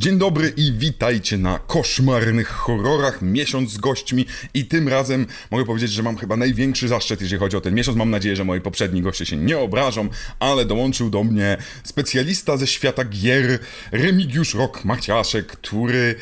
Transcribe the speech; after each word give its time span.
Dzień 0.00 0.18
dobry 0.18 0.52
i 0.56 0.72
witajcie 0.72 1.38
na 1.38 1.58
koszmarnych 1.58 2.48
horrorach, 2.48 3.22
miesiąc 3.22 3.70
z 3.70 3.78
gośćmi 3.78 4.26
i 4.54 4.66
tym 4.66 4.88
razem 4.88 5.26
mogę 5.50 5.64
powiedzieć, 5.64 5.92
że 5.92 6.02
mam 6.02 6.16
chyba 6.16 6.36
największy 6.36 6.88
zaszczyt, 6.88 7.20
jeżeli 7.20 7.40
chodzi 7.40 7.56
o 7.56 7.60
ten 7.60 7.74
miesiąc. 7.74 7.98
Mam 7.98 8.10
nadzieję, 8.10 8.36
że 8.36 8.44
moi 8.44 8.60
poprzedni 8.60 9.02
goście 9.02 9.26
się 9.26 9.36
nie 9.36 9.58
obrażą, 9.58 10.08
ale 10.38 10.64
dołączył 10.64 11.10
do 11.10 11.24
mnie 11.24 11.56
specjalista 11.84 12.56
ze 12.56 12.66
świata 12.66 13.04
gier, 13.04 13.58
Remigiusz 13.92 14.54
Rok-Maciaszek, 14.54 15.46
który 15.46 16.14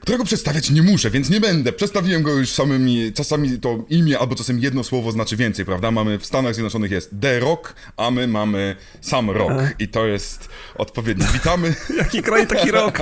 którego 0.00 0.24
przedstawiać 0.24 0.70
nie 0.70 0.82
muszę, 0.82 1.10
więc 1.10 1.30
nie 1.30 1.40
będę. 1.40 1.72
Przedstawiłem 1.72 2.22
go 2.22 2.32
już 2.32 2.50
samymi, 2.50 3.12
czasami 3.12 3.60
to 3.60 3.84
imię 3.88 4.18
albo 4.18 4.34
czasem 4.34 4.58
jedno 4.58 4.84
słowo 4.84 5.12
znaczy 5.12 5.36
więcej, 5.36 5.64
prawda? 5.64 5.90
Mamy 5.90 6.18
w 6.18 6.26
Stanach 6.26 6.54
Zjednoczonych 6.54 6.90
jest 6.90 7.10
The 7.20 7.40
Rock, 7.40 7.74
a 7.96 8.10
my 8.10 8.28
mamy 8.28 8.76
sam 9.00 9.30
Rock 9.30 9.52
i 9.78 9.88
to 9.88 10.06
jest 10.06 10.48
odpowiedni. 10.74 11.26
Witamy. 11.32 11.74
Jaki 11.98 12.22
kraj, 12.22 12.46
taki 12.46 12.70
rok. 12.70 12.98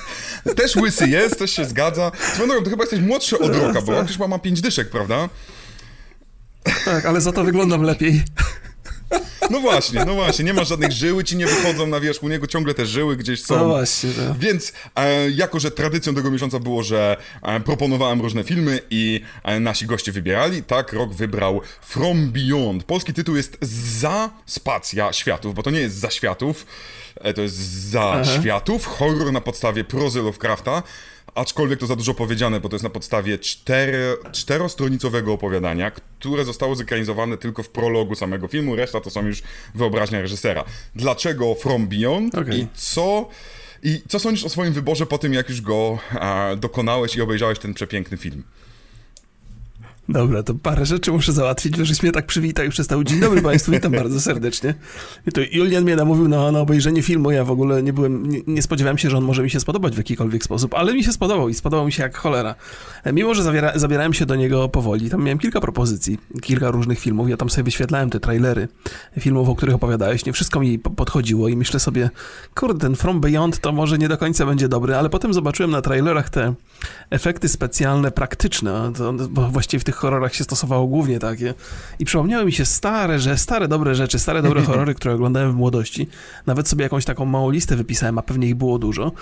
też 0.56 0.76
łysy 0.76 1.08
jest, 1.08 1.38
też 1.38 1.50
się 1.50 1.64
zgadza. 1.64 2.12
Swoją 2.34 2.48
drogą, 2.48 2.64
to 2.64 2.70
chyba 2.70 2.82
jesteś 2.82 3.00
młodszy 3.00 3.38
od 3.38 3.56
Rocka, 3.56 3.82
bo 3.82 3.92
Rock 3.92 4.08
już 4.08 4.18
ma, 4.18 4.28
ma 4.28 4.38
pięć 4.38 4.60
dyszek, 4.60 4.90
prawda? 4.90 5.28
Tak, 6.84 7.06
ale 7.06 7.20
za 7.20 7.32
to 7.32 7.44
wyglądam 7.44 7.82
lepiej. 7.82 8.22
No 9.50 9.60
właśnie, 9.60 10.04
no 10.04 10.14
właśnie, 10.14 10.44
nie 10.44 10.54
ma 10.54 10.64
żadnych 10.64 10.92
żyły, 10.92 11.24
ci 11.24 11.36
nie 11.36 11.46
wychodzą 11.46 11.86
na 11.86 12.00
wierzch, 12.00 12.22
u 12.22 12.28
niego 12.28 12.46
ciągle 12.46 12.74
te 12.74 12.86
żyły 12.86 13.16
gdzieś 13.16 13.42
są. 13.42 13.56
No 13.56 13.68
właśnie, 13.68 14.10
tak. 14.10 14.38
Więc 14.38 14.72
e, 14.96 15.30
jako, 15.30 15.60
że 15.60 15.70
tradycją 15.70 16.14
tego 16.14 16.30
miesiąca 16.30 16.58
było, 16.58 16.82
że 16.82 17.16
e, 17.42 17.60
proponowałem 17.60 18.20
różne 18.20 18.44
filmy 18.44 18.80
i 18.90 19.20
e, 19.42 19.60
nasi 19.60 19.86
goście 19.86 20.12
wybierali, 20.12 20.62
tak, 20.62 20.92
rok 20.92 21.14
wybrał 21.14 21.60
From 21.80 22.30
Beyond. 22.30 22.84
Polski 22.84 23.12
tytuł 23.12 23.36
jest 23.36 23.58
Za 24.00 24.30
Spacja 24.46 25.12
Światów, 25.12 25.54
bo 25.54 25.62
to 25.62 25.70
nie 25.70 25.80
jest 25.80 25.96
Za 25.96 26.10
Światów, 26.10 26.66
e, 27.20 27.34
to 27.34 27.42
jest 27.42 27.56
Za 27.90 28.12
Aha. 28.12 28.24
Światów, 28.24 28.86
horror 28.86 29.32
na 29.32 29.40
podstawie 29.40 29.84
prozy 29.84 30.22
Lovecrafta. 30.22 30.82
Aczkolwiek 31.34 31.80
to 31.80 31.86
za 31.86 31.96
dużo 31.96 32.14
powiedziane, 32.14 32.60
bo 32.60 32.68
to 32.68 32.74
jest 32.74 32.84
na 32.84 32.90
podstawie 32.90 33.38
cztery, 33.38 34.16
czterostronicowego 34.32 35.32
opowiadania, 35.32 35.90
które 35.90 36.44
zostało 36.44 36.74
zekranizowane 36.74 37.38
tylko 37.38 37.62
w 37.62 37.68
prologu 37.68 38.14
samego 38.14 38.48
filmu, 38.48 38.76
reszta 38.76 39.00
to 39.00 39.10
są 39.10 39.26
już 39.26 39.42
wyobraźnia 39.74 40.20
reżysera. 40.20 40.64
Dlaczego 40.94 41.54
From 41.54 41.88
Beyond 41.88 42.34
okay. 42.34 42.56
i 42.58 42.66
co... 42.74 43.28
I 43.84 44.02
co 44.08 44.18
sądzisz 44.18 44.44
o 44.44 44.48
swoim 44.48 44.72
wyborze 44.72 45.06
po 45.06 45.18
tym, 45.18 45.34
jak 45.34 45.48
już 45.48 45.60
go 45.60 45.98
a, 46.10 46.50
dokonałeś 46.56 47.16
i 47.16 47.20
obejrzałeś 47.20 47.58
ten 47.58 47.74
przepiękny 47.74 48.16
film? 48.16 48.42
Dobra, 50.08 50.42
to 50.42 50.54
parę 50.54 50.86
rzeczy 50.86 51.12
muszę 51.12 51.32
załatwić, 51.32 51.76
żeś 51.76 52.02
mnie 52.02 52.12
tak 52.12 52.26
przywitał 52.26 52.66
i 52.66 52.68
przestał. 52.68 53.04
Dzień 53.04 53.20
dobry 53.20 53.42
Państwu, 53.42 53.72
witam 53.72 53.92
bardzo 54.02 54.20
serdecznie. 54.20 54.74
I 55.26 55.32
to 55.32 55.40
Julian 55.52 55.84
mnie 55.84 55.96
namówił 55.96 56.28
na, 56.28 56.52
na 56.52 56.60
obejrzenie 56.60 57.02
filmu, 57.02 57.30
ja 57.30 57.44
w 57.44 57.50
ogóle 57.50 57.82
nie 57.82 57.92
byłem, 57.92 58.30
nie, 58.30 58.40
nie, 58.46 58.62
spodziewałem 58.62 58.98
się, 58.98 59.10
że 59.10 59.18
on 59.18 59.24
może 59.24 59.42
mi 59.42 59.50
się 59.50 59.60
spodobać 59.60 59.94
w 59.94 59.98
jakikolwiek 59.98 60.44
sposób, 60.44 60.74
ale 60.74 60.94
mi 60.94 61.04
się 61.04 61.12
spodobał 61.12 61.48
i 61.48 61.54
spodobał 61.54 61.86
mi 61.86 61.92
się 61.92 62.02
jak 62.02 62.16
cholera. 62.16 62.54
Mimo, 63.12 63.34
że 63.34 63.42
zabiera, 63.42 63.78
zabierałem 63.78 64.14
się 64.14 64.26
do 64.26 64.36
niego 64.36 64.68
powoli, 64.68 65.10
tam 65.10 65.24
miałem 65.24 65.38
kilka 65.38 65.60
propozycji, 65.60 66.18
kilka 66.42 66.70
różnych 66.70 66.98
filmów, 66.98 67.28
ja 67.28 67.36
tam 67.36 67.50
sobie 67.50 67.64
wyświetlałem 67.64 68.10
te 68.10 68.20
trailery 68.20 68.68
filmów, 69.20 69.48
o 69.48 69.54
których 69.54 69.74
opowiadałeś, 69.74 70.26
nie 70.26 70.32
wszystko 70.32 70.60
mi 70.60 70.78
podchodziło 70.78 71.48
i 71.48 71.56
myślę 71.56 71.80
sobie, 71.80 72.10
kurde, 72.54 72.80
ten 72.80 72.96
From 72.96 73.20
Beyond 73.20 73.58
to 73.58 73.72
może 73.72 73.98
nie 73.98 74.08
do 74.08 74.18
końca 74.18 74.46
będzie 74.46 74.68
dobry, 74.68 74.96
ale 74.96 75.10
potem 75.10 75.34
zobaczyłem 75.34 75.70
na 75.70 75.82
trailerach 75.82 76.30
te 76.30 76.54
efekty 77.10 77.48
specjalne, 77.48 78.10
praktyczne, 78.10 78.92
to, 78.96 79.12
bo 79.12 79.48
właściwie 79.48 79.80
w 79.80 79.84
tych 79.84 79.91
horrorach 79.96 80.34
się 80.34 80.44
stosowało 80.44 80.86
głównie 80.86 81.18
takie. 81.18 81.54
I 81.98 82.04
przypomniały 82.04 82.44
mi 82.44 82.52
się 82.52 82.64
stare, 82.64 83.18
że 83.18 83.38
stare 83.38 83.68
dobre 83.68 83.94
rzeczy, 83.94 84.18
stare 84.18 84.42
dobre 84.42 84.62
horrory, 84.68 84.94
które 84.94 85.14
oglądałem 85.14 85.52
w 85.52 85.54
młodości. 85.54 86.08
Nawet 86.46 86.68
sobie 86.68 86.82
jakąś 86.82 87.04
taką 87.04 87.24
małą 87.24 87.50
listę 87.50 87.76
wypisałem, 87.76 88.18
a 88.18 88.22
pewnie 88.22 88.48
ich 88.48 88.54
było 88.54 88.78
dużo. 88.78 89.12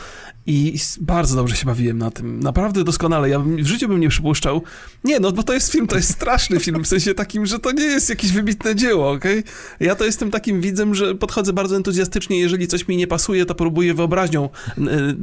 I 0.47 0.79
bardzo 1.01 1.37
dobrze 1.37 1.57
się 1.57 1.67
bawiłem 1.67 1.99
na 1.99 2.11
tym. 2.11 2.41
Naprawdę 2.41 2.85
doskonale. 2.85 3.29
Ja 3.29 3.39
w 3.39 3.67
życiu 3.67 3.89
bym 3.89 4.01
nie 4.01 4.09
przypuszczał. 4.09 4.62
Nie, 5.05 5.21
no 5.21 5.33
bo 5.33 5.43
to 5.43 5.53
jest 5.53 5.73
film, 5.73 5.87
to 5.87 5.97
jest 5.97 6.11
straszny 6.11 6.61
film, 6.61 6.84
w 6.84 6.89
sensie 6.89 7.15
takim, 7.15 7.47
że 7.47 7.59
to 7.59 7.73
nie 7.73 7.84
jest 7.84 8.11
jakieś 8.11 8.33
wybitne 8.33 8.77
dzieło, 8.77 9.11
okej? 9.11 9.39
Okay? 9.39 9.53
Ja 9.81 9.94
to 9.94 10.05
jestem 10.05 10.31
takim 10.31 10.61
widzem, 10.61 10.94
że 10.94 11.15
podchodzę 11.15 11.53
bardzo 11.53 11.77
entuzjastycznie, 11.77 12.41
jeżeli 12.41 12.69
coś 12.69 12.89
mi 12.89 12.97
nie 12.97 13.06
pasuje, 13.06 13.47
to 13.47 13.55
próbuję 13.55 13.94
wyobraźnią 13.94 14.49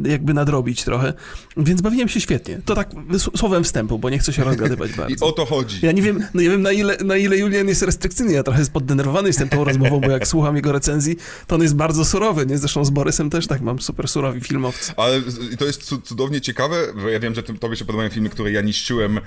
jakby 0.06 0.34
nadrobić 0.34 0.84
trochę. 0.84 1.14
Więc 1.58 1.82
bawiłem 1.82 2.10
się 2.10 2.22
świetnie. 2.22 2.62
To 2.66 2.76
tak 2.76 2.92
słowem 3.36 3.64
wstępu, 3.64 4.00
bo 4.00 4.10
nie 4.10 4.20
chcę 4.20 4.34
się 4.34 4.44
rozgadywać 4.44 4.94
bardzo. 4.98 5.26
I 5.26 5.30
o 5.30 5.32
to 5.38 5.46
chodzi. 5.46 5.80
Ja 5.82 5.92
nie 5.92 6.02
wiem, 6.02 6.24
no 6.34 6.42
nie 6.42 6.50
wiem 6.50 6.62
na 6.62 6.72
ile, 6.72 6.98
na 7.06 7.18
ile 7.18 7.38
Julian 7.38 7.68
jest 7.68 7.82
restrykcyjny. 7.82 8.34
Ja 8.34 8.44
trochę 8.44 8.66
poddenerwowany 8.66 9.30
jestem 9.30 9.50
tą 9.50 9.64
rozmową, 9.64 10.02
bo 10.02 10.12
jak 10.12 10.28
słucham 10.34 10.56
jego 10.56 10.72
recenzji, 10.72 11.18
to 11.48 11.56
on 11.56 11.62
jest 11.62 11.76
bardzo 11.76 12.06
surowy, 12.06 12.46
nie? 12.46 12.58
Zresztą 12.58 12.86
z 12.86 12.90
Borysem 12.90 13.30
też 13.30 13.48
tak 13.48 13.62
mam 13.62 13.80
super 13.80 14.08
surowi 14.08 14.42
filmowcy. 14.42 14.94
Ale 14.98 15.22
to 15.60 15.66
jest 15.66 15.84
cudownie 16.04 16.42
ciekawe, 16.42 16.76
bo 16.96 17.10
ja 17.10 17.20
wiem, 17.20 17.36
że 17.36 17.44
tobie 17.44 17.76
się 17.76 17.86
podobają 17.86 18.10
filmy, 18.10 18.30
które 18.30 18.52
ja 18.52 18.62
niszczyłem 18.62 19.20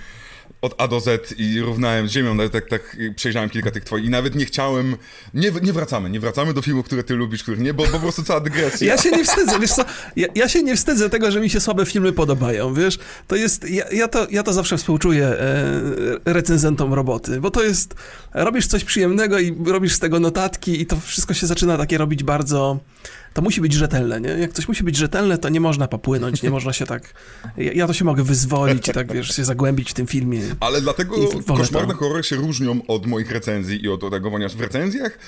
od 0.62 0.75
A 0.78 0.88
do 0.88 1.00
Z 1.00 1.34
i 1.38 1.61
równałem 1.61 2.09
z 2.09 2.11
ziemią, 2.11 2.49
tak, 2.49 2.69
tak 2.69 2.97
przejrzałem 3.16 3.50
kilka 3.50 3.71
tych 3.71 3.84
twoich 3.84 4.05
i 4.05 4.11
nawet 4.11 4.34
nie 4.34 4.44
chciałem, 4.44 4.97
nie, 5.34 5.53
nie 5.62 5.72
wracamy, 5.72 6.11
nie 6.11 6.21
wracamy 6.21 6.55
do 6.55 6.62
filmów, 6.62 6.87
które 6.87 7.05
ty 7.05 7.15
lubisz, 7.15 7.43
których 7.43 7.61
nie, 7.61 7.75
bo, 7.75 7.87
bo 7.87 7.93
po 7.93 7.99
prostu 7.99 8.22
cała 8.22 8.41
dygresja. 8.41 8.88
Ja 8.88 8.99
się 8.99 9.11
nie 9.11 9.25
wstydzę, 9.25 9.59
wiesz 9.59 9.71
co, 9.71 9.84
ja, 10.16 10.27
ja, 10.34 10.49
się 10.49 10.62
nie 10.62 10.77
wstydzę 10.77 11.11
tego, 11.11 11.31
że 11.31 11.41
mi 11.41 11.50
się 11.50 11.61
słabe 11.61 11.87
filmy 11.87 12.12
podobają, 12.12 12.75
wiesz, 12.75 12.99
to 13.27 13.37
jest, 13.37 13.71
ja, 13.71 13.84
ja 13.93 14.09
to, 14.09 14.27
ja 14.31 14.43
to 14.43 14.53
zawsze 14.53 14.78
współczuję 14.78 15.27
e, 15.27 15.83
recenzentom 16.25 16.94
roboty, 16.94 17.41
bo 17.41 17.50
to 17.50 17.62
jest, 17.62 17.94
robisz 18.34 18.67
coś 18.67 18.84
przyjemnego 18.84 19.38
i 19.38 19.56
robisz 19.67 19.93
z 19.93 19.99
tego 19.99 20.21
notatki 20.21 20.81
i 20.81 20.87
to 20.87 20.97
wszystko 21.00 21.34
się 21.34 21.47
zaczyna 21.47 21.78
takie 21.78 21.99
robić 21.99 22.25
bardzo 22.25 22.81
to 23.35 23.43
musi 23.43 23.61
być 23.61 23.73
rzetelne, 23.73 24.21
nie? 24.21 24.29
Jak 24.29 24.53
coś 24.53 24.69
musi 24.69 24.85
być 24.85 24.97
rzetelne, 24.97 25.39
to 25.39 25.49
nie 25.49 25.61
można 25.61 25.89
popłynąć, 25.89 26.43
nie 26.43 26.51
można 26.51 26.73
się 26.73 26.87
tak... 26.87 27.15
Ja, 27.57 27.73
ja 27.73 27.87
to 27.87 27.93
się 27.93 28.05
mogę 28.05 28.23
wyzwolić 28.23 28.89
i 28.89 28.93
tak, 28.93 29.13
wiesz, 29.13 29.37
się 29.37 29.45
zagłębić 29.45 29.91
w 29.91 29.95
tym 29.95 30.07
filmie. 30.07 30.41
Ale 30.61 30.81
dlatego 30.81 31.17
koszmarne 31.47 31.95
to... 31.95 31.99
horrory 31.99 32.23
się 32.23 32.37
różnią 32.37 32.81
od 32.89 33.07
moich 33.07 33.31
recenzji 33.31 33.85
i 33.85 33.89
od 33.89 34.01
ponieważ 34.01 34.57
w 34.57 34.61
recenzjach 34.61 35.19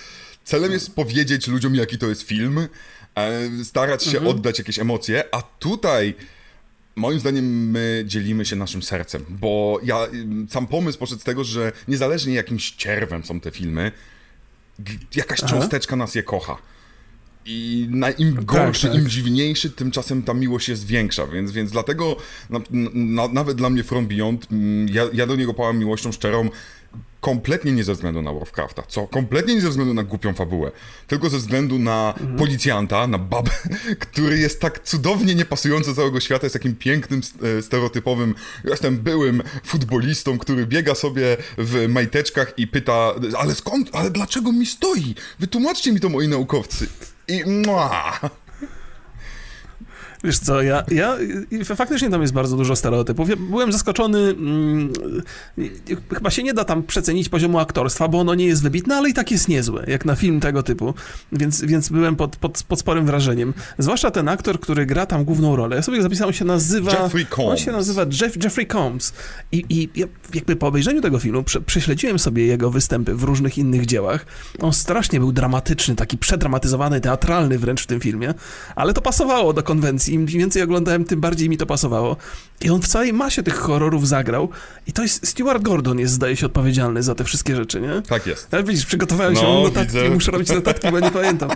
celem 0.45 0.73
jest 0.73 0.95
powiedzieć 0.95 1.49
ludziom, 1.49 1.75
jaki 1.75 1.99
to 1.99 2.07
jest 2.07 2.23
film, 2.23 2.69
e, 3.15 3.65
starać 3.65 4.05
się 4.05 4.19
mhm. 4.19 4.37
oddać 4.37 4.59
jakieś 4.59 4.79
emocje, 4.79 5.25
a 5.34 5.43
tutaj... 5.43 6.15
Moim 6.97 7.21
zdaniem 7.21 7.71
my 7.71 8.05
dzielimy 8.07 8.45
się 8.45 8.57
naszym 8.57 8.83
sercem, 8.83 9.25
bo 9.29 9.81
ja 9.84 10.07
sam 10.49 10.67
pomysł 10.67 10.99
poszedł 10.99 11.21
z 11.21 11.25
tego, 11.25 11.45
że 11.45 11.73
niezależnie 11.89 12.34
jakimś 12.34 12.71
cierwem 12.71 13.25
są 13.25 13.41
te 13.41 13.51
filmy, 13.51 13.93
jakaś 15.15 15.41
Aha. 15.43 15.49
cząsteczka 15.49 15.97
nas 15.97 16.15
je 16.15 16.23
kocha. 16.23 16.59
I 17.44 17.86
na, 17.91 18.10
im 18.10 18.36
tak, 18.36 18.44
gorszy, 18.44 18.82
tak, 18.82 18.92
tak. 18.92 19.03
im 19.03 19.08
dziwniejszy, 19.08 19.70
tymczasem 19.70 20.22
ta 20.22 20.34
miłość 20.34 20.69
jest 20.69 20.86
większa, 20.86 21.26
więc, 21.26 21.53
więc 21.53 21.70
dlatego 21.70 22.16
na, 22.50 22.60
na, 22.94 23.28
nawet 23.28 23.56
dla 23.56 23.70
mnie 23.70 23.84
From 23.84 24.06
Beyond, 24.06 24.47
mm, 24.53 24.88
ja, 24.88 25.04
ja 25.12 25.26
do 25.26 25.36
niego 25.36 25.54
pałam 25.54 25.78
miłością 25.78 26.12
szczerą, 26.12 26.48
kompletnie 27.20 27.72
nie 27.72 27.84
ze 27.84 27.94
względu 27.94 28.22
na 28.22 28.32
Lovecrafta, 28.32 28.82
co 28.88 29.06
kompletnie 29.06 29.54
nie 29.54 29.60
ze 29.60 29.69
względu 29.70 29.94
na 29.94 30.03
głupią 30.03 30.34
fabułę, 30.34 30.72
tylko 31.06 31.30
ze 31.30 31.38
względu 31.38 31.78
na 31.78 32.14
mhm. 32.19 32.38
policjanta, 32.38 33.06
na 33.06 33.19
babę, 33.19 33.50
który 34.10 34.38
jest 34.38 34.60
tak 34.60 34.84
cudownie 34.84 35.34
niepasujący 35.34 35.91
do 35.91 35.97
całego 35.97 36.20
świata, 36.20 36.47
jest 36.47 36.54
takim 36.54 36.76
pięknym, 36.76 37.20
e, 37.59 37.62
stereotypowym, 37.62 38.34
jestem 38.64 38.97
byłym 38.97 39.42
futbolistą, 39.64 40.38
który 40.38 40.66
biega 40.66 40.94
sobie 40.94 41.36
w 41.59 41.88
majteczkach 41.88 42.53
i 42.56 42.66
pyta, 42.66 43.14
ale 43.38 43.54
skąd, 43.54 43.91
ale 43.92 44.10
dlaczego 44.10 44.53
mi 44.53 44.66
stoi? 44.66 45.14
Wytłumaczcie 45.38 45.92
mi 45.92 46.00
to 46.00 46.09
moi 46.09 46.28
naukowcy. 46.28 46.86
I 47.32 47.44
mua. 47.44 48.12
Wiesz 50.25 50.38
co, 50.38 50.62
ja, 50.62 50.84
ja 50.91 51.16
faktycznie 51.77 52.10
tam 52.10 52.21
jest 52.21 52.33
bardzo 52.33 52.56
dużo 52.56 52.77
stereotypów. 52.77 53.28
Ja 53.28 53.37
byłem 53.37 53.72
zaskoczony, 53.72 54.34
hmm, 54.34 54.93
chyba 56.15 56.31
się 56.31 56.43
nie 56.43 56.55
da 56.55 56.65
tam 56.65 56.83
przecenić 56.83 57.28
poziomu 57.28 57.59
aktorstwa, 57.59 58.09
bo 58.09 58.21
ono 58.21 58.34
nie 58.34 58.47
jest 58.47 58.62
wybitne, 58.62 58.97
ale 58.97 59.09
i 59.10 59.15
tak 59.15 59.31
jest 59.31 59.49
niezłe, 59.49 59.84
jak 59.87 60.05
na 60.05 60.16
film 60.16 60.41
tego 60.41 60.62
typu, 60.62 60.94
więc, 61.33 61.65
więc 61.65 61.88
byłem 61.88 62.16
pod, 62.16 62.37
pod, 62.37 62.62
pod 62.62 62.81
sporym 62.81 63.06
wrażeniem. 63.06 63.55
Zwłaszcza 63.78 64.10
ten 64.10 64.28
aktor, 64.28 64.60
który 64.60 64.87
gra 64.87 65.06
tam 65.06 65.25
główną 65.25 65.56
rolę. 65.56 65.77
Ja 65.77 65.83
sobie 65.83 66.03
zapisałem, 66.03 66.28
on 66.28 66.34
się 66.34 66.45
nazywa... 66.45 66.92
Jeffrey 66.92 67.27
Combs. 67.27 67.51
On 67.51 67.57
się 67.57 67.72
nazywa 67.72 68.03
Jeff, 68.21 68.45
Jeffrey 68.45 68.66
Combs. 68.66 69.13
I, 69.53 69.65
i 69.69 69.89
ja 69.95 70.07
jakby 70.34 70.57
po 70.57 70.66
obejrzeniu 70.66 71.01
tego 71.01 71.19
filmu 71.19 71.42
prze, 71.42 71.60
prześledziłem 71.60 72.19
sobie 72.19 72.47
jego 72.47 72.71
występy 72.71 73.15
w 73.15 73.22
różnych 73.22 73.59
innych 73.59 73.86
dziełach. 73.86 74.27
On 74.60 74.72
strasznie 74.72 75.21
był 75.21 75.33
dramatyczny, 75.33 75.97
taki 75.97 76.19
przedramatyzowany, 76.19 77.01
teatralny 77.01 77.59
wręcz 77.59 77.83
w 77.83 77.86
tym 77.86 78.01
filmie, 78.01 78.34
ale 78.77 78.92
to 78.92 79.01
pasowało 79.01 79.53
do 79.53 79.63
konwencji 79.63 80.11
im 80.12 80.26
więcej 80.26 80.62
oglądałem, 80.62 81.04
tym 81.04 81.20
bardziej 81.20 81.48
mi 81.48 81.56
to 81.56 81.66
pasowało. 81.66 82.16
I 82.60 82.70
on 82.70 82.82
w 82.82 82.88
całej 82.88 83.12
masie 83.12 83.42
tych 83.42 83.54
horrorów 83.54 84.09
zagrał. 84.09 84.48
I 84.86 84.92
to 84.92 85.03
jest 85.03 85.26
Stuart 85.26 85.62
Gordon 85.62 85.98
jest, 85.98 86.14
zdaje 86.14 86.36
się, 86.36 86.47
odpowiedzialny 86.47 87.03
za 87.03 87.14
te 87.14 87.24
wszystkie 87.24 87.56
rzeczy, 87.56 87.80
nie? 87.80 88.03
Tak 88.09 88.26
jest. 88.26 88.54
Ale 88.54 88.64
widzisz, 88.64 88.86
przygotowałem 88.86 89.36
się, 89.36 89.42
no, 89.42 89.54
mam 89.54 89.62
notatki, 89.62 89.92
widzę. 89.92 90.10
muszę 90.10 90.30
robić 90.30 90.48
notatki, 90.48 90.91
bo 90.91 91.00
nie 91.00 91.10
pamiętam. 91.10 91.50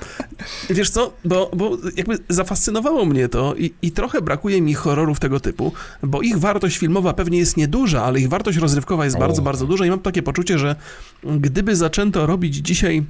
Wiesz 0.70 0.90
co, 0.90 1.12
bo, 1.24 1.50
bo 1.56 1.78
jakby 1.96 2.18
zafascynowało 2.28 3.04
mnie 3.04 3.28
to 3.28 3.54
i, 3.54 3.74
i 3.82 3.92
trochę 3.92 4.22
brakuje 4.22 4.62
mi 4.62 4.74
horrorów 4.74 5.20
tego 5.20 5.40
typu, 5.40 5.72
bo 6.02 6.22
ich 6.22 6.38
wartość 6.38 6.78
filmowa 6.78 7.12
pewnie 7.14 7.38
jest 7.38 7.56
nieduża, 7.56 8.04
ale 8.04 8.20
ich 8.20 8.28
wartość 8.28 8.58
rozrywkowa 8.58 9.04
jest 9.04 9.16
o. 9.16 9.18
bardzo, 9.18 9.42
bardzo 9.42 9.66
duża 9.66 9.86
i 9.86 9.90
mam 9.90 10.00
takie 10.00 10.22
poczucie, 10.22 10.58
że 10.58 10.76
gdyby 11.24 11.76
zaczęto 11.76 12.26
robić 12.26 12.54
dzisiaj 12.54 13.02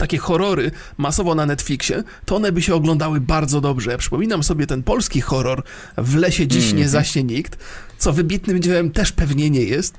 takie 0.00 0.18
horrory 0.18 0.70
masowo 0.98 1.34
na 1.34 1.46
Netflixie, 1.46 2.02
to 2.24 2.36
one 2.36 2.52
by 2.52 2.62
się 2.62 2.74
oglądały 2.74 3.20
bardzo 3.20 3.60
dobrze. 3.60 3.90
Ja 3.90 3.98
przypominam 3.98 4.42
sobie 4.42 4.66
ten 4.66 4.82
polski 4.82 5.20
horror 5.20 5.62
W 5.96 6.16
lesie 6.16 6.46
dziś 6.46 6.64
mm 6.64 6.70
-hmm. 6.72 6.78
nie 6.78 6.84
mhm. 6.84 6.90
zaśnie 6.90 7.24
nikt, 7.24 7.58
co 7.98 8.12
wybitnym 8.12 8.62
dziełem 8.62 8.90
też 8.90 9.12
pewnie 9.12 9.50
nie 9.50 9.62
jest, 9.62 9.94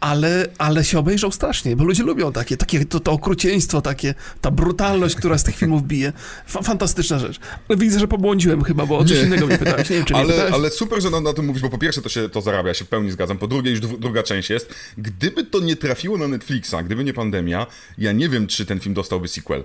ale, 0.00 0.46
ale 0.58 0.84
się 0.84 0.98
obejrzał 0.98 1.32
strasznie, 1.32 1.76
bo 1.76 1.84
ludzie 1.84 2.02
lubią 2.02 2.32
takie, 2.32 2.56
takie 2.56 2.84
to, 2.84 3.00
to 3.00 3.12
okrucieństwo, 3.12 3.82
takie, 3.82 4.14
ta 4.40 4.50
brutalność, 4.50 5.14
która 5.14 5.38
z 5.38 5.44
tych 5.44 5.56
filmów 5.56 5.82
bije. 5.82 6.12
F 6.46 6.58
fantastyczna 6.64 7.18
rzecz. 7.18 7.40
Ale 7.68 7.78
widzę, 7.78 7.98
że 7.98 8.08
pobłądziłem 8.08 8.64
chyba, 8.64 8.86
bo 8.86 8.98
o 8.98 9.04
coś 9.04 9.16
nie. 9.18 9.24
innego 9.24 9.46
mnie 9.46 9.58
pytałeś. 9.58 9.90
Nie 9.90 9.96
wiem, 9.96 10.04
czy 10.04 10.14
ale, 10.14 10.48
ale 10.52 10.70
super, 10.70 11.02
że 11.02 11.10
na, 11.10 11.20
na, 11.20 11.32
tym 11.32 11.46
mówisz, 11.46 11.62
bo 11.62 11.70
po 11.70 11.78
pierwsze 11.78 12.02
to 12.02 12.08
się 12.08 12.28
to 12.28 12.40
zarabia, 12.40 12.74
się 12.74 12.84
w 12.84 12.88
pełni 12.88 13.10
zgadzam, 13.10 13.38
po 13.38 13.46
drugie 13.46 13.70
już 13.70 13.80
druga 13.80 14.22
część 14.22 14.50
jest. 14.50 14.74
Gdyby 14.98 15.44
to 15.44 15.60
nie 15.60 15.76
trafiło 15.76 16.18
na 16.18 16.28
Netflixa, 16.28 16.74
gdyby 16.84 17.04
nie 17.04 17.14
pandemia, 17.14 17.66
ja 17.98 18.12
nie 18.12 18.28
wiem, 18.28 18.46
czy 18.46 18.66
ten 18.66 18.80
film 18.80 18.94
dostałby 18.94 19.28
sequel. 19.28 19.64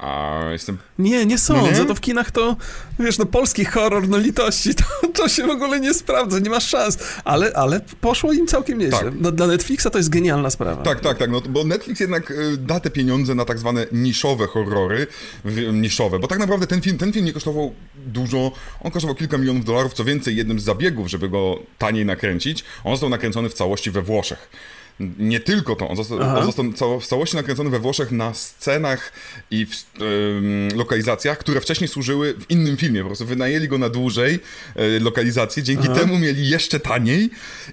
A 0.00 0.40
jestem... 0.52 0.78
Nie, 0.98 1.26
nie 1.26 1.38
sądzę. 1.38 1.80
Nie? 1.80 1.86
To 1.86 1.94
w 1.94 2.00
kinach 2.00 2.30
to, 2.30 2.56
wiesz, 2.98 3.18
no 3.18 3.26
polski 3.26 3.64
horror, 3.64 4.08
no 4.08 4.18
litości, 4.18 4.74
to, 4.80 5.08
to 5.14 5.28
się 5.28 5.46
w 5.46 5.50
ogóle 5.50 5.80
nie 5.80 5.94
sprawdza, 5.94 6.38
nie 6.38 6.50
ma 6.50 6.60
szans. 6.60 6.98
Ale, 7.24 7.52
ale 7.54 7.80
poszło 8.00 8.32
im 8.32 8.46
całkiem 8.46 8.78
nieźle. 8.78 8.98
Tak. 8.98 9.14
No, 9.20 9.32
dla 9.32 9.46
Netflixa 9.46 9.86
to 9.92 9.98
jest 9.98 10.10
genialna 10.10 10.50
sprawa. 10.50 10.82
Tak, 10.82 11.00
tak, 11.00 11.18
tak, 11.18 11.30
no, 11.30 11.40
bo 11.40 11.64
Netflix 11.64 12.00
jednak 12.00 12.30
y, 12.30 12.56
da 12.56 12.80
te 12.80 12.90
pieniądze 12.90 13.34
na 13.34 13.44
tak 13.44 13.58
zwane 13.58 13.86
niszowe 13.92 14.46
horrory, 14.46 15.06
niszowe, 15.72 16.18
bo 16.18 16.28
tak 16.28 16.38
naprawdę 16.38 16.66
ten 16.66 16.82
film, 16.82 16.98
ten 16.98 17.12
film 17.12 17.24
nie 17.24 17.32
kosztował 17.32 17.74
dużo, 18.06 18.52
on 18.80 18.90
kosztował 18.90 19.16
kilka 19.16 19.38
milionów 19.38 19.64
dolarów, 19.64 19.94
co 19.94 20.04
więcej, 20.04 20.36
jednym 20.36 20.60
z 20.60 20.64
zabiegów, 20.64 21.08
żeby 21.08 21.28
go 21.28 21.58
taniej 21.78 22.06
nakręcić, 22.06 22.64
on 22.84 22.92
został 22.92 23.08
nakręcony 23.08 23.48
w 23.48 23.54
całości 23.54 23.90
we 23.90 24.02
Włoszech 24.02 24.50
nie 25.18 25.40
tylko 25.40 25.76
to, 25.76 25.88
on 25.88 25.96
został, 25.96 26.20
on 26.20 26.44
został 26.44 27.00
w 27.00 27.06
całości 27.06 27.36
nakręcony 27.36 27.70
we 27.70 27.78
Włoszech 27.78 28.12
na 28.12 28.34
scenach 28.34 29.12
i 29.50 29.66
w 29.66 29.84
lokalizacjach, 30.76 31.38
które 31.38 31.60
wcześniej 31.60 31.88
służyły 31.88 32.34
w 32.34 32.50
innym 32.50 32.76
filmie. 32.76 33.00
Po 33.00 33.06
prostu 33.06 33.26
wynajęli 33.26 33.68
go 33.68 33.78
na 33.78 33.88
dłużej 33.88 34.40
y, 34.76 35.00
lokalizację, 35.00 35.62
dzięki 35.62 35.88
Aha. 35.90 36.00
temu 36.00 36.18
mieli 36.18 36.48
jeszcze 36.48 36.80
taniej 36.80 37.30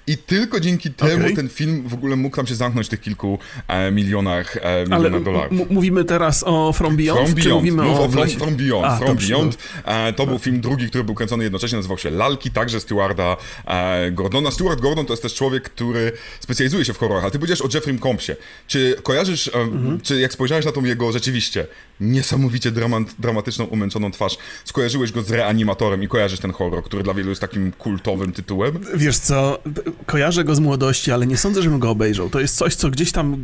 i 0.07 0.17
tylko 0.17 0.59
dzięki 0.59 0.91
temu 0.91 1.23
okay. 1.23 1.35
ten 1.35 1.49
film 1.49 1.83
w 1.87 1.93
ogóle 1.93 2.15
mógł 2.15 2.35
tam 2.35 2.47
się 2.47 2.55
zamknąć 2.55 2.87
w 2.87 2.89
tych 2.89 3.01
kilku 3.01 3.39
e, 3.67 3.91
milionach, 3.91 4.57
e, 4.61 4.83
milionach 4.83 5.23
dolarów. 5.23 5.69
mówimy 5.69 6.03
teraz 6.05 6.43
o 6.47 6.73
From 6.73 6.97
Beyond, 6.97 7.29
From 7.29 7.43
Beyond. 7.43 7.55
mówimy 7.55 7.83
Mów 7.83 7.99
o, 7.99 8.09
From, 8.09 8.29
From 8.29 8.55
Beyond. 8.55 8.85
A, 8.85 8.97
From 8.97 9.17
Beyond. 9.17 9.57
E, 9.85 10.13
to 10.13 10.25
był 10.25 10.39
film 10.39 10.61
drugi, 10.61 10.89
który 10.89 11.03
był 11.03 11.15
kręcony 11.15 11.43
jednocześnie, 11.43 11.75
nazywał 11.75 11.97
się 11.97 12.09
Lalki, 12.09 12.51
także 12.51 12.79
Stewarda 12.79 13.37
e, 13.65 14.11
Gordona. 14.11 14.51
Stewart 14.51 14.81
Gordon 14.81 15.05
to 15.05 15.13
jest 15.13 15.23
też 15.23 15.33
człowiek, 15.33 15.63
który 15.63 16.11
specjalizuje 16.39 16.85
się 16.85 16.93
w 16.93 16.97
horrorach 16.97 17.16
a 17.23 17.29
ty 17.29 17.39
powiedziałeś 17.39 17.61
o 17.61 17.69
Jeffrey 17.73 17.99
Compsie. 17.99 18.31
Czy 18.67 18.95
kojarzysz, 19.03 19.51
mhm. 19.53 20.01
czy 20.01 20.19
jak 20.19 20.33
spojrzałeś 20.33 20.65
na 20.65 20.71
tą 20.71 20.83
jego 20.83 21.11
rzeczywiście 21.11 21.67
niesamowicie 21.99 22.71
dramat, 22.71 23.03
dramatyczną, 23.19 23.65
umęczoną 23.65 24.11
twarz, 24.11 24.37
skojarzyłeś 24.65 25.11
go 25.11 25.21
z 25.21 25.31
reanimatorem 25.31 26.03
i 26.03 26.07
kojarzysz 26.07 26.39
ten 26.39 26.51
horror, 26.51 26.83
który 26.83 27.03
dla 27.03 27.13
wielu 27.13 27.29
jest 27.29 27.41
takim 27.41 27.71
kultowym 27.71 28.31
tytułem? 28.31 28.79
Wiesz 28.95 29.17
co, 29.17 29.59
kojarzę 30.05 30.43
go 30.43 30.55
z 30.55 30.59
młodości, 30.59 31.11
ale 31.11 31.27
nie 31.27 31.37
sądzę, 31.37 31.61
żebym 31.61 31.79
go 31.79 31.89
obejrzał. 31.89 32.29
To 32.29 32.39
jest 32.39 32.55
coś, 32.55 32.75
co 32.75 32.89
gdzieś 32.89 33.11
tam, 33.11 33.43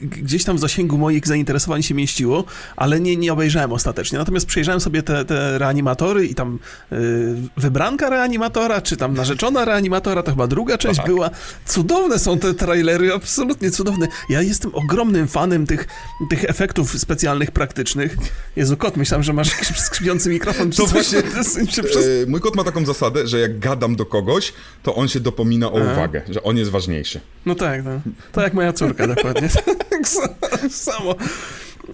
gdzieś 0.00 0.44
tam 0.44 0.56
w 0.56 0.60
zasięgu 0.60 0.98
moich 0.98 1.26
zainteresowań 1.26 1.82
się 1.82 1.94
mieściło, 1.94 2.44
ale 2.76 3.00
nie, 3.00 3.16
nie 3.16 3.32
obejrzałem 3.32 3.72
ostatecznie. 3.72 4.18
Natomiast 4.18 4.46
przejrzałem 4.46 4.80
sobie 4.80 5.02
te, 5.02 5.24
te 5.24 5.58
reanimatory 5.58 6.26
i 6.26 6.34
tam 6.34 6.58
yy, 6.90 6.98
wybranka 7.56 8.10
reanimatora, 8.10 8.80
czy 8.80 8.96
tam 8.96 9.14
narzeczona 9.14 9.64
reanimatora, 9.64 10.22
to 10.22 10.30
chyba 10.30 10.46
druga 10.46 10.78
część 10.78 10.96
no 10.96 11.02
tak. 11.02 11.12
była. 11.12 11.30
Cudowne 11.66 12.18
są 12.18 12.38
te 12.38 12.54
trailery, 12.54 12.97
absolutnie 13.14 13.70
cudowne. 13.70 14.08
Ja 14.28 14.42
jestem 14.42 14.74
ogromnym 14.74 15.28
fanem 15.28 15.66
tych, 15.66 15.86
tych 16.30 16.44
efektów 16.44 17.00
specjalnych, 17.00 17.50
praktycznych. 17.50 18.16
Jezu, 18.56 18.76
kot, 18.76 18.96
myślałem, 18.96 19.22
że 19.22 19.32
masz 19.32 19.50
skrzypiący 19.86 20.30
mikrofon. 20.30 20.70
To 20.70 20.86
właśnie, 20.86 21.18
e, 21.18 21.22
mój 22.26 22.40
kot 22.40 22.56
ma 22.56 22.64
taką 22.64 22.86
zasadę, 22.86 23.26
że 23.26 23.40
jak 23.40 23.58
gadam 23.58 23.96
do 23.96 24.06
kogoś, 24.06 24.52
to 24.82 24.94
on 24.94 25.08
się 25.08 25.20
dopomina 25.20 25.72
o 25.72 25.80
Aha. 25.80 25.92
uwagę, 25.92 26.22
że 26.28 26.42
on 26.42 26.56
jest 26.56 26.70
ważniejszy. 26.70 27.20
No 27.46 27.54
tak, 27.54 27.84
no. 27.84 28.00
To 28.32 28.40
jak 28.40 28.54
moja 28.54 28.72
córka 28.72 29.06
dokładnie. 29.06 29.48
Tak 29.90 30.06
samo. 30.70 31.14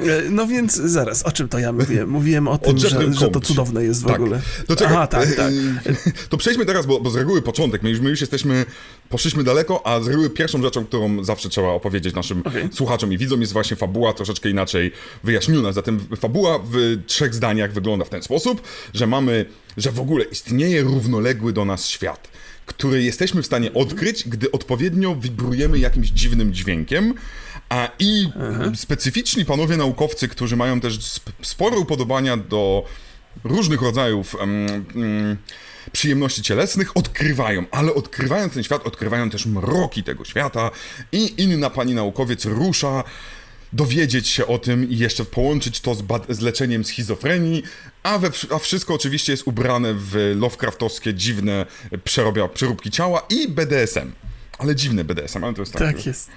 E, 0.01 0.31
no 0.31 0.47
więc 0.47 0.75
zaraz, 0.75 1.23
o 1.23 1.33
czym 1.33 1.49
to 1.49 1.59
ja 1.59 1.73
mówiłem? 1.73 2.09
Mówiłem 2.09 2.49
o 2.49 2.59
tym, 2.65 2.77
o 2.77 2.79
że, 2.79 3.13
że, 3.13 3.29
to 3.29 3.41
cudowne 3.41 3.85
jest 3.85 4.03
w 4.03 4.07
tak. 4.07 4.21
ogóle. 4.21 4.41
Aha, 4.87 5.07
tak, 5.07 5.35
tak. 5.35 5.53
To 6.31 6.37
przejdźmy 6.37 6.67
teraz, 6.67 6.87
bo, 6.87 7.01
bo 7.01 7.11
z 7.11 7.17
reguły 7.17 7.43
początek, 7.43 7.83
my 7.83 7.91
już, 7.91 8.01
my 8.01 8.11
już 8.11 8.21
jesteśmy, 8.21 8.65
poszliśmy 9.09 9.45
daleko, 9.45 9.87
a 9.87 10.01
z 10.01 10.09
reguły 10.09 10.31
pierwszą 10.31 10.63
rzeczą, 10.63 10.85
którą 10.85 11.25
zawsze 11.25 11.49
trzeba 11.49 11.69
opowiedzieć 11.69 12.15
naszym 12.15 12.41
okay. 12.41 12.69
słuchaczom 12.73 13.13
i 13.13 13.19
widzom 13.19 13.41
jest 13.41 13.53
właśnie 13.53 13.77
fabuła 13.77 14.13
troszeczkę 14.13 14.51
inaczej 14.51 14.93
wyjaśniona. 15.25 15.73
Zatem 15.73 16.01
fabuła 16.17 16.59
w 16.59 16.97
trzech 17.07 17.35
zdaniach 17.35 17.73
wygląda 17.73 18.05
w 18.05 18.11
ten 18.11 18.23
sposób, 18.23 18.63
że 18.95 19.07
mamy, 19.07 19.47
że 19.77 19.93
w 19.93 20.01
ogóle 20.01 20.25
istnieje 20.25 20.83
równoległy 20.83 21.53
do 21.53 21.65
nas 21.65 21.87
świat 21.87 22.35
który 22.67 23.03
jesteśmy 23.03 23.43
w 23.43 23.47
stanie 23.47 23.75
odkryć, 23.75 24.29
gdy 24.29 24.51
odpowiednio 24.51 25.17
wibrujemy 25.17 25.79
jakimś 25.79 26.09
dziwnym 26.09 26.55
dźwiękiem, 26.55 27.15
i 27.99 28.29
Aha. 28.53 28.73
specyficzni 28.77 29.45
panowie 29.45 29.77
naukowcy, 29.77 30.29
którzy 30.29 30.57
mają 30.57 30.81
też 30.81 30.99
spore 31.43 31.77
upodobania 31.77 32.37
do 32.37 32.85
różnych 33.45 33.83
rodzajów 33.83 34.35
um, 34.35 34.51
um, 34.95 35.37
przyjemności 35.93 36.43
cielesnych, 36.43 36.97
odkrywają, 36.97 37.65
ale 37.71 37.95
odkrywając 37.95 38.55
ten 38.55 38.65
świat, 38.65 38.87
odkrywają 38.87 39.31
też 39.31 39.47
mroki 39.47 40.03
tego 40.03 40.25
świata 40.25 40.71
i 41.13 41.43
inna 41.43 41.71
pani 41.71 41.95
naukowiec 41.95 42.45
rusza 42.45 43.05
dowiedzieć 43.73 44.29
się 44.29 44.47
o 44.47 44.59
tym 44.59 44.91
i 44.91 44.99
jeszcze 44.99 45.25
połączyć 45.25 45.81
to 45.81 45.95
z, 45.95 46.03
z 46.29 46.41
leczeniem 46.41 46.85
schizofrenii, 46.85 47.63
a, 48.03 48.19
we, 48.19 48.31
a, 48.51 48.59
wszystko 48.59 48.95
oczywiście 48.95 49.33
jest 49.33 49.47
ubrane 49.47 49.95
w 49.95 50.35
Lovecraftowskie 50.37 51.15
dziwne 51.15 51.67
przerobia, 52.05 52.49
przeróbki 52.49 52.91
ciała 52.91 53.27
i 53.31 53.49
BDSM. 53.49 54.13
Ale 54.59 54.77
dziwne 54.77 55.05
BDSM, 55.05 55.45
ale 55.45 55.55
to 55.55 55.63
jest 55.63 55.73
tak. 55.73 55.83
Tak 55.83 56.07
jest. 56.07 56.31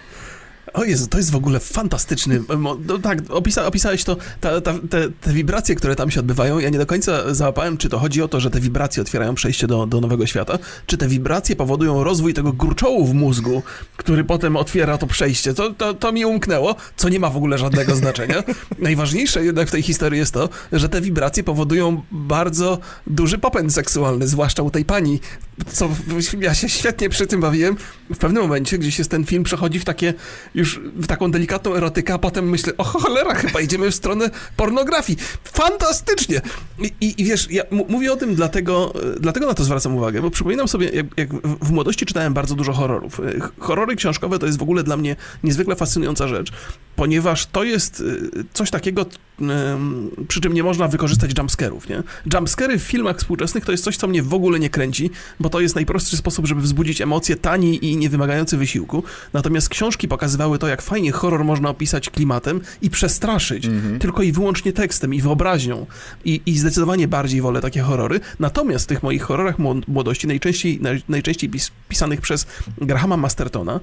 O 0.73 0.83
Jezu, 0.83 1.07
to 1.07 1.17
jest 1.17 1.31
w 1.31 1.35
ogóle 1.35 1.59
fantastyczny. 1.59 2.41
No, 2.59 2.77
tak, 3.03 3.19
opisa, 3.29 3.65
opisałeś 3.65 4.03
to, 4.03 4.17
ta, 4.41 4.61
ta, 4.61 4.73
te, 4.89 5.09
te, 5.21 5.33
wibracje, 5.33 5.75
które 5.75 5.95
tam 5.95 6.11
się 6.11 6.19
odbywają. 6.19 6.59
Ja 6.59 6.69
nie 6.69 6.77
do 6.77 6.85
końca 6.85 7.33
załapałem, 7.33 7.77
czy 7.77 7.89
to 7.89 7.99
chodzi 7.99 8.21
o 8.21 8.27
to, 8.27 8.39
że 8.39 8.49
te 8.49 8.59
wibracje 8.59 9.01
otwierają 9.01 9.35
przejście 9.35 9.67
do, 9.67 9.85
do 9.85 10.01
nowego 10.01 10.25
świata, 10.25 10.59
czy 10.85 10.97
te 10.97 11.07
wibracje 11.07 11.55
powodują 11.55 12.03
rozwój 12.03 12.33
tego 12.33 12.53
gruczołu 12.53 13.05
w 13.05 13.13
mózgu, 13.13 13.63
który 13.97 14.23
potem 14.23 14.55
otwiera 14.55 14.97
to 14.97 15.07
przejście. 15.07 15.53
To, 15.53 15.73
to, 15.73 15.93
to 15.93 16.11
mi 16.11 16.25
umknęło, 16.25 16.75
co 16.95 17.09
nie 17.09 17.19
ma 17.19 17.29
w 17.29 17.37
ogóle 17.37 17.57
żadnego 17.57 17.95
znaczenia. 18.05 18.43
Najważniejsze 18.79 19.45
jednak 19.45 19.67
w 19.67 19.71
tej 19.71 19.81
historii 19.81 20.19
jest 20.19 20.33
to, 20.33 20.49
że 20.71 20.89
te 20.89 21.01
wibracje 21.01 21.43
powodują 21.43 22.01
bardzo 22.11 22.79
duży 23.07 23.37
popęd 23.37 23.73
seksualny, 23.73 24.27
zwłaszcza 24.27 24.63
u 24.63 24.71
tej 24.71 24.85
pani, 24.85 25.19
co 25.67 25.89
ja 26.39 26.53
się 26.53 26.69
świetnie 26.69 27.09
przy 27.09 27.27
tym 27.27 27.41
bawiłem. 27.41 27.77
W 28.13 28.17
pewnym 28.17 28.43
momencie, 28.43 28.77
gdzieś 28.77 28.97
jest 28.97 29.11
ten 29.11 29.25
film, 29.25 29.43
przechodzi 29.43 29.79
w 29.79 29.85
takie 29.85 30.13
już 30.57 30.79
w 30.95 31.07
taką 31.07 31.31
delikatną 31.31 31.75
erotykę, 31.75 32.13
a 32.13 32.17
potem 32.17 32.49
myślę, 32.49 32.73
o 32.77 32.83
cholera, 32.83 33.33
chyba 33.33 33.61
idziemy 33.61 33.91
w 33.91 33.95
stronę 33.95 34.29
pornografii. 34.55 35.19
Fantastycznie! 35.43 36.41
I, 37.01 37.15
i, 37.17 37.25
wiesz, 37.25 37.51
ja 37.51 37.63
mówię 37.71 38.13
o 38.13 38.15
tym 38.15 38.35
dlatego, 38.35 38.93
dlatego 39.19 39.47
na 39.47 39.53
to 39.53 39.63
zwracam 39.63 39.95
uwagę, 39.95 40.21
bo 40.21 40.29
przypominam 40.29 40.67
sobie, 40.67 40.89
jak, 40.89 41.05
jak, 41.17 41.29
w 41.61 41.71
młodości 41.71 42.05
czytałem 42.05 42.33
bardzo 42.33 42.55
dużo 42.55 42.73
horrorów. 42.73 43.21
Horrory 43.59 43.95
książkowe 43.95 44.39
to 44.39 44.45
jest 44.45 44.57
w 44.57 44.61
ogóle 44.61 44.83
dla 44.83 44.97
mnie 44.97 45.15
niezwykle 45.43 45.75
fascynująca 45.75 46.27
rzecz, 46.27 46.51
ponieważ 46.97 47.45
to 47.45 47.63
jest 47.63 47.99
y, 47.99 48.45
coś 48.53 48.71
takiego, 48.71 49.05
przy 50.27 50.41
czym 50.41 50.53
nie 50.53 50.63
można 50.63 50.87
wykorzystać 50.87 51.37
jumpscarów, 51.37 51.89
nie? 51.89 52.03
Jumpscary 52.33 52.79
w 52.79 52.81
filmach 52.81 53.17
współczesnych 53.17 53.65
to 53.65 53.71
jest 53.71 53.83
coś, 53.83 53.97
co 53.97 54.07
mnie 54.07 54.23
w 54.23 54.33
ogóle 54.33 54.59
nie 54.59 54.69
kręci, 54.69 55.09
bo 55.39 55.49
to 55.49 55.59
jest 55.59 55.75
najprostszy 55.75 56.17
sposób, 56.17 56.47
żeby 56.47 56.61
wzbudzić 56.61 57.01
emocje, 57.01 57.35
tani 57.35 57.85
i 57.85 57.97
niewymagający 57.97 58.57
wysiłku. 58.57 59.03
Natomiast 59.33 59.69
książki 59.69 60.07
pokazywały 60.07 60.59
to, 60.59 60.67
jak 60.67 60.81
fajnie 60.81 61.11
horror 61.11 61.45
można 61.45 61.69
opisać 61.69 62.09
klimatem 62.09 62.61
i 62.81 62.89
przestraszyć, 62.89 63.67
mm-hmm. 63.67 63.99
tylko 63.99 64.23
i 64.23 64.31
wyłącznie 64.31 64.73
tekstem 64.73 65.13
i 65.13 65.21
wyobraźnią. 65.21 65.85
I, 66.25 66.41
I 66.45 66.57
zdecydowanie 66.57 67.07
bardziej 67.07 67.41
wolę 67.41 67.61
takie 67.61 67.81
horrory. 67.81 68.19
Natomiast 68.39 68.85
w 68.85 68.87
tych 68.87 69.03
moich 69.03 69.23
horrorach 69.23 69.55
młodości, 69.87 70.27
najczęściej, 70.27 70.79
najczęściej 71.09 71.49
pisanych 71.89 72.21
przez 72.21 72.47
Grahama 72.77 73.17
Mastertona, 73.17 73.79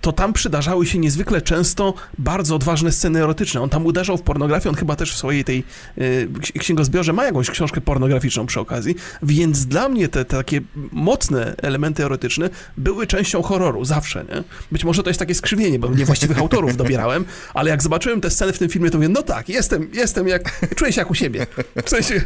to 0.00 0.12
tam 0.12 0.32
przydarzały 0.32 0.86
się 0.86 0.98
niezwykle 0.98 1.42
często 1.42 1.94
bardzo 2.18 2.57
odważne 2.58 2.92
sceny 2.92 3.22
erotyczne. 3.22 3.60
On 3.62 3.70
tam 3.70 3.86
uderzał 3.86 4.16
w 4.16 4.22
pornografię, 4.22 4.68
on 4.68 4.74
chyba 4.74 4.96
też 4.96 5.12
w 5.12 5.16
swojej 5.16 5.44
tej 5.44 5.64
y, 5.98 6.28
księgozbiorze 6.58 7.12
ma 7.12 7.24
jakąś 7.24 7.50
książkę 7.50 7.80
pornograficzną 7.80 8.46
przy 8.46 8.60
okazji, 8.60 8.94
więc 9.22 9.66
dla 9.66 9.88
mnie 9.88 10.08
te, 10.08 10.24
te 10.24 10.36
takie 10.36 10.60
mocne 10.92 11.54
elementy 11.62 12.04
erotyczne 12.04 12.50
były 12.76 13.06
częścią 13.06 13.42
horroru, 13.42 13.84
zawsze, 13.84 14.24
nie? 14.24 14.44
Być 14.72 14.84
może 14.84 15.02
to 15.02 15.10
jest 15.10 15.20
takie 15.20 15.34
skrzywienie, 15.34 15.78
bo 15.78 15.88
niewłaściwych 15.88 16.38
autorów 16.38 16.76
dobierałem, 16.82 17.24
ale 17.54 17.70
jak 17.70 17.82
zobaczyłem 17.82 18.20
te 18.20 18.30
sceny 18.30 18.52
w 18.52 18.58
tym 18.58 18.68
filmie, 18.68 18.90
to 18.90 18.98
mówię, 18.98 19.08
no 19.08 19.22
tak, 19.22 19.48
jestem, 19.48 19.90
jestem 19.92 20.28
jak, 20.28 20.74
czuję 20.76 20.92
się 20.92 21.00
jak 21.00 21.10
u 21.10 21.14
siebie. 21.14 21.46
W 21.84 21.90
sensie, 21.90 22.24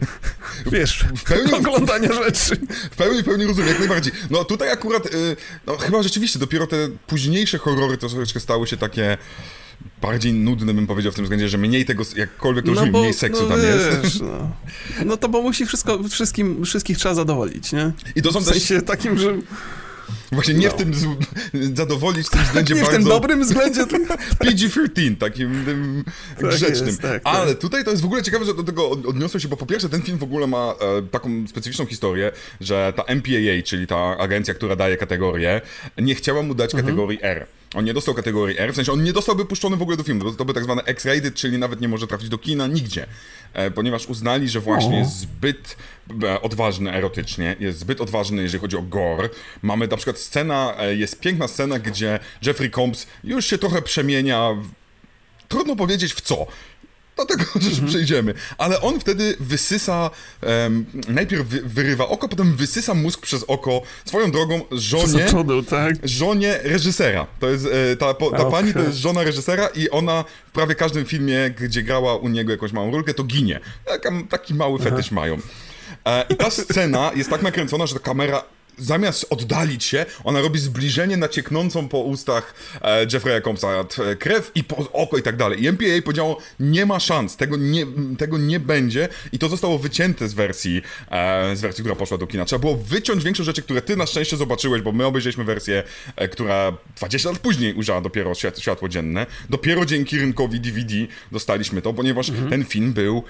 wiesz, 0.73 1.05
w 1.17 1.25
pełni, 1.25 1.53
oglądania 1.61 2.13
rzeczy. 2.13 2.57
W 2.91 2.97
pełni, 2.97 3.23
w 3.23 3.25
pełni 3.25 3.47
rozumiem, 3.47 3.69
jak 3.69 3.79
najbardziej. 3.79 4.13
No 4.31 4.45
tutaj 4.45 4.71
akurat, 4.71 5.07
y, 5.07 5.37
no 5.67 5.77
chyba 5.77 6.03
rzeczywiście 6.03 6.39
dopiero 6.39 6.67
te 6.67 6.77
późniejsze 7.07 7.59
horrory 7.59 7.99
troszeczkę 7.99 8.41
stały 8.41 8.67
się 8.67 8.77
takie 8.77 9.19
bardziej 10.03 10.33
nudny, 10.33 10.75
bym 10.75 10.87
powiedział 10.87 11.13
w 11.13 11.15
tym 11.15 11.25
względzie, 11.25 11.49
że 11.49 11.59
mniej 11.59 11.85
tego, 11.85 12.05
jakkolwiek 12.17 12.65
to 12.65 12.71
no 12.71 12.81
brzmi, 12.81 12.93
bo, 12.93 13.01
mniej 13.01 13.15
seksu 13.15 13.43
no 13.43 13.49
tam 13.49 13.61
wiesz, 13.61 14.05
jest. 14.05 14.21
No. 14.21 14.51
no 15.05 15.17
to 15.17 15.29
bo 15.29 15.43
musi 15.43 15.67
wszystko, 15.67 16.09
wszystkim, 16.09 16.65
wszystkich 16.65 16.99
trzeba 16.99 17.15
zadowolić, 17.15 17.73
nie? 17.73 17.93
I 18.17 18.23
to 18.23 18.33
są 18.33 18.41
w 18.41 18.45
sensie 18.45 18.75
też... 18.75 18.85
takim, 18.85 19.19
że 19.19 19.35
Właśnie 20.33 20.55
nie 20.55 20.67
no. 20.67 20.73
w 20.73 20.77
tym 20.77 20.93
zadowolić 21.75 22.27
w 22.27 22.31
tym 22.31 22.43
względzie 22.43 22.75
nie 22.75 22.81
bardzo... 22.81 22.97
w 22.97 23.01
tym 23.01 23.09
dobrym 23.09 23.43
względzie. 23.43 23.81
PG-13, 24.45 25.17
takim 25.17 25.65
tym 25.65 26.05
tak 26.41 26.51
grzecznym. 26.51 26.87
Jest, 26.87 27.03
tak, 27.03 27.23
tak. 27.23 27.35
Ale 27.37 27.55
tutaj 27.55 27.85
to 27.85 27.91
jest 27.91 28.03
w 28.03 28.07
ogóle 28.07 28.23
ciekawe, 28.23 28.45
że 28.45 28.55
do 28.55 28.63
tego 28.63 28.91
odniosłem 28.91 29.41
się, 29.41 29.49
bo 29.49 29.57
po 29.57 29.67
pierwsze 29.67 29.89
ten 29.89 30.03
film 30.03 30.19
w 30.19 30.23
ogóle 30.23 30.47
ma 30.47 30.75
e, 30.81 31.03
taką 31.03 31.49
specyficzną 31.49 31.87
historię, 31.87 32.33
że 32.61 32.93
ta 32.97 33.03
MPAA, 33.03 33.63
czyli 33.65 33.87
ta 33.87 34.19
agencja, 34.19 34.55
która 34.55 34.77
daje 34.77 34.97
kategorię, 34.97 35.61
nie 35.99 36.15
chciała 36.15 36.43
mu 36.43 36.55
dać 36.55 36.75
mhm. 36.75 36.85
kategorii 36.85 37.19
R. 37.23 37.47
On 37.75 37.85
nie 37.85 37.95
dostał 37.95 38.15
kategorii 38.15 38.59
R, 38.59 38.73
w 38.73 38.77
sensie 38.77 38.93
on 38.93 39.03
nie 39.03 39.13
dostałby 39.13 39.45
puszczony 39.45 39.77
w 39.77 39.83
ogóle 39.83 39.97
do 39.97 40.03
filmu, 40.03 40.33
to 40.33 40.45
by 40.45 40.55
tak 40.55 40.65
zwane 40.65 40.83
X-rated, 40.83 41.35
czyli 41.35 41.59
nawet 41.59 41.81
nie 41.81 41.89
może 41.89 42.07
trafić 42.07 42.29
do 42.29 42.39
kina 42.39 42.67
nigdzie, 42.67 43.07
e, 43.53 43.71
ponieważ 43.71 44.07
uznali, 44.07 44.49
że 44.49 44.61
właśnie 44.61 44.99
jest 44.99 45.19
zbyt 45.19 45.77
e, 46.23 46.43
odważny 46.43 46.93
erotycznie, 46.93 47.57
jest 47.61 47.79
zbyt 47.79 48.01
odważny, 48.01 48.43
jeżeli 48.43 48.61
chodzi 48.61 48.77
o 48.77 48.83
gore. 48.83 49.29
Mamy 49.63 49.89
na 49.89 49.97
przykład 49.97 50.19
scena, 50.19 50.75
e, 50.79 50.95
jest 50.95 51.21
piękna 51.21 51.49
scena, 51.49 51.79
gdzie 51.79 52.19
Jeffrey 52.47 52.71
Combs 52.71 53.07
już 53.25 53.47
się 53.47 53.59
trochę 53.59 53.83
przemienia 53.83 54.57
trudno 55.49 55.77
powiedzieć 55.77 56.15
w 56.15 56.21
co. 56.21 56.47
Do 57.17 57.25
tego 57.27 57.45
też 57.55 57.67
mhm. 57.67 57.89
przejdziemy. 57.89 58.35
Ale 58.59 58.81
on 58.81 59.01
wtedy 59.01 59.37
wysysa, 59.41 60.11
um, 60.43 60.87
najpierw 61.09 61.49
wy, 61.49 61.61
wyrywa 61.61 62.09
oko, 62.09 62.29
potem 62.29 62.57
wysysa 62.57 62.95
mózg 62.95 63.21
przez 63.21 63.45
oko 63.49 63.83
swoją 64.05 64.31
drogą 64.31 64.61
żonie, 64.71 65.27
tak? 65.71 65.95
żonie 66.05 66.59
reżysera. 66.63 67.27
To 67.41 67.49
jest, 67.49 67.67
e, 67.67 67.97
ta, 67.97 68.15
po, 68.15 68.31
ta 68.31 68.37
okay. 68.37 68.51
pani 68.51 68.73
to 68.73 68.81
jest 68.81 68.99
żona 68.99 69.23
reżysera 69.23 69.67
i 69.67 69.91
ona 69.91 70.25
w 70.49 70.53
prawie 70.53 70.75
każdym 70.75 71.05
filmie, 71.05 71.55
gdzie 71.61 71.83
grała 71.83 72.17
u 72.17 72.29
niego 72.29 72.53
jakąś 72.53 72.73
małą 72.73 72.93
rolkę, 72.93 73.15
to 73.15 73.25
ginie. 73.25 73.61
Taka, 73.85 74.11
taki 74.31 74.55
mały 74.55 74.79
fetysz 74.79 75.07
Aha. 75.07 75.15
mają. 75.15 75.39
E, 76.07 76.25
I 76.29 76.37
ta 76.37 76.51
scena 76.51 77.11
jest 77.15 77.31
tak 77.31 77.43
nakręcona, 77.43 77.87
że 77.87 77.95
ta 77.95 78.01
kamera 78.01 78.45
zamiast 78.79 79.27
oddalić 79.31 79.85
się, 79.85 80.07
ona 80.25 80.41
robi 80.41 80.59
zbliżenie 80.59 81.17
na 81.17 81.29
cieknącą 81.29 81.89
po 81.89 81.99
ustach 81.99 82.55
e, 82.83 83.07
Jeffrey'a 83.07 83.43
Combsa 83.43 83.69
e, 83.71 84.17
krew 84.17 84.51
i 84.55 84.65
po 84.65 84.93
oko 84.93 85.19
i 85.19 85.23
tak 85.23 85.37
dalej. 85.37 85.63
I 85.63 85.69
MPA 85.69 86.03
powiedziało, 86.05 86.39
nie 86.61 86.87
ma 86.87 87.01
szans, 87.01 87.37
tego 87.37 87.57
nie, 87.57 87.87
tego 88.19 88.39
nie 88.39 88.61
będzie 88.61 89.09
i 89.33 89.39
to 89.39 89.49
zostało 89.49 89.79
wycięte 89.79 90.29
z 90.29 90.35
wersji, 90.35 90.83
e, 91.11 91.57
z 91.57 91.61
wersji, 91.61 91.85
która 91.85 91.97
poszła 91.97 92.19
do 92.19 92.27
kina. 92.27 92.45
Trzeba 92.45 92.61
było 92.61 92.77
wyciąć 92.77 93.25
większość 93.25 93.47
rzeczy, 93.47 93.63
które 93.63 93.83
ty 93.83 93.97
na 93.97 94.07
szczęście 94.07 94.37
zobaczyłeś, 94.37 94.83
bo 94.83 94.93
my 94.93 95.07
obejrzeliśmy 95.07 95.45
wersję, 95.45 95.83
e, 96.17 96.29
która 96.29 96.73
20 96.97 97.31
lat 97.31 97.39
później 97.39 97.75
ujrzała 97.75 98.01
dopiero 98.01 98.35
świat, 98.35 98.59
światło 98.59 98.89
dzienne. 98.89 99.27
Dopiero 99.51 99.85
dzięki 99.85 100.19
rynkowi 100.19 100.61
DVD 100.61 100.95
dostaliśmy 101.33 101.83
to, 101.83 101.93
ponieważ 101.93 102.29
mhm. 102.29 102.51
ten 102.51 102.65
film 102.65 102.93
był 102.93 103.25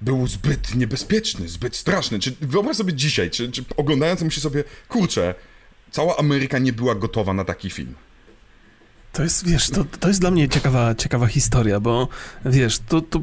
był 0.00 0.26
zbyt 0.26 0.74
niebezpieczny, 0.74 1.48
zbyt 1.48 1.76
straszny. 1.76 2.18
Czy 2.18 2.36
wyobraź 2.40 2.76
sobie 2.76 2.92
dzisiaj, 2.92 3.30
czy, 3.30 3.50
czy 3.52 3.64
oglądając 3.76 4.22
myśli 4.22 4.42
sobie, 4.42 4.64
kurczę, 4.88 5.34
cała 5.90 6.16
Ameryka 6.16 6.58
nie 6.58 6.72
była 6.72 6.94
gotowa 6.94 7.34
na 7.34 7.44
taki 7.44 7.70
film. 7.70 7.94
To 9.12 9.22
jest, 9.22 9.48
wiesz, 9.48 9.70
to, 9.70 9.84
to 10.00 10.08
jest 10.08 10.20
dla 10.20 10.30
mnie 10.30 10.48
ciekawa, 10.48 10.94
ciekawa 10.94 11.26
historia, 11.26 11.80
bo 11.80 12.08
wiesz, 12.44 12.78
to, 12.78 13.00
to 13.00 13.22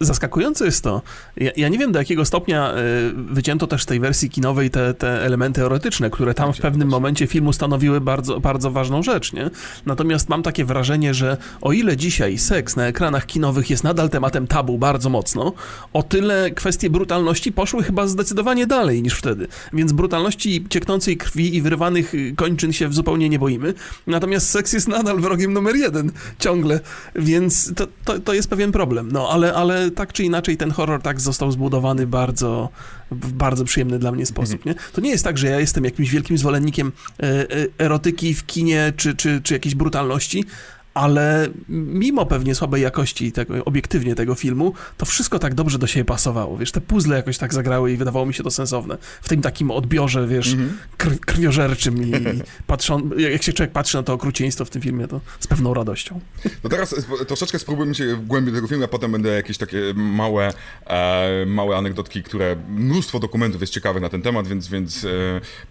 zaskakujące 0.00 0.64
jest 0.64 0.84
to, 0.84 1.02
ja, 1.36 1.50
ja, 1.56 1.68
nie 1.68 1.78
wiem 1.78 1.92
do 1.92 1.98
jakiego 1.98 2.24
stopnia 2.24 2.74
y, 2.74 3.12
wycięto 3.14 3.66
też 3.66 3.82
z 3.82 3.86
tej 3.86 4.00
wersji 4.00 4.30
kinowej 4.30 4.70
te, 4.70 4.94
te 4.94 5.24
elementy 5.24 5.62
erotyczne, 5.62 6.10
które 6.10 6.34
tam 6.34 6.52
w 6.52 6.58
pewnym 6.58 6.88
momencie 6.88 7.26
filmu 7.26 7.52
stanowiły 7.52 8.00
bardzo, 8.00 8.40
bardzo 8.40 8.70
ważną 8.70 9.02
rzecz, 9.02 9.32
nie? 9.32 9.50
Natomiast 9.86 10.28
mam 10.28 10.42
takie 10.42 10.64
wrażenie, 10.64 11.14
że 11.14 11.36
o 11.60 11.72
ile 11.72 11.96
dzisiaj 11.96 12.38
seks 12.38 12.76
na 12.76 12.86
ekranach 12.86 13.26
kinowych 13.26 13.70
jest 13.70 13.84
nadal 13.84 14.08
tematem 14.10 14.46
tabu 14.46 14.78
bardzo 14.78 15.10
mocno, 15.10 15.52
o 15.92 16.02
tyle 16.02 16.50
kwestie 16.50 16.90
brutalności 16.90 17.52
poszły 17.52 17.82
chyba 17.82 18.06
zdecydowanie 18.06 18.66
dalej 18.66 19.02
niż 19.02 19.14
wtedy. 19.14 19.48
Więc 19.72 19.92
brutalności 19.92 20.64
cieknącej 20.68 21.16
krwi 21.16 21.56
i 21.56 21.62
wyrywanych 21.62 22.12
kończyn 22.36 22.72
się 22.72 22.92
zupełnie 22.92 23.28
nie 23.28 23.38
boimy. 23.38 23.74
Natomiast 24.06 24.50
seks 24.50 24.72
jest 24.72 24.88
nadal 24.88 25.20
wrogiem 25.20 25.52
numer 25.52 25.76
jeden 25.76 26.12
ciągle, 26.38 26.80
więc 27.14 27.74
to, 27.74 27.86
to, 28.04 28.18
to 28.18 28.34
jest 28.34 28.50
pewien 28.50 28.72
problem. 28.72 29.12
No, 29.12 29.28
ale, 29.30 29.54
ale 29.54 29.69
ale 29.70 29.90
tak 29.90 30.12
czy 30.12 30.24
inaczej 30.24 30.56
ten 30.56 30.70
horror 30.70 31.02
tak 31.02 31.20
został 31.20 31.52
zbudowany 31.52 32.06
bardzo, 32.06 32.68
w 33.10 33.32
bardzo 33.32 33.64
przyjemny 33.64 33.98
dla 33.98 34.12
mnie 34.12 34.26
sposób. 34.26 34.54
Mhm. 34.54 34.76
Nie? 34.76 34.82
To 34.92 35.00
nie 35.00 35.10
jest 35.10 35.24
tak, 35.24 35.38
że 35.38 35.46
ja 35.46 35.60
jestem 35.60 35.84
jakimś 35.84 36.10
wielkim 36.10 36.38
zwolennikiem 36.38 36.92
e, 37.22 37.26
e, 37.26 37.46
erotyki 37.78 38.34
w 38.34 38.46
kinie 38.46 38.92
czy, 38.96 39.14
czy, 39.14 39.40
czy 39.42 39.54
jakiejś 39.54 39.74
brutalności, 39.74 40.44
ale 40.94 41.48
mimo 41.68 42.26
pewnie 42.26 42.54
słabej 42.54 42.82
jakości, 42.82 43.32
tego, 43.32 43.64
obiektywnie 43.64 44.14
tego 44.14 44.34
filmu, 44.34 44.72
to 44.96 45.06
wszystko 45.06 45.38
tak 45.38 45.54
dobrze 45.54 45.78
do 45.78 45.86
siebie 45.86 46.04
pasowało, 46.04 46.56
wiesz, 46.56 46.72
te 46.72 46.80
puzzle 46.80 47.16
jakoś 47.16 47.38
tak 47.38 47.54
zagrały 47.54 47.92
i 47.92 47.96
wydawało 47.96 48.26
mi 48.26 48.34
się 48.34 48.42
to 48.42 48.50
sensowne. 48.50 48.98
W 49.22 49.28
tym 49.28 49.42
takim 49.42 49.70
odbiorze, 49.70 50.26
wiesz, 50.26 50.52
mm 50.52 50.68
-hmm. 50.68 51.18
krwiożerczym 51.18 52.02
i, 52.06 52.12
patrzą, 52.66 53.10
jak 53.16 53.42
się 53.42 53.52
człowiek 53.52 53.72
patrzy 53.72 53.96
na 53.96 54.02
to 54.02 54.12
okrucieństwo 54.12 54.64
w 54.64 54.70
tym 54.70 54.82
filmie, 54.82 55.08
to 55.08 55.20
z 55.40 55.46
pewną 55.46 55.74
radością. 55.74 56.20
No 56.64 56.70
teraz 56.70 56.94
troszeczkę 57.26 57.58
spróbujmy 57.58 57.94
się 57.94 58.16
głębiej 58.26 58.54
tego 58.54 58.68
filmu, 58.68 58.84
a 58.84 58.88
potem 58.88 59.12
będę 59.12 59.28
jakieś 59.28 59.58
takie 59.58 59.78
małe, 59.94 60.52
e, 60.86 61.46
małe 61.46 61.76
anegdotki, 61.76 62.22
które 62.22 62.56
mnóstwo 62.68 63.18
dokumentów 63.18 63.60
jest 63.60 63.72
ciekawych 63.72 64.02
na 64.02 64.08
ten 64.08 64.22
temat, 64.22 64.48
więc, 64.48 64.68
więc 64.68 65.04
e, 65.04 65.08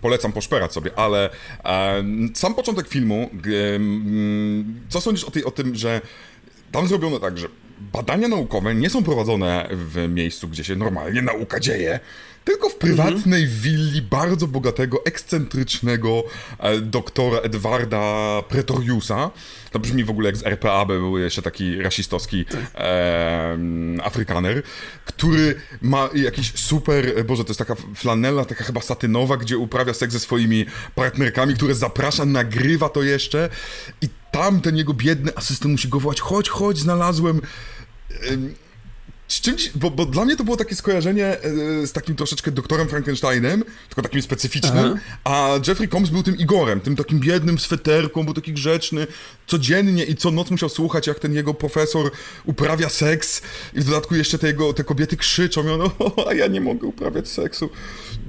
polecam 0.01 0.31
poszperać 0.31 0.73
sobie, 0.73 0.91
ale 0.99 1.29
e, 1.63 2.03
sam 2.33 2.55
początek 2.55 2.87
filmu, 2.87 3.29
co 4.89 5.01
sądzisz 5.09 5.25
o, 5.25 5.31
tej, 5.31 5.45
o 5.45 5.51
tym, 5.51 5.75
że 5.75 6.01
tam 6.71 6.87
zrobiono 6.87 7.19
tak, 7.19 7.37
że 7.37 7.47
badania 7.93 8.27
naukowe 8.27 8.75
nie 8.75 8.89
są 8.89 9.03
prowadzone 9.03 9.69
w 9.71 10.07
miejscu, 10.09 10.47
gdzie 10.47 10.63
się 10.63 10.75
normalnie 10.75 11.21
nauka 11.21 11.59
dzieje, 11.59 11.99
tylko 12.49 12.69
w 12.69 12.75
prywatnej 12.75 13.43
mhm. 13.43 13.61
willi 13.61 14.01
bardzo 14.01 14.47
bogatego, 14.47 15.05
ekscentrycznego 15.05 16.23
e, 16.59 16.81
doktora 16.81 17.39
Edwarda 17.39 18.03
Pretoriusa. 18.49 19.31
To 19.71 19.79
brzmi 19.79 20.03
w 20.03 20.09
ogóle 20.09 20.29
jak 20.29 20.37
z 20.37 20.45
RPA, 20.45 20.85
by 20.85 20.99
był 20.99 21.17
jeszcze 21.17 21.41
taki 21.41 21.81
rasistowski 21.81 22.45
e, 22.75 23.57
Afrykaner, 24.03 24.63
który 25.05 25.55
ma 25.81 26.09
jakiś 26.15 26.53
super, 26.55 27.25
boże, 27.25 27.43
to 27.43 27.49
jest 27.49 27.59
taka 27.59 27.75
flanela, 27.95 28.45
taka 28.45 28.63
chyba 28.63 28.81
satynowa, 28.81 29.37
gdzie 29.37 29.57
uprawia 29.57 29.93
seks 29.93 30.13
ze 30.13 30.19
swoimi 30.19 30.65
partnerkami, 30.95 31.55
które 31.55 31.75
zaprasza, 31.75 32.25
nagrywa 32.25 32.89
to 32.89 33.03
jeszcze 33.03 33.49
i 34.01 34.09
tam 34.31 34.61
ten 34.61 34.77
jego 34.77 34.93
biedny 34.93 35.31
asystent 35.35 35.71
musi 35.71 35.87
go 35.87 35.99
wołać, 35.99 36.21
chodź, 36.21 36.49
chodź, 36.49 36.77
znalazłem 36.77 37.41
z 39.29 39.41
czymś, 39.41 39.69
bo, 39.75 39.91
bo, 39.91 40.05
dla 40.05 40.25
mnie 40.25 40.35
to 40.35 40.43
było 40.43 40.57
takie 40.57 40.75
skojarzenie 40.75 41.25
e, 41.25 41.87
z 41.87 41.91
takim 41.91 42.15
troszeczkę 42.15 42.51
doktorem 42.51 42.87
Frankensteinem, 42.87 43.63
tylko 43.87 44.01
takim 44.01 44.21
specyficznym, 44.21 44.93
Aha. 44.95 44.99
a 45.23 45.59
Jeffrey 45.67 45.89
Combs 45.89 46.09
był 46.09 46.23
tym 46.23 46.37
Igorem, 46.37 46.81
tym 46.81 46.95
takim 46.95 47.19
biednym 47.19 47.59
sweterką, 47.59 48.23
był 48.23 48.33
taki 48.33 48.53
grzeczny, 48.53 49.07
codziennie 49.47 50.03
i 50.03 50.15
co 50.15 50.31
noc 50.31 50.51
musiał 50.51 50.69
słuchać, 50.69 51.07
jak 51.07 51.19
ten 51.19 51.33
jego 51.33 51.53
profesor 51.53 52.11
uprawia 52.45 52.89
seks 52.89 53.41
i 53.73 53.81
w 53.81 53.85
dodatku 53.85 54.15
jeszcze 54.15 54.39
te, 54.39 54.47
jego, 54.47 54.73
te 54.73 54.83
kobiety 54.83 55.17
krzyczą 55.17 55.67
i 55.67 55.69
on, 55.69 55.81
o, 55.99 56.29
a 56.29 56.33
ja 56.33 56.47
nie 56.47 56.61
mogę 56.61 56.87
uprawiać 56.87 57.29
seksu. 57.29 57.69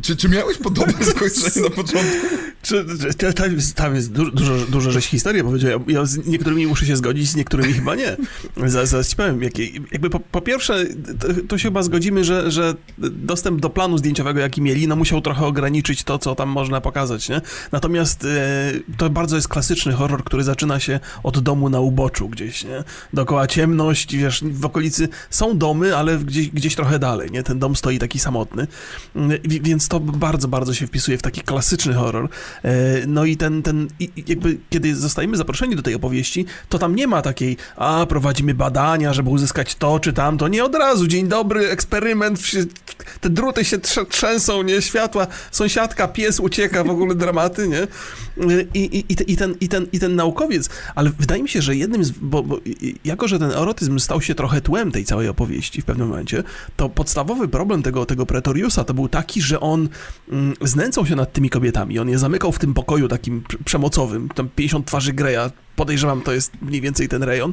Czy, 0.03 0.17
czy 0.17 0.29
miałeś 0.29 0.59
podobne 0.59 1.05
skojarzenie 1.11 1.69
na 1.69 1.71
początku? 1.71 2.27
Czy, 2.63 2.87
czy, 3.19 3.35
tam 3.35 3.55
jest, 3.55 3.75
tam 3.75 3.95
jest 3.95 4.13
dużo, 4.13 4.31
dużo, 4.31 4.55
dużo 4.67 4.91
rzeź 4.91 5.07
historii, 5.07 5.43
powiedziałem. 5.43 5.85
Ja 5.89 6.05
z 6.05 6.27
niektórymi 6.27 6.67
muszę 6.67 6.87
się 6.87 6.97
zgodzić, 6.97 7.29
z 7.31 7.37
niektórymi 7.37 7.73
chyba 7.73 7.95
nie. 7.95 8.17
Zaraz 8.67 9.09
ci 9.09 9.17
powiem, 9.17 9.43
jak, 9.43 9.59
jakby 9.93 10.11
po, 10.11 10.21
po 10.21 10.41
pierwsze, 10.41 10.85
to, 11.21 11.29
to, 11.49 11.59
się 11.59 11.69
chyba 11.69 11.83
zgodzimy, 11.83 12.25
że, 12.25 12.51
że 12.51 12.75
dostęp 12.99 13.61
do 13.61 13.71
planu 13.71 13.99
zdjęciowego, 13.99 14.41
jaki 14.41 14.63
mieli, 14.63 14.89
no 14.89 14.97
musiał 14.97 15.21
trochę 15.21 15.47
ograniczyć 15.47 16.05
to, 16.05 16.19
co 16.19 16.35
tam 16.35 16.49
można 16.49 16.81
pokazać, 16.81 17.29
nie? 17.29 17.41
Natomiast 17.73 18.25
e, 18.25 18.73
to 18.97 19.11
bardzo 19.11 19.37
jest 19.37 19.49
klasyczny 19.49 19.93
horror, 19.93 20.25
który 20.25 20.45
zaczyna 20.45 20.81
się 20.81 21.01
od 21.23 21.39
domu 21.39 21.69
na 21.71 21.81
uboczu 21.81 22.29
gdzieś, 22.29 22.65
nie? 22.65 22.85
Dookoła 23.13 23.47
ciemność, 23.47 24.17
wiesz, 24.17 24.45
w 24.45 24.65
okolicy 24.65 25.09
są 25.31 25.59
domy, 25.59 25.97
ale 25.97 26.19
gdzieś, 26.19 26.49
gdzieś 26.49 26.75
trochę 26.75 26.99
dalej, 26.99 27.31
nie? 27.31 27.43
Ten 27.43 27.59
dom 27.59 27.77
stoi 27.77 27.99
taki 27.99 28.19
samotny, 28.19 28.67
mm, 29.17 29.39
więc 29.45 29.89
to 29.91 30.01
bardzo, 30.01 30.49
bardzo 30.49 30.75
się 30.75 30.87
wpisuje 30.87 31.19
w 31.19 31.23
taki 31.23 31.41
klasyczny 31.41 31.95
horror. 31.95 32.29
E, 32.65 32.71
no 33.07 33.25
i 33.25 33.37
ten, 33.37 33.63
ten 33.63 33.89
jakby, 34.27 34.59
kiedy 34.71 34.97
zostajemy 34.97 35.37
zaproszeni 35.37 35.77
do 35.77 35.83
tej 35.83 35.95
opowieści, 35.95 36.47
to 36.69 36.79
tam 36.79 36.97
nie 36.97 37.07
ma 37.07 37.23
takiej, 37.23 37.57
a 37.77 38.07
prowadzimy 38.09 38.55
badania, 38.55 39.13
żeby 39.13 39.31
uzyskać 39.31 39.75
to 39.75 40.01
czy 40.01 40.13
tamto, 40.13 40.49
nie 40.49 40.65
od 40.65 40.75
razu, 40.75 41.07
dzień 41.07 41.29
dobry, 41.29 41.69
eksperyment, 41.69 42.41
te 43.21 43.31
druty 43.31 43.65
się 43.65 43.79
trzęsą, 44.09 44.63
nie, 44.63 44.83
światła, 44.83 45.27
sąsiadka, 45.51 46.09
pies 46.09 46.41
ucieka, 46.41 46.85
w 46.85 46.91
ogóle 46.91 47.15
dramaty, 47.15 47.69
nie? 47.69 47.87
I, 48.75 48.81
i, 48.81 49.33
i, 49.33 49.37
ten, 49.37 49.55
i, 49.61 49.69
ten, 49.69 49.87
I 49.93 50.01
ten 50.01 50.17
naukowiec, 50.17 50.69
ale 50.95 51.11
wydaje 51.19 51.43
mi 51.43 51.49
się, 51.49 51.63
że 51.63 51.77
jednym 51.77 52.05
z, 52.05 52.11
bo, 52.11 52.43
bo 52.43 52.61
jako, 53.05 53.29
że 53.29 53.39
ten 53.39 53.51
erotyzm 53.51 53.99
stał 53.99 54.23
się 54.23 54.35
trochę 54.35 54.61
tłem 54.61 54.93
tej 54.93 55.05
całej 55.05 55.29
opowieści 55.29 55.83
w 55.83 55.85
pewnym 55.85 56.09
momencie, 56.09 56.43
to 56.77 56.89
podstawowy 56.89 57.49
problem 57.49 57.83
tego, 57.83 58.07
tego 58.07 58.27
Pretoriusa 58.27 58.85
to 58.85 58.95
był 58.95 59.09
taki, 59.09 59.43
że 59.43 59.61
on 59.61 59.70
mm, 59.75 60.55
znęcał 60.61 61.07
się 61.07 61.17
nad 61.17 61.33
tymi 61.33 61.51
kobietami, 61.51 61.99
on 61.99 62.09
je 62.09 62.19
zamykał 62.19 62.53
w 62.53 62.59
tym 62.59 62.75
pokoju 62.75 63.09
takim 63.09 63.43
przemocowym, 63.65 64.29
tam 64.29 64.49
50 64.57 64.87
twarzy 64.87 65.13
Greya. 65.13 65.51
Podejrzewam, 65.77 66.23
to 66.23 66.33
jest 66.33 66.53
mniej 66.63 66.81
więcej 66.81 67.09
ten 67.09 67.23
rejon, 67.23 67.53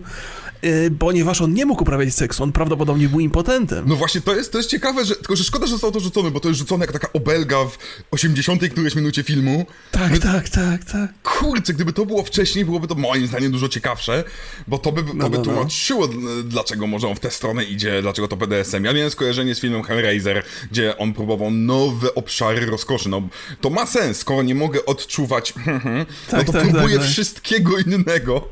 ponieważ 1.00 1.42
on 1.42 1.54
nie 1.54 1.66
mógł 1.66 1.82
uprawiać 1.82 2.14
seksu, 2.14 2.44
on 2.44 2.52
prawdopodobnie 2.52 3.10
był 3.10 3.20
impotentem. 3.20 3.86
No 3.88 3.96
właśnie, 3.96 4.22
to 4.22 4.36
jest, 4.36 4.52
to 4.52 4.58
jest 4.58 4.70
ciekawe, 4.70 5.06
że, 5.06 5.16
tylko 5.16 5.36
że 5.36 5.44
szkoda, 5.44 5.66
że 5.66 5.72
zostało 5.72 5.94
to 5.94 6.00
rzucone, 6.00 6.32
bo 6.32 6.40
to 6.40 6.48
jest 6.48 6.60
rzucone 6.60 6.86
jak 6.86 6.92
taka 6.92 7.14
obelga 7.14 7.66
w 7.66 7.78
80 8.12 8.70
którejś 8.72 8.96
minucie 8.96 9.24
filmu. 9.24 9.66
Tak, 9.92 10.12
My... 10.12 10.20
tak, 10.20 10.50
tak, 10.50 10.84
tak. 10.84 11.22
Kurczę, 11.24 11.74
gdyby 11.74 11.94
to 11.94 12.06
było 12.06 12.24
wcześniej, 12.24 12.66
byłoby 12.66 12.88
to 12.88 12.96
moim 12.96 13.28
zdaniem 13.28 13.52
dużo 13.52 13.70
ciekawsze, 13.70 14.24
bo 14.68 14.78
to 14.78 14.92
by, 14.92 15.04
to 15.04 15.14
no, 15.14 15.30
by 15.30 15.38
no, 15.38 15.44
no. 15.44 15.52
tłumaczyło, 15.52 16.08
no. 16.08 16.44
dlaczego 16.44 16.88
może 16.88 17.08
on 17.08 17.16
w 17.16 17.20
tę 17.20 17.32
stronę 17.32 17.64
idzie, 17.64 18.02
dlaczego 18.02 18.28
to 18.28 18.38
BDSM. 18.38 18.84
Ja 18.84 18.94
miałem 18.94 19.12
skojarzenie 19.12 19.56
z 19.56 19.60
filmem 19.60 19.84
Hellraiser, 19.84 20.44
gdzie 20.72 20.98
on 20.98 21.14
próbował 21.14 21.52
nowe 21.52 22.16
obszary 22.16 22.66
rozkoszy. 22.66 23.10
No, 23.10 23.22
to 23.62 23.70
ma 23.70 23.86
sens, 23.86 24.18
skoro 24.18 24.44
nie 24.44 24.56
mogę 24.56 24.86
odczuwać, 24.86 25.54
no 25.66 26.06
tak, 26.30 26.46
to 26.46 26.54
tak, 26.54 26.62
próbuję 26.62 26.96
tak, 26.96 27.04
tak. 27.04 27.12
wszystkiego 27.12 27.78
innego. 27.78 28.50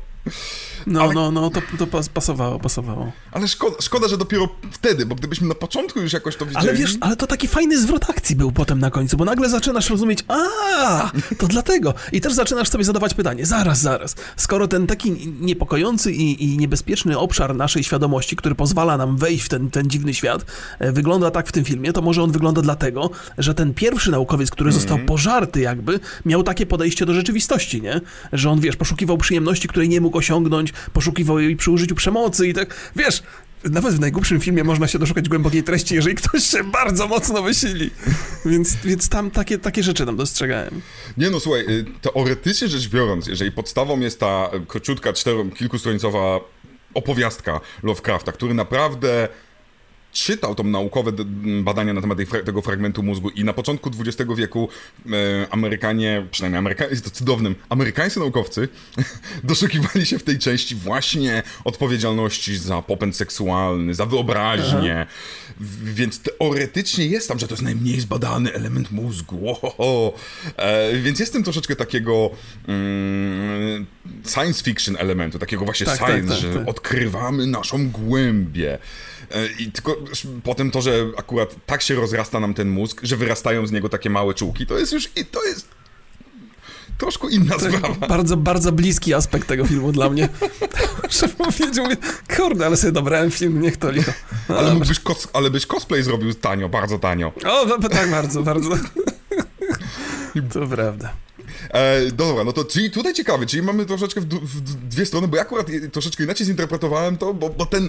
No, 0.86 1.02
ale... 1.02 1.14
no, 1.14 1.30
no, 1.30 1.50
to, 1.50 1.60
to 1.78 1.86
pasowało, 2.14 2.58
pasowało. 2.58 3.12
Ale 3.32 3.48
szkoda, 3.48 3.76
szkoda, 3.80 4.08
że 4.08 4.18
dopiero 4.18 4.48
wtedy, 4.70 5.06
bo 5.06 5.14
gdybyśmy 5.14 5.48
na 5.48 5.54
początku 5.54 6.00
już 6.00 6.12
jakoś 6.12 6.36
to 6.36 6.46
widzieli... 6.46 6.68
Ale 6.68 6.78
wiesz, 6.78 6.94
ale 7.00 7.16
to 7.16 7.26
taki 7.26 7.48
fajny 7.48 7.78
zwrot 7.78 8.10
akcji 8.10 8.36
był 8.36 8.52
potem 8.52 8.78
na 8.78 8.90
końcu, 8.90 9.16
bo 9.16 9.24
nagle 9.24 9.48
zaczynasz 9.48 9.90
rozumieć, 9.90 10.24
a, 10.28 11.10
to 11.38 11.46
dlatego. 11.56 11.94
I 12.12 12.20
też 12.20 12.32
zaczynasz 12.32 12.68
sobie 12.68 12.84
zadawać 12.84 13.14
pytanie, 13.14 13.46
zaraz, 13.46 13.80
zaraz, 13.80 14.14
skoro 14.36 14.68
ten 14.68 14.86
taki 14.86 15.12
niepokojący 15.40 16.12
i, 16.12 16.44
i 16.44 16.58
niebezpieczny 16.58 17.18
obszar 17.18 17.54
naszej 17.54 17.84
świadomości, 17.84 18.36
który 18.36 18.54
pozwala 18.54 18.96
nam 18.96 19.16
wejść 19.16 19.44
w 19.44 19.48
ten, 19.48 19.70
ten 19.70 19.90
dziwny 19.90 20.14
świat, 20.14 20.44
e, 20.78 20.92
wygląda 20.92 21.30
tak 21.30 21.48
w 21.48 21.52
tym 21.52 21.64
filmie, 21.64 21.92
to 21.92 22.02
może 22.02 22.22
on 22.22 22.32
wygląda 22.32 22.62
dlatego, 22.62 23.10
że 23.38 23.54
ten 23.54 23.74
pierwszy 23.74 24.10
naukowiec, 24.10 24.50
który 24.50 24.70
mm 24.70 24.78
-hmm. 24.78 24.82
został 24.82 24.98
pożarty 24.98 25.60
jakby, 25.60 26.00
miał 26.24 26.42
takie 26.42 26.66
podejście 26.66 27.06
do 27.06 27.14
rzeczywistości, 27.14 27.82
nie? 27.82 28.00
Że 28.32 28.50
on, 28.50 28.60
wiesz, 28.60 28.76
poszukiwał 28.76 29.18
przyjemności, 29.18 29.68
której 29.68 29.88
nie 29.88 30.00
mógł 30.00 30.18
osiągnąć, 30.18 30.72
poszukiwał 30.92 31.38
jej 31.38 31.56
przy 31.56 31.70
użyciu 31.70 31.94
przemocy 31.94 32.48
i 32.48 32.54
tak, 32.54 32.74
wiesz, 32.96 33.22
nawet 33.64 33.94
w 33.94 34.00
najgłupszym 34.00 34.40
filmie 34.40 34.64
można 34.64 34.88
się 34.88 34.98
doszukać 34.98 35.28
głębokiej 35.28 35.62
treści, 35.62 35.94
jeżeli 35.94 36.14
ktoś 36.14 36.44
się 36.44 36.64
bardzo 36.64 37.08
mocno 37.08 37.42
wysili. 37.42 37.90
Więc, 38.44 38.76
więc 38.84 39.08
tam 39.08 39.30
takie, 39.30 39.58
takie 39.58 39.82
rzeczy 39.82 40.06
tam 40.06 40.16
dostrzegałem. 40.16 40.80
Nie 41.16 41.30
no, 41.30 41.40
słuchaj, 41.40 41.60
y, 41.60 41.84
teoretycznie 42.00 42.68
rzecz 42.68 42.88
biorąc, 42.88 43.26
jeżeli 43.26 43.52
podstawą 43.52 44.00
jest 44.00 44.20
ta 44.20 44.50
króciutka, 44.68 45.12
cztero, 45.12 45.44
kilkustronicowa 45.44 46.40
opowiastka 46.94 47.60
Lovecrafta, 47.82 48.32
który 48.32 48.54
naprawdę 48.54 49.28
czytał 50.16 50.54
tą 50.54 50.64
naukowe 50.64 51.12
badania 51.62 51.92
na 51.92 52.00
temat 52.00 52.18
tego 52.44 52.62
fragmentu 52.62 53.02
mózgu 53.02 53.30
i 53.30 53.44
na 53.44 53.52
początku 53.52 53.90
XX 54.00 54.30
wieku 54.36 54.68
e, 55.06 55.46
Amerykanie, 55.50 56.26
przynajmniej 56.30 56.58
Amerykanie, 56.58 56.90
jest 56.90 57.04
to 57.04 57.10
cudownym, 57.10 57.54
amerykańscy 57.68 58.20
naukowcy 58.20 58.68
doszukiwali 59.44 60.06
się 60.06 60.18
w 60.18 60.22
tej 60.22 60.38
części 60.38 60.74
właśnie 60.74 61.42
odpowiedzialności 61.64 62.58
za 62.58 62.82
popęd 62.82 63.16
seksualny, 63.16 63.94
za 63.94 64.06
wyobraźnię, 64.06 65.06
więc 65.84 66.20
teoretycznie 66.20 67.06
jest 67.06 67.28
tam, 67.28 67.38
że 67.38 67.48
to 67.48 67.54
jest 67.54 67.64
najmniej 67.64 68.00
zbadany 68.00 68.52
element 68.52 68.90
mózgu, 68.90 69.50
Ohoho. 69.50 70.12
E, 70.56 70.96
więc 70.98 71.20
jest 71.20 71.32
tym 71.32 71.42
troszeczkę 71.42 71.76
takiego 71.76 72.30
mm, 72.68 73.86
science 74.26 74.64
fiction 74.64 74.96
elementu, 74.98 75.38
takiego 75.38 75.64
właśnie 75.64 75.86
tak, 75.86 75.98
tak 75.98 76.08
science, 76.08 76.34
tak, 76.34 76.42
tak, 76.42 76.52
że 76.52 76.66
odkrywamy 76.66 77.46
naszą 77.46 77.90
głębię. 77.90 78.78
E, 79.30 79.46
I 79.58 79.72
tylko 79.72 79.96
potem 80.44 80.70
to, 80.70 80.82
że 80.82 81.06
akurat 81.16 81.56
tak 81.66 81.82
się 81.82 81.94
rozrasta 81.94 82.40
nam 82.40 82.54
ten 82.54 82.68
mózg, 82.68 83.00
że 83.02 83.16
wyrastają 83.16 83.66
z 83.66 83.72
niego 83.72 83.88
takie 83.88 84.10
małe 84.10 84.34
czułki, 84.34 84.66
to 84.66 84.78
jest 84.78 84.92
już, 84.92 85.10
to 85.30 85.44
jest 85.44 85.68
troszkę 86.98 87.28
inna 87.30 87.58
to 87.58 87.60
sprawa. 87.60 88.06
Bardzo, 88.08 88.36
bardzo 88.36 88.72
bliski 88.72 89.14
aspekt 89.14 89.48
tego 89.48 89.66
filmu 89.66 89.92
dla 89.92 90.10
mnie. 90.10 90.28
Muszę 91.04 91.28
powiedzieć, 91.28 91.78
mówię, 91.78 91.96
kurde, 92.36 92.66
ale 92.66 92.76
sobie 92.76 92.92
dobrałem 92.92 93.30
film, 93.30 93.60
niech 93.60 93.76
to 93.76 93.90
licho. 93.90 94.12
No 94.48 94.58
ale, 94.58 94.74
mógłbyś 94.74 95.00
kos, 95.00 95.28
ale 95.32 95.50
byś 95.50 95.66
cosplay 95.66 96.02
zrobił 96.02 96.34
tanio, 96.34 96.68
bardzo 96.68 96.98
tanio. 96.98 97.32
O, 97.44 97.64
no, 97.66 97.88
tak, 97.88 98.10
bardzo, 98.10 98.42
bardzo. 98.42 98.70
to 100.52 100.66
prawda. 100.66 101.12
E, 101.70 102.12
dobra, 102.12 102.44
no 102.44 102.52
to 102.52 102.64
czyli 102.64 102.90
tutaj 102.90 103.14
ciekawe, 103.14 103.46
czyli 103.46 103.62
mamy 103.62 103.86
troszeczkę 103.86 104.20
w, 104.20 104.24
w, 104.24 104.60
dwie 104.88 105.06
strony, 105.06 105.28
bo 105.28 105.36
ja 105.36 105.42
akurat 105.42 105.66
troszeczkę 105.92 106.24
inaczej 106.24 106.46
zinterpretowałem 106.46 107.16
to, 107.16 107.34
bo, 107.34 107.50
bo 107.50 107.66
ten 107.66 107.88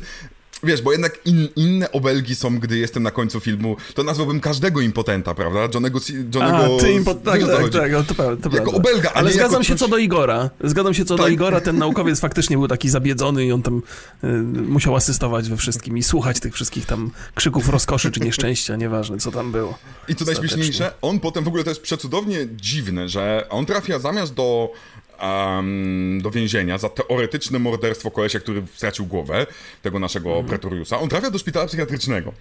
Wiesz, 0.63 0.81
bo 0.81 0.91
jednak 0.91 1.19
in, 1.25 1.47
inne 1.55 1.91
obelgi 1.91 2.35
są, 2.35 2.59
gdy 2.59 2.77
jestem 2.77 3.03
na 3.03 3.11
końcu 3.11 3.39
filmu, 3.39 3.77
to 3.93 4.03
nazwałbym 4.03 4.39
każdego 4.39 4.81
impotenta, 4.81 5.33
prawda? 5.33 5.59
Johnnego... 5.73 5.99
Johnnego 6.35 6.75
A, 6.75 6.79
ty 6.79 6.91
impo... 6.91 7.13
Tak, 7.13 7.41
tak, 7.41 7.69
tak, 7.69 8.07
to 8.07 8.15
prawda. 8.15 8.49
To 8.49 8.55
jako 8.55 8.71
obelga, 8.71 9.11
ale 9.13 9.31
zgadzam 9.31 9.51
jako 9.51 9.63
się 9.63 9.75
co 9.75 9.87
do 9.87 9.97
Igora. 9.97 10.49
Zgadzam 10.63 10.93
się 10.93 11.05
co 11.05 11.15
tak. 11.15 11.25
do 11.25 11.27
Igora, 11.29 11.61
ten 11.61 11.77
naukowiec 11.87 12.19
faktycznie 12.19 12.57
był 12.57 12.67
taki 12.67 12.89
zabiedzony 12.89 13.45
i 13.45 13.51
on 13.51 13.61
tam 13.61 13.81
y, 14.23 14.27
musiał 14.61 14.95
asystować 14.95 15.49
we 15.49 15.57
wszystkim 15.57 15.97
i 15.97 16.03
słuchać 16.03 16.39
tych 16.39 16.53
wszystkich 16.53 16.85
tam 16.85 17.11
krzyków 17.35 17.69
rozkoszy 17.69 18.11
czy 18.11 18.19
nieszczęścia, 18.19 18.75
nieważne 18.85 19.17
co 19.17 19.31
tam 19.31 19.51
było. 19.51 19.77
I 20.07 20.15
co 20.15 20.25
najśmieszniejsze, 20.25 20.93
on 21.01 21.19
potem 21.19 21.43
w 21.43 21.47
ogóle 21.47 21.63
to 21.63 21.69
jest 21.69 21.81
przecudownie 21.81 22.47
dziwne, 22.55 23.09
że 23.09 23.47
on 23.49 23.65
trafia 23.65 23.99
zamiast 23.99 24.33
do 24.33 24.71
um, 25.21 26.21
do 26.21 26.31
więzienia 26.31 26.77
za 26.77 26.89
teoretyczne 26.89 27.59
morderstwo 27.59 28.11
kolesia, 28.11 28.39
który 28.39 28.63
stracił 28.75 29.05
głowę, 29.05 29.45
tego 29.81 29.99
naszego 29.99 30.29
mhm. 30.29 30.47
pretoriusa. 30.47 30.99
On 30.99 31.09
trafia 31.09 31.31
do 31.31 31.39
szpitala 31.39 31.67
psychiatrycznego. 31.67 32.33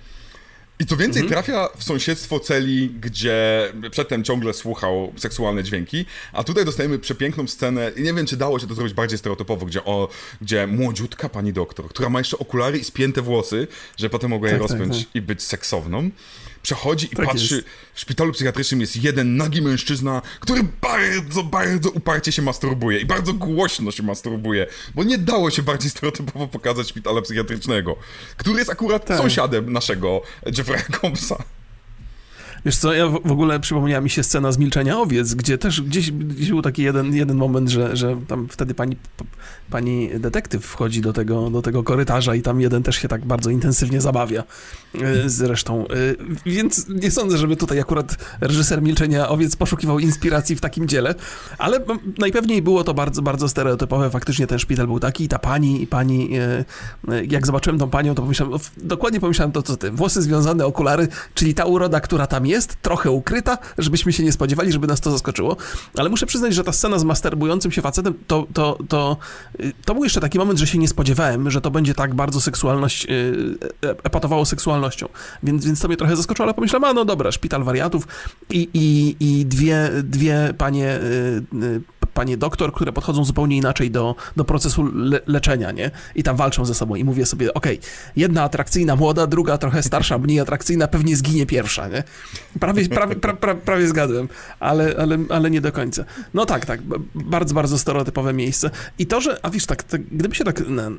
I 0.79 0.87
co 0.87 0.97
więcej, 0.97 1.23
mhm. 1.23 1.43
trafia 1.43 1.69
w 1.77 1.85
sąsiedztwo 1.85 2.41
celi, 2.41 2.91
gdzie 3.01 3.73
przedtem 3.91 4.25
ciągle 4.25 4.55
słuchał 4.55 5.13
seksualne 5.17 5.65
dźwięki, 5.65 6.05
a 6.33 6.45
tutaj 6.45 6.65
dostajemy 6.65 6.99
przepiękną 6.99 7.47
scenę, 7.47 7.93
i 7.97 8.03
nie 8.03 8.15
wiem, 8.15 8.27
czy 8.27 8.37
dało 8.37 8.59
się 8.59 8.67
to 8.67 8.75
zrobić 8.75 8.95
bardziej 8.95 9.19
stereotypowo, 9.19 9.67
gdzie, 9.67 9.85
o, 9.85 10.09
gdzie 10.41 10.67
młodziutka 10.67 11.29
pani 11.29 11.53
doktor, 11.53 11.89
która 11.89 12.09
ma 12.09 12.19
jeszcze 12.19 12.39
okulary 12.39 12.79
i 12.79 12.85
spięte 12.85 13.23
włosy, 13.23 13.67
że 13.97 14.11
potem 14.11 14.31
mogła 14.31 14.49
je 14.49 14.55
tak, 14.55 14.63
rozpiąć 14.63 14.97
tak, 14.97 15.07
tak. 15.07 15.15
i 15.15 15.21
być 15.21 15.43
seksowną, 15.43 16.11
przechodzi 16.67 17.07
i 17.07 17.17
tak 17.17 17.27
patrzy. 17.27 17.55
Jest. 17.55 17.67
W 17.95 18.01
szpitalu 18.01 18.33
psychiatrycznym 18.33 18.81
jest 18.81 18.97
jeden 18.97 19.37
nagi 19.37 19.63
mężczyzna, 19.63 20.23
który 20.41 20.63
bardzo, 20.83 21.43
bardzo 21.43 21.91
uparcie 21.91 22.33
się 22.33 22.43
masturbuje 22.43 22.99
i 23.01 23.07
bardzo 23.07 23.33
głośno 23.33 23.91
się 23.91 24.03
masturbuje, 24.03 24.67
bo 24.95 25.05
nie 25.05 25.19
dało 25.19 25.51
się 25.51 25.63
bardziej 25.63 25.91
stereotypowo 25.91 26.49
pokazać 26.49 26.89
szpitala 26.89 27.23
psychiatrycznego, 27.23 27.97
który 28.37 28.59
jest 28.59 28.71
akurat 28.71 29.07
tak. 29.07 29.19
sąsiadem 29.19 29.73
naszego 29.73 30.23
Jeffrey'a 30.47 31.01
Combsa. 31.01 31.45
Wiesz 32.67 32.77
co, 32.77 32.95
ja 32.95 33.09
w 33.09 33.33
ogóle 33.33 33.61
przypomniała 33.61 34.01
mi 34.01 34.11
się 34.11 34.23
scena 34.23 34.53
z 34.53 34.59
Milczenia 34.59 34.99
Owiec, 34.99 35.35
gdzie 35.35 35.59
też 35.59 35.83
gdzieś, 35.83 36.13
gdzieś 36.13 36.49
był 36.51 36.63
taki 36.63 36.83
jeden, 36.83 37.15
jeden 37.15 37.37
moment, 37.37 37.69
że, 37.69 37.97
że 37.97 38.17
tam 38.29 38.49
wtedy 38.49 38.75
pani, 38.75 38.97
pani 39.71 40.11
detektyw 40.21 40.65
wchodzi 40.65 41.01
do 41.01 41.13
tego, 41.13 41.51
do 41.51 41.63
tego 41.63 41.83
korytarza 41.83 42.35
i 42.35 42.43
tam 42.43 42.61
jeden 42.61 42.83
też 42.83 42.97
się 42.97 43.09
tak 43.09 43.25
bardzo 43.25 43.51
intensywnie 43.51 44.01
zabawia 44.01 44.45
e, 44.95 45.29
zresztą. 45.29 45.89
E, 45.89 45.95
więc 46.47 46.89
nie 46.89 47.11
sądzę, 47.11 47.39
żeby 47.39 47.57
tutaj 47.57 47.81
akurat 47.81 48.17
reżyser 48.41 48.83
Milczenia 48.83 49.29
Owiec 49.29 49.57
poszukiwał 49.57 49.99
inspiracji 49.99 50.57
w 50.57 50.61
takim 50.61 50.89
dziele, 50.89 51.15
ale 51.59 51.81
najpewniej 52.19 52.63
było 52.63 52.85
to 52.85 52.95
bardzo, 52.95 53.23
bardzo 53.23 53.49
stereotypowe. 53.49 54.11
Faktycznie 54.11 54.47
ten 54.47 54.59
szpital 54.59 54.87
był 54.87 55.01
taki 55.01 55.25
i 55.25 55.29
ta 55.29 55.39
pani, 55.39 55.83
i 55.83 55.87
pani, 55.87 56.31
e, 56.39 57.25
jak 57.27 57.47
zobaczyłem 57.47 57.79
tą 57.79 57.91
panią, 57.91 58.15
to 58.15 58.23
pomyślałem, 58.23 58.59
dokładnie 58.77 59.21
pomyślałem 59.21 59.53
to, 59.53 59.63
co 59.63 59.77
ty. 59.77 59.91
Włosy 59.91 60.23
związane, 60.23 60.67
okulary, 60.67 61.09
czyli 61.35 61.55
ta 61.55 61.65
uroda, 61.65 62.01
która 62.01 62.27
tam 62.27 62.47
jest, 62.47 62.56
jest, 62.57 62.77
trochę 62.83 63.11
ukryta, 63.11 63.59
żebyśmy 63.79 64.13
się 64.13 64.25
nie 64.25 64.33
spodziewali, 64.33 64.73
żeby 64.73 64.87
nas 64.87 65.01
to 65.01 65.11
zaskoczyło. 65.11 65.57
Ale 65.99 66.09
muszę 66.09 66.27
przyznać, 66.27 66.55
że 66.55 66.65
ta 66.65 66.73
scena 66.73 66.99
z 66.99 67.05
masturbującym 67.05 67.73
się 67.73 67.83
facetem, 67.83 68.15
to, 68.27 68.47
to, 68.53 68.79
to, 68.89 69.17
to 69.85 69.95
był 69.95 70.05
jeszcze 70.05 70.21
taki 70.21 70.39
moment, 70.39 70.59
że 70.59 70.67
się 70.67 70.79
nie 70.79 70.89
spodziewałem, 70.89 71.51
że 71.51 71.61
to 71.61 71.71
będzie 71.71 71.95
tak 71.95 72.15
bardzo 72.15 72.41
seksualność, 72.41 73.07
e, 73.07 73.09
e, 73.89 73.91
epatowało 73.91 74.45
seksualnością. 74.45 75.09
Więc, 75.43 75.67
więc 75.67 75.81
to 75.81 75.89
mnie 75.89 75.97
trochę 75.97 76.17
zaskoczyło, 76.17 76.45
ale 76.45 76.55
pomyślałem, 76.55 76.85
a 76.85 76.93
no 76.93 77.05
dobra, 77.05 77.33
szpital 77.33 77.65
wariatów 77.65 78.09
i, 78.51 78.69
i, 78.75 79.17
i 79.21 79.47
dwie, 79.47 79.91
dwie 80.05 80.55
panie 80.59 80.89
e, 80.91 81.01
panie 82.17 82.37
doktor, 82.37 82.73
które 82.73 82.93
podchodzą 82.93 83.25
zupełnie 83.25 83.57
inaczej 83.57 83.91
do, 83.91 84.15
do 84.37 84.45
procesu 84.45 84.85
le 84.95 85.21
leczenia, 85.27 85.73
nie? 85.73 85.91
I 86.15 86.23
tam 86.23 86.37
walczą 86.37 86.65
ze 86.65 86.75
sobą 86.75 86.95
i 86.95 87.05
mówię 87.05 87.27
sobie, 87.27 87.55
okej, 87.55 87.79
okay, 87.79 87.91
jedna 88.17 88.43
atrakcyjna 88.43 88.97
młoda, 88.97 89.27
druga 89.27 89.59
trochę 89.59 89.83
starsza, 89.83 90.19
mniej 90.19 90.41
atrakcyjna, 90.41 90.89
pewnie 90.89 91.17
zginie 91.17 91.47
pierwsza, 91.47 91.89
nie? 91.89 92.05
Prawie, 92.61 92.89
prawie, 92.89 93.17
pra, 93.17 93.35
pra, 93.35 93.55
prawie 93.55 93.89
zgadłem, 93.89 94.29
ale, 94.61 94.95
ale, 94.99 95.19
ale 95.29 95.51
nie 95.51 95.61
do 95.61 95.73
końca. 95.73 96.05
No 96.35 96.47
tak, 96.47 96.67
tak, 96.67 96.81
bardzo, 97.15 97.55
bardzo 97.55 97.79
stereotypowe 97.79 98.33
miejsce. 98.33 98.71
I 98.99 99.07
to, 99.07 99.21
że, 99.21 99.39
a 99.43 99.51
wiesz, 99.51 99.67
tak, 99.67 99.83
tak 99.83 100.03
gdyby 100.03 100.35
się 100.35 100.45
tak 100.45 100.69
na, 100.69 100.91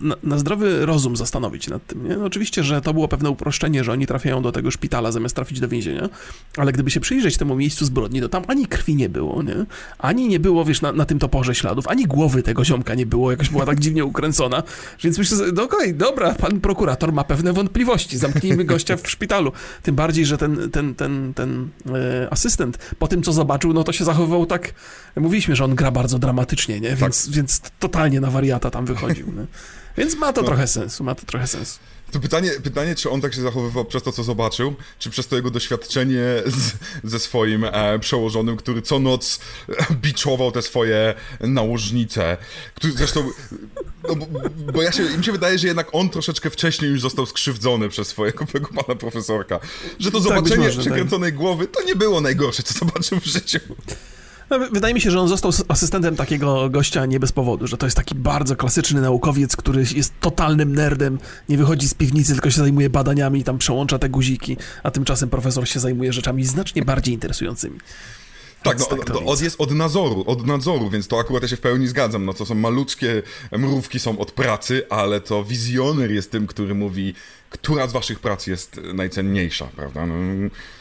na, 0.00 0.16
na, 0.22 0.38
zdrowy 0.38 0.86
rozum 0.86 1.16
zastanowić 1.16 1.68
nad 1.68 1.86
tym, 1.86 2.08
nie? 2.08 2.16
No 2.16 2.24
oczywiście, 2.24 2.62
że 2.62 2.80
to 2.80 2.94
było 2.94 3.08
pewne 3.08 3.30
uproszczenie, 3.30 3.84
że 3.84 3.92
oni 3.92 4.06
trafiają 4.06 4.42
do 4.42 4.52
tego 4.52 4.70
szpitala 4.70 5.12
zamiast 5.12 5.36
trafić 5.36 5.60
do 5.60 5.68
więzienia, 5.68 6.08
ale 6.56 6.72
gdyby 6.72 6.90
się 6.90 7.00
przyjrzeć 7.00 7.36
temu 7.36 7.56
miejscu 7.56 7.84
zbrodni, 7.84 8.20
to 8.20 8.28
tam 8.28 8.42
ani 8.48 8.66
krwi 8.66 8.96
nie 8.96 9.08
było, 9.08 9.42
nie? 9.42 9.66
Ani 9.98 10.28
nie 10.28 10.40
było 10.40 10.63
było, 10.64 10.68
wiesz, 10.68 10.82
na, 10.82 10.92
na 10.92 11.04
tym 11.04 11.18
toporze 11.18 11.54
śladów, 11.54 11.88
ani 11.88 12.04
głowy 12.06 12.42
tego 12.42 12.64
ziomka 12.64 12.94
nie 12.94 13.06
było, 13.06 13.30
jakoś 13.30 13.48
była 13.50 13.66
tak 13.66 13.80
dziwnie 13.80 14.04
ukręcona, 14.04 14.62
więc 15.02 15.18
myślę, 15.18 15.38
no 15.54 15.62
okej, 15.62 15.78
okay, 15.78 15.94
dobra, 15.94 16.34
pan 16.34 16.60
prokurator 16.60 17.12
ma 17.12 17.24
pewne 17.24 17.52
wątpliwości, 17.52 18.18
zamknijmy 18.18 18.64
gościa 18.64 18.96
w 18.96 19.10
szpitalu. 19.10 19.52
Tym 19.82 19.94
bardziej, 19.94 20.26
że 20.26 20.38
ten, 20.38 20.70
ten, 20.70 20.94
ten, 20.94 21.34
ten 21.34 21.68
e, 21.86 22.32
asystent 22.32 22.78
po 22.98 23.08
tym, 23.08 23.22
co 23.22 23.32
zobaczył, 23.32 23.72
no 23.72 23.84
to 23.84 23.92
się 23.92 24.04
zachowywał 24.04 24.46
tak, 24.46 24.74
mówiliśmy, 25.16 25.56
że 25.56 25.64
on 25.64 25.74
gra 25.74 25.90
bardzo 25.90 26.18
dramatycznie, 26.18 26.80
nie? 26.80 26.96
Więc, 26.96 27.24
tak. 27.24 27.34
więc 27.34 27.60
totalnie 27.78 28.20
na 28.20 28.30
wariata 28.30 28.70
tam 28.70 28.84
wychodził, 28.84 29.26
nie? 29.26 29.46
Więc 29.96 30.16
ma 30.16 30.32
to 30.32 30.40
no. 30.40 30.46
trochę 30.46 30.66
sensu, 30.66 31.04
ma 31.04 31.14
to 31.14 31.26
trochę 31.26 31.46
sensu. 31.46 31.78
To 32.14 32.20
pytanie, 32.20 32.50
pytanie, 32.62 32.94
czy 32.94 33.10
on 33.10 33.20
tak 33.20 33.34
się 33.34 33.40
zachowywał 33.40 33.84
przez 33.84 34.02
to, 34.02 34.12
co 34.12 34.24
zobaczył, 34.24 34.74
czy 34.98 35.10
przez 35.10 35.26
to 35.26 35.36
jego 35.36 35.50
doświadczenie 35.50 36.24
z, 36.46 36.72
ze 37.04 37.18
swoim 37.18 37.64
e, 37.64 37.98
przełożonym, 37.98 38.56
który 38.56 38.82
co 38.82 38.98
noc 38.98 39.40
biczował 40.02 40.52
te 40.52 40.62
swoje 40.62 41.14
nałożnice. 41.40 42.36
Który 42.74 42.92
zresztą, 42.92 43.30
no, 44.08 44.16
bo, 44.16 44.26
bo, 44.72 44.82
ja 44.82 44.92
się, 44.92 45.02
mi 45.02 45.24
się 45.24 45.32
wydaje, 45.32 45.58
że 45.58 45.66
jednak 45.66 45.88
on 45.92 46.10
troszeczkę 46.10 46.50
wcześniej 46.50 46.90
już 46.90 47.00
został 47.00 47.26
skrzywdzony 47.26 47.88
przez 47.88 48.08
swojego 48.08 48.46
pana 48.86 48.98
profesorka. 48.98 49.60
Że 49.98 50.10
to 50.10 50.20
tak, 50.20 50.28
zobaczenie 50.28 50.68
tak, 50.68 50.78
przykręconej 50.78 51.30
tak. 51.30 51.38
głowy 51.38 51.66
to 51.66 51.82
nie 51.82 51.96
było 51.96 52.20
najgorsze, 52.20 52.62
co 52.62 52.74
zobaczył 52.78 53.20
w 53.20 53.24
życiu. 53.24 53.60
No, 54.50 54.58
wydaje 54.72 54.94
mi 54.94 55.00
się, 55.00 55.10
że 55.10 55.20
on 55.20 55.28
został 55.28 55.52
asystentem 55.68 56.16
takiego 56.16 56.70
gościa 56.70 57.06
nie 57.06 57.20
bez 57.20 57.32
powodu, 57.32 57.66
że 57.66 57.76
to 57.76 57.86
jest 57.86 57.96
taki 57.96 58.14
bardzo 58.14 58.56
klasyczny 58.56 59.00
naukowiec, 59.00 59.56
który 59.56 59.84
jest 59.96 60.12
totalnym 60.20 60.74
nerdem, 60.74 61.18
nie 61.48 61.56
wychodzi 61.56 61.88
z 61.88 61.94
piwnicy, 61.94 62.32
tylko 62.32 62.50
się 62.50 62.60
zajmuje 62.60 62.90
badaniami 62.90 63.40
i 63.40 63.44
tam 63.44 63.58
przełącza 63.58 63.98
te 63.98 64.08
guziki, 64.08 64.56
a 64.82 64.90
tymczasem 64.90 65.30
profesor 65.30 65.68
się 65.68 65.80
zajmuje 65.80 66.12
rzeczami 66.12 66.44
znacznie 66.44 66.82
bardziej 66.82 67.14
interesującymi. 67.14 67.78
Tak, 68.62 68.78
no, 68.78 68.86
tak 68.86 69.16
od, 69.24 69.40
jest 69.40 69.60
od 69.60 69.70
nadzoru, 69.70 70.24
od 70.26 70.46
nadzoru, 70.46 70.90
więc 70.90 71.08
to 71.08 71.18
akurat 71.18 71.42
ja 71.42 71.48
się 71.48 71.56
w 71.56 71.60
pełni 71.60 71.88
zgadzam. 71.88 72.24
No 72.24 72.34
to 72.34 72.46
są 72.46 72.54
malutkie 72.54 73.22
mrówki 73.52 74.00
są 74.00 74.18
od 74.18 74.32
pracy, 74.32 74.82
ale 74.90 75.20
to 75.20 75.44
wizjoner 75.44 76.10
jest 76.10 76.30
tym, 76.30 76.46
który 76.46 76.74
mówi, 76.74 77.14
która 77.50 77.86
z 77.86 77.92
waszych 77.92 78.20
prac 78.20 78.46
jest 78.46 78.80
najcenniejsza, 78.94 79.66
prawda? 79.76 80.06
No, 80.06 80.14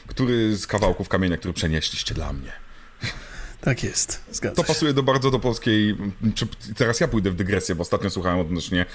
który 0.08 0.58
z 0.58 0.68
kawałków 0.68 1.10
kamienia, 1.10 1.38
który 1.38 1.54
przenieśliście 1.54 2.16
dla 2.16 2.34
mnie. 2.34 2.52
Tak 3.64 3.84
jest, 3.84 4.22
zgadza 4.32 4.56
To 4.56 4.64
pasuje 4.64 4.94
do 4.94 5.04
bardzo 5.04 5.32
do 5.32 5.40
polskiej... 5.40 5.98
Teraz 6.78 7.00
ja 7.00 7.08
pójdę 7.08 7.32
w 7.32 7.36
dygresję, 7.36 7.76
bo 7.76 7.82
ostatnio 7.82 8.10
słuchałem 8.10 8.40
odnośnie 8.40 8.86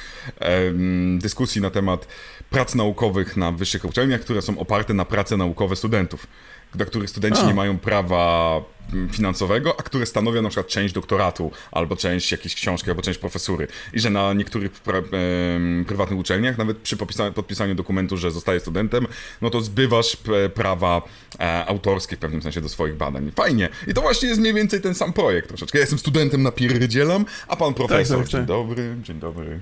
um, 0.40 1.18
dyskusji 1.18 1.60
na 1.60 1.70
temat 1.70 2.06
prac 2.50 2.74
naukowych 2.74 3.36
na 3.36 3.52
wyższych 3.52 3.84
uczelniach, 3.84 4.20
które 4.20 4.42
są 4.42 4.58
oparte 4.58 4.94
na 4.94 5.04
prace 5.04 5.36
naukowe 5.36 5.76
studentów 5.76 6.26
do 6.74 6.86
których 6.86 7.10
studenci 7.10 7.40
a. 7.42 7.46
nie 7.46 7.54
mają 7.54 7.78
prawa 7.78 8.60
mm, 8.92 9.08
finansowego, 9.08 9.80
a 9.80 9.82
które 9.82 10.06
stanowią 10.06 10.42
na 10.42 10.48
przykład 10.48 10.66
część 10.66 10.94
doktoratu, 10.94 11.50
albo 11.72 11.96
część 11.96 12.32
jakiejś 12.32 12.54
książki, 12.54 12.90
albo 12.90 13.02
część 13.02 13.18
profesury. 13.18 13.68
I 13.92 14.00
że 14.00 14.10
na 14.10 14.32
niektórych 14.32 14.72
pra, 14.72 14.98
e, 14.98 15.02
prywatnych 15.86 16.20
uczelniach, 16.20 16.58
nawet 16.58 16.78
przy 16.78 16.96
podpisaniu 17.34 17.74
dokumentu, 17.74 18.16
że 18.16 18.30
zostaje 18.30 18.60
studentem, 18.60 19.06
no 19.42 19.50
to 19.50 19.60
zbywasz 19.60 20.16
prawa 20.54 21.02
e, 21.40 21.66
autorskie 21.66 22.16
w 22.16 22.18
pewnym 22.18 22.42
sensie 22.42 22.60
do 22.60 22.68
swoich 22.68 22.96
badań. 22.96 23.32
Fajnie. 23.36 23.68
I 23.86 23.94
to 23.94 24.00
właśnie 24.00 24.28
jest 24.28 24.40
mniej 24.40 24.54
więcej 24.54 24.80
ten 24.80 24.94
sam 24.94 25.12
projekt 25.12 25.48
troszeczkę. 25.48 25.78
Ja 25.78 25.80
jestem 25.80 25.98
studentem 25.98 26.42
na 26.42 26.52
pierdzielam, 26.52 27.24
a 27.48 27.56
pan 27.56 27.74
profesor, 27.74 28.16
tak, 28.16 28.26
tak, 28.26 28.32
dzień 28.32 28.40
tak. 28.40 28.46
dobry, 28.46 28.96
dzień 29.02 29.20
dobry. 29.20 29.60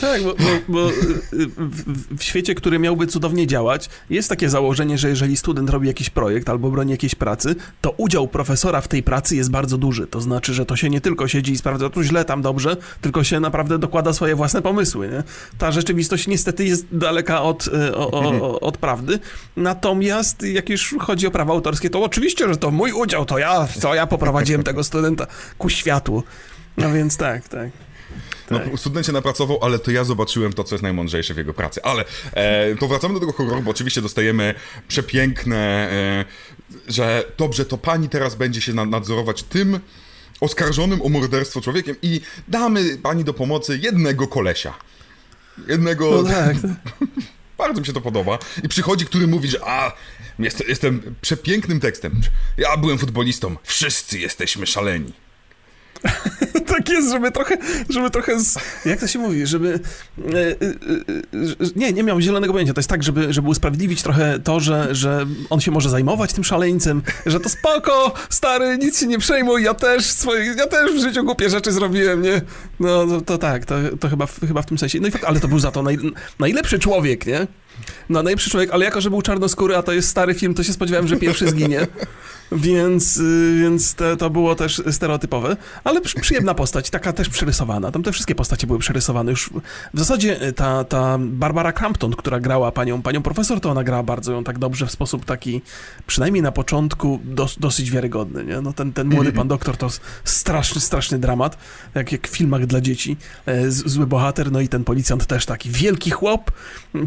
Tak, 0.00 0.22
bo, 0.22 0.34
bo, 0.34 0.44
bo 0.68 0.88
w, 1.32 2.18
w, 2.18 2.22
świecie, 2.22 2.54
który 2.54 2.78
miałby 2.78 3.06
cudownie 3.06 3.46
działać, 3.46 3.88
jest 4.10 4.28
takie 4.28 4.48
założenie, 4.48 4.98
że 4.98 5.08
jeżeli 5.08 5.36
student 5.36 5.70
robi 5.70 5.88
jakiś 5.88 6.10
projekt 6.10 6.48
albo 6.48 6.70
broni 6.70 6.90
jakiejś 6.90 7.14
pracy, 7.14 7.54
to 7.80 7.90
udział 7.90 8.28
profesora 8.28 8.80
w 8.80 8.88
tej 8.88 9.02
pracy 9.02 9.36
jest 9.36 9.50
bardzo 9.50 9.78
duży. 9.78 10.06
To 10.06 10.20
znaczy, 10.20 10.54
że 10.54 10.66
to 10.66 10.76
się 10.76 10.90
nie 10.90 11.00
tylko 11.00 11.28
siedzi 11.28 11.52
i 11.52 11.58
sprawdza, 11.58 11.90
tu 11.90 12.02
źle, 12.02 12.24
tam 12.24 12.42
dobrze, 12.42 12.76
tylko 13.00 13.24
się 13.24 13.40
naprawdę 13.40 13.78
dokłada 13.78 14.12
swoje 14.12 14.34
własne 14.34 14.62
pomysły. 14.62 15.08
Nie? 15.08 15.22
Ta 15.58 15.72
rzeczywistość 15.72 16.26
niestety 16.26 16.64
jest 16.64 16.86
daleka 16.92 17.42
od, 17.42 17.68
e, 17.68 17.96
o, 17.96 18.10
o, 18.10 18.60
od 18.68 18.78
prawdy. 18.78 19.18
Natomiast 19.56 20.42
jak 20.42 20.68
już 20.68 20.94
chodzi 21.00 21.26
o 21.26 21.30
prawa 21.30 21.52
autorskie, 21.52 21.90
to 21.90 22.02
oczywiście, 22.02 22.48
że 22.48 22.56
to 22.56 22.70
mój 22.70 22.92
udział, 22.92 23.24
to 23.24 23.38
ja, 23.38 23.68
to 23.80 23.94
ja 23.94 24.06
poprowadziłem 24.06 24.62
tego 24.68 24.84
studenta 24.84 25.26
ku 25.58 25.68
światłu. 25.68 26.22
No 26.76 26.92
więc 26.92 27.16
tak, 27.16 27.48
tak. 27.48 27.87
No, 28.50 28.76
student 28.76 29.06
się 29.06 29.12
napracował, 29.12 29.58
ale 29.62 29.78
to 29.78 29.90
ja 29.90 30.04
zobaczyłem 30.04 30.52
to, 30.52 30.64
co 30.64 30.74
jest 30.74 30.82
najmądrzejsze 30.82 31.34
w 31.34 31.36
jego 31.36 31.54
pracy. 31.54 31.82
Ale 31.82 32.04
e, 32.32 32.76
to 32.76 32.88
wracamy 32.88 33.14
do 33.14 33.20
tego 33.20 33.32
horroru, 33.32 33.62
bo 33.62 33.70
oczywiście 33.70 34.02
dostajemy 34.02 34.54
przepiękne, 34.88 35.90
e, 35.90 36.24
że 36.88 37.24
dobrze, 37.38 37.64
to 37.64 37.78
pani 37.78 38.08
teraz 38.08 38.34
będzie 38.34 38.60
się 38.60 38.74
nadzorować 38.74 39.42
tym 39.42 39.80
oskarżonym 40.40 41.02
o 41.02 41.08
morderstwo 41.08 41.60
człowiekiem 41.60 41.96
i 42.02 42.20
damy 42.48 42.98
pani 42.98 43.24
do 43.24 43.34
pomocy 43.34 43.78
jednego 43.82 44.28
kolesia. 44.28 44.74
Jednego... 45.68 46.22
No 46.22 46.30
tak. 46.30 46.56
Bardzo 47.58 47.80
mi 47.80 47.86
się 47.86 47.92
to 47.92 48.00
podoba. 48.00 48.38
I 48.62 48.68
przychodzi, 48.68 49.06
który 49.06 49.26
mówi, 49.26 49.48
że 49.48 49.58
a, 49.64 49.92
jest, 50.38 50.68
jestem 50.68 51.14
przepięknym 51.20 51.80
tekstem. 51.80 52.20
Ja 52.56 52.76
byłem 52.76 52.98
futbolistą. 52.98 53.56
Wszyscy 53.62 54.18
jesteśmy 54.18 54.66
szaleni. 54.66 55.12
Tak 56.88 56.96
jest, 56.96 57.10
żeby 57.10 57.32
trochę, 57.32 57.56
żeby 57.88 58.10
trochę, 58.10 58.40
z, 58.40 58.58
jak 58.84 59.00
to 59.00 59.06
się 59.06 59.18
mówi, 59.18 59.46
żeby, 59.46 59.80
e, 60.18 60.38
e, 60.38 60.44
e, 60.44 61.70
nie, 61.76 61.92
nie 61.92 62.02
miał 62.02 62.20
zielonego 62.20 62.52
pojęcia, 62.52 62.74
to 62.74 62.78
jest 62.78 62.88
tak, 62.88 63.02
żeby, 63.02 63.32
żeby 63.32 63.48
usprawiedliwić 63.48 64.02
trochę 64.02 64.38
to, 64.38 64.60
że, 64.60 64.94
że 64.94 65.26
on 65.50 65.60
się 65.60 65.70
może 65.70 65.90
zajmować 65.90 66.32
tym 66.32 66.44
szaleńcem, 66.44 67.02
że 67.26 67.40
to 67.40 67.48
spoko, 67.48 68.14
stary, 68.30 68.78
nic 68.78 69.00
się 69.00 69.06
nie 69.06 69.18
przejmuj, 69.18 69.62
ja 69.62 69.74
też 69.74 70.04
swoje, 70.04 70.44
ja 70.44 70.66
też 70.66 70.92
w 70.92 71.00
życiu 71.00 71.24
głupie 71.24 71.50
rzeczy 71.50 71.72
zrobiłem, 71.72 72.22
nie? 72.22 72.40
No, 72.80 73.06
to, 73.06 73.20
to 73.20 73.38
tak, 73.38 73.64
to, 73.64 73.74
to 74.00 74.08
chyba, 74.08 74.26
chyba 74.26 74.62
w 74.62 74.66
tym 74.66 74.78
sensie, 74.78 75.00
no 75.00 75.08
i 75.08 75.10
fakt, 75.10 75.24
ale 75.24 75.40
to 75.40 75.48
był 75.48 75.58
za 75.58 75.70
to 75.70 75.82
naj, 75.82 75.98
najlepszy 76.38 76.78
człowiek, 76.78 77.26
nie? 77.26 77.46
No, 78.08 78.22
najlepszy 78.22 78.50
człowiek, 78.50 78.70
ale 78.70 78.84
jako, 78.84 79.00
że 79.00 79.10
był 79.10 79.22
czarnoskóry, 79.22 79.76
a 79.76 79.82
to 79.82 79.92
jest 79.92 80.08
stary 80.08 80.34
film, 80.34 80.54
to 80.54 80.62
się 80.62 80.72
spodziewałem, 80.72 81.08
że 81.08 81.16
pierwszy 81.16 81.48
zginie. 81.48 81.86
Więc, 82.52 83.16
y, 83.16 83.58
więc 83.60 83.94
to, 83.94 84.16
to 84.16 84.30
było 84.30 84.54
też 84.54 84.82
stereotypowe, 84.90 85.56
ale 85.84 86.00
przyjemna 86.00 86.54
postać, 86.54 86.90
taka 86.90 87.12
też 87.12 87.28
przerysowana. 87.28 87.90
Tam 87.90 88.02
te 88.02 88.12
wszystkie 88.12 88.34
postacie 88.34 88.66
były 88.66 88.78
przerysowane 88.78 89.30
już. 89.30 89.50
W 89.94 89.98
zasadzie 89.98 90.42
y, 90.42 90.52
ta, 90.52 90.84
ta 90.84 91.18
Barbara 91.20 91.72
Crampton, 91.72 92.12
która 92.12 92.40
grała 92.40 92.72
panią, 92.72 93.02
panią 93.02 93.22
profesor, 93.22 93.60
to 93.60 93.70
ona 93.70 93.84
grała 93.84 94.02
bardzo 94.02 94.32
ją 94.32 94.44
tak 94.44 94.58
dobrze 94.58 94.86
w 94.86 94.90
sposób 94.90 95.24
taki, 95.24 95.62
przynajmniej 96.06 96.42
na 96.42 96.52
początku, 96.52 97.20
dos, 97.24 97.58
dosyć 97.58 97.90
wiarygodny. 97.90 98.44
Nie? 98.44 98.60
No 98.60 98.72
ten, 98.72 98.92
ten 98.92 99.08
młody 99.08 99.32
pan 99.32 99.48
doktor 99.48 99.76
to 99.76 99.88
straszny, 100.24 100.80
straszny 100.80 101.18
dramat, 101.18 101.58
jak, 101.94 102.12
jak 102.12 102.28
w 102.28 102.36
filmach 102.36 102.66
dla 102.66 102.80
dzieci. 102.80 103.16
E, 103.46 103.70
zły 103.70 104.06
bohater, 104.06 104.52
no 104.52 104.60
i 104.60 104.68
ten 104.68 104.84
policjant 104.84 105.26
też 105.26 105.46
taki 105.46 105.70
wielki 105.70 106.10
chłop, 106.10 106.50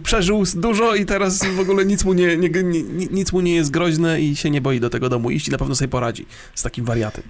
przeżył 0.04 0.46
dużo 0.62 0.96
i 0.96 1.06
teraz 1.06 1.46
w 1.46 1.60
ogóle 1.60 1.86
nic 1.86 2.06
mu 2.06 2.14
nie, 2.14 2.38
nie, 2.38 2.50
nie, 2.50 2.84
nic 3.12 3.34
mu 3.34 3.42
nie 3.42 3.56
jest 3.56 3.72
groźne 3.72 4.22
i 4.22 4.36
się 4.36 4.50
nie 4.50 4.62
boi 4.62 4.80
do 4.80 4.90
tego 4.90 5.10
domu 5.10 5.32
iść 5.32 5.48
i 5.48 5.52
na 5.52 5.58
pewno 5.58 5.76
sobie 5.76 5.88
poradzi 5.88 6.26
z 6.56 6.64
takim 6.64 6.86
wariatem. 6.86 7.24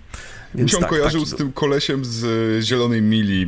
Więc 0.56 0.66
Mi 0.66 0.70
się 0.70 0.78
on 0.78 0.82
tak, 0.82 0.90
kojarzył 0.90 1.26
z 1.26 1.36
tym 1.36 1.54
kolesiem 1.54 2.06
z 2.06 2.24
e, 2.24 2.62
Zielonej 2.62 3.02
Mili, 3.02 3.48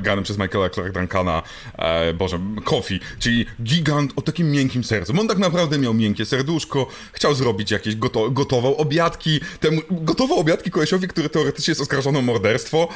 granym 0.00 0.24
przez 0.24 0.38
Michaela 0.38 0.70
Clark 0.70 0.92
Duncana, 0.92 1.42
e, 1.78 2.14
Boże, 2.14 2.40
Coffee, 2.64 3.00
czyli 3.18 3.46
gigant 3.62 4.12
o 4.16 4.22
takim 4.22 4.50
miękkim 4.50 4.84
sercu. 4.84 5.12
On 5.20 5.28
tak 5.28 5.38
naprawdę 5.38 5.78
miał 5.78 5.94
miękkie 5.94 6.24
serduszko, 6.24 6.86
chciał 7.12 7.34
zrobić 7.34 7.70
jakieś, 7.70 7.96
goto 7.96 8.30
gotował 8.30 8.76
obiadki, 8.76 9.40
temu, 9.60 9.80
gotował 9.90 10.38
obiadki 10.38 10.70
kolesiowi, 10.70 11.08
który 11.08 11.28
teoretycznie 11.28 11.70
jest 11.70 11.80
oskarżony 11.80 12.18
o 12.18 12.22
morderstwo, 12.22 12.88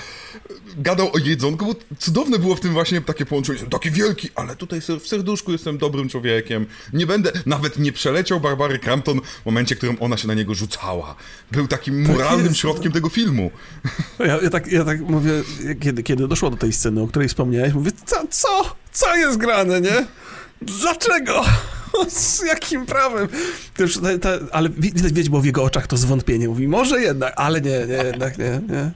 gadał 0.77 1.11
o 1.13 1.19
jedzonku, 1.19 1.67
bo 1.67 1.75
cudowne 1.99 2.39
było 2.39 2.57
w 2.57 2.61
tym 2.61 2.73
właśnie 2.73 3.01
takie 3.01 3.27
połączenie, 3.27 3.59
taki 3.71 3.91
wielki, 3.91 4.29
ale 4.35 4.57
tutaj 4.57 4.81
w 5.01 5.09
serduszku 5.09 5.53
jestem 5.53 5.79
dobrym 5.79 6.09
człowiekiem, 6.09 6.67
nie 6.93 7.07
będę, 7.07 7.33
nawet 7.47 7.79
nie 7.79 7.93
przeleciał 7.93 8.41
Barbary 8.41 8.79
Crampton 8.79 9.21
w 9.43 9.47
momencie, 9.47 9.75
w 9.75 9.79
którym 9.79 9.97
ona 10.01 10.17
się 10.17 10.29
na 10.29 10.35
niego 10.35 10.55
rzucała. 10.55 11.15
Był 11.53 11.69
takim 11.69 12.07
tak 12.07 12.17
moralnym 12.17 12.55
środkiem 12.55 12.93
filmu. 13.11 13.51
Ja, 14.19 14.39
ja, 14.43 14.51
tak, 14.51 14.73
ja 14.73 14.85
tak 14.85 15.01
mówię, 15.01 15.33
kiedy, 15.81 16.03
kiedy 16.03 16.29
doszło 16.29 16.51
do 16.51 16.57
tej 16.57 16.73
sceny, 16.73 17.03
o 17.03 17.07
której 17.07 17.29
wspomniałeś, 17.29 17.75
mówię, 17.75 17.91
co, 18.07 18.17
co? 18.31 18.77
Co 18.93 19.17
jest 19.17 19.39
grane, 19.39 19.81
nie? 19.81 20.07
Dlaczego? 20.63 21.45
Z 22.09 22.43
jakim 22.43 22.87
prawem? 22.87 23.29
Ta, 23.77 24.19
ta, 24.21 24.31
ale 24.53 24.69
widać, 24.69 25.03
widać 25.03 25.29
było 25.29 25.43
w 25.43 25.45
jego 25.45 25.63
oczach 25.63 25.87
to 25.87 25.97
zwątpienie. 25.97 26.49
Mówi, 26.49 26.69
może 26.69 27.01
jednak, 27.01 27.33
ale 27.37 27.61
nie, 27.61 27.87
nie, 27.87 27.95
jednak 27.95 28.39
nie, 28.39 28.61
nie. 28.69 28.91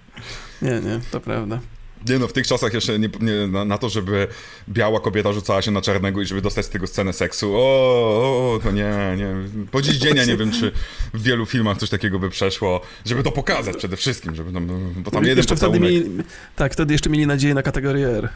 Nie, 0.62 0.80
nie, 0.80 1.00
to 1.10 1.20
prawda. 1.20 1.60
Nie 2.08 2.18
no, 2.18 2.28
w 2.28 2.32
tych 2.32 2.46
czasach 2.46 2.74
jeszcze 2.74 2.98
nie, 2.98 3.08
nie, 3.20 3.46
na, 3.46 3.64
na, 3.64 3.78
to, 3.78 3.88
żeby 3.88 4.28
biała 4.68 5.00
kobieta 5.00 5.32
rzucała 5.32 5.62
się 5.62 5.70
na 5.70 5.80
czarnego 5.80 6.22
i 6.22 6.26
żeby 6.26 6.42
dostać 6.42 6.66
z 6.66 6.68
tego 6.68 6.86
scenę 6.86 7.12
seksu, 7.12 7.52
o, 7.54 8.54
o 8.54 8.60
to 8.62 8.70
nie, 8.70 8.92
nie. 9.16 9.34
Po 9.70 9.82
dziś 9.82 9.96
dzień 9.96 10.16
ja 10.16 10.24
nie 10.24 10.36
wiem, 10.36 10.52
czy 10.52 10.72
w 11.14 11.22
wielu 11.22 11.46
filmach 11.46 11.78
coś 11.78 11.90
takiego 11.90 12.18
by 12.18 12.30
przeszło, 12.30 12.80
żeby 13.04 13.22
to 13.22 13.32
pokazać 13.32 13.76
przede 13.76 13.96
wszystkim, 13.96 14.34
żeby 14.34 14.52
tam, 14.52 14.66
bo 14.96 15.10
tam 15.10 15.24
jeden 15.24 15.36
jeszcze 15.36 15.56
wtedy 15.56 15.80
mieli, 15.80 16.10
Tak, 16.56 16.72
wtedy 16.72 16.94
jeszcze 16.94 17.10
mieli 17.10 17.26
nadzieję 17.26 17.54
na 17.54 17.62
kategorię 17.62 18.08
R. 18.08 18.28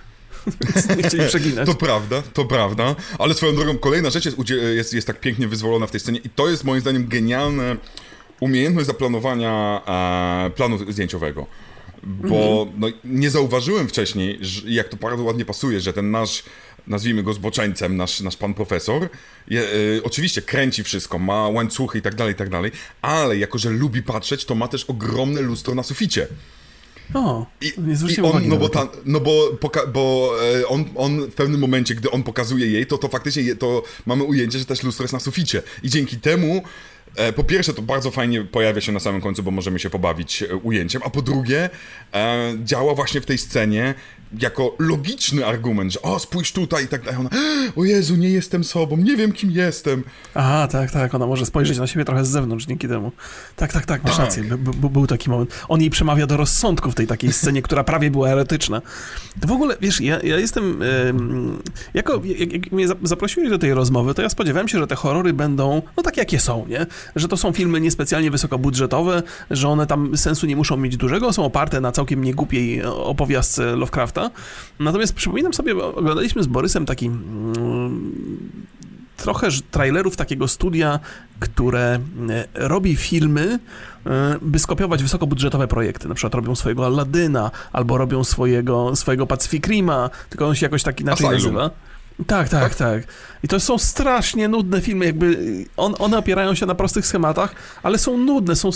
nie 0.97 1.03
chcieli 1.03 1.29
przeginać. 1.29 1.67
To 1.67 1.75
prawda, 1.75 2.23
to 2.33 2.45
prawda, 2.45 2.95
ale 3.19 3.35
swoją 3.35 3.57
drogą 3.57 3.79
kolejna 3.79 4.11
rzecz 4.11 4.25
jest, 4.25 4.37
jest, 4.75 4.95
jest 4.95 5.07
tak 5.07 5.21
pięknie 5.21 5.49
wyzwolona 5.49 5.87
w 5.87 5.91
tej 5.91 6.01
scenie 6.01 6.21
i 6.25 6.31
to 6.31 6.49
jest 6.49 6.65
moim 6.65 6.81
zdaniem 6.81 7.09
genialne 7.09 7.77
umiejętność 8.41 8.87
zaplanowania 8.87 9.83
e, 10.47 10.51
planu 10.51 10.93
zdjęciowego. 10.93 11.47
Bo 12.03 12.67
no, 12.79 12.89
nie 13.05 13.31
zauważyłem 13.31 13.89
wcześniej, 13.89 14.39
że, 14.41 14.71
jak 14.71 14.89
to 14.89 14.97
bardzo 14.97 15.23
ładnie 15.25 15.45
pasuje, 15.45 15.81
że 15.81 15.93
ten 15.93 16.11
nasz 16.11 16.43
nazwijmy 16.87 17.23
go 17.23 17.33
zboczeńcem, 17.33 17.97
nasz, 17.97 18.21
nasz 18.21 18.37
pan 18.37 18.55
profesor. 18.55 19.09
Je, 19.49 19.63
y, 19.63 20.01
oczywiście 20.05 20.43
kręci 20.43 20.85
wszystko, 20.85 21.19
ma 21.19 21.49
łańcuchy 21.49 21.99
i 21.99 22.03
tak 22.03 22.15
dalej, 22.15 22.35
i 22.35 22.37
tak 22.37 22.49
dalej, 22.49 22.73
ale 23.03 23.39
jako, 23.39 23.59
że 23.59 23.71
lubi 23.71 24.03
patrzeć, 24.03 24.45
to 24.45 24.55
ma 24.55 24.69
też 24.69 24.85
ogromne 24.85 25.41
lustro 25.41 25.75
na 25.75 25.83
suficie. 25.83 26.27
O, 27.15 27.47
I, 27.61 27.73
i 28.19 28.21
on, 28.21 28.49
no 28.49 28.57
bo, 28.57 28.69
ta, 28.69 28.89
no 29.05 29.21
bo, 29.21 29.51
poka- 29.61 29.93
bo 29.93 30.33
e, 30.61 30.69
on, 30.69 30.85
on 30.95 31.21
w 31.31 31.35
pewnym 31.35 31.61
momencie, 31.61 31.95
gdy 31.95 32.11
on 32.11 32.23
pokazuje 32.23 32.67
jej, 32.67 32.87
to, 32.87 32.99
to 32.99 33.09
faktycznie 33.09 33.43
je, 33.43 33.57
to 33.57 33.83
mamy 34.07 34.25
ujęcie, 34.25 34.59
że 34.59 34.65
też 34.65 34.83
lustro 34.83 35.05
jest 35.05 35.13
na 35.13 35.21
suficie. 35.21 35.63
I 35.83 35.91
dzięki 35.91 36.17
temu 36.17 36.63
po 37.37 37.45
pierwsze, 37.45 37.75
to 37.75 37.83
bardzo 37.83 38.11
fajnie 38.11 38.45
pojawia 38.45 38.81
się 38.81 38.93
na 38.93 39.01
samym 39.01 39.21
końcu, 39.21 39.43
bo 39.43 39.51
możemy 39.51 39.79
się 39.79 39.91
pobawić 39.91 40.43
e, 40.43 40.57
ujęciem, 40.57 41.03
a 41.05 41.11
po 41.11 41.23
drugie, 41.23 41.71
e, 42.15 42.55
działa 42.65 42.95
właśnie 42.95 43.21
w 43.21 43.27
tej 43.27 43.39
scenie 43.39 43.95
jako 44.39 44.75
logiczny 44.79 45.47
argument, 45.47 45.93
że 45.93 46.03
o, 46.03 46.19
spójrz 46.19 46.53
tutaj 46.53 46.85
i 46.85 46.89
tak 46.89 47.05
dalej. 47.05 47.21
Ona, 47.21 47.31
o 47.77 47.85
Jezu, 47.85 48.17
nie 48.17 48.31
jestem 48.31 48.65
sobą, 48.65 48.97
nie 48.97 49.17
wiem, 49.17 49.33
kim 49.33 49.51
jestem. 49.51 50.05
Aha, 50.35 50.69
tak, 50.69 50.91
tak, 50.91 51.15
ona 51.15 51.27
może 51.27 51.47
spojrzeć 51.47 51.79
na 51.79 51.87
siebie 51.87 52.05
trochę 52.05 52.25
z 52.25 52.29
zewnątrz 52.29 52.67
dzięki 52.67 52.89
temu. 52.89 53.13
Tak, 53.57 53.73
tak, 53.73 53.87
tak, 53.87 54.05
masz 54.05 54.17
tak. 54.17 54.25
rację, 54.25 54.43
był 54.91 55.07
taki 55.07 55.31
moment. 55.31 55.51
On 55.69 55.81
jej 55.81 55.91
przemawia 55.91 56.27
do 56.27 56.37
rozsądku 56.37 56.91
w 56.91 56.95
tej 56.95 57.07
takiej 57.07 57.33
scenie, 57.33 57.63
która 57.63 57.85
prawie 57.85 58.11
była 58.11 58.29
erotyczna. 58.29 58.83
To 59.41 59.49
w 59.49 59.53
ogóle, 59.53 59.77
wiesz, 59.81 60.01
ja, 60.01 60.21
ja 60.21 60.39
jestem, 60.39 60.81
jako, 61.95 62.23
jak, 62.39 62.53
jak 62.53 62.73
mnie 62.73 62.87
zaprosiłeś 63.03 63.51
do 63.51 63.59
tej 63.59 63.75
rozmowy, 63.75 64.15
to 64.15 64.23
ja 64.23 64.29
spodziewałem 64.29 64.69
się, 64.69 64.79
że 64.79 64.87
te 64.87 64.95
horrory 64.95 65.33
będą, 65.33 65.83
no 65.97 66.03
takie 66.03 66.21
jakie 66.21 66.41
są, 66.41 66.67
nie? 66.67 66.87
Że 67.17 67.29
to 67.29 67.37
są 67.37 67.53
filmy 67.53 67.81
niespecjalnie 67.81 68.31
wysokobudżetowe, 68.31 69.23
że 69.51 69.69
one 69.69 69.87
tam 69.87 70.17
sensu 70.17 70.47
nie 70.47 70.57
muszą 70.57 70.77
mieć 70.77 70.97
dużego, 70.97 71.33
są 71.33 71.45
oparte 71.45 71.81
na 71.81 71.93
całkiem 71.93 72.25
niegłupiej 72.25 72.85
opowiastce 72.85 73.77
Lovecrafta. 73.77 74.26
Natomiast 74.81 75.15
przypominam 75.15 75.55
sobie, 75.55 75.85
oglądaliśmy 75.85 76.43
z 76.43 76.47
Borysem 76.47 76.87
taki 76.87 77.07
mm, 77.07 78.13
trochę 79.17 79.49
trailerów 79.71 80.17
takiego 80.17 80.49
studia, 80.49 81.01
które 81.41 81.99
e, 82.31 82.69
robi 82.69 82.97
filmy, 82.97 83.59
e, 84.07 84.37
by 84.43 84.59
skopiować 84.59 85.03
wysokobudżetowe 85.03 85.69
projekty. 85.69 86.09
Na 86.09 86.15
przykład 86.15 86.35
robią 86.35 86.55
swojego 86.55 86.87
Aladyna, 86.87 87.51
albo 87.73 87.99
robią 87.99 88.25
swojego, 88.25 88.97
swojego 88.97 89.27
Pacific 89.27 89.67
Rima, 89.67 90.11
tylko 90.31 90.47
on 90.47 90.55
się 90.55 90.67
jakoś 90.67 90.83
tak 90.83 91.01
inaczej 91.01 91.27
Asylum. 91.27 91.55
nazywa. 91.55 91.71
Tak, 92.27 92.49
tak, 92.49 92.75
tak. 92.75 93.03
I 93.43 93.49
to 93.49 93.61
są 93.61 93.79
strasznie 93.79 94.49
nudne 94.49 94.81
filmy, 94.81 95.05
jakby 95.05 95.39
on, 95.77 95.95
one 95.99 96.19
opierają 96.19 96.55
się 96.55 96.67
na 96.67 96.75
prostych 96.75 97.07
schematach, 97.07 97.55
ale 97.83 97.99
są 97.99 98.17
nudne, 98.17 98.57
są 98.57 98.71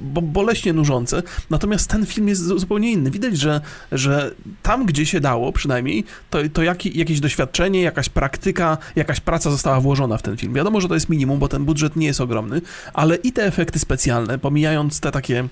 bo, 0.00 0.22
boleśnie 0.22 0.72
nużące. 0.72 1.22
Natomiast 1.50 1.90
ten 1.90 2.06
film 2.06 2.28
jest 2.28 2.42
zupełnie 2.42 2.92
inny. 2.92 3.10
Widać, 3.10 3.38
że, 3.38 3.60
że 3.92 4.30
tam, 4.62 4.86
gdzie 4.86 5.06
się 5.06 5.20
dało 5.20 5.52
przynajmniej, 5.52 6.04
to, 6.30 6.38
to 6.52 6.62
jak, 6.62 6.86
jakieś 6.86 7.20
doświadczenie, 7.20 7.82
jakaś 7.82 8.08
praktyka, 8.08 8.78
jakaś 8.96 9.20
praca 9.20 9.50
została 9.50 9.80
włożona 9.80 10.18
w 10.18 10.22
ten 10.22 10.36
film. 10.36 10.54
Wiadomo, 10.54 10.80
że 10.80 10.88
to 10.88 10.94
jest 10.94 11.08
minimum, 11.08 11.38
bo 11.38 11.48
ten 11.48 11.64
budżet 11.64 11.96
nie 11.96 12.06
jest 12.06 12.20
ogromny, 12.20 12.60
ale 12.94 13.16
i 13.16 13.32
te 13.32 13.44
efekty 13.44 13.78
specjalne, 13.78 14.38
pomijając 14.38 15.00
te 15.00 15.12
takie 15.12 15.48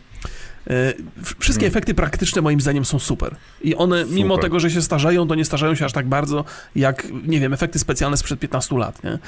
wszystkie 1.39 1.65
hmm. 1.65 1.73
efekty 1.73 1.95
praktyczne 1.95 2.43
moim 2.43 2.61
zdaniem 2.61 2.85
są 2.85 2.99
super. 2.99 3.37
I 3.63 3.75
one, 3.75 4.03
super. 4.03 4.17
mimo 4.17 4.39
tego, 4.39 4.61
że 4.61 4.71
się 4.71 4.83
starzeją, 4.83 5.29
to 5.29 5.35
nie 5.35 5.45
starzeją 5.45 5.75
się 5.75 5.85
aż 5.85 5.93
tak 5.93 6.07
bardzo, 6.07 6.45
jak, 6.77 7.07
nie 7.27 7.41
wiem, 7.41 7.53
efekty 7.53 7.79
specjalne 7.79 8.17
sprzed 8.17 8.41
15 8.41 8.79
lat, 8.79 9.05
nie? 9.05 9.19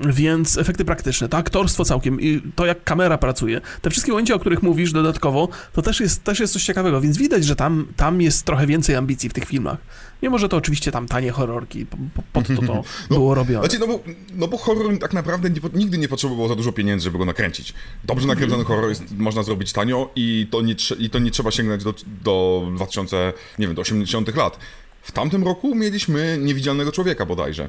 Więc 0.00 0.58
efekty 0.58 0.84
praktyczne, 0.84 1.28
to 1.28 1.36
aktorstwo 1.36 1.84
całkiem, 1.84 2.20
i 2.20 2.42
to 2.54 2.66
jak 2.66 2.84
kamera 2.84 3.18
pracuje, 3.18 3.60
te 3.82 3.90
wszystkie 3.90 4.14
ujęcia, 4.14 4.34
o 4.34 4.38
których 4.38 4.62
mówisz 4.62 4.92
dodatkowo, 4.92 5.48
to 5.72 5.82
też 5.82 6.00
jest, 6.00 6.24
też 6.24 6.40
jest 6.40 6.52
coś 6.52 6.64
ciekawego, 6.64 7.00
więc 7.00 7.18
widać, 7.18 7.44
że 7.44 7.56
tam, 7.56 7.86
tam 7.96 8.20
jest 8.20 8.44
trochę 8.44 8.66
więcej 8.66 8.96
ambicji 8.96 9.28
w 9.28 9.32
tych 9.32 9.44
filmach. 9.44 9.78
Mimo, 10.22 10.38
że 10.38 10.48
to 10.48 10.56
oczywiście 10.56 10.92
tam 10.92 11.06
tanie 11.06 11.30
horrorki, 11.30 11.86
pod 12.32 12.46
to 12.46 12.54
to 12.54 12.62
no, 13.10 13.16
było 13.16 13.34
robione. 13.34 13.68
Znaczy, 13.68 13.78
no, 13.78 13.86
bo, 13.86 14.00
no 14.34 14.48
bo 14.48 14.58
horror 14.58 14.98
tak 14.98 15.12
naprawdę 15.12 15.50
nie, 15.50 15.60
nigdy 15.74 15.98
nie 15.98 16.08
potrzebował 16.08 16.48
za 16.48 16.54
dużo 16.54 16.72
pieniędzy, 16.72 17.04
żeby 17.04 17.18
go 17.18 17.24
nakręcić. 17.24 17.74
Dobrze 18.04 18.26
nakręcony 18.26 18.62
mm. 18.62 18.66
horror 18.66 18.88
jest, 18.88 19.02
można 19.18 19.42
zrobić 19.42 19.72
tanio 19.72 20.10
i 20.16 20.48
to 20.50 20.62
nie, 20.62 20.74
i 20.98 21.10
to 21.10 21.18
nie 21.18 21.30
trzeba 21.30 21.50
sięgnąć 21.50 21.84
do, 21.84 21.94
do 22.24 22.66
2000, 22.74 23.32
nie 23.58 23.66
wiem, 23.66 23.76
do 23.76 23.82
80 23.82 24.36
lat. 24.36 24.58
W 25.02 25.12
tamtym 25.12 25.44
roku 25.44 25.74
mieliśmy 25.74 26.38
Niewidzialnego 26.40 26.92
Człowieka 26.92 27.26
bodajże. 27.26 27.68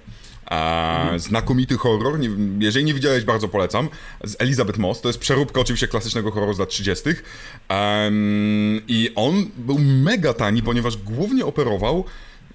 Mhm. 0.51 1.19
Znakomity 1.19 1.77
horror, 1.77 2.19
nie, 2.19 2.29
jeżeli 2.59 2.85
nie 2.85 2.93
widziałeś, 2.93 3.23
bardzo 3.23 3.47
polecam, 3.47 3.89
z 4.23 4.35
Elizabeth 4.39 4.79
Moss, 4.79 5.01
to 5.01 5.09
jest 5.09 5.19
przeróbka 5.19 5.61
oczywiście 5.61 5.87
klasycznego 5.87 6.31
horroru 6.31 6.53
z 6.53 6.59
lat 6.59 6.69
30. 6.69 7.09
Um, 7.09 8.81
I 8.87 9.11
on 9.15 9.49
był 9.57 9.79
mega 9.79 10.33
tani, 10.33 10.63
ponieważ 10.63 10.97
głównie 10.97 11.45
operował 11.45 12.05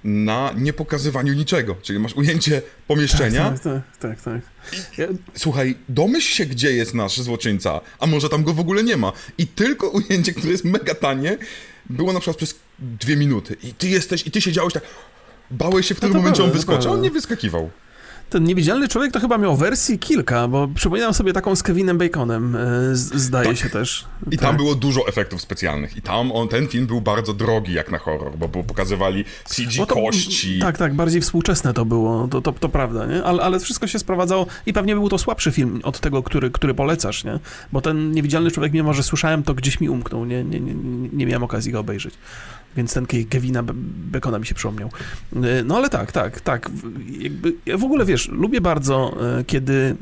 na 0.05 0.53
niepokazywaniu 0.57 1.33
niczego. 1.33 1.77
Czyli 1.83 1.99
masz 1.99 2.15
ujęcie 2.15 2.63
pomieszczenia. 2.87 3.51
Tak, 3.51 3.61
tak, 3.61 3.83
tak. 3.99 4.23
tak, 4.23 4.23
tak. 4.23 4.43
Ja... 4.99 5.07
Słuchaj, 5.35 5.77
domyśl 5.89 6.35
się, 6.35 6.47
gdzie 6.47 6.73
jest 6.73 6.95
nasz 6.95 7.21
złoczyńca, 7.21 7.81
a 7.99 8.07
może 8.07 8.29
tam 8.29 8.45
go 8.45 8.55
w 8.55 8.61
ogóle 8.61 8.85
nie 8.85 8.97
ma. 8.97 9.13
I 9.39 9.47
tylko 9.47 9.89
ujęcie, 9.89 10.33
które 10.33 10.53
jest 10.53 10.65
mega 10.65 10.95
tanie, 10.95 11.39
było 11.91 12.13
na 12.13 12.21
przykład 12.21 12.37
przez 12.37 12.55
dwie 12.79 13.17
minuty. 13.17 13.57
I 13.63 13.75
ty 13.75 13.89
jesteś, 13.89 14.27
i 14.27 14.31
ty 14.31 14.41
siedziałeś 14.41 14.73
tak. 14.73 14.83
Bałeś 15.51 15.87
się 15.87 15.95
w 15.95 16.01
tym 16.01 16.13
no 16.13 16.19
momencie, 16.19 16.45
on 16.45 16.51
wyskoczył, 16.51 16.93
on 16.93 17.01
nie 17.01 17.11
wyskakiwał. 17.11 17.71
Ten 18.33 18.45
niewidzialny 18.45 18.89
człowiek 18.89 19.13
to 19.13 19.21
chyba 19.21 19.39
miał 19.39 19.57
wersji 19.57 19.99
kilka, 19.99 20.49
bo 20.49 20.69
przypominam 20.75 21.15
sobie 21.15 21.33
taką 21.33 21.57
z 21.57 21.63
Kevinem 21.63 21.99
Baconem, 21.99 22.57
e, 22.57 22.61
zdaje 22.95 23.49
tak. 23.49 23.57
się 23.57 23.69
też. 23.69 24.05
I 24.27 24.31
tak. 24.31 24.41
tam 24.41 24.57
było 24.57 24.75
dużo 24.75 25.09
efektów 25.09 25.41
specjalnych. 25.41 25.97
I 25.97 26.03
tam 26.03 26.33
on, 26.33 26.49
ten 26.49 26.69
film 26.69 26.87
był 26.87 27.01
bardzo 27.01 27.35
drogi 27.35 27.73
jak 27.73 27.91
na 27.91 27.99
horror, 27.99 28.37
bo, 28.39 28.49
bo 28.49 28.65
pokazywali 28.65 29.25
CG 29.45 29.87
to, 29.87 29.87
kości. 29.87 30.59
Tak, 30.59 30.79
tak, 30.79 30.95
bardziej 30.95 31.21
współczesne 31.21 31.75
to 31.75 31.85
było, 31.85 32.29
to, 32.29 32.41
to, 32.41 32.53
to 32.53 32.69
prawda, 32.69 33.07
nie? 33.07 33.25
Ale, 33.25 33.43
ale 33.43 33.61
wszystko 33.61 33.87
się 33.87 33.99
sprowadzało 33.99 34.47
i 34.67 34.73
pewnie 34.73 34.95
był 34.95 35.09
to 35.09 35.19
słabszy 35.19 35.53
film 35.53 35.81
od 35.83 36.01
tego, 36.01 36.23
który, 36.23 36.51
który 36.51 36.75
polecasz, 36.75 37.25
nie? 37.25 37.39
Bo 37.73 37.81
ten 37.81 38.13
niewidzialny 38.13 38.51
człowiek, 38.51 38.73
mimo 38.73 38.95
że 38.95 39.03
słyszałem, 39.03 39.43
to 39.43 39.55
gdzieś 39.55 39.81
mi 39.81 39.89
umknął, 39.89 40.25
nie, 40.25 40.45
nie, 40.45 40.61
nie, 40.61 40.75
nie 41.13 41.27
miałem 41.27 41.43
okazji 41.43 41.73
go 41.73 41.81
obejrzeć 41.81 42.15
więc 42.77 42.95
ten 42.95 43.07
Kevina 43.31 43.63
Bekona 44.13 44.39
mi 44.39 44.47
się 44.47 44.55
przypomniał. 44.55 44.91
E, 45.37 45.65
no 45.65 45.77
ale 45.77 45.89
tak, 45.89 46.13
tak, 46.13 46.41
tak. 46.41 46.71
Jakby, 47.19 47.55
ja 47.67 47.79
w 47.79 47.85
ogóle 47.85 48.05
wiesz, 48.05 48.29
lubię 48.29 48.61
bardzo, 48.61 49.17
e, 49.39 49.45
kiedy 49.45 49.97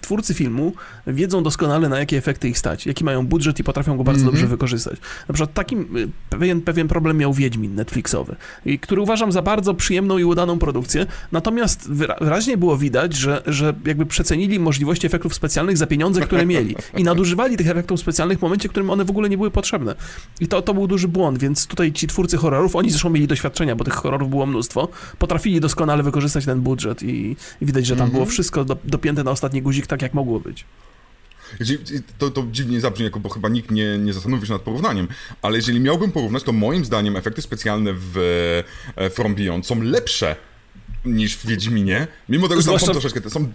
twórcy 0.00 0.34
filmu 0.34 0.72
wiedzą 1.06 1.42
doskonale, 1.42 1.88
na 1.88 1.98
jakie 1.98 2.16
efekty 2.16 2.48
ich 2.48 2.58
stać, 2.58 2.86
jaki 2.86 3.04
mają 3.04 3.26
budżet 3.26 3.60
i 3.60 3.64
potrafią 3.64 3.96
go 3.96 4.04
bardzo 4.04 4.22
mm 4.22 4.30
-hmm. 4.30 4.34
dobrze 4.34 4.46
wykorzystać. 4.46 4.98
Na 5.28 5.34
przykład 5.34 5.54
takim 5.54 5.80
e, 5.80 5.86
pewien, 6.30 6.60
pewien 6.60 6.88
problem 6.88 7.16
miał 7.16 7.34
Wiedźmin 7.34 7.74
Netflixowy, 7.74 8.36
który 8.80 9.00
uważam 9.00 9.32
za 9.32 9.42
bardzo 9.42 9.74
przyjemną 9.74 10.18
i 10.18 10.24
udaną 10.24 10.58
produkcję, 10.58 11.06
natomiast 11.32 11.90
wyraźnie 12.20 12.56
było 12.56 12.76
widać, 12.76 13.16
że, 13.16 13.42
że 13.46 13.74
jakby 13.86 14.06
przecenili 14.06 14.60
możliwości 14.60 15.06
efektów 15.06 15.34
specjalnych 15.34 15.76
za 15.76 15.86
pieniądze, 15.86 16.20
które 16.20 16.46
mieli 16.46 16.76
i 16.96 17.04
nadużywali 17.04 17.56
tych 17.56 17.68
efektów 17.68 18.00
specjalnych 18.00 18.38
w 18.38 18.42
momencie, 18.42 18.68
w 18.68 18.70
którym 18.70 18.90
one 18.90 19.04
w 19.04 19.10
ogóle 19.10 19.28
nie 19.28 19.36
były 19.36 19.50
potrzebne. 19.50 19.94
I 20.40 20.46
to, 20.48 20.62
to 20.62 20.74
był 20.74 20.86
duży 20.86 21.08
błąd, 21.08 21.38
więc 21.38 21.66
tutaj 21.66 21.92
ci 21.92 22.06
twórcy 22.10 22.36
horrorów, 22.36 22.76
oni 22.76 22.90
zresztą 22.90 23.10
mieli 23.10 23.26
doświadczenia, 23.26 23.76
bo 23.76 23.84
tych 23.84 23.94
horrorów 23.94 24.30
było 24.30 24.46
mnóstwo, 24.46 24.88
potrafili 25.18 25.60
doskonale 25.60 26.02
wykorzystać 26.02 26.44
ten 26.44 26.60
budżet 26.60 27.02
i, 27.02 27.36
i 27.60 27.66
widać, 27.66 27.86
że 27.86 27.96
tam 27.96 28.08
-hmm. 28.08 28.12
było 28.12 28.26
wszystko 28.26 28.64
do, 28.64 28.76
dopięte 28.84 29.24
na 29.24 29.30
ostatni 29.30 29.62
guzik 29.62 29.86
tak, 29.86 30.02
jak 30.02 30.14
mogło 30.14 30.40
być. 30.40 30.64
To, 32.18 32.30
to 32.30 32.46
dziwnie 32.52 32.80
zabrzmi, 32.80 33.10
bo 33.20 33.28
chyba 33.28 33.48
nikt 33.48 33.70
nie, 33.70 33.98
nie 33.98 34.12
zastanowił 34.12 34.46
się 34.46 34.52
nad 34.52 34.62
porównaniem, 34.62 35.08
ale 35.42 35.56
jeżeli 35.56 35.80
miałbym 35.80 36.12
porównać, 36.12 36.42
to 36.42 36.52
moim 36.52 36.84
zdaniem 36.84 37.16
efekty 37.16 37.42
specjalne 37.42 37.90
w 37.94 38.16
e, 38.96 39.10
From 39.10 39.34
Beyond 39.34 39.66
są 39.66 39.82
lepsze 39.82 40.36
niż 41.04 41.36
w 41.36 41.46
Wiedźminie, 41.46 42.06
mimo 42.28 42.48
tego, 42.48 42.60
że 42.60 42.64
Zwłaszcza... 42.64 42.86
są 42.86 42.92
troszeczkę, 42.92 43.30
są 43.30 43.52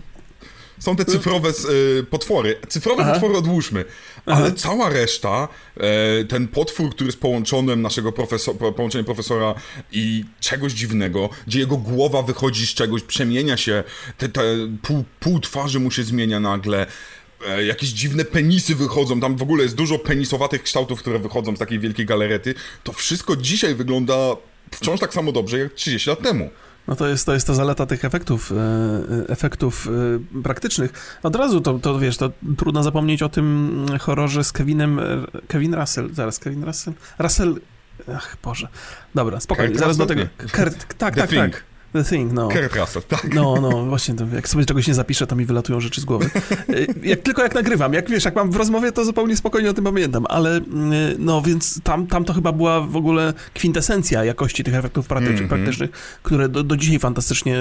są 0.80 0.96
te 0.96 1.06
cyfrowe 1.06 1.50
y, 1.50 2.04
potwory. 2.04 2.56
Cyfrowe 2.68 3.04
Aha. 3.04 3.12
potwory 3.12 3.38
odłóżmy, 3.38 3.86
ale 4.26 4.46
Aha. 4.46 4.56
cała 4.58 4.90
reszta, 4.90 5.48
e, 5.78 6.24
ten 6.24 6.48
potwór, 6.48 6.90
który 6.90 7.08
jest 7.08 7.20
połączonym 7.20 7.82
naszego 7.82 8.12
profesora, 8.12 8.72
połączeniem 8.72 9.06
profesora 9.06 9.56
i 9.92 10.26
czegoś 10.40 10.74
dziwnego, 10.74 11.30
gdzie 11.48 11.60
jego 11.60 11.78
głowa 11.78 12.22
wychodzi 12.22 12.68
z 12.68 12.74
czegoś, 12.74 13.02
przemienia 13.02 13.58
się, 13.58 13.84
te, 14.18 14.30
te 14.30 14.42
pół, 14.82 15.04
pół 15.20 15.40
twarzy 15.40 15.80
mu 15.80 15.92
się 15.92 16.04
zmienia 16.04 16.40
nagle, 16.40 16.88
e, 17.48 17.66
jakieś 17.66 17.90
dziwne 17.90 18.26
penisy 18.26 18.76
wychodzą, 18.76 19.20
tam 19.20 19.36
w 19.36 19.42
ogóle 19.42 19.64
jest 19.64 19.76
dużo 19.76 20.00
penisowatych 20.00 20.64
kształtów, 20.64 21.00
które 21.00 21.20
wychodzą 21.20 21.56
z 21.56 21.60
takiej 21.60 21.80
wielkiej 21.80 22.06
galerety, 22.06 22.54
to 22.84 22.94
wszystko 22.94 23.36
dzisiaj 23.36 23.76
wygląda 23.76 24.36
wciąż 24.72 25.00
tak 25.00 25.14
samo 25.14 25.32
dobrze 25.32 25.60
jak 25.60 25.74
30 25.74 26.10
lat 26.10 26.22
temu. 26.22 26.50
No 26.88 26.96
to 26.96 27.08
jest, 27.08 27.26
to 27.26 27.34
jest 27.34 27.48
ta 27.48 27.54
zaleta 27.54 27.86
tych 27.86 28.06
efektów, 28.06 28.52
e, 28.52 28.56
e, 28.56 29.30
efektów 29.30 29.88
e, 30.38 30.42
praktycznych. 30.42 31.20
Od 31.24 31.36
razu 31.36 31.62
to, 31.62 31.80
to 31.80 32.00
wiesz, 32.00 32.18
to 32.18 32.32
trudno 32.58 32.84
zapomnieć 32.84 33.24
o 33.24 33.30
tym 33.30 33.86
horrorze 34.02 34.44
z 34.44 34.52
Kevinem, 34.52 35.00
Kevin 35.48 35.74
Russell, 35.74 36.14
zaraz, 36.14 36.40
Kevin 36.40 36.64
Russell? 36.64 36.94
Russell, 37.20 37.56
ach 38.16 38.38
Boże, 38.44 38.68
dobra, 39.16 39.40
spokojnie, 39.40 39.70
Kurt 39.72 39.80
zaraz 39.80 39.98
Russell? 40.00 40.16
do 40.18 40.28
tego. 40.28 40.52
Kurt, 40.58 40.98
tak, 40.98 41.16
The 41.16 41.22
tak, 41.22 41.30
Thing. 41.30 41.54
tak. 41.54 41.75
The 41.96 42.04
Thing, 42.04 42.34
no. 42.34 42.50
Kurt 42.50 42.76
Russell, 42.76 43.04
tak. 43.08 43.34
No, 43.34 43.56
no, 43.62 43.86
właśnie, 43.86 44.16
jak 44.34 44.50
sobie 44.50 44.66
czegoś 44.66 44.88
nie 44.88 44.94
zapiszę, 44.94 45.28
to 45.28 45.36
mi 45.36 45.46
wylatują 45.46 45.80
rzeczy 45.80 46.02
z 46.02 46.06
głowy. 46.06 46.30
E, 46.70 47.08
jak 47.08 47.20
tylko 47.20 47.44
jak 47.44 47.56
nagrywam, 47.56 47.94
jak 47.94 48.10
wiesz, 48.10 48.26
jak 48.26 48.36
mam 48.36 48.52
w 48.52 48.56
rozmowie, 48.56 48.92
to 48.92 49.06
zupełnie 49.06 49.38
spokojnie 49.38 49.70
o 49.70 49.74
tym 49.74 49.84
pamiętam, 49.84 50.26
ale 50.30 50.58
mm, 50.58 50.94
no, 51.20 51.42
więc 51.42 51.82
tam, 51.84 52.08
tam 52.08 52.26
to 52.26 52.34
chyba 52.34 52.52
była 52.52 52.82
w 52.82 52.96
ogóle 52.96 53.34
kwintesencja 53.54 54.24
jakości 54.24 54.64
tych 54.64 54.76
efektów 54.76 55.08
praktycznych, 55.08 55.38
mm 55.40 55.48
-hmm. 55.48 55.50
praktycznych 55.50 55.90
które 56.24 56.50
do, 56.50 56.64
do 56.64 56.78
dzisiaj 56.78 57.00
fantastycznie 57.00 57.58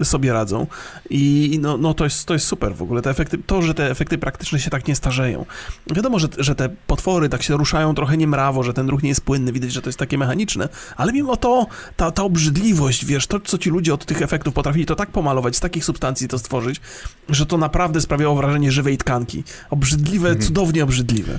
e, 0.00 0.04
sobie 0.04 0.32
radzą 0.32 0.66
i 1.10 1.58
no, 1.62 1.76
no 1.76 1.94
to, 1.94 2.04
jest, 2.04 2.24
to 2.24 2.34
jest 2.34 2.46
super 2.46 2.74
w 2.74 2.82
ogóle, 2.82 3.02
te 3.02 3.10
efekty, 3.10 3.38
to, 3.46 3.62
że 3.62 3.74
te 3.74 3.90
efekty 3.90 4.18
praktyczne 4.18 4.60
się 4.60 4.70
tak 4.70 4.88
nie 4.88 4.96
starzeją. 4.96 5.46
Wiadomo, 5.94 6.18
że, 6.18 6.28
że 6.38 6.54
te 6.54 6.68
potwory 6.86 7.28
tak 7.28 7.42
się 7.42 7.56
ruszają 7.56 7.94
trochę 7.94 8.16
niemrawo, 8.16 8.62
że 8.62 8.72
ten 8.72 8.88
ruch 8.88 9.02
nie 9.02 9.08
jest 9.08 9.20
płynny, 9.20 9.52
widać, 9.52 9.72
że 9.72 9.82
to 9.82 9.88
jest 9.88 9.98
takie 9.98 10.18
mechaniczne, 10.18 10.68
ale 10.96 11.12
mimo 11.12 11.36
to 11.36 11.66
ta, 11.96 12.10
ta 12.10 12.22
obrzydliwość, 12.22 13.04
wiesz, 13.04 13.26
to, 13.26 13.40
co 13.40 13.58
ci 13.58 13.67
ludzie 13.70 13.94
od 13.94 14.04
tych 14.04 14.22
efektów 14.22 14.54
potrafili 14.54 14.86
to 14.86 14.96
tak 14.96 15.10
pomalować, 15.10 15.56
z 15.56 15.60
takich 15.60 15.84
substancji 15.84 16.28
to 16.28 16.38
stworzyć, 16.38 16.80
że 17.28 17.46
to 17.46 17.58
naprawdę 17.58 18.00
sprawiało 18.00 18.36
wrażenie 18.36 18.72
żywej 18.72 18.98
tkanki. 18.98 19.44
Obrzydliwe, 19.70 20.28
mhm. 20.28 20.46
cudownie 20.46 20.84
obrzydliwe. 20.84 21.38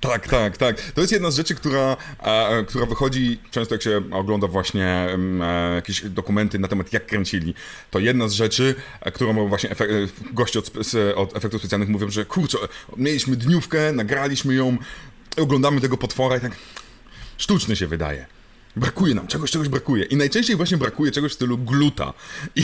Tak, 0.00 0.28
tak, 0.28 0.56
tak. 0.56 0.80
To 0.80 1.00
jest 1.00 1.12
jedna 1.12 1.30
z 1.30 1.36
rzeczy, 1.36 1.54
która, 1.54 1.96
e, 2.22 2.64
która 2.64 2.86
wychodzi 2.86 3.38
często, 3.50 3.74
jak 3.74 3.82
się 3.82 4.02
ogląda 4.10 4.46
właśnie 4.46 4.86
e, 5.42 5.74
jakieś 5.74 6.04
dokumenty 6.04 6.58
na 6.58 6.68
temat, 6.68 6.92
jak 6.92 7.06
kręcili. 7.06 7.54
To 7.90 7.98
jedna 7.98 8.28
z 8.28 8.32
rzeczy, 8.32 8.74
e, 9.00 9.12
którą 9.12 9.48
właśnie 9.48 9.70
efek 9.70 9.90
e, 9.90 9.94
goście 10.32 10.58
od, 10.58 10.72
od 11.16 11.36
efektów 11.36 11.60
specjalnych 11.60 11.88
mówią, 11.88 12.10
że 12.10 12.24
kurczę, 12.24 12.58
mieliśmy 12.96 13.36
dniówkę, 13.36 13.92
nagraliśmy 13.92 14.54
ją, 14.54 14.76
oglądamy 15.36 15.80
tego 15.80 15.96
potwora 15.96 16.36
i 16.36 16.40
tak 16.40 16.52
sztuczny 17.36 17.76
się 17.76 17.86
wydaje. 17.86 18.39
Brakuje 18.80 19.14
nam, 19.14 19.26
czegoś, 19.26 19.50
czegoś 19.50 19.68
brakuje. 19.68 20.04
I 20.04 20.16
najczęściej 20.16 20.56
właśnie 20.56 20.76
brakuje 20.76 21.12
czegoś 21.12 21.32
w 21.32 21.34
stylu 21.34 21.58
gluta. 21.58 22.12
I, 22.56 22.62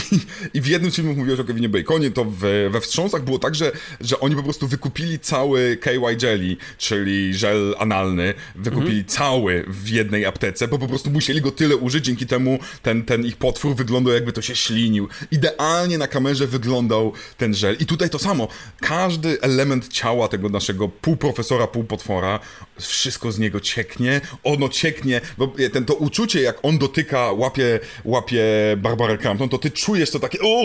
i 0.53 0.61
w 0.61 0.67
jednym 0.67 0.91
z 0.91 0.95
filmów 0.95 1.17
mówiłeś 1.17 1.39
o 1.39 1.43
Kevinie 1.43 1.69
Baconie, 1.69 2.11
to 2.11 2.25
w, 2.25 2.39
we 2.71 2.81
Wstrząsach 2.81 3.23
było 3.23 3.39
tak, 3.39 3.55
że, 3.55 3.71
że 4.01 4.19
oni 4.19 4.35
po 4.35 4.43
prostu 4.43 4.67
wykupili 4.67 5.19
cały 5.19 5.77
KY 5.81 6.17
Jelly, 6.21 6.57
czyli 6.77 7.33
żel 7.33 7.75
analny, 7.79 8.33
wykupili 8.55 8.99
mhm. 8.99 9.05
cały 9.05 9.65
w 9.67 9.89
jednej 9.89 10.25
aptece, 10.25 10.67
bo 10.67 10.79
po 10.79 10.87
prostu 10.87 11.09
musieli 11.09 11.41
go 11.41 11.51
tyle 11.51 11.75
użyć, 11.75 12.05
dzięki 12.05 12.25
temu 12.25 12.59
ten, 12.81 13.03
ten 13.03 13.25
ich 13.25 13.37
potwór 13.37 13.75
wyglądał 13.75 14.13
jakby 14.13 14.33
to 14.33 14.41
się 14.41 14.55
ślinił. 14.55 15.07
Idealnie 15.31 15.97
na 15.97 16.07
kamerze 16.07 16.47
wyglądał 16.47 17.13
ten 17.37 17.53
żel. 17.53 17.77
I 17.79 17.85
tutaj 17.85 18.09
to 18.09 18.19
samo. 18.19 18.47
Każdy 18.81 19.41
element 19.41 19.87
ciała 19.87 20.27
tego 20.27 20.49
naszego 20.49 20.89
półprofesora, 20.89 21.67
półpotwora, 21.67 22.39
wszystko 22.79 23.31
z 23.31 23.39
niego 23.39 23.59
cieknie, 23.59 24.21
ono 24.43 24.69
cieknie, 24.69 25.21
bo 25.37 25.53
ten 25.73 25.85
to 25.85 25.93
uczucie, 25.93 26.41
jak 26.41 26.57
on 26.63 26.77
dotyka, 26.77 27.31
łapie, 27.31 27.79
łapie 28.05 28.43
Barbarę 28.77 29.17
Crampton, 29.17 29.49
to 29.49 29.57
ty 29.57 29.71
czujesz 29.71 30.11
to 30.11 30.19
takie 30.19 30.39
o, 30.39 30.63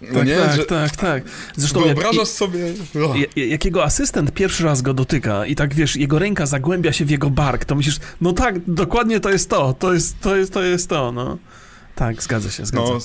no 0.00 0.18
tak, 0.18 0.26
nie? 0.26 0.36
Tak, 0.36 0.56
że, 0.56 0.64
tak, 0.64 0.96
tak. 0.96 1.22
Zresztą 1.56 1.80
wyobrażasz 1.80 2.16
jak, 2.16 2.28
sobie... 2.28 2.64
Oh. 3.04 3.14
Jak 3.36 3.64
jego 3.64 3.84
asystent 3.84 4.32
pierwszy 4.32 4.64
raz 4.64 4.82
go 4.82 4.94
dotyka 4.94 5.46
i 5.46 5.54
tak, 5.54 5.74
wiesz, 5.74 5.96
jego 5.96 6.18
ręka 6.18 6.46
zagłębia 6.46 6.92
się 6.92 7.04
w 7.04 7.10
jego 7.10 7.30
bark, 7.30 7.64
to 7.64 7.74
myślisz, 7.74 7.96
no 8.20 8.32
tak, 8.32 8.54
dokładnie 8.66 9.20
to 9.20 9.30
jest 9.30 9.50
to, 9.50 9.74
to 9.78 9.94
jest 9.94 10.20
to, 10.20 10.36
jest, 10.36 10.52
to, 10.52 10.62
jest 10.62 10.88
to 10.88 11.12
no. 11.12 11.38
Tak, 11.94 12.22
zgadza 12.22 12.50
się, 12.50 12.66
zgadza. 12.66 12.92
No, 12.92 13.00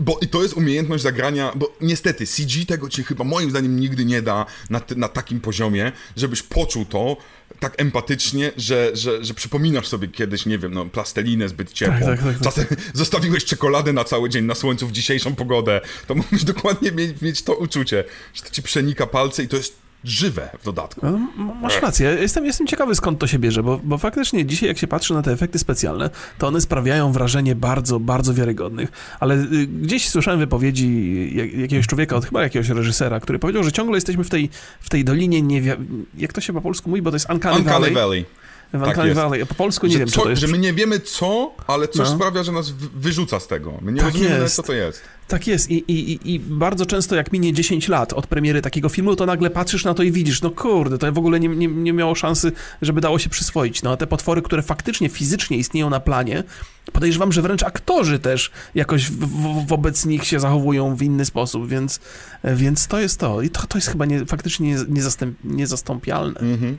bo 0.00 0.18
i 0.22 0.28
to 0.28 0.42
jest 0.42 0.54
umiejętność 0.54 1.02
zagrania, 1.02 1.52
bo 1.54 1.76
niestety 1.80 2.26
CG 2.26 2.66
tego 2.66 2.88
ci 2.88 3.04
chyba 3.04 3.24
moim 3.24 3.50
zdaniem 3.50 3.80
nigdy 3.80 4.04
nie 4.04 4.22
da 4.22 4.46
na, 4.70 4.80
na 4.96 5.08
takim 5.08 5.40
poziomie, 5.40 5.92
żebyś 6.16 6.42
poczuł 6.42 6.84
to 6.84 7.16
tak 7.60 7.74
empatycznie, 7.80 8.52
że, 8.56 8.90
że, 8.94 9.24
że 9.24 9.34
przypominasz 9.34 9.88
sobie 9.88 10.08
kiedyś, 10.08 10.46
nie 10.46 10.58
wiem, 10.58 10.74
no, 10.74 10.86
plastelinę 10.86 11.48
zbyt 11.48 11.72
ciepłą. 11.72 12.06
Tak, 12.06 12.06
tak, 12.06 12.18
tak, 12.18 12.34
tak. 12.34 12.42
Czasem 12.42 12.66
zostawiłeś 12.94 13.44
czekoladę 13.44 13.92
na 13.92 14.04
cały 14.04 14.28
dzień 14.28 14.44
na 14.44 14.54
słońcu 14.54 14.88
w 14.88 14.92
dzisiejszą 14.92 15.34
pogodę. 15.34 15.80
To 16.06 16.14
musisz 16.30 16.44
dokładnie 16.44 16.92
mieć, 16.92 17.20
mieć 17.20 17.42
to 17.42 17.54
uczucie, 17.54 18.04
że 18.34 18.42
to 18.42 18.50
ci 18.50 18.62
przenika 18.62 19.06
palce 19.06 19.42
i 19.42 19.48
to 19.48 19.56
jest 19.56 19.87
żywe 20.04 20.50
w 20.60 20.64
dodatku. 20.64 21.06
No, 21.06 21.18
masz 21.62 21.82
rację. 21.82 22.16
Jestem, 22.20 22.46
jestem 22.46 22.66
ciekawy 22.66 22.94
skąd 22.94 23.18
to 23.18 23.26
się 23.26 23.38
bierze, 23.38 23.62
bo, 23.62 23.80
bo 23.84 23.98
faktycznie 23.98 24.46
dzisiaj 24.46 24.68
jak 24.68 24.78
się 24.78 24.86
patrzy 24.86 25.14
na 25.14 25.22
te 25.22 25.32
efekty 25.32 25.58
specjalne, 25.58 26.10
to 26.38 26.46
one 26.46 26.60
sprawiają 26.60 27.12
wrażenie 27.12 27.54
bardzo, 27.54 28.00
bardzo 28.00 28.34
wiarygodnych. 28.34 28.92
Ale 29.20 29.34
y, 29.34 29.66
gdzieś 29.66 30.08
słyszałem 30.08 30.40
wypowiedzi 30.40 31.30
jakiegoś 31.60 31.86
człowieka, 31.86 32.16
od 32.16 32.24
chyba 32.24 32.42
jakiegoś 32.42 32.68
reżysera, 32.68 33.20
który 33.20 33.38
powiedział, 33.38 33.62
że 33.62 33.72
ciągle 33.72 33.96
jesteśmy 33.96 34.24
w 34.24 34.30
tej, 34.30 34.50
w 34.80 34.88
tej 34.88 35.04
dolinie, 35.04 35.42
nie 35.42 35.76
jak 36.18 36.32
to 36.32 36.40
się 36.40 36.52
po 36.52 36.60
polsku 36.60 36.90
mówi, 36.90 37.02
bo 37.02 37.10
to 37.10 37.16
jest 37.16 37.30
Uncanny, 37.30 37.58
Uncanny 37.58 37.80
Valley. 37.80 37.94
Valley. 37.94 38.24
W 38.72 38.84
tak 38.84 39.14
Valley. 39.14 39.46
Po 39.46 39.54
polsku 39.54 39.86
nie 39.86 39.92
że 39.92 39.98
wiem, 39.98 40.08
co 40.08 40.22
to 40.22 40.30
jest. 40.30 40.42
Że 40.42 40.48
my 40.48 40.58
nie 40.58 40.72
wiemy 40.72 41.00
co, 41.00 41.54
ale 41.66 41.88
coś 41.88 42.08
no. 42.08 42.14
sprawia, 42.14 42.42
że 42.42 42.52
nas 42.52 42.70
wyrzuca 42.94 43.40
z 43.40 43.46
tego. 43.46 43.78
My 43.82 43.92
nie 43.92 44.00
tak 44.00 44.12
rozumiemy, 44.12 44.40
jest. 44.40 44.56
co 44.56 44.62
to 44.62 44.72
jest. 44.72 45.02
Tak 45.28 45.46
jest 45.46 45.70
I, 45.70 45.74
i, 45.88 46.34
i 46.34 46.40
bardzo 46.40 46.86
często 46.86 47.16
jak 47.16 47.32
minie 47.32 47.52
10 47.52 47.88
lat 47.88 48.12
od 48.12 48.26
premiery 48.26 48.62
takiego 48.62 48.88
filmu, 48.88 49.16
to 49.16 49.26
nagle 49.26 49.50
patrzysz 49.50 49.84
na 49.84 49.94
to 49.94 50.02
i 50.02 50.12
widzisz, 50.12 50.42
no 50.42 50.50
kurde, 50.50 50.98
to 50.98 51.12
w 51.12 51.18
ogóle 51.18 51.40
nie, 51.40 51.48
nie, 51.48 51.66
nie 51.66 51.92
miało 51.92 52.14
szansy, 52.14 52.52
żeby 52.82 53.00
dało 53.00 53.18
się 53.18 53.28
przyswoić. 53.28 53.82
No 53.82 53.90
a 53.90 53.96
te 53.96 54.06
potwory, 54.06 54.42
które 54.42 54.62
faktycznie 54.62 55.08
fizycznie 55.08 55.56
istnieją 55.56 55.90
na 55.90 56.00
planie, 56.00 56.44
podejrzewam, 56.92 57.32
że 57.32 57.42
wręcz 57.42 57.62
aktorzy 57.62 58.18
też 58.18 58.50
jakoś 58.74 59.10
w, 59.10 59.18
w, 59.18 59.66
wobec 59.66 60.06
nich 60.06 60.24
się 60.24 60.40
zachowują 60.40 60.96
w 60.96 61.02
inny 61.02 61.24
sposób, 61.24 61.68
więc, 61.68 62.00
więc 62.44 62.86
to 62.86 63.00
jest 63.00 63.20
to. 63.20 63.42
I 63.42 63.50
to, 63.50 63.66
to 63.66 63.78
jest 63.78 63.88
chyba 63.88 64.06
nie, 64.06 64.26
faktycznie 64.26 64.76
niezastęp, 64.88 65.38
niezastąpialne. 65.44 66.40
Mhm. 66.40 66.78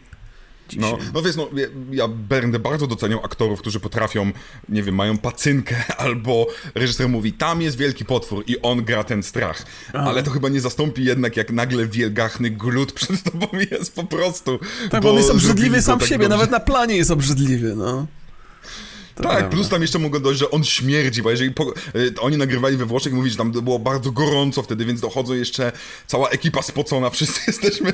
No, 0.77 0.97
no 1.13 1.21
wiesz, 1.21 1.35
no, 1.35 1.49
ja, 1.55 1.67
ja 1.91 2.07
będę 2.07 2.59
bardzo 2.59 2.87
doceniał 2.87 3.25
aktorów, 3.25 3.59
którzy 3.59 3.79
potrafią, 3.79 4.31
nie 4.69 4.83
wiem, 4.83 4.95
mają 4.95 5.17
pacynkę, 5.17 5.75
albo 5.97 6.47
reżyser 6.75 7.09
mówi, 7.09 7.33
tam 7.33 7.61
jest 7.61 7.77
wielki 7.77 8.05
potwór 8.05 8.43
i 8.47 8.61
on 8.61 8.83
gra 8.83 9.03
ten 9.03 9.23
strach. 9.23 9.65
Aha. 9.93 10.05
Ale 10.09 10.23
to 10.23 10.31
chyba 10.31 10.49
nie 10.49 10.61
zastąpi 10.61 11.05
jednak, 11.05 11.37
jak 11.37 11.51
nagle 11.51 11.87
wielgachny 11.87 12.49
glut 12.49 12.91
przed 12.99 13.23
tobą 13.23 13.47
jest 13.71 13.95
po 13.95 14.03
prostu. 14.03 14.59
Tak, 14.89 15.03
bo 15.03 15.09
on 15.09 15.17
jest 15.17 15.31
obrzydliwy 15.31 15.81
sam 15.81 15.99
tak 15.99 16.07
siebie, 16.07 16.23
dobrze. 16.23 16.37
nawet 16.37 16.51
na 16.51 16.59
planie 16.59 16.95
jest 16.95 17.11
obrzydliwy, 17.11 17.75
no. 17.75 18.07
Tak, 19.23 19.37
prawda. 19.37 19.49
plus 19.49 19.69
tam 19.69 19.81
jeszcze 19.81 19.99
mogą 19.99 20.19
dojść, 20.19 20.39
że 20.39 20.51
on 20.51 20.63
śmierdzi, 20.63 21.21
bo 21.21 21.31
jeżeli 21.31 21.51
po, 21.51 21.73
y, 21.95 22.13
oni 22.19 22.37
nagrywali 22.37 22.77
we 22.77 22.85
Włoszech, 22.85 23.13
mówić, 23.13 23.31
że 23.31 23.37
tam 23.37 23.51
było 23.51 23.79
bardzo 23.79 24.11
gorąco 24.11 24.63
wtedy, 24.63 24.85
więc 24.85 25.01
dochodzą 25.01 25.33
jeszcze 25.33 25.71
cała 26.07 26.29
ekipa 26.29 26.61
spocona, 26.61 27.09
wszyscy 27.19 27.41
jesteśmy... 27.47 27.93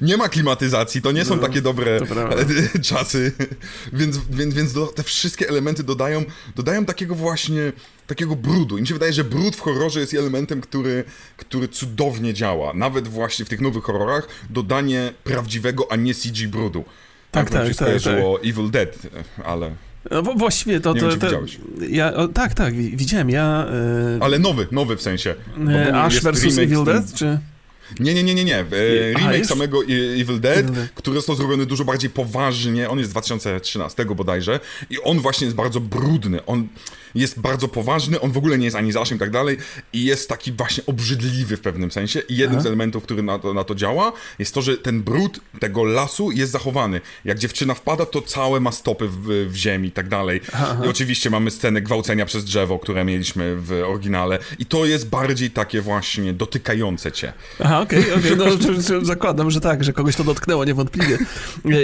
Nie 0.00 0.16
ma 0.16 0.28
klimatyzacji, 0.28 1.02
to 1.02 1.12
nie 1.12 1.24
są 1.24 1.36
no, 1.36 1.42
takie 1.42 1.62
dobre 1.62 2.00
czasy, 2.82 3.32
więc, 3.92 4.18
więc, 4.30 4.54
więc 4.54 4.72
do, 4.72 4.86
te 4.86 5.02
wszystkie 5.02 5.48
elementy 5.48 5.82
dodają, 5.82 6.24
dodają 6.56 6.84
takiego 6.84 7.14
właśnie 7.14 7.72
takiego 8.06 8.36
brudu. 8.36 8.78
I 8.78 8.80
mi 8.80 8.86
się 8.86 8.94
wydaje, 8.94 9.12
że 9.12 9.24
brud 9.24 9.56
w 9.56 9.60
horrorze 9.60 10.00
jest 10.00 10.14
elementem, 10.14 10.60
który, 10.60 11.04
który 11.36 11.68
cudownie 11.68 12.34
działa. 12.34 12.74
Nawet 12.74 13.08
właśnie 13.08 13.44
w 13.44 13.48
tych 13.48 13.60
nowych 13.60 13.84
horrorach 13.84 14.28
dodanie 14.50 15.12
prawdziwego, 15.24 15.92
a 15.92 15.96
nie 15.96 16.14
CG 16.14 16.48
brudu. 16.48 16.84
Tak, 17.30 17.50
tak, 17.50 17.66
tak. 17.68 17.76
tak, 17.76 18.02
tak. 18.02 18.14
Evil 18.44 18.70
Dead, 18.70 18.98
ale... 19.44 19.87
No, 20.10 20.22
właściwie 20.22 20.80
to... 20.80 20.92
Nie 20.92 21.00
to, 21.00 21.08
wiem, 21.08 21.20
to, 21.20 21.40
ja, 21.88 22.14
o, 22.14 22.28
tak, 22.28 22.54
tak, 22.54 22.74
widziałem, 22.74 23.30
ja... 23.30 23.66
Yy... 24.14 24.18
Ale 24.20 24.38
nowy, 24.38 24.66
nowy 24.70 24.96
w 24.96 25.02
sensie. 25.02 25.34
Yy, 25.66 25.94
Ash 25.94 26.20
vs. 26.20 26.58
Evil 26.58 26.84
Dead, 26.84 27.14
czy... 27.14 27.38
Nie, 28.00 28.14
nie, 28.14 28.22
nie, 28.22 28.34
nie, 28.34 28.44
nie. 28.44 28.58
E, 28.58 28.64
remake 29.18 29.46
samego 29.46 29.82
Evil 29.82 30.40
Dead, 30.40 30.58
Evil 30.58 30.72
Dead, 30.72 30.90
który 30.94 31.16
został 31.16 31.36
zrobiony 31.36 31.66
dużo 31.66 31.84
bardziej 31.84 32.10
poważnie. 32.10 32.88
On 32.88 32.98
jest 32.98 33.10
z 33.10 33.12
2013 33.12 34.04
bodajże. 34.04 34.60
I 34.90 35.00
on 35.02 35.20
właśnie 35.20 35.44
jest 35.44 35.56
bardzo 35.56 35.80
brudny. 35.80 36.44
On 36.46 36.68
jest 37.14 37.40
bardzo 37.40 37.68
poważny, 37.68 38.20
on 38.20 38.32
w 38.32 38.36
ogóle 38.36 38.58
nie 38.58 38.64
jest 38.64 38.76
ani 38.76 38.92
zaszym 38.92 39.16
i 39.16 39.20
tak 39.20 39.30
dalej. 39.30 39.56
I 39.92 40.04
jest 40.04 40.28
taki 40.28 40.52
właśnie 40.52 40.86
obrzydliwy 40.86 41.56
w 41.56 41.60
pewnym 41.60 41.90
sensie. 41.90 42.20
I 42.20 42.36
jednym 42.36 42.58
Aha. 42.58 42.62
z 42.62 42.66
elementów, 42.66 43.02
który 43.02 43.22
na 43.22 43.38
to, 43.38 43.54
na 43.54 43.64
to 43.64 43.74
działa, 43.74 44.12
jest 44.38 44.54
to, 44.54 44.62
że 44.62 44.76
ten 44.76 45.02
brud 45.02 45.40
tego 45.60 45.84
lasu 45.84 46.30
jest 46.30 46.52
zachowany. 46.52 47.00
Jak 47.24 47.38
dziewczyna 47.38 47.74
wpada, 47.74 48.06
to 48.06 48.22
całe 48.22 48.60
ma 48.60 48.72
stopy 48.72 49.08
w, 49.08 49.48
w 49.50 49.54
ziemi 49.56 49.88
i 49.88 49.92
tak 49.92 50.08
dalej. 50.08 50.40
Aha. 50.52 50.76
I 50.84 50.88
oczywiście 50.88 51.30
mamy 51.30 51.50
scenę 51.50 51.82
gwałcenia 51.82 52.26
przez 52.26 52.44
drzewo, 52.44 52.78
które 52.78 53.04
mieliśmy 53.04 53.56
w 53.56 53.72
oryginale. 53.72 54.38
I 54.58 54.66
to 54.66 54.86
jest 54.86 55.08
bardziej 55.08 55.50
takie 55.50 55.80
właśnie 55.80 56.32
dotykające 56.32 57.12
cię. 57.12 57.32
Aha, 57.60 57.80
okej, 57.80 58.12
okay, 58.12 58.34
okay. 58.34 58.36
no, 58.36 59.02
zakładam, 59.02 59.50
że 59.50 59.60
tak, 59.60 59.84
że 59.84 59.92
kogoś 59.92 60.16
to 60.16 60.24
dotknęło 60.24 60.64
niewątpliwie. 60.64 61.18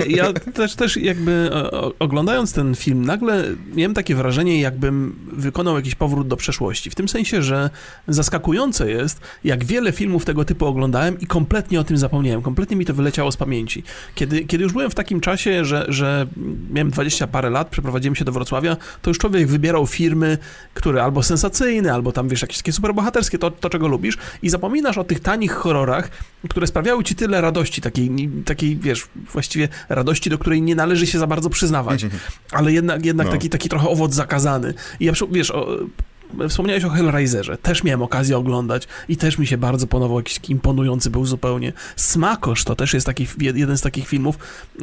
Ja 0.09 0.33
też, 0.33 0.75
też 0.75 0.97
jakby 0.97 1.51
oglądając 1.99 2.53
ten 2.53 2.75
film, 2.75 3.05
nagle 3.05 3.45
miałem 3.75 3.95
takie 3.95 4.15
wrażenie, 4.15 4.61
jakbym 4.61 5.14
wykonał 5.33 5.77
jakiś 5.77 5.95
powrót 5.95 6.29
do 6.29 6.37
przeszłości. 6.37 6.91
W 6.91 6.95
tym 6.95 7.09
sensie, 7.09 7.43
że 7.43 7.71
zaskakujące 8.09 8.91
jest, 8.91 9.21
jak 9.45 9.65
wiele 9.65 9.93
filmów 9.93 10.25
tego 10.25 10.45
typu 10.45 10.67
oglądałem 10.67 11.21
i 11.21 11.27
kompletnie 11.27 11.81
o 11.81 11.85
tym 11.85 11.99
zapomniałem. 11.99 12.43
Kompletnie 12.43 12.77
mi 12.77 12.85
to 12.85 12.95
wyleciało 12.95 13.33
z 13.33 13.37
pamięci. 13.37 13.83
Kiedy, 14.15 14.45
kiedy 14.45 14.65
już 14.65 14.73
byłem 14.73 14.91
w 14.91 14.95
takim 14.95 15.21
czasie, 15.21 15.65
że, 15.65 15.87
że 15.89 16.27
miałem 16.71 16.91
dwadzieścia 16.91 17.27
parę 17.27 17.51
lat, 17.51 17.69
przeprowadziłem 17.69 18.15
się 18.15 18.25
do 18.25 18.33
Wrocławia, 18.33 18.77
to 19.03 19.11
już 19.11 19.19
człowiek 19.19 19.49
wybierał 19.49 19.87
firmy, 19.87 20.39
które 20.75 21.03
albo 21.03 21.23
sensacyjne, 21.23 21.93
albo 21.93 22.13
tam, 22.13 22.29
wiesz, 22.29 22.43
jakieś 22.43 22.57
takie 22.57 22.73
superbohaterskie, 22.73 23.39
to, 23.39 23.51
to 23.51 23.71
czego 23.71 23.89
lubisz 23.89 24.19
i 24.43 24.51
zapominasz 24.51 24.99
o 24.99 25.05
tych 25.05 25.21
tanich 25.21 25.53
horrorach, 25.53 26.11
które 26.49 26.67
sprawiały 26.67 27.05
ci 27.05 27.15
tyle 27.15 27.41
radości, 27.41 27.81
takiej, 27.81 28.11
takiej 28.45 28.77
wiesz, 28.77 29.07
właściwie 29.33 29.69
radości, 29.89 30.31
do 30.31 30.39
której 30.39 30.63
nie 30.63 30.75
należy 30.75 31.07
się 31.07 31.19
za 31.19 31.27
bardzo 31.27 31.51
przyznawać, 31.51 32.07
ale 32.53 32.73
jednak, 32.73 33.07
jednak 33.07 33.27
no. 33.27 33.33
taki, 33.33 33.51
taki 33.51 33.69
trochę 33.69 33.89
owoc 33.89 34.15
zakazany. 34.15 34.75
I 35.01 35.04
ja, 35.05 35.13
wiesz, 35.31 35.51
o, 35.51 35.67
wspomniałeś 36.49 36.85
o 36.85 36.91
Hellraiserze, 36.91 37.59
też 37.59 37.85
miałem 37.85 38.03
okazję 38.03 38.37
oglądać 38.37 38.89
i 39.09 39.17
też 39.17 39.39
mi 39.39 39.47
się 39.47 39.59
bardzo 39.59 39.87
podobał, 39.87 40.19
jakiś 40.19 40.41
imponujący 40.49 41.11
był 41.11 41.27
zupełnie. 41.27 41.73
Smakosz 41.97 42.65
to 42.65 42.77
też 42.77 42.95
jest 42.95 43.07
taki, 43.07 43.27
jeden 43.39 43.79
z 43.79 43.81
takich 43.81 44.09
filmów, 44.09 44.39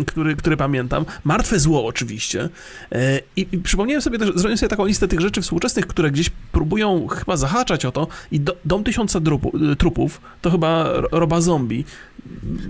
który, 0.08 0.36
który 0.36 0.58
pamiętam. 0.58 1.06
Martwe 1.24 1.60
Zło 1.60 1.86
oczywiście. 1.86 2.50
E, 2.92 3.20
I, 3.36 3.48
i 3.52 3.58
przypomniałem 3.58 4.02
sobie 4.02 4.20
też, 4.20 4.28
zrobiłem 4.28 4.58
sobie 4.58 4.70
taką 4.70 4.86
listę 4.86 5.08
tych 5.08 5.20
rzeczy 5.20 5.42
współczesnych, 5.42 5.88
które 5.88 6.12
gdzieś 6.12 6.30
próbują 6.52 7.08
chyba 7.08 7.38
zahaczać 7.38 7.86
o 7.86 7.92
to 7.92 8.08
i 8.32 8.40
do, 8.40 8.56
Dom 8.66 8.84
Tysiąca 8.84 9.20
drupu, 9.20 9.52
Trupów 9.78 10.22
to 10.42 10.52
chyba 10.52 10.94
Roba 11.12 11.42
Zombie. 11.42 11.86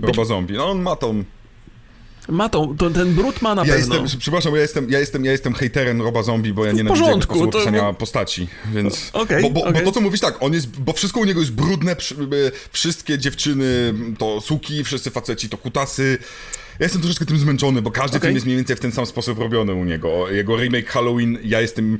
Roba 0.02 0.24
Zombie, 0.24 0.54
no 0.54 0.70
on 0.70 0.82
ma 0.82 0.96
tą 0.96 1.24
ma 2.28 2.48
to, 2.48 2.74
to, 2.78 2.90
ten 2.90 3.14
brud 3.14 3.42
ma 3.42 3.54
na 3.54 3.64
ja 3.64 3.74
pewno. 3.74 3.94
Jestem, 3.94 4.20
przepraszam, 4.20 4.54
ja 4.54 4.60
jestem, 4.60 4.90
ja, 4.90 4.98
jestem, 4.98 5.24
ja 5.24 5.32
jestem 5.32 5.54
hejterem 5.54 6.02
Roba 6.02 6.22
Zombie, 6.22 6.52
bo 6.52 6.64
ja 6.64 6.72
nienawidzę 6.72 7.04
porządku, 7.04 7.34
sposobu 7.34 7.78
to... 7.78 7.94
postaci, 7.94 8.48
więc... 8.74 9.10
Okay, 9.12 9.42
bo, 9.42 9.50
bo, 9.50 9.60
okay. 9.60 9.72
bo, 9.72 9.80
to, 9.80 9.92
co 9.92 10.00
mówisz, 10.00 10.20
tak, 10.20 10.42
on 10.42 10.52
jest, 10.52 10.80
bo 10.80 10.92
wszystko 10.92 11.20
u 11.20 11.24
niego 11.24 11.40
jest 11.40 11.52
brudne, 11.52 11.96
wszystkie 12.72 13.18
dziewczyny 13.18 13.94
to 14.18 14.40
suki, 14.40 14.84
wszyscy 14.84 15.10
faceci 15.10 15.48
to 15.48 15.58
kutasy. 15.58 16.18
Ja 16.78 16.84
jestem 16.84 17.02
troszeczkę 17.02 17.26
tym 17.26 17.38
zmęczony, 17.38 17.82
bo 17.82 17.90
każdy 17.90 18.16
okay. 18.16 18.28
film 18.28 18.34
jest 18.34 18.46
mniej 18.46 18.56
więcej 18.56 18.76
w 18.76 18.80
ten 18.80 18.92
sam 18.92 19.06
sposób 19.06 19.38
robiony 19.38 19.74
u 19.74 19.84
niego. 19.84 20.30
Jego 20.30 20.56
remake 20.56 20.88
Halloween, 20.88 21.38
ja 21.44 21.60
jestem... 21.60 21.98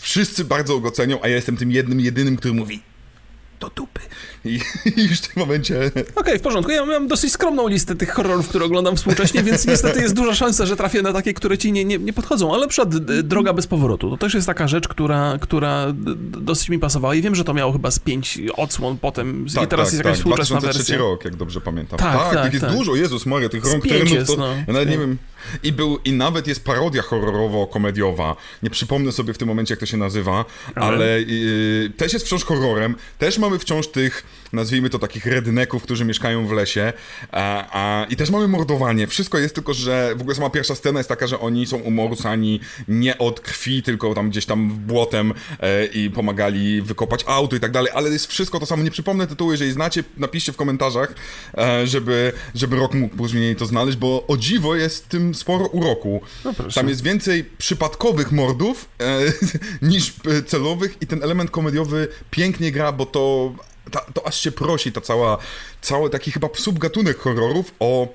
Wszyscy 0.00 0.44
bardzo 0.44 0.80
go 0.80 0.90
cenią, 0.90 1.18
a 1.22 1.28
ja 1.28 1.36
jestem 1.36 1.56
tym 1.56 1.70
jednym, 1.70 2.00
jedynym, 2.00 2.36
który 2.36 2.54
mówi 2.54 2.82
do 3.60 3.70
dupy. 3.76 4.00
I, 4.44 4.60
i 4.96 5.02
już 5.08 5.18
w 5.18 5.28
tym 5.28 5.32
momencie... 5.36 5.86
Okej, 5.86 6.04
okay, 6.14 6.38
w 6.38 6.42
porządku. 6.42 6.72
Ja 6.72 6.86
mam 6.86 7.08
dosyć 7.08 7.32
skromną 7.32 7.68
listę 7.68 7.94
tych 7.94 8.10
horrorów, 8.10 8.48
które 8.48 8.64
oglądam 8.64 8.96
współcześnie, 8.96 9.42
więc 9.42 9.66
niestety 9.66 10.00
jest 10.00 10.14
duża 10.14 10.34
szansa, 10.34 10.66
że 10.66 10.76
trafię 10.76 11.02
na 11.02 11.12
takie, 11.12 11.34
które 11.34 11.58
ci 11.58 11.72
nie, 11.72 11.84
nie, 11.84 11.98
nie 11.98 12.12
podchodzą. 12.12 12.52
Ale 12.52 12.62
na 12.62 12.68
przykład 12.68 12.94
e, 12.94 13.22
Droga 13.22 13.52
bez 13.52 13.66
powrotu. 13.66 14.10
To 14.10 14.16
też 14.16 14.34
jest 14.34 14.46
taka 14.46 14.68
rzecz, 14.68 14.88
która, 14.88 15.38
która 15.40 15.86
dosyć 16.18 16.68
mi 16.68 16.78
pasowała 16.78 17.14
i 17.14 17.22
wiem, 17.22 17.34
że 17.34 17.44
to 17.44 17.54
miało 17.54 17.72
chyba 17.72 17.90
z 17.90 17.98
pięć 17.98 18.38
odsłon 18.56 18.98
potem 18.98 19.46
tak, 19.54 19.64
i 19.64 19.66
teraz 19.66 19.86
tak, 19.86 19.94
jest 19.94 20.04
jakaś 20.04 20.10
tak. 20.10 20.18
współczesna 20.18 20.56
2003 20.56 20.78
wersja. 20.78 20.98
rok, 20.98 21.24
jak 21.24 21.36
dobrze 21.36 21.60
pamiętam. 21.60 21.98
Tak, 21.98 22.18
tak, 22.18 22.34
tak 22.34 22.52
jest 22.52 22.64
tak. 22.64 22.76
dużo. 22.76 22.96
Jezus 22.96 23.26
Maria, 23.26 23.48
tych 23.48 23.64
rąk 23.64 23.84
to... 24.26 24.36
No. 24.36 24.46
Ja 24.66 24.72
nawet 24.72 24.90
nie 24.90 24.98
wiem... 24.98 25.18
I, 25.62 25.72
był, 25.72 25.98
I 26.04 26.12
nawet 26.12 26.46
jest 26.46 26.64
parodia 26.64 27.02
horrorowo-komediowa. 27.02 28.36
Nie 28.62 28.70
przypomnę 28.70 29.12
sobie 29.12 29.34
w 29.34 29.38
tym 29.38 29.48
momencie, 29.48 29.72
jak 29.72 29.80
to 29.80 29.86
się 29.86 29.96
nazywa, 29.96 30.44
ale, 30.74 30.86
ale 30.86 31.22
yy, 31.22 31.90
też 31.96 32.12
jest 32.12 32.26
wciąż 32.26 32.44
horrorem. 32.44 32.94
Też 33.18 33.38
mamy 33.38 33.58
wciąż 33.58 33.88
tych 33.88 34.24
nazwijmy 34.52 34.90
to 34.90 34.98
takich 34.98 35.26
redneków, 35.26 35.82
którzy 35.82 36.04
mieszkają 36.04 36.46
w 36.46 36.52
lesie. 36.52 36.92
A, 37.32 37.68
a, 37.72 38.04
I 38.04 38.16
też 38.16 38.30
mamy 38.30 38.48
mordowanie. 38.48 39.06
Wszystko 39.06 39.38
jest 39.38 39.54
tylko, 39.54 39.74
że 39.74 40.14
w 40.16 40.20
ogóle 40.20 40.36
sama 40.36 40.50
pierwsza 40.50 40.74
scena 40.74 41.00
jest 41.00 41.08
taka, 41.08 41.26
że 41.26 41.40
oni 41.40 41.66
są 41.66 41.76
umorsani 41.76 42.60
nie 42.88 43.18
od 43.18 43.40
krwi, 43.40 43.82
tylko 43.82 44.14
tam 44.14 44.30
gdzieś 44.30 44.46
tam 44.46 44.70
błotem 44.70 45.34
e, 45.60 45.86
i 45.86 46.10
pomagali 46.10 46.82
wykopać 46.82 47.24
auto 47.26 47.56
i 47.56 47.60
tak 47.60 47.72
dalej, 47.72 47.92
ale 47.94 48.10
jest 48.10 48.26
wszystko 48.26 48.60
to 48.60 48.66
samo. 48.66 48.82
Nie 48.82 48.90
przypomnę 48.90 49.26
tytułu, 49.26 49.52
jeżeli 49.52 49.72
znacie, 49.72 50.04
napiszcie 50.16 50.52
w 50.52 50.56
komentarzach, 50.56 51.14
e, 51.58 51.86
żeby, 51.86 52.32
żeby 52.54 52.76
rok 52.76 52.94
mógł 52.94 53.16
później 53.16 53.56
to 53.56 53.66
znaleźć, 53.66 53.98
bo 53.98 54.26
o 54.26 54.36
dziwo 54.36 54.74
jest 54.74 55.08
tym 55.08 55.27
sporo 55.34 55.66
uroku. 55.66 56.20
No 56.44 56.54
tam 56.74 56.88
jest 56.88 57.02
więcej 57.02 57.44
przypadkowych 57.44 58.32
mordów 58.32 58.88
e, 59.00 59.18
niż 59.90 60.12
celowych 60.46 60.96
i 61.00 61.06
ten 61.06 61.22
element 61.22 61.50
komediowy 61.50 62.08
pięknie 62.30 62.72
gra, 62.72 62.92
bo 62.92 63.06
to 63.06 63.52
ta, 63.90 64.00
to 64.00 64.26
aż 64.26 64.40
się 64.40 64.52
prosi, 64.52 64.92
ta 64.92 65.00
cała, 65.00 65.38
cały 65.82 66.10
taki 66.10 66.30
chyba 66.32 66.48
subgatunek 66.54 67.18
horrorów 67.18 67.74
o 67.80 68.08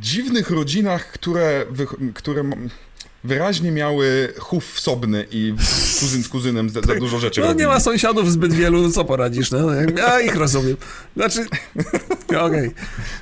dziwnych 0.00 0.50
rodzinach, 0.50 1.12
które, 1.12 1.66
które 2.14 2.44
wyraźnie 3.24 3.72
miały 3.72 4.32
chów 4.38 4.72
wsobny 4.72 5.26
i 5.30 5.54
kuzyn 6.00 6.22
z 6.22 6.28
kuzynem 6.28 6.70
za, 6.70 6.80
za 6.80 6.94
dużo 6.94 7.18
rzeczy 7.18 7.40
No 7.40 7.46
robili. 7.46 7.64
nie 7.64 7.68
ma 7.72 7.80
sąsiadów 7.80 8.32
zbyt 8.32 8.52
wielu, 8.52 8.90
co 8.90 9.04
poradzisz, 9.04 9.50
no? 9.50 9.58
Ja 9.96 10.20
ich 10.20 10.36
rozumiem. 10.36 10.76
Znaczy, 11.16 11.46
okej. 12.28 12.40
Okay. 12.40 12.74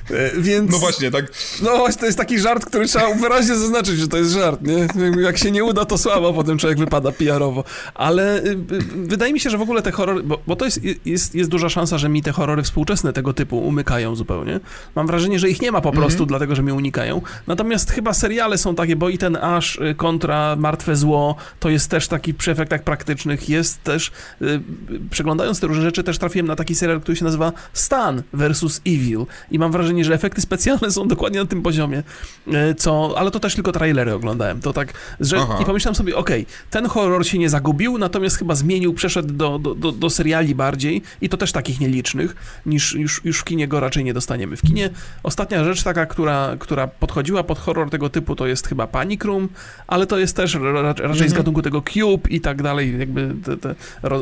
E, 0.09 0.41
więc... 0.41 0.71
No 0.71 0.77
właśnie, 0.77 1.11
tak. 1.11 1.25
No 1.63 1.77
właśnie, 1.77 1.99
to 1.99 2.05
jest 2.05 2.17
taki 2.17 2.39
żart, 2.39 2.65
który 2.65 2.87
trzeba 2.87 3.13
wyraźnie 3.13 3.55
zaznaczyć, 3.55 3.99
że 3.99 4.07
to 4.07 4.17
jest 4.17 4.31
żart, 4.31 4.61
nie? 4.61 4.87
Jak 5.21 5.37
się 5.37 5.51
nie 5.51 5.63
uda, 5.63 5.85
to 5.85 5.97
słabo, 5.97 6.33
potem 6.33 6.57
człowiek 6.57 6.79
wypada 6.79 7.11
PR-owo. 7.11 7.63
Ale 7.93 8.43
y, 8.43 8.49
y, 8.49 8.57
wydaje 8.95 9.33
mi 9.33 9.39
się, 9.39 9.49
że 9.49 9.57
w 9.57 9.61
ogóle 9.61 9.81
te 9.81 9.91
horrory, 9.91 10.23
bo, 10.23 10.39
bo 10.47 10.55
to 10.55 10.65
jest, 10.65 10.79
jest, 11.05 11.35
jest 11.35 11.49
duża 11.49 11.69
szansa, 11.69 11.97
że 11.97 12.09
mi 12.09 12.21
te 12.21 12.31
horrory 12.31 12.63
współczesne 12.63 13.13
tego 13.13 13.33
typu 13.33 13.59
umykają 13.59 14.15
zupełnie. 14.15 14.59
Mam 14.95 15.07
wrażenie, 15.07 15.39
że 15.39 15.49
ich 15.49 15.61
nie 15.61 15.71
ma 15.71 15.81
po 15.81 15.91
prostu, 15.91 16.17
mm 16.17 16.25
-hmm. 16.25 16.29
dlatego, 16.29 16.55
że 16.55 16.63
mnie 16.63 16.73
unikają. 16.73 17.21
Natomiast 17.47 17.91
chyba 17.91 18.13
seriale 18.13 18.57
są 18.57 18.75
takie, 18.75 18.95
bo 18.95 19.09
i 19.09 19.17
ten 19.17 19.35
y, 19.35 19.90
kontra 19.95 20.55
Martwe 20.55 20.95
Zło, 20.95 21.35
to 21.59 21.69
jest 21.69 21.89
też 21.89 22.07
taki 22.07 22.33
przy 22.33 22.51
efektach 22.51 22.83
praktycznych, 22.83 23.49
jest 23.49 23.83
też, 23.83 24.11
yy, 24.41 24.61
przeglądając 25.09 25.59
te 25.59 25.67
różne 25.67 25.83
rzeczy, 25.83 26.03
też 26.03 26.17
trafiłem 26.17 26.47
na 26.47 26.55
taki 26.55 26.75
serial, 26.75 27.01
który 27.01 27.15
się 27.15 27.25
nazywa 27.25 27.51
Stan 27.73 28.23
versus 28.33 28.81
Evil 28.87 29.25
i 29.51 29.59
mam 29.59 29.71
wrażenie, 29.71 30.05
że 30.05 30.13
efekty 30.13 30.41
specjalne 30.41 30.91
są 30.91 31.07
dokładnie 31.07 31.39
na 31.39 31.45
tym 31.45 31.61
poziomie, 31.61 32.03
yy, 32.47 32.75
co, 32.75 33.13
ale 33.17 33.31
to 33.31 33.39
też 33.39 33.55
tylko 33.55 33.71
trailery 33.71 34.13
oglądałem, 34.13 34.61
to 34.61 34.73
tak, 34.73 34.93
że 35.19 35.37
Aha. 35.39 35.57
i 35.61 35.65
pomyślałem 35.65 35.95
sobie, 35.95 36.15
okej, 36.15 36.41
okay, 36.41 36.53
ten 36.69 36.85
horror 36.85 37.27
się 37.27 37.37
nie 37.37 37.49
zagubił, 37.49 37.97
natomiast 37.97 38.37
chyba 38.37 38.55
zmienił, 38.55 38.93
przeszedł 38.93 39.33
do, 39.33 39.59
do, 39.59 39.75
do, 39.75 39.91
do 39.91 40.09
seriali 40.09 40.55
bardziej 40.55 41.01
i 41.21 41.29
to 41.29 41.37
też 41.37 41.51
takich 41.51 41.79
nielicznych, 41.79 42.35
niż 42.65 42.93
już, 42.93 43.21
już 43.25 43.39
w 43.39 43.43
kinie 43.43 43.67
go 43.67 43.79
raczej 43.79 44.03
nie 44.03 44.13
dostaniemy. 44.13 44.57
W 44.57 44.61
kinie 44.61 44.89
ostatnia 45.23 45.63
rzecz 45.63 45.83
taka, 45.83 46.05
która, 46.05 46.55
która 46.59 46.87
podchodziła 46.87 47.43
pod 47.43 47.59
horror 47.59 47.89
tego 47.89 48.09
typu, 48.09 48.35
to 48.35 48.47
jest 48.47 48.67
chyba 48.67 48.87
Panic 48.87 49.23
Room, 49.23 49.49
ale 49.91 50.07
to 50.07 50.19
jest 50.19 50.35
też 50.35 50.53
raczej 50.53 51.05
mm 51.05 51.17
-hmm. 51.17 51.29
z 51.29 51.33
gatunku 51.33 51.61
tego 51.61 51.81
Cube 51.81 52.29
i 52.29 52.41
tak 52.41 52.61
dalej, 52.61 52.99
jakby 52.99 53.35
te, 53.43 53.57
te 53.57 53.75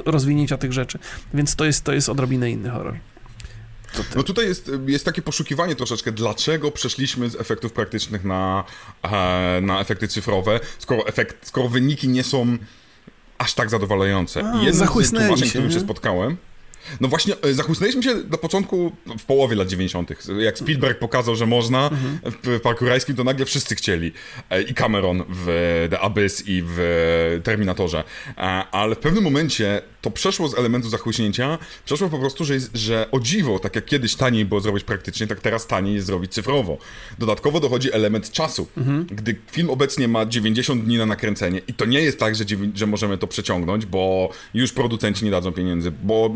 rozwinięcia 0.06 0.58
tych 0.58 0.74
rzeczy. 0.74 1.00
Więc 1.34 1.56
to 1.56 1.66
jest, 1.66 1.84
to 1.84 1.94
jest 1.94 2.10
odrobinę 2.10 2.52
inny 2.52 2.70
horror. 2.70 2.96
No 4.16 4.24
tutaj 4.24 4.48
jest, 4.48 4.72
jest 4.88 5.06
takie 5.06 5.22
poszukiwanie 5.22 5.76
troszeczkę, 5.76 6.12
dlaczego 6.12 6.72
przeszliśmy 6.72 7.30
z 7.30 7.36
efektów 7.36 7.74
praktycznych 7.74 8.24
na, 8.24 8.64
e, 9.04 9.62
na 9.62 9.80
efekty 9.80 10.08
cyfrowe, 10.08 10.60
skoro, 10.80 11.08
efekt, 11.08 11.48
skoro 11.48 11.70
wyniki 11.70 12.08
nie 12.08 12.24
są 12.24 12.58
aż 13.38 13.54
tak 13.54 13.70
zadowalające. 13.70 14.52
A, 14.54 14.64
Jednym 14.64 14.88
z 14.88 15.12
tłumaczeń, 15.12 15.48
z 15.48 15.50
którym 15.50 15.72
się 15.72 15.80
spotkałem, 15.80 16.38
no 17.02 17.08
właśnie, 17.08 17.34
e, 17.42 17.54
zachłysnęliśmy 17.54 18.04
się 18.04 18.16
na 18.16 18.38
początku, 18.38 18.92
w 19.20 19.26
połowie 19.26 19.56
lat 19.56 19.68
90. 19.68 20.10
Jak 20.40 20.58
Spielberg 20.58 21.00
pokazał, 21.00 21.36
że 21.36 21.46
można 21.46 21.90
mhm. 21.90 22.20
w 22.44 22.60
Parku 22.60 22.86
Rajskim, 22.86 23.16
to 23.16 23.24
nagle 23.24 23.46
wszyscy 23.46 23.76
chcieli. 23.76 24.12
E, 24.50 24.62
I 24.62 24.74
Cameron 24.74 25.24
w 25.30 25.88
The 25.90 26.00
Abyss 26.00 26.44
i 26.48 26.64
w 26.66 27.40
Terminatorze. 27.44 28.04
E, 28.38 28.42
ale 28.72 28.96
w 28.96 29.00
pewnym 29.00 29.24
momencie 29.24 29.82
to 30.02 30.12
przeszło 30.12 30.48
z 30.48 30.58
elementu 30.58 30.90
zachłyśnięcia, 30.90 31.58
przeszło 31.86 32.10
po 32.10 32.20
prostu, 32.20 32.46
że, 32.46 32.54
jest, 32.54 32.70
że 32.74 33.12
o 33.12 33.20
dziwo, 33.20 33.60
tak 33.60 33.76
jak 33.76 33.86
kiedyś 33.86 34.16
taniej 34.16 34.46
było 34.46 34.62
zrobić 34.62 34.84
praktycznie, 34.84 35.28
tak 35.28 35.40
teraz 35.40 35.68
taniej 35.68 35.94
jest 35.96 36.08
zrobić 36.08 36.34
cyfrowo. 36.34 36.78
Dodatkowo 37.20 37.60
dochodzi 37.60 37.94
element 37.94 38.32
czasu. 38.32 38.68
Mhm. 38.78 39.06
Gdy 39.06 39.36
film 39.52 39.70
obecnie 39.70 40.08
ma 40.08 40.26
90 40.26 40.84
dni 40.84 40.98
na 40.98 41.06
nakręcenie 41.06 41.62
i 41.68 41.74
to 41.74 41.86
nie 41.86 42.02
jest 42.02 42.20
tak, 42.20 42.36
że, 42.36 42.46
że 42.74 42.88
możemy 42.88 43.18
to 43.18 43.28
przeciągnąć, 43.28 43.86
bo 43.86 44.30
już 44.54 44.74
producenci 44.74 45.26
nie 45.26 45.32
dadzą 45.32 45.52
pieniędzy, 45.52 45.92
bo 45.92 46.36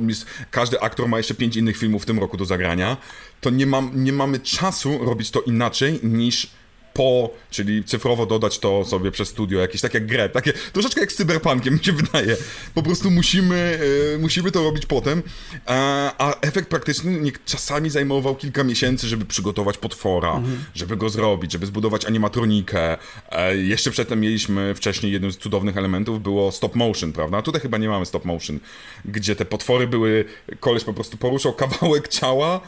każdy 0.52 0.82
aktor 0.82 1.08
ma 1.08 1.18
jeszcze 1.18 1.36
pięć 1.36 1.56
innych 1.56 1.78
filmów 1.78 2.04
w 2.04 2.06
tym 2.06 2.20
roku 2.20 2.38
do 2.38 2.46
zagrania, 2.46 2.98
to 3.42 3.50
nie, 3.50 3.66
mam, 3.66 3.92
nie 4.04 4.14
mamy 4.14 4.40
czasu 4.40 4.98
robić 5.06 5.32
to 5.32 5.42
inaczej 5.42 6.00
niż 6.04 6.48
po, 6.94 7.30
czyli 7.50 7.84
cyfrowo 7.84 8.26
dodać 8.26 8.60
to 8.60 8.86
sobie 8.86 9.12
przez 9.12 9.30
studio, 9.30 9.60
jakieś 9.60 9.82
tak 9.82 9.94
jak 9.94 10.06
grę, 10.06 10.30
takie 10.30 10.54
troszeczkę 10.54 11.02
jak 11.02 11.12
z 11.12 11.16
cyberpunkiem 11.16 11.74
mi 11.78 11.84
się 11.84 11.92
wydaje. 11.92 12.38
Po 12.74 12.84
prostu 12.84 13.12
musimy, 13.12 13.80
e, 14.16 14.18
musimy 14.18 14.52
to 14.52 14.64
robić 14.64 14.86
potem, 14.86 15.24
a, 15.66 16.12
a 16.18 16.40
efekt 16.42 16.70
praktyczny 16.70 17.12
nie, 17.12 17.32
czasami 17.46 17.90
zajmował 17.90 18.36
kilka 18.36 18.64
miesięcy, 18.64 19.08
żeby 19.08 19.26
przygotować 19.26 19.78
potwora, 19.78 20.36
mhm. 20.36 20.64
żeby 20.76 20.98
go 20.98 21.10
zrobić, 21.10 21.52
żeby 21.52 21.66
zbudować 21.66 22.06
animatronikę. 22.06 22.98
E, 23.32 23.58
jeszcze 23.58 23.92
przedtem 23.92 24.20
mieliśmy 24.20 24.76
wcześniej 24.76 25.12
jednym 25.12 25.32
z 25.32 25.38
cudownych 25.38 25.78
elementów 25.78 26.24
było 26.24 26.52
stop 26.52 26.76
motion, 26.76 27.14
prawda? 27.14 27.42
Tutaj 27.42 27.62
chyba 27.62 27.78
nie 27.78 27.90
mamy 27.90 28.06
stop 28.06 28.26
motion, 28.26 28.60
gdzie 29.06 29.36
te 29.36 29.46
potwory 29.46 29.88
były, 29.88 30.26
koleś 30.60 30.84
po 30.84 30.94
prostu 30.94 31.18
poruszał 31.18 31.54
kawałek 31.54 32.08
ciała, 32.08 32.62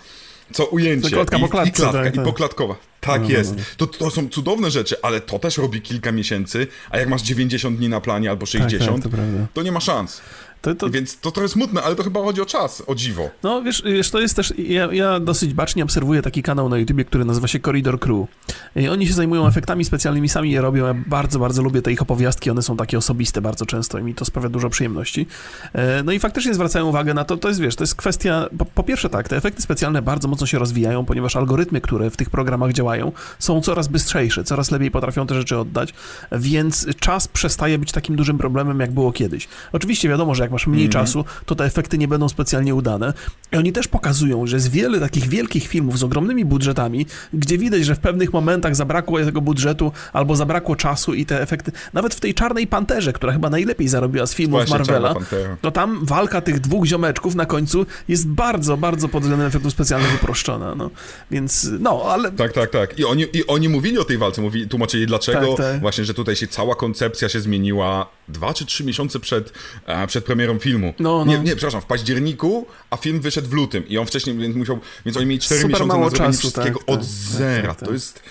co 0.53 0.65
ujęcie. 0.65 1.09
Klatka 1.09 1.37
i, 1.37 1.41
po 1.41 1.47
klatce, 1.47 1.69
i 1.69 1.73
klatka, 1.73 2.03
tak, 2.03 2.13
i 2.13 2.15
tak. 2.15 2.25
poklatkowa. 2.25 2.75
Tak 3.01 3.21
no, 3.21 3.27
no 3.27 3.33
jest. 3.33 3.55
No. 3.57 3.63
To, 3.77 3.87
to 3.87 4.11
są 4.11 4.29
cudowne 4.29 4.71
rzeczy, 4.71 4.95
ale 5.01 5.21
to 5.21 5.39
też 5.39 5.57
robi 5.57 5.81
kilka 5.81 6.11
miesięcy, 6.11 6.67
a 6.89 6.97
jak 6.97 7.09
masz 7.09 7.21
90 7.21 7.77
dni 7.77 7.89
na 7.89 8.01
planie 8.01 8.29
albo 8.29 8.45
60, 8.45 9.03
tak, 9.03 9.11
tak, 9.11 9.21
to, 9.21 9.25
to, 9.53 9.63
nie 9.63 9.71
ma 9.71 9.79
szans. 9.79 10.21
To, 10.65 10.75
to... 10.75 10.89
Więc 10.89 11.19
to 11.19 11.31
trochę 11.31 11.49
smutne, 11.49 11.81
ale 11.81 11.95
to 11.95 12.03
chyba 12.03 12.23
chodzi 12.23 12.41
o 12.41 12.45
czas, 12.45 12.83
o 12.87 12.95
dziwo. 12.95 13.29
No 13.43 13.61
wiesz, 13.61 13.83
wiesz 13.85 14.11
to 14.11 14.19
jest 14.19 14.35
też, 14.35 14.53
ja, 14.57 14.93
ja 14.93 15.19
dosyć 15.19 15.53
bacznie 15.53 15.83
obserwuję 15.83 16.21
taki 16.21 16.43
kanał 16.43 16.69
na 16.69 16.77
YouTubie, 16.77 17.05
który 17.05 17.25
nazywa 17.25 17.47
się 17.47 17.59
Corridor 17.59 17.99
Crew. 17.99 18.27
I 18.75 18.87
oni 18.87 19.07
się 19.07 19.13
zajmują 19.13 19.47
efektami 19.47 19.85
specjalnymi, 19.85 20.29
sami 20.29 20.51
je 20.51 20.61
robią, 20.61 20.85
ja 20.85 20.93
bardzo, 20.93 21.39
bardzo 21.39 21.61
lubię 21.61 21.81
te 21.81 21.91
ich 21.91 22.01
opowiastki, 22.01 22.49
one 22.49 22.61
są 22.61 22.77
takie 22.77 22.97
osobiste 22.97 23.41
bardzo 23.41 23.65
często 23.65 23.99
i 23.99 24.03
mi 24.03 24.15
to 24.15 24.25
sprawia 24.25 24.49
dużo 24.49 24.69
przyjemności. 24.69 25.27
E, 25.73 26.03
no 26.03 26.11
i 26.11 26.19
faktycznie 26.19 26.53
zwracają 26.53 26.87
uwagę 26.87 27.13
na 27.13 27.25
to, 27.25 27.37
to 27.37 27.47
jest, 27.47 27.61
wiesz, 27.61 27.75
to 27.75 27.83
jest 27.83 27.95
kwestia, 27.95 28.49
po, 28.57 28.65
po 28.65 28.83
pierwsze 28.83 29.09
tak, 29.09 29.29
te 29.29 29.37
efekty 29.37 29.61
specjalne 29.61 30.01
bardzo 30.01 30.27
mocno 30.27 30.47
się 30.47 30.59
rozwijają, 30.59 31.05
ponieważ 31.05 31.35
algorytmy, 31.35 31.81
które 31.81 32.09
w 32.09 32.17
tych 32.17 32.29
programach 32.29 32.73
działają, 32.73 32.95
działają, 32.95 33.11
są 33.39 33.61
coraz 33.61 33.87
bystrzejsze, 33.87 34.43
coraz 34.43 34.71
lepiej 34.71 34.91
potrafią 34.91 35.27
te 35.27 35.35
rzeczy 35.35 35.57
oddać, 35.57 35.93
więc 36.31 36.87
czas 36.99 37.27
przestaje 37.27 37.77
być 37.77 37.91
takim 37.91 38.15
dużym 38.15 38.37
problemem, 38.37 38.79
jak 38.79 38.91
było 38.91 39.11
kiedyś. 39.11 39.47
Oczywiście 39.71 40.09
wiadomo, 40.09 40.35
że 40.35 40.43
jak 40.43 40.51
masz 40.55 40.67
mniej 40.67 40.85
mm 40.85 40.95
czasu, 40.95 41.25
to 41.45 41.55
te 41.55 41.65
efekty 41.65 41.97
nie 41.97 42.07
będą 42.07 42.29
specjalnie 42.29 42.75
udane. 42.75 43.13
I 43.51 43.57
oni 43.57 43.71
też 43.71 43.87
pokazują, 43.87 44.47
że 44.47 44.55
jest 44.55 44.71
wiele 44.71 44.99
takich 44.99 45.27
wielkich 45.27 45.67
filmów 45.67 45.99
z 45.99 46.03
ogromnymi 46.03 46.45
budżetami, 46.45 47.05
gdzie 47.33 47.57
widać, 47.57 47.85
że 47.85 47.95
w 47.95 47.99
pewnych 47.99 48.33
momentach 48.33 48.75
zabrakło 48.75 49.19
tego 49.19 49.41
budżetu 49.41 49.91
albo 50.13 50.35
zabrakło 50.35 50.75
czasu 50.75 51.13
i 51.13 51.25
te 51.25 51.41
efekty, 51.41 51.71
nawet 51.93 52.15
w 52.15 52.19
tej 52.19 52.33
Czarnej 52.33 52.67
Panterze, 52.67 53.13
która 53.13 53.33
chyba 53.33 53.49
najlepiej 53.49 53.87
zarobiła 53.87 54.25
z 54.25 54.33
filmów 54.33 54.59
Właśnie, 54.59 54.77
Marvela, 54.77 55.15
to 55.61 55.71
tam 55.71 56.05
walka 56.05 56.41
tych 56.41 56.59
dwóch 56.59 56.85
ziomeczków 56.85 57.35
na 57.35 57.45
końcu 57.45 57.85
jest 58.07 58.27
bardzo, 58.27 58.77
bardzo 58.77 59.07
pod 59.07 59.21
względem 59.21 59.47
efektów 59.47 59.71
specjalnych 59.71 60.15
uproszczona, 60.15 60.75
no. 60.75 60.89
Więc, 61.31 61.69
no, 61.79 62.03
ale... 62.07 62.31
Tak, 62.31 62.53
tak, 62.53 62.69
tak. 62.69 62.99
I 62.99 63.05
oni, 63.05 63.25
i 63.33 63.47
oni 63.47 63.69
mówili 63.69 63.97
o 63.97 64.03
tej 64.03 64.17
walce, 64.17 64.41
mówili, 64.41 64.67
tłumaczyli 64.67 65.07
dlaczego, 65.07 65.47
tak, 65.47 65.65
tak. 65.65 65.81
właśnie, 65.81 66.05
że 66.05 66.13
tutaj 66.13 66.35
się 66.35 66.47
cała 66.47 66.75
koncepcja 66.75 67.29
się 67.29 67.39
zmieniła 67.39 68.07
dwa 68.27 68.53
czy 68.53 68.65
trzy 68.65 68.83
miesiące 68.83 69.19
przed, 69.19 69.53
e, 69.85 70.07
przed 70.07 70.25
premierą 70.25 70.44
filmu. 70.59 70.93
No, 70.99 71.25
no. 71.25 71.31
Nie, 71.31 71.39
nie, 71.39 71.55
przepraszam, 71.55 71.81
w 71.81 71.85
październiku, 71.85 72.65
a 72.89 72.97
film 72.97 73.19
wyszedł 73.19 73.49
w 73.49 73.53
lutym 73.53 73.87
i 73.87 73.97
on 73.97 74.05
wcześniej 74.05 74.37
więc 74.37 74.55
musiał, 74.55 74.79
więc 75.05 75.17
oni 75.17 75.25
mieli 75.25 75.39
cztery 75.39 75.67
miesiące 75.67 75.97
na 75.97 76.09
zrobienie 76.09 76.17
czasu, 76.17 76.39
wszystkiego 76.39 76.79
tak, 76.79 76.89
od 76.89 76.99
tak, 76.99 77.09
zera. 77.09 77.75
Tak, 77.75 77.87
to 77.87 77.93
jest... 77.93 78.23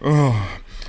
Oh. 0.00 0.34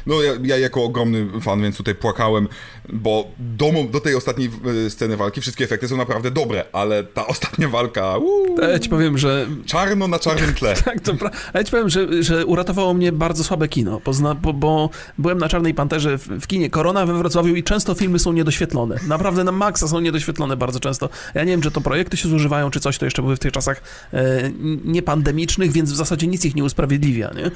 No 0.08 0.22
ja, 0.22 0.34
ja, 0.44 0.58
jako 0.58 0.84
ogromny 0.84 1.42
fan, 1.42 1.62
więc 1.62 1.78
tutaj 1.78 1.96
płakałem, 1.96 2.48
bo 2.90 3.28
do, 3.40 3.72
do 3.92 4.00
tej 4.00 4.16
ostatniej 4.16 4.50
e, 4.86 4.90
sceny 4.90 5.18
walki 5.18 5.42
wszystkie 5.42 5.64
efekty 5.64 5.88
są 5.88 5.98
naprawdę 5.98 6.32
dobre, 6.32 6.66
ale 6.74 7.04
ta 7.04 7.28
ostatnia 7.34 7.70
walka... 7.70 8.18
Uu, 8.18 8.62
ja 8.62 8.80
ci 8.80 8.90
powiem, 8.90 9.18
że... 9.18 9.48
Czarno 9.66 10.08
na 10.08 10.20
czarnym 10.20 10.54
tle. 10.54 10.76
tak, 10.86 11.02
to 11.02 11.14
pra... 11.14 11.32
ja 11.54 11.64
ci 11.64 11.72
powiem, 11.72 11.90
że, 11.90 12.24
że 12.24 12.46
uratowało 12.46 12.94
mnie 12.94 13.12
bardzo 13.12 13.44
słabe 13.44 13.68
kino, 13.68 14.02
bo, 14.06 14.36
bo, 14.42 14.54
bo 14.54 14.90
byłem 15.18 15.38
na 15.38 15.50
Czarnej 15.50 15.74
Panterze 15.74 16.18
w, 16.18 16.28
w, 16.28 16.48
kinie 16.48 16.70
Korona 16.70 17.06
we 17.06 17.14
Wrocławiu 17.14 17.56
i 17.56 17.64
często 17.64 17.94
filmy 17.94 18.20
są 18.20 18.34
niedoświetlone. 18.34 19.00
Naprawdę 19.08 19.44
na 19.44 19.52
maksa 19.52 19.88
są 19.88 20.00
niedoświetlone 20.00 20.58
bardzo 20.58 20.80
często. 20.80 21.10
Ja 21.34 21.44
nie 21.44 21.52
wiem, 21.52 21.62
czy 21.62 21.72
to 21.72 21.82
projekty 21.82 22.18
się 22.18 22.30
zużywają, 22.30 22.72
czy 22.72 22.80
coś, 22.80 22.98
to 22.98 23.06
jeszcze 23.06 23.22
były 23.22 23.36
w 23.36 23.40
tych 23.40 23.52
czasach 23.52 23.82
e, 24.14 24.52
niepandemicznych, 24.86 25.72
więc 25.72 25.92
w 25.92 25.96
zasadzie 25.96 26.28
nic 26.28 26.46
ich 26.46 26.56
nie 26.56 26.64
usprawiedliwia, 26.64 27.32
nie? 27.36 27.52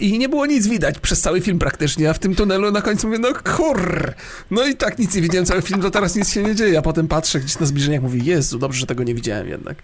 I 0.00 0.18
nie 0.18 0.28
było 0.28 0.46
nic 0.46 0.66
widać 0.66 0.98
przez 0.98 1.20
cały 1.20 1.40
film 1.40 1.58
praktycznie, 1.58 2.10
a 2.10 2.12
w 2.12 2.18
tym 2.18 2.34
tunelu 2.34 2.70
na 2.70 2.82
końcu 2.82 3.06
mówię, 3.06 3.18
no 3.18 3.28
kur, 3.56 4.12
no 4.50 4.66
i 4.66 4.76
tak 4.76 4.98
nic 4.98 5.14
nie 5.14 5.22
widziałem 5.22 5.46
cały 5.46 5.62
film, 5.62 5.82
to 5.82 5.90
teraz 5.90 6.16
nic 6.16 6.32
się 6.32 6.42
nie 6.42 6.54
dzieje, 6.54 6.78
a 6.78 6.82
potem 6.82 7.08
patrzę 7.08 7.40
gdzieś 7.40 7.58
na 7.58 7.66
zbliżeniach, 7.66 8.02
mówię, 8.02 8.20
Jezu, 8.24 8.58
dobrze, 8.58 8.80
że 8.80 8.86
tego 8.86 9.04
nie 9.04 9.14
widziałem 9.14 9.48
jednak. 9.48 9.76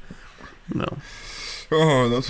No. 0.75 0.87
O, 1.71 2.09
no 2.11 2.23
to 2.23 2.29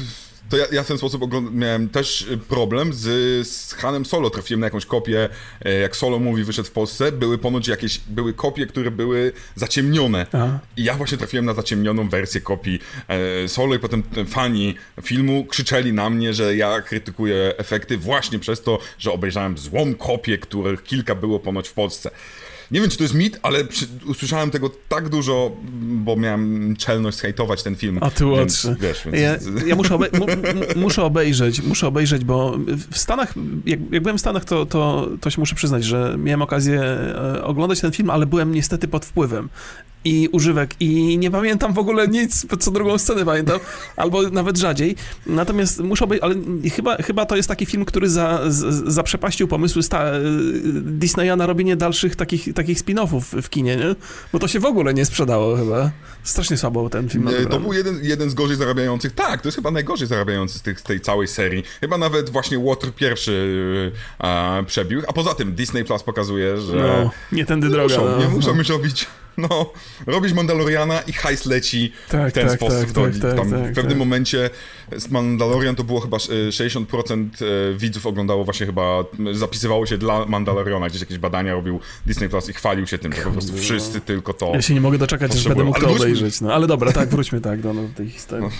ja, 0.56 0.66
ja 0.72 0.82
w 0.82 0.86
ten 0.86 0.98
sposób 0.98 1.52
miałem 1.52 1.88
też 1.88 2.22
y, 2.22 2.38
problem 2.38 2.94
z, 2.94 3.48
z 3.48 3.72
Hanem 3.72 4.04
Solo. 4.04 4.30
Trafiłem 4.30 4.60
na 4.60 4.66
jakąś 4.66 4.86
kopię, 4.86 5.28
e, 5.64 5.74
jak 5.74 5.96
Solo 5.96 6.18
mówi 6.18 6.44
wyszedł 6.44 6.68
w 6.68 6.72
Polsce, 6.72 7.12
były 7.12 7.38
ponoć 7.38 7.68
jakieś, 7.68 8.00
były 8.08 8.32
kopie, 8.32 8.66
które 8.66 8.90
były 8.90 9.32
zaciemnione. 9.54 10.26
Aha. 10.32 10.58
I 10.76 10.84
ja 10.84 10.94
właśnie 10.94 11.18
trafiłem 11.18 11.44
na 11.46 11.54
zaciemnioną 11.54 12.08
wersję 12.08 12.40
kopii 12.40 12.80
e, 13.08 13.48
Solo 13.48 13.74
i 13.74 13.78
potem 13.78 14.02
fani 14.28 14.74
filmu 15.02 15.44
krzyczeli 15.44 15.92
na 15.92 16.10
mnie, 16.10 16.34
że 16.34 16.56
ja 16.56 16.80
krytykuję 16.80 17.54
efekty 17.56 17.98
właśnie 17.98 18.38
przez 18.38 18.62
to, 18.62 18.78
że 18.98 19.12
obejrzałem 19.12 19.58
złą 19.58 19.94
kopię, 19.94 20.38
których 20.38 20.82
kilka 20.82 21.14
było 21.14 21.38
ponoć 21.38 21.68
w 21.68 21.72
Polsce. 21.72 22.10
Nie 22.70 22.80
wiem, 22.80 22.90
czy 22.90 22.96
to 22.96 23.04
jest 23.04 23.14
mit, 23.14 23.38
ale 23.42 23.64
przy, 23.64 23.86
usłyszałem 24.06 24.50
tego 24.50 24.70
tak 24.88 25.08
dużo, 25.08 25.56
bo 25.80 26.16
miałem 26.16 26.76
czelność 26.76 27.18
zhejtować 27.18 27.62
ten 27.62 27.76
film. 27.76 27.98
A 28.00 28.10
ty 28.10 28.24
więc, 28.24 28.68
wiesz, 28.80 29.02
więc... 29.04 29.16
Ja, 29.18 29.36
ja 29.68 29.76
muszę, 29.76 29.94
obe 29.94 30.08
muszę 30.76 31.02
obejrzeć, 31.02 31.62
muszę 31.62 31.86
obejrzeć, 31.86 32.24
bo 32.24 32.58
w 32.90 32.98
Stanach, 32.98 33.34
jak, 33.66 33.80
jak 33.92 34.02
byłem 34.02 34.18
w 34.18 34.20
Stanach, 34.20 34.44
to, 34.44 34.66
to, 34.66 35.08
to 35.20 35.30
się 35.30 35.40
muszę 35.40 35.54
przyznać, 35.54 35.84
że 35.84 36.16
miałem 36.18 36.42
okazję 36.42 36.80
e, 36.82 37.44
oglądać 37.44 37.80
ten 37.80 37.92
film, 37.92 38.10
ale 38.10 38.26
byłem 38.26 38.54
niestety 38.54 38.88
pod 38.88 39.04
wpływem 39.04 39.48
i 40.04 40.28
używek 40.32 40.74
i 40.80 41.18
nie 41.18 41.30
pamiętam 41.30 41.72
w 41.72 41.78
ogóle 41.78 42.08
nic, 42.08 42.46
co 42.60 42.70
drugą 42.70 42.98
scenę 42.98 43.24
pamiętam, 43.24 43.60
albo 43.96 44.22
nawet 44.22 44.58
rzadziej. 44.58 44.96
Natomiast 45.26 45.80
muszę 45.80 46.04
obejrzeć, 46.04 46.24
ale 46.24 46.34
chyba, 46.70 46.96
chyba 46.96 47.26
to 47.26 47.36
jest 47.36 47.48
taki 47.48 47.66
film, 47.66 47.84
który 47.84 48.08
za, 48.08 48.40
zaprzepaścił 48.86 49.48
pomysły 49.48 49.82
sta, 49.82 50.04
Disneya 50.74 51.36
na 51.36 51.46
robienie 51.46 51.76
dalszych 51.76 52.16
takich, 52.16 52.54
takich 52.54 52.78
spin-offów 52.78 53.42
w 53.42 53.50
kinie, 53.50 53.76
nie? 53.76 53.94
Bo 54.32 54.38
to 54.38 54.48
się 54.48 54.60
w 54.60 54.64
ogóle 54.64 54.94
nie 54.94 55.04
sprzedało 55.04 55.56
chyba. 55.56 55.90
Strasznie 56.22 56.56
słabo 56.56 56.90
ten 56.90 57.08
film. 57.08 57.24
Nie, 57.24 57.46
to 57.46 57.60
był 57.60 57.72
jeden, 57.72 57.98
jeden 58.02 58.30
z 58.30 58.34
gorzej 58.34 58.56
zarabiających. 58.56 59.14
Tak, 59.14 59.42
to 59.42 59.48
jest 59.48 59.56
chyba 59.56 59.70
najgorzej 59.70 60.08
zarabiający 60.08 60.58
z, 60.58 60.62
tych, 60.62 60.80
z 60.80 60.82
tej 60.82 61.00
całej 61.00 61.28
serii. 61.28 61.64
Chyba 61.80 61.98
nawet 61.98 62.30
właśnie 62.30 62.58
Water 62.58 62.94
pierwszy 62.94 63.92
a, 64.18 64.62
przebił. 64.66 65.02
A 65.08 65.12
poza 65.12 65.34
tym 65.34 65.54
Disney 65.54 65.84
Plus 65.84 66.02
pokazuje, 66.02 66.60
że... 66.60 66.76
No, 66.76 67.10
nie 67.32 67.46
tędy 67.46 67.68
droga. 67.68 67.94
Muszą, 67.94 68.10
no. 68.10 68.18
Nie 68.18 68.28
muszą 68.28 68.56
już 68.56 68.68
robić 68.68 69.06
no, 69.40 69.72
robisz 70.06 70.32
Mandaloriana 70.32 71.00
i 71.00 71.12
hajs 71.12 71.46
leci 71.46 71.92
tak, 72.08 72.30
w 72.30 72.34
ten 72.34 72.48
tak, 72.48 72.56
sposób. 72.56 72.80
Tak, 72.80 72.92
to, 72.92 73.02
tak, 73.04 73.12
tak, 73.18 73.36
tam 73.36 73.50
tak, 73.50 73.72
w 73.72 73.74
pewnym 73.74 73.98
momencie 73.98 74.50
z 74.96 75.10
Mandalorian 75.10 75.76
to 75.76 75.84
było 75.84 76.00
chyba 76.00 76.16
60% 76.16 77.26
e, 77.42 77.74
widzów 77.78 78.06
oglądało 78.06 78.44
właśnie 78.44 78.66
chyba, 78.66 79.04
zapisywało 79.32 79.86
się 79.86 79.98
dla 79.98 80.26
Mandaloriana, 80.26 80.88
gdzieś 80.88 81.00
jakieś 81.00 81.18
badania 81.18 81.54
robił 81.54 81.80
Disney 82.06 82.28
Plus 82.28 82.48
i 82.48 82.52
chwalił 82.52 82.86
się 82.86 82.98
tym, 82.98 83.12
że 83.12 83.22
po 83.22 83.30
prostu 83.30 83.52
wszyscy 83.56 84.00
tylko 84.00 84.34
to 84.34 84.52
Ja 84.54 84.62
się 84.62 84.74
nie 84.74 84.80
mogę 84.80 84.98
doczekać, 84.98 85.32
że 85.32 85.48
będę 85.48 85.64
mógł 85.64 85.80
to 85.80 85.90
obejrzeć. 85.90 86.40
No, 86.40 86.54
ale 86.54 86.66
dobra, 86.66 86.92
tak, 86.92 87.08
wróćmy 87.08 87.40
tak 87.40 87.60
do, 87.60 87.74
do 87.74 87.82
tej 87.96 88.10
historii. 88.10 88.46
No. 88.46 88.50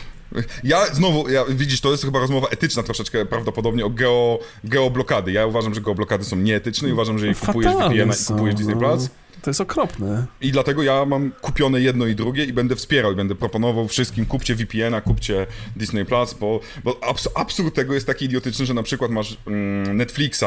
Ja 0.64 0.87
znowu, 0.87 1.28
ja, 1.28 1.45
widzisz, 1.49 1.81
to 1.81 1.91
jest 1.91 2.05
chyba 2.05 2.18
rozmowa 2.18 2.49
etyczna 2.49 2.83
troszeczkę 2.83 3.26
prawdopodobnie 3.26 3.85
o 3.85 3.91
geo, 3.91 4.39
geoblokady. 4.64 5.33
Ja 5.33 5.47
uważam, 5.47 5.74
że 5.74 5.81
geoblokady 5.81 6.24
są 6.24 6.37
nieetyczne 6.37 6.89
i 6.89 6.93
uważam, 6.93 7.18
że 7.18 7.26
je 7.26 7.35
kupujesz 7.35 7.72
VPN 7.72 8.11
i 8.11 8.26
kupujesz 8.26 8.55
Disney 8.55 8.76
Plus. 8.76 9.09
To 9.43 9.51
jest 9.51 9.61
okropne. 9.61 10.26
I 10.41 10.53
dlatego 10.53 10.82
ja 10.82 11.05
mam 11.05 11.32
kupione 11.41 11.80
jedno 11.80 12.07
i 12.07 12.14
drugie 12.14 12.45
i 12.45 12.53
będę 12.53 12.76
wspierał 12.76 13.12
i 13.12 13.16
będę 13.16 13.34
proponował 13.34 13.88
wszystkim 13.88 14.26
kupcie 14.26 14.55
VPN-a, 14.55 15.01
kupcie 15.01 15.47
Disney 15.76 16.05
Plus, 16.05 16.34
bo, 16.34 16.61
bo 16.84 17.05
abs 17.05 17.28
absurd 17.34 17.74
tego 17.74 17.95
jest 17.95 18.07
taki 18.07 18.24
idiotyczny, 18.24 18.66
że 18.66 18.74
na 18.74 18.82
przykład 18.82 19.11
masz 19.11 19.36
mm, 19.47 19.97
Netflixa, 19.97 20.45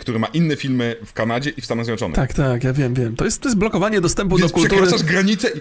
który 0.00 0.18
ma 0.18 0.26
inne 0.26 0.56
filmy 0.56 0.96
w 1.04 1.12
Kanadzie 1.12 1.50
i 1.50 1.60
w 1.60 1.64
Stanach 1.64 1.84
Zjednoczonych. 1.84 2.16
Tak, 2.16 2.34
tak, 2.34 2.64
ja 2.64 2.72
wiem, 2.72 2.94
wiem. 2.94 3.16
To 3.16 3.24
jest, 3.24 3.40
to 3.40 3.48
jest 3.48 3.58
blokowanie 3.58 4.00
dostępu 4.00 4.36
Więc 4.36 4.50
do 4.50 4.54
kultury. 4.54 4.82
przekraczasz 4.82 5.06
granicę 5.06 5.48
i... 5.48 5.60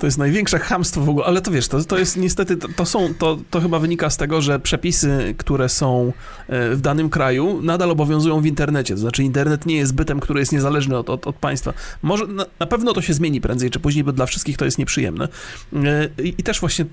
To 0.00 0.06
jest 0.06 0.18
największe 0.18 0.58
hamstwo 0.58 1.00
w 1.00 1.08
ogóle, 1.08 1.26
ale 1.26 1.40
to 1.40 1.50
wiesz, 1.50 1.68
to, 1.68 1.84
to 1.84 1.98
jest 1.98 2.16
niestety, 2.16 2.56
to, 2.56 2.68
to 2.76 2.86
są, 2.86 3.14
to, 3.14 3.38
to 3.50 3.60
chyba 3.60 3.78
wynika 3.78 4.10
z 4.10 4.16
tego, 4.16 4.40
że 4.40 4.60
przepisy, 4.60 5.34
które 5.38 5.68
są 5.68 6.12
e, 6.48 6.70
w 6.70 6.80
danym 6.80 7.10
kraju, 7.10 7.62
nadal 7.62 7.90
obowiązują 7.90 8.40
w 8.40 8.46
internecie. 8.46 8.94
To 8.94 9.00
znaczy 9.00 9.22
internet 9.22 9.66
nie 9.66 9.76
jest 9.76 9.94
bytem, 9.94 10.20
który 10.20 10.40
jest 10.40 10.52
niezależny 10.52 10.96
od, 10.96 11.10
od, 11.10 11.26
od 11.26 11.36
państwa. 11.36 11.72
Może, 12.02 12.26
na, 12.26 12.46
na, 12.60 12.66
pewno 12.66 12.92
to 12.92 13.02
się 13.02 13.14
zmieni 13.14 13.40
prędzej 13.40 13.70
czy 13.70 13.80
później, 13.80 14.04
bo 14.04 14.12
dla 14.12 14.26
wszystkich 14.26 14.56
to 14.56 14.64
jest 14.64 14.78
nieprzyjemne. 14.78 15.28
E, 15.74 16.08
I, 16.22 16.34
i 16.38 16.42
też 16.42 16.60
właśnie 16.60 16.84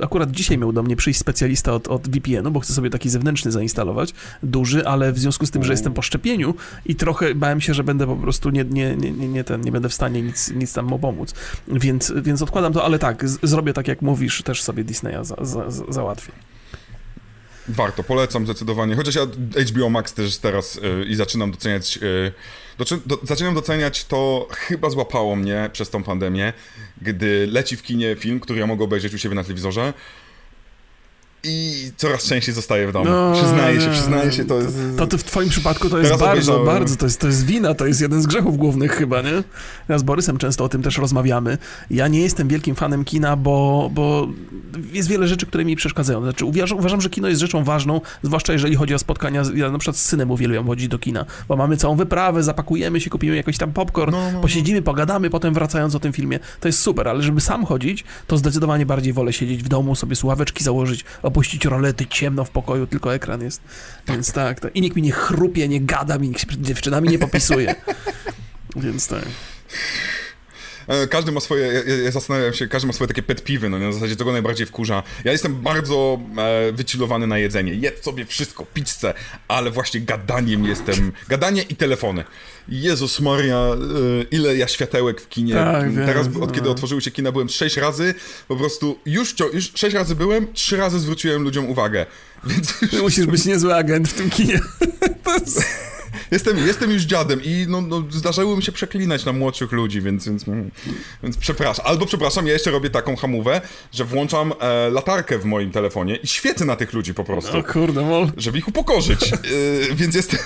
akurat 0.00 0.30
dzisiaj 0.30 0.58
miał 0.58 0.72
do 0.72 0.82
mnie 0.82 0.96
przyjść 0.96 1.20
specjalista 1.20 1.72
od, 1.72 1.88
od 1.88 2.08
VPN-u, 2.08 2.50
bo 2.50 2.60
chcę 2.60 2.72
sobie 2.72 2.90
taki 2.90 3.10
zewnętrzny 3.10 3.52
zainstalować, 3.52 4.14
duży, 4.42 4.86
ale 4.86 5.12
w 5.12 5.18
związku 5.18 5.46
z 5.46 5.50
tym, 5.50 5.64
że 5.64 5.72
jestem 5.72 5.94
po 5.98 6.02
szczepieniu 6.02 6.54
i 6.86 6.94
trochę 6.94 7.34
bałem 7.34 7.60
się, 7.60 7.74
że 7.74 7.84
będę 7.84 8.06
po 8.06 8.16
prostu 8.16 8.50
nie, 8.50 8.64
nie, 8.64 8.96
nie, 8.96 9.28
nie, 9.28 9.44
ten, 9.44 9.60
nie 9.60 9.72
będę 9.72 9.88
w 9.88 9.94
stanie 9.94 10.22
nic, 10.22 10.50
nic 10.50 10.72
tam 10.72 10.86
mu 10.86 10.98
pomóc. 10.98 11.34
Więc, 11.68 12.12
więc 12.22 12.42
odkładam 12.42 12.72
to, 12.72 12.84
ale 12.84 12.98
tak, 12.98 13.28
z, 13.28 13.38
zrobię 13.42 13.72
tak 13.72 13.88
jak 13.88 14.02
mówisz, 14.02 14.42
też 14.42 14.62
sobie 14.62 14.84
Disneya 14.84 15.24
za, 15.24 15.36
za, 15.40 15.70
za, 15.70 15.84
załatwię. 15.88 16.32
Warto, 17.68 18.02
polecam 18.02 18.44
zdecydowanie. 18.44 18.96
Chociaż 18.96 19.14
ja 19.14 19.22
HBO 19.64 19.90
Max 19.90 20.14
też 20.14 20.38
teraz 20.38 20.74
yy, 20.74 21.04
i 21.04 21.14
zaczynam 21.14 21.50
doceniać. 21.50 21.96
Yy, 21.96 22.32
do, 23.06 23.18
zaczynam 23.22 23.54
doceniać 23.54 24.04
to, 24.04 24.48
chyba 24.50 24.90
złapało 24.90 25.36
mnie 25.36 25.70
przez 25.72 25.90
tą 25.90 26.02
pandemię, 26.02 26.52
gdy 27.02 27.46
leci 27.50 27.76
w 27.76 27.82
kinie 27.82 28.16
film, 28.16 28.40
który 28.40 28.60
ja 28.60 28.66
mogę 28.66 28.84
obejrzeć 28.84 29.14
u 29.14 29.18
siebie 29.18 29.34
na 29.34 29.42
telewizorze 29.42 29.92
i 31.48 31.90
coraz 31.96 32.24
częściej 32.24 32.54
zostaje 32.54 32.88
w 32.88 32.92
domu. 32.92 33.04
No, 33.04 33.32
przyznaję 33.34 33.80
się, 33.80 33.90
przyznaję 33.90 34.32
się, 34.32 34.44
to 34.44 34.60
jest... 34.60 34.76
To, 34.96 35.06
to 35.06 35.18
w 35.18 35.24
twoim 35.24 35.48
przypadku 35.48 35.90
to 35.90 35.98
jest 35.98 36.10
bardzo, 36.10 36.26
obejrzałem. 36.26 36.66
bardzo, 36.66 36.96
to 36.96 37.06
jest, 37.06 37.20
to 37.20 37.26
jest 37.26 37.46
wina, 37.46 37.74
to 37.74 37.86
jest 37.86 38.00
jeden 38.00 38.22
z 38.22 38.26
grzechów 38.26 38.56
głównych 38.56 38.92
chyba, 38.92 39.22
nie? 39.22 39.42
Ja 39.88 39.98
z 39.98 40.02
Borysem 40.02 40.38
często 40.38 40.64
o 40.64 40.68
tym 40.68 40.82
też 40.82 40.98
rozmawiamy. 40.98 41.58
Ja 41.90 42.08
nie 42.08 42.20
jestem 42.20 42.48
wielkim 42.48 42.74
fanem 42.74 43.04
kina, 43.04 43.36
bo, 43.36 43.90
bo 43.94 44.28
jest 44.92 45.08
wiele 45.08 45.28
rzeczy, 45.28 45.46
które 45.46 45.64
mi 45.64 45.76
przeszkadzają. 45.76 46.22
Znaczy 46.22 46.44
uważam, 46.44 46.78
uważam, 46.78 47.00
że 47.00 47.10
kino 47.10 47.28
jest 47.28 47.40
rzeczą 47.40 47.64
ważną, 47.64 48.00
zwłaszcza 48.22 48.52
jeżeli 48.52 48.76
chodzi 48.76 48.94
o 48.94 48.98
spotkania, 48.98 49.42
ja 49.54 49.70
na 49.70 49.78
przykład 49.78 49.96
z 49.96 50.04
synem 50.04 50.30
uwielbiam 50.30 50.66
chodzić 50.66 50.88
do 50.88 50.98
kina, 50.98 51.24
bo 51.48 51.56
mamy 51.56 51.76
całą 51.76 51.96
wyprawę, 51.96 52.42
zapakujemy 52.42 53.00
się, 53.00 53.10
kupimy 53.10 53.36
jakiś 53.36 53.58
tam 53.58 53.72
popcorn, 53.72 54.12
no, 54.12 54.18
no, 54.18 54.32
no. 54.32 54.40
posiedzimy, 54.40 54.82
pogadamy, 54.82 55.30
potem 55.30 55.54
wracając 55.54 55.94
o 55.94 56.00
tym 56.00 56.12
filmie. 56.12 56.38
To 56.60 56.68
jest 56.68 56.80
super, 56.80 57.08
ale 57.08 57.22
żeby 57.22 57.40
sam 57.40 57.64
chodzić, 57.64 58.04
to 58.26 58.38
zdecydowanie 58.38 58.86
bardziej 58.86 59.12
wolę 59.12 59.32
siedzieć 59.32 59.62
w 59.62 59.68
domu, 59.68 59.94
sobie 59.94 60.16
słuchaweczki 60.16 60.64
założyć, 60.64 61.04
opuścić 61.38 61.64
rolety, 61.64 62.06
ciemno 62.06 62.44
w 62.44 62.50
pokoju, 62.50 62.86
tylko 62.86 63.14
ekran 63.14 63.42
jest. 63.42 63.60
Więc 64.08 64.32
tak, 64.32 64.60
tak. 64.60 64.76
I 64.76 64.80
nikt 64.80 64.96
mi 64.96 65.02
nie 65.02 65.12
chrupie, 65.12 65.68
nie 65.68 65.80
gada 65.80 66.18
mi, 66.18 66.28
nikt 66.28 66.40
się 66.40 66.46
przed 66.46 66.62
dziewczynami 66.62 67.08
nie 67.08 67.18
popisuje. 67.18 67.74
Więc 68.76 69.08
tak. 69.08 69.24
E, 70.88 71.06
każdy 71.06 71.32
ma 71.32 71.40
swoje, 71.40 71.66
ja, 71.66 71.94
ja, 72.04 72.10
zastanawiam 72.10 72.52
się, 72.52 72.68
każdy 72.68 72.86
ma 72.86 72.92
swoje 72.92 73.08
takie 73.08 73.22
pet 73.22 73.44
piwy, 73.44 73.68
no 73.68 73.78
na 73.78 73.92
zasadzie 73.92 74.16
co 74.16 74.24
go 74.24 74.32
najbardziej 74.32 74.66
wkurza. 74.66 75.02
Ja 75.24 75.32
jestem 75.32 75.54
bardzo 75.54 76.20
e, 76.38 76.72
wychillowany 76.72 77.26
na 77.26 77.38
jedzenie, 77.38 77.74
jedz 77.74 78.04
sobie 78.04 78.26
wszystko, 78.26 78.66
pizzę, 78.74 79.14
ale 79.48 79.70
właśnie 79.70 80.00
gadaniem 80.00 80.64
jestem, 80.64 81.12
gadanie 81.28 81.62
i 81.62 81.76
telefony. 81.76 82.24
Jezus 82.68 83.20
Maria, 83.20 83.56
e, 83.56 83.76
ile 84.30 84.56
ja 84.56 84.68
światełek 84.68 85.20
w 85.20 85.28
kinie. 85.28 85.54
Tak, 85.54 85.84
Teraz, 86.06 86.28
wiem, 86.28 86.42
od 86.42 86.52
kiedy 86.52 86.70
otworzyły 86.70 87.00
się 87.00 87.10
kina, 87.10 87.32
byłem 87.32 87.48
sześć 87.48 87.76
razy, 87.76 88.14
po 88.48 88.56
prostu 88.56 88.98
już, 89.06 89.34
już 89.52 89.72
sześć 89.74 89.94
razy 89.94 90.14
byłem, 90.14 90.52
trzy 90.52 90.76
razy 90.76 91.00
zwróciłem 91.00 91.42
ludziom 91.42 91.70
uwagę. 91.70 92.06
Więc... 92.44 92.74
Musisz 93.02 93.26
być 93.26 93.44
niezły 93.44 93.74
agent 93.74 94.08
w 94.08 94.12
tym 94.12 94.30
kinie. 94.30 94.60
To 95.24 95.34
jest 95.38 95.88
jestem, 96.30 96.66
jestem 96.66 96.90
już 96.90 97.02
dziadem 97.02 97.40
i 97.44 97.66
no, 97.68 97.80
no, 97.80 98.04
zdarzało 98.10 98.56
mi 98.56 98.62
się 98.62 98.72
przeklinać 98.72 99.24
na 99.24 99.32
młodszych 99.32 99.72
ludzi, 99.72 100.00
więc, 100.00 100.28
więc, 100.28 100.44
więc 101.22 101.36
przepraszam. 101.36 101.86
Albo 101.86 102.06
przepraszam, 102.06 102.46
ja 102.46 102.52
jeszcze 102.52 102.70
robię 102.70 102.90
taką 102.90 103.16
hamówę, 103.16 103.60
że 103.92 104.04
włączam 104.04 104.52
e, 104.60 104.90
latarkę 104.90 105.38
w 105.38 105.44
moim 105.44 105.70
telefonie 105.70 106.16
i 106.16 106.26
świecę 106.26 106.64
na 106.64 106.76
tych 106.76 106.92
ludzi 106.92 107.14
po 107.14 107.24
prostu. 107.24 107.58
O 107.58 107.62
kurde, 107.62 108.02
mol. 108.02 108.30
Żeby 108.36 108.58
ich 108.58 108.68
upokorzyć. 108.68 109.32
E, 109.32 109.36
więc 109.94 110.14
jestem... 110.14 110.38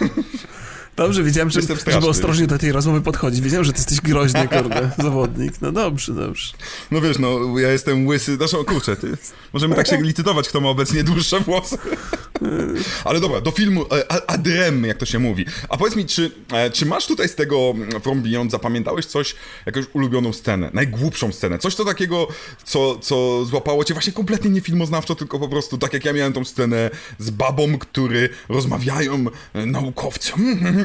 Dobrze, 0.97 1.23
wiedziałem, 1.23 1.51
że, 1.51 1.61
żeby 1.87 2.09
ostrożnie 2.09 2.47
do 2.47 2.59
tej 2.59 2.73
rozmowy 2.73 3.01
podchodzić. 3.01 3.41
Wiedziałem, 3.41 3.65
że 3.65 3.73
ty 3.73 3.79
jesteś 3.79 4.01
groźny, 4.01 4.49
kurde, 4.49 4.91
zawodnik. 5.03 5.61
No 5.61 5.73
dobrze, 5.73 6.15
dobrze. 6.15 6.53
No 6.91 7.01
wiesz, 7.01 7.19
no, 7.19 7.59
ja 7.59 7.73
jestem 7.73 8.07
łysy, 8.07 8.37
znaczy, 8.37 8.59
o 8.59 8.65
kurczę, 8.65 8.97
ty. 8.97 9.17
Możemy 9.53 9.75
tak 9.75 9.87
się 9.87 10.03
licytować, 10.03 10.49
kto 10.49 10.61
ma 10.61 10.69
obecnie 10.69 11.05
dłuższe 11.05 11.41
włosy. 11.41 11.79
Ale 13.05 13.21
dobra, 13.21 13.41
do 13.41 13.51
filmu 13.51 13.85
e, 13.93 14.31
Adrem, 14.31 14.85
jak 14.85 14.99
to 14.99 15.07
się 15.07 15.19
mówi. 15.19 15.47
A 15.69 15.77
powiedz 15.77 15.97
mi, 15.97 16.07
czy, 16.07 16.31
e, 16.53 16.71
czy 16.71 16.87
masz 16.87 17.07
tutaj 17.07 17.29
z 17.29 17.35
tego 17.35 17.73
mm, 17.75 18.01
From 18.01 18.23
Beyond, 18.23 18.51
zapamiętałeś 18.51 19.07
coś, 19.07 19.35
jakąś 19.67 19.85
ulubioną 19.93 20.33
scenę, 20.33 20.71
najgłupszą 20.73 21.33
scenę, 21.33 21.59
coś 21.59 21.75
to 21.75 21.85
takiego, 21.85 22.29
co, 22.65 22.99
co 22.99 23.45
złapało 23.45 23.85
cię 23.85 23.95
właśnie 23.95 24.13
kompletnie 24.13 24.51
nie 24.51 24.61
filmoznawczo, 24.61 25.15
tylko 25.15 25.39
po 25.39 25.49
prostu 25.49 25.79
tak 25.79 25.93
jak 25.93 26.05
ja 26.05 26.13
miałem 26.13 26.33
tą 26.33 26.45
scenę 26.45 26.91
z 27.19 27.31
babą, 27.31 27.79
który 27.79 28.29
rozmawiają 28.49 29.25
e, 29.55 29.67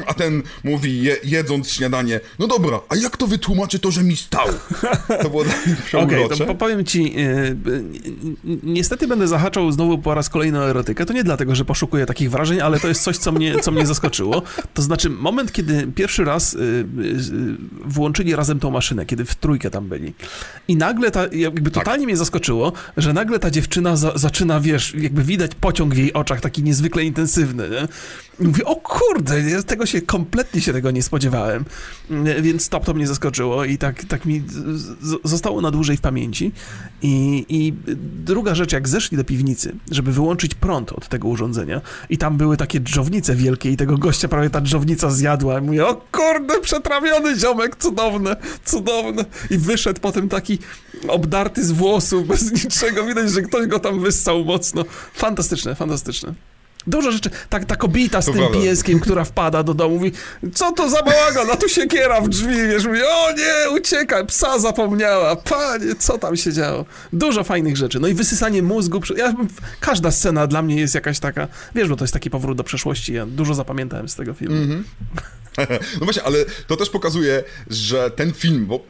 a 0.06 0.14
ten 0.14 0.42
mówi 0.64 1.02
je, 1.02 1.16
jedząc 1.24 1.70
śniadanie, 1.70 2.20
no 2.38 2.46
dobra, 2.46 2.80
a 2.88 2.96
jak 2.96 3.16
to 3.16 3.26
wytłumaczy 3.26 3.78
to, 3.78 3.90
że 3.90 4.04
mi 4.04 4.16
stał? 4.16 4.48
To 5.22 5.30
było 5.30 5.42
Okej, 6.02 6.24
okay, 6.24 6.46
to 6.46 6.54
powiem 6.54 6.84
ci, 6.84 7.14
niestety 8.62 9.08
będę 9.08 9.28
zahaczał 9.28 9.72
znowu 9.72 9.98
po 9.98 10.14
raz 10.14 10.28
kolejny 10.28 10.58
o 10.58 10.70
erotykę, 10.70 11.06
to 11.06 11.12
nie 11.12 11.24
dlatego, 11.24 11.54
że 11.54 11.64
poszukuję 11.64 12.06
takich 12.06 12.30
wrażeń, 12.30 12.60
ale 12.60 12.80
to 12.80 12.88
jest 12.88 13.02
coś, 13.02 13.16
co 13.16 13.32
mnie, 13.32 13.60
co 13.60 13.70
mnie 13.70 13.86
zaskoczyło. 13.86 14.42
To 14.74 14.82
znaczy, 14.82 15.10
moment, 15.10 15.52
kiedy 15.52 15.86
pierwszy 15.94 16.24
raz 16.24 16.54
y, 16.54 16.58
y, 16.58 16.84
włączyli 17.84 18.36
razem 18.36 18.60
tą 18.60 18.70
maszynę, 18.70 19.06
kiedy 19.06 19.24
w 19.24 19.34
trójkę 19.34 19.70
tam 19.70 19.88
byli. 19.88 20.14
I 20.68 20.76
nagle 20.76 21.10
ta, 21.10 21.26
jakby 21.32 21.70
tak. 21.70 21.74
totalnie 21.74 22.00
tak. 22.00 22.06
mnie 22.06 22.16
zaskoczyło, 22.16 22.72
że 22.96 23.12
nagle 23.12 23.38
ta 23.38 23.50
dziewczyna 23.50 23.96
za, 23.96 24.12
zaczyna, 24.18 24.60
wiesz, 24.60 24.94
jakby 24.94 25.22
widać 25.22 25.54
pociąg 25.54 25.94
w 25.94 25.98
jej 25.98 26.12
oczach, 26.12 26.40
taki 26.40 26.62
niezwykle 26.62 27.04
intensywny, 27.04 27.68
nie? 27.70 27.88
I 28.40 28.48
mówię, 28.48 28.64
o 28.64 28.76
kurde, 28.76 29.40
ja 29.40 29.62
tego 29.62 29.86
się, 29.88 30.02
kompletnie 30.02 30.60
się 30.60 30.72
tego 30.72 30.90
nie 30.90 31.02
spodziewałem. 31.02 31.64
Więc 32.42 32.68
to, 32.68 32.80
to 32.80 32.94
mnie 32.94 33.06
zaskoczyło 33.06 33.64
i 33.64 33.78
tak, 33.78 34.04
tak 34.04 34.24
mi 34.24 34.42
zostało 35.24 35.60
na 35.60 35.70
dłużej 35.70 35.96
w 35.96 36.00
pamięci. 36.00 36.52
I, 37.02 37.46
I 37.48 37.74
druga 38.24 38.54
rzecz, 38.54 38.72
jak 38.72 38.88
zeszli 38.88 39.16
do 39.16 39.24
piwnicy, 39.24 39.74
żeby 39.90 40.12
wyłączyć 40.12 40.54
prąd 40.54 40.92
od 40.92 41.08
tego 41.08 41.28
urządzenia 41.28 41.80
i 42.10 42.18
tam 42.18 42.36
były 42.36 42.56
takie 42.56 42.80
dżownice 42.80 43.34
wielkie 43.36 43.70
i 43.70 43.76
tego 43.76 43.98
gościa 43.98 44.28
prawie 44.28 44.50
ta 44.50 44.60
dżownica 44.60 45.10
zjadła. 45.10 45.58
I 45.58 45.62
mówię, 45.62 45.86
o 45.86 46.02
kurde, 46.12 46.60
przetrawiony 46.60 47.38
ziomek, 47.38 47.76
cudowne, 47.76 48.36
cudowne. 48.64 49.24
I 49.50 49.58
wyszedł 49.58 50.00
potem 50.00 50.28
taki 50.28 50.58
obdarty 51.08 51.64
z 51.64 51.72
włosów, 51.72 52.26
bez 52.26 52.52
niczego. 52.52 53.06
Widać, 53.06 53.30
że 53.30 53.42
ktoś 53.42 53.66
go 53.66 53.78
tam 53.78 54.00
wyssał 54.00 54.44
mocno. 54.44 54.84
Fantastyczne, 55.14 55.74
fantastyczne. 55.74 56.34
Dużo 56.88 57.12
rzeczy. 57.12 57.30
Tak, 57.48 57.64
ta 57.64 57.76
kobieta 57.76 58.22
z 58.22 58.26
to 58.26 58.32
tym 58.32 58.40
prawda. 58.40 58.58
pieskiem, 58.58 59.00
która 59.00 59.24
wpada 59.24 59.62
do 59.62 59.74
domu, 59.74 59.94
mówi, 59.94 60.12
co 60.54 60.72
to 60.72 60.90
za 60.90 61.02
bałagan, 61.02 61.50
a 61.50 61.56
tu 61.56 61.68
siekiera 61.68 62.20
w 62.20 62.28
drzwi, 62.28 62.54
wiesz, 62.68 62.86
mówi, 62.86 63.00
o 63.02 63.32
nie, 63.32 63.70
uciekaj, 63.70 64.26
psa 64.26 64.58
zapomniała, 64.58 65.36
panie, 65.36 65.94
co 65.98 66.18
tam 66.18 66.36
się 66.36 66.52
działo. 66.52 66.84
Dużo 67.12 67.44
fajnych 67.44 67.76
rzeczy. 67.76 68.00
No 68.00 68.08
i 68.08 68.14
wysysanie 68.14 68.62
mózgu. 68.62 69.00
Ja, 69.16 69.34
każda 69.80 70.10
scena 70.10 70.46
dla 70.46 70.62
mnie 70.62 70.76
jest 70.76 70.94
jakaś 70.94 71.18
taka, 71.18 71.48
wiesz, 71.74 71.88
bo 71.88 71.96
to 71.96 72.04
jest 72.04 72.14
taki 72.14 72.30
powrót 72.30 72.58
do 72.58 72.64
przeszłości, 72.64 73.12
ja 73.12 73.26
dużo 73.26 73.54
zapamiętałem 73.54 74.08
z 74.08 74.14
tego 74.14 74.34
filmu. 74.34 74.56
Mm 74.56 74.68
-hmm. 74.68 75.08
no 76.00 76.04
właśnie, 76.04 76.22
ale 76.22 76.38
to 76.66 76.76
też 76.76 76.90
pokazuje, 76.90 77.44
że 77.70 78.10
ten 78.10 78.32
film, 78.32 78.66
bo 78.66 78.80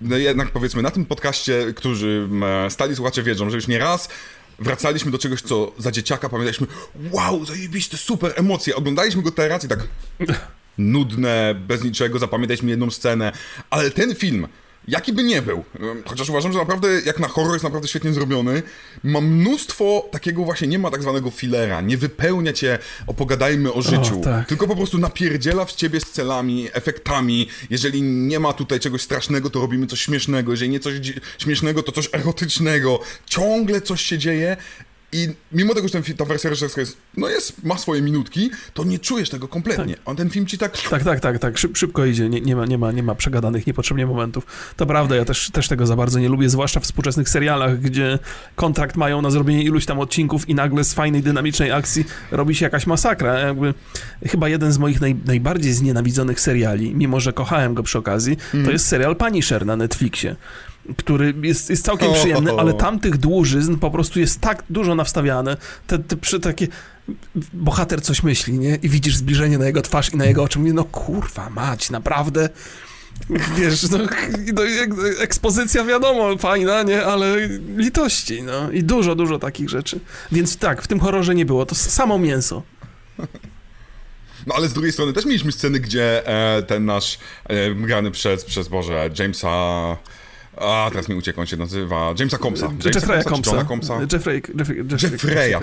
no 0.00 0.16
jednak 0.16 0.50
powiedzmy 0.50 0.82
na 0.82 0.90
tym 0.90 1.04
podcaście, 1.04 1.72
którzy 1.76 2.28
stali 2.68 2.96
słuchacze 2.96 3.22
wiedzą, 3.22 3.50
że 3.50 3.56
już 3.56 3.68
nie 3.68 3.78
raz 3.78 4.08
wracaliśmy 4.58 5.10
do 5.10 5.18
czegoś, 5.18 5.42
co 5.42 5.72
za 5.78 5.92
dzieciaka 5.92 6.28
pamiętaliśmy, 6.28 6.66
wow, 7.10 7.44
zajebiste, 7.44 7.96
super 7.96 8.32
emocje. 8.36 8.76
Oglądaliśmy 8.76 9.22
go 9.22 9.30
teraz 9.30 9.64
i 9.64 9.68
tak 9.68 9.78
nudne, 10.78 11.54
bez 11.68 11.84
niczego, 11.84 12.18
zapamiętaliśmy 12.18 12.70
jedną 12.70 12.90
scenę, 12.90 13.32
ale 13.70 13.90
ten 13.90 14.14
film 14.14 14.48
Jaki 14.88 15.12
by 15.12 15.22
nie 15.22 15.42
był, 15.42 15.64
chociaż 16.04 16.28
uważam, 16.28 16.52
że 16.52 16.58
naprawdę 16.58 16.88
jak 17.00 17.18
na 17.18 17.28
horror 17.28 17.52
jest 17.52 17.64
naprawdę 17.64 17.88
świetnie 17.88 18.12
zrobiony, 18.12 18.62
ma 19.04 19.20
mnóstwo 19.20 20.08
takiego 20.10 20.44
właśnie, 20.44 20.68
nie 20.68 20.78
ma 20.78 20.90
tak 20.90 21.02
zwanego 21.02 21.30
filera, 21.30 21.80
nie 21.80 21.96
wypełnia 21.96 22.52
cię 22.52 22.78
opogadajmy 23.06 23.72
o 23.72 23.82
życiu, 23.82 24.20
o, 24.20 24.24
tak. 24.24 24.48
tylko 24.48 24.66
po 24.66 24.76
prostu 24.76 24.98
napierdziela 24.98 25.64
w 25.64 25.72
ciebie 25.72 26.00
z 26.00 26.10
celami, 26.10 26.68
efektami, 26.72 27.48
jeżeli 27.70 28.02
nie 28.02 28.40
ma 28.40 28.52
tutaj 28.52 28.80
czegoś 28.80 29.02
strasznego, 29.02 29.50
to 29.50 29.60
robimy 29.60 29.86
coś 29.86 30.00
śmiesznego, 30.00 30.52
jeżeli 30.52 30.70
nie 30.70 30.80
coś 30.80 30.94
śmiesznego, 31.38 31.82
to 31.82 31.92
coś 31.92 32.08
erotycznego, 32.12 33.00
ciągle 33.26 33.80
coś 33.80 34.02
się 34.02 34.18
dzieje 34.18 34.56
i 35.12 35.28
mimo 35.52 35.74
tego, 35.74 35.88
że 35.88 36.02
ten, 36.02 36.16
ta 36.16 36.24
wersja 36.24 36.50
reżyserska 36.50 36.80
jest, 36.80 36.96
no 37.16 37.28
jest, 37.28 37.64
ma 37.64 37.78
swoje 37.78 38.02
minutki, 38.02 38.50
to 38.74 38.84
nie 38.84 38.98
czujesz 38.98 39.30
tego 39.30 39.48
kompletnie. 39.48 39.94
Tak. 39.94 40.02
On 40.04 40.16
ten 40.16 40.30
film 40.30 40.46
ci 40.46 40.58
tak... 40.58 40.78
Tak, 40.90 41.04
tak, 41.04 41.20
tak, 41.20 41.38
tak. 41.38 41.58
Szyb, 41.58 41.76
szybko 41.76 42.04
idzie, 42.04 42.28
nie, 42.28 42.40
nie, 42.40 42.56
ma, 42.56 42.66
nie, 42.66 42.78
ma, 42.78 42.92
nie 42.92 43.02
ma 43.02 43.14
przegadanych 43.14 43.66
niepotrzebnie 43.66 44.06
momentów. 44.06 44.46
To 44.76 44.86
prawda, 44.86 45.16
ja 45.16 45.24
też, 45.24 45.50
też 45.50 45.68
tego 45.68 45.86
za 45.86 45.96
bardzo 45.96 46.18
nie 46.18 46.28
lubię, 46.28 46.48
zwłaszcza 46.48 46.80
w 46.80 46.82
współczesnych 46.82 47.28
serialach, 47.28 47.80
gdzie 47.80 48.18
kontrakt 48.54 48.96
mają 48.96 49.22
na 49.22 49.30
zrobienie 49.30 49.62
iluś 49.62 49.86
tam 49.86 49.98
odcinków 49.98 50.48
i 50.48 50.54
nagle 50.54 50.84
z 50.84 50.94
fajnej, 50.94 51.22
dynamicznej 51.22 51.72
akcji 51.72 52.04
robi 52.30 52.54
się 52.54 52.64
jakaś 52.64 52.86
masakra. 52.86 53.38
Jakby, 53.38 53.74
chyba 54.26 54.48
jeden 54.48 54.72
z 54.72 54.78
moich 54.78 55.00
naj, 55.00 55.16
najbardziej 55.26 55.72
znienawidzonych 55.72 56.40
seriali, 56.40 56.94
mimo 56.94 57.20
że 57.20 57.32
kochałem 57.32 57.74
go 57.74 57.82
przy 57.82 57.98
okazji, 57.98 58.32
mm. 58.32 58.50
to 58.50 58.56
mhm. 58.56 58.72
jest 58.72 58.86
serial 58.86 59.16
Punisher 59.16 59.66
na 59.66 59.76
Netflixie 59.76 60.36
który 60.96 61.34
jest, 61.42 61.70
jest 61.70 61.84
całkiem 61.84 62.12
przyjemny, 62.12 62.52
ale 62.58 62.74
tamtych 62.74 63.16
dłużyzn 63.16 63.76
po 63.76 63.90
prostu 63.90 64.20
jest 64.20 64.40
tak 64.40 64.62
dużo 64.70 64.94
nawstawiane, 64.94 65.56
te, 65.86 65.98
te 65.98 66.16
przy 66.16 66.40
takie 66.40 66.68
bohater 67.52 68.02
coś 68.02 68.22
myśli, 68.22 68.58
nie? 68.58 68.78
I 68.82 68.88
widzisz 68.88 69.16
zbliżenie 69.16 69.58
na 69.58 69.66
jego 69.66 69.82
twarz 69.82 70.12
i 70.12 70.16
na 70.16 70.24
jego 70.24 70.42
oczy. 70.42 70.58
Mówię, 70.58 70.72
no 70.72 70.84
kurwa 70.84 71.50
mać, 71.50 71.90
naprawdę 71.90 72.48
wiesz, 73.58 73.90
no, 73.90 73.98
no, 74.54 74.62
ekspozycja 75.20 75.84
wiadomo, 75.84 76.36
fajna, 76.38 76.82
nie, 76.82 77.04
ale 77.04 77.48
litości, 77.76 78.42
no 78.42 78.70
i 78.70 78.84
dużo, 78.84 79.14
dużo 79.14 79.38
takich 79.38 79.68
rzeczy. 79.68 80.00
Więc 80.32 80.56
tak, 80.56 80.82
w 80.82 80.86
tym 80.86 81.00
horrorze 81.00 81.34
nie 81.34 81.46
było, 81.46 81.66
to 81.66 81.74
samo 81.74 82.18
mięso. 82.18 82.62
No 84.46 84.54
ale 84.54 84.68
z 84.68 84.72
drugiej 84.72 84.92
strony 84.92 85.12
też 85.12 85.24
mieliśmy 85.24 85.52
sceny, 85.52 85.80
gdzie 85.80 86.26
e, 86.26 86.62
ten 86.62 86.84
nasz 86.84 87.18
e, 87.44 87.74
grany 87.74 88.10
przez, 88.10 88.44
przez 88.44 88.68
Boże, 88.68 89.10
Jamesa 89.18 89.96
a, 90.56 90.88
teraz 90.90 91.08
mi 91.08 91.14
uciekł, 91.14 91.40
on 91.40 91.46
się 91.46 91.56
nazywa 91.56 92.14
Jamesa 92.18 92.38
Combsa. 92.38 92.72
Jeffreya 92.84 93.24
Combsa. 93.24 93.64
Combsa. 93.64 93.98
Jeffrey, 94.12 94.42
Jeffrey, 94.58 94.76
Jeffrey, 94.90 95.10
Jeffreya. 95.12 95.60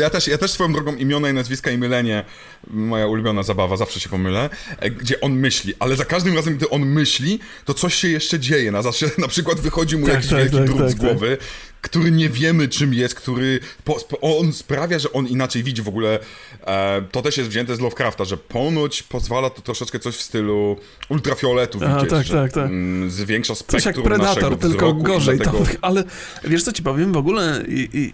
Ja 0.00 0.10
też, 0.10 0.28
ja 0.28 0.38
też 0.38 0.50
swoją 0.50 0.72
drogą 0.72 0.94
imiona 0.96 1.30
i 1.30 1.32
nazwiska 1.32 1.70
i 1.70 1.78
mylenie, 1.78 2.24
moja 2.70 3.06
ulubiona 3.06 3.42
zabawa, 3.42 3.76
zawsze 3.76 4.00
się 4.00 4.08
pomylę, 4.08 4.50
e, 4.78 4.90
gdzie 4.90 5.20
on 5.20 5.32
myśli, 5.32 5.74
ale 5.78 5.96
za 5.96 6.04
każdym 6.04 6.36
razem, 6.36 6.56
gdy 6.56 6.70
on 6.70 6.86
myśli, 6.86 7.40
to 7.64 7.74
coś 7.74 7.94
się 7.94 8.08
jeszcze 8.08 8.38
dzieje. 8.38 8.72
Na, 8.72 8.82
zawsze, 8.82 9.10
na 9.18 9.28
przykład 9.28 9.60
wychodzi 9.60 9.96
mu 9.96 10.06
tak, 10.06 10.14
jakiś 10.14 10.30
tak, 10.30 10.38
wielki 10.38 10.56
tak, 10.56 10.66
drut 10.66 10.78
tak, 10.78 10.90
z 10.90 10.94
głowy, 10.94 11.38
który 11.84 12.10
nie 12.10 12.28
wiemy 12.28 12.68
czym 12.68 12.94
jest, 12.94 13.14
który 13.14 13.60
po, 13.84 13.96
on 14.20 14.52
sprawia, 14.52 14.98
że 14.98 15.12
on 15.12 15.26
inaczej 15.26 15.62
widzi 15.62 15.82
w 15.82 15.88
ogóle. 15.88 16.18
E, 16.66 17.02
to 17.12 17.22
też 17.22 17.36
jest 17.36 17.50
wzięte 17.50 17.76
z 17.76 17.80
Lovecrafta, 17.80 18.24
że 18.24 18.36
ponoć 18.36 19.02
pozwala 19.02 19.50
to 19.50 19.62
troszeczkę 19.62 19.98
coś 19.98 20.16
w 20.16 20.22
stylu 20.22 20.76
ultrafioletu 21.08 21.78
Aha, 21.84 21.94
widzieć, 21.94 22.10
tak, 22.10 22.26
że, 22.26 22.34
tak, 22.34 22.52
tak. 22.52 22.66
Mm, 22.66 23.10
zwiększa 23.10 23.54
spektrum 23.54 23.80
Coś 23.80 23.86
jak 23.86 24.04
Predator, 24.04 24.58
tylko 24.58 24.94
gorzej. 24.94 25.36
Dlatego... 25.36 25.64
To, 25.64 25.70
ale 25.80 26.04
wiesz 26.44 26.64
co 26.64 26.72
ci 26.72 26.82
powiem, 26.82 27.12
w 27.12 27.16
ogóle 27.16 27.64
i, 27.68 27.88
i, 27.92 28.12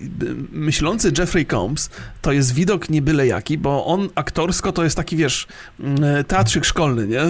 myślący 0.52 1.12
Jeffrey 1.18 1.46
Combs 1.46 1.90
to 2.22 2.32
jest 2.32 2.54
widok 2.54 2.90
nie 2.90 3.02
byle 3.02 3.26
jaki, 3.26 3.58
bo 3.58 3.86
on 3.86 4.08
aktorsko 4.14 4.72
to 4.72 4.84
jest 4.84 4.96
taki, 4.96 5.16
wiesz, 5.16 5.46
mm, 5.80 6.24
teatrzyk 6.24 6.64
szkolny, 6.64 7.06
nie? 7.06 7.22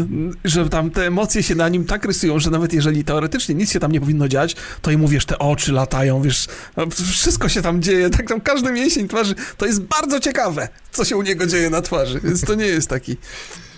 Że 0.45 0.69
tam 0.69 0.91
te 0.91 1.07
emocje 1.07 1.43
się 1.43 1.55
na 1.55 1.69
nim 1.69 1.85
tak 1.85 2.05
rysują, 2.05 2.39
że 2.39 2.51
nawet 2.51 2.73
jeżeli 2.73 3.05
teoretycznie 3.05 3.55
nic 3.55 3.73
się 3.73 3.81
tam 3.81 3.93
nie 3.93 4.01
powinno 4.01 4.29
dziać, 4.29 4.57
to 4.83 4.91
i 4.91 4.97
mówisz, 4.97 5.25
te 5.25 5.39
oczy 5.39 5.73
latają, 5.73 6.23
wiesz, 6.23 6.30
no, 6.77 6.87
wszystko 7.13 7.49
się 7.49 7.63
tam 7.63 7.83
dzieje, 7.83 8.11
tak 8.11 8.29
tam 8.29 8.41
każdy 8.41 8.73
mięsień 8.73 9.09
twarzy, 9.09 9.35
to 9.57 9.67
jest 9.67 9.83
bardzo 9.83 10.21
ciekawe, 10.21 10.69
co 10.93 11.05
się 11.05 11.17
u 11.17 11.23
niego 11.23 11.47
dzieje 11.47 11.71
na 11.71 11.83
twarzy, 11.83 12.21
więc 12.25 12.41
to 12.45 12.55
nie 12.55 12.67
jest 12.67 12.89
taki, 12.89 13.17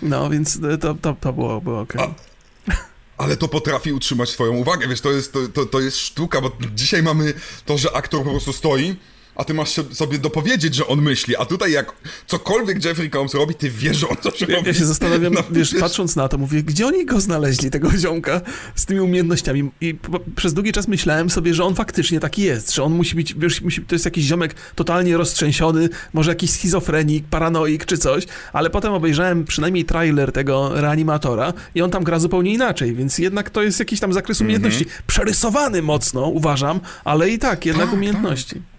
no, 0.01 0.29
więc 0.29 0.59
to, 0.81 0.95
to, 0.95 1.15
to 1.21 1.33
było, 1.33 1.61
było 1.61 1.79
okej. 1.79 2.01
Okay. 2.01 2.15
ale 3.17 3.37
to 3.37 3.47
potrafi 3.47 3.93
utrzymać 3.93 4.29
swoją 4.29 4.51
uwagę, 4.51 4.87
wiesz, 4.87 5.01
to 5.01 5.11
jest, 5.11 5.33
to, 5.33 5.47
to, 5.47 5.65
to 5.65 5.79
jest 5.79 5.97
sztuka, 5.97 6.41
bo 6.41 6.51
dzisiaj 6.75 7.03
mamy 7.03 7.33
to, 7.65 7.77
że 7.77 7.95
aktor 7.95 8.23
po 8.23 8.29
prostu 8.29 8.53
stoi, 8.53 8.95
a 9.35 9.43
ty 9.43 9.53
masz 9.53 9.79
sobie 9.91 10.17
dopowiedzieć, 10.19 10.75
że 10.75 10.87
on 10.87 11.01
myśli, 11.01 11.35
a 11.35 11.45
tutaj 11.45 11.71
jak 11.71 11.93
cokolwiek 12.27 12.85
Jeffrey 12.85 13.09
Combs 13.09 13.33
robi, 13.33 13.55
ty 13.55 13.69
wiesz, 13.69 13.97
że 13.97 14.09
on 14.09 14.17
coś 14.17 14.41
ja, 14.41 14.47
robi. 14.47 14.67
Ja 14.67 14.73
się 14.73 14.85
zastanawiam, 14.85 15.33
no, 15.33 15.43
wiesz, 15.51 15.73
wiesz, 15.73 15.81
patrząc 15.81 16.15
na 16.15 16.27
to, 16.27 16.37
mówię, 16.37 16.63
gdzie 16.63 16.87
oni 16.87 17.05
go 17.05 17.21
znaleźli, 17.21 17.69
tego 17.69 17.91
ziomka, 17.97 18.41
z 18.75 18.85
tymi 18.85 18.99
umiejętnościami 18.99 19.71
i 19.81 19.95
przez 20.35 20.53
długi 20.53 20.71
czas 20.71 20.87
myślałem 20.87 21.29
sobie, 21.29 21.53
że 21.53 21.63
on 21.63 21.75
faktycznie 21.75 22.19
taki 22.19 22.41
jest, 22.41 22.73
że 22.73 22.83
on 22.83 22.93
musi 22.93 23.15
być, 23.15 23.33
wiesz, 23.33 23.61
musi, 23.61 23.81
to 23.81 23.95
jest 23.95 24.05
jakiś 24.05 24.25
ziomek 24.25 24.55
totalnie 24.75 25.17
roztrzęsiony, 25.17 25.89
może 26.13 26.31
jakiś 26.31 26.51
schizofrenik, 26.51 27.25
paranoik 27.27 27.85
czy 27.85 27.97
coś, 27.97 28.23
ale 28.53 28.69
potem 28.69 28.93
obejrzałem 28.93 29.45
przynajmniej 29.45 29.85
trailer 29.85 30.31
tego 30.31 30.81
reanimatora 30.81 31.53
i 31.75 31.81
on 31.81 31.91
tam 31.91 32.03
gra 32.03 32.19
zupełnie 32.19 32.53
inaczej, 32.53 32.95
więc 32.95 33.17
jednak 33.17 33.49
to 33.49 33.63
jest 33.63 33.79
jakiś 33.79 33.99
tam 33.99 34.13
zakres 34.13 34.41
umiejętności, 34.41 34.83
mm 34.83 34.95
-hmm. 34.95 35.01
przerysowany 35.07 35.81
mocno, 35.81 36.27
uważam, 36.27 36.79
ale 37.03 37.29
i 37.29 37.39
tak, 37.39 37.65
jednak 37.65 37.85
tak, 37.85 37.95
umiejętności. 37.95 38.55
Tak. 38.55 38.72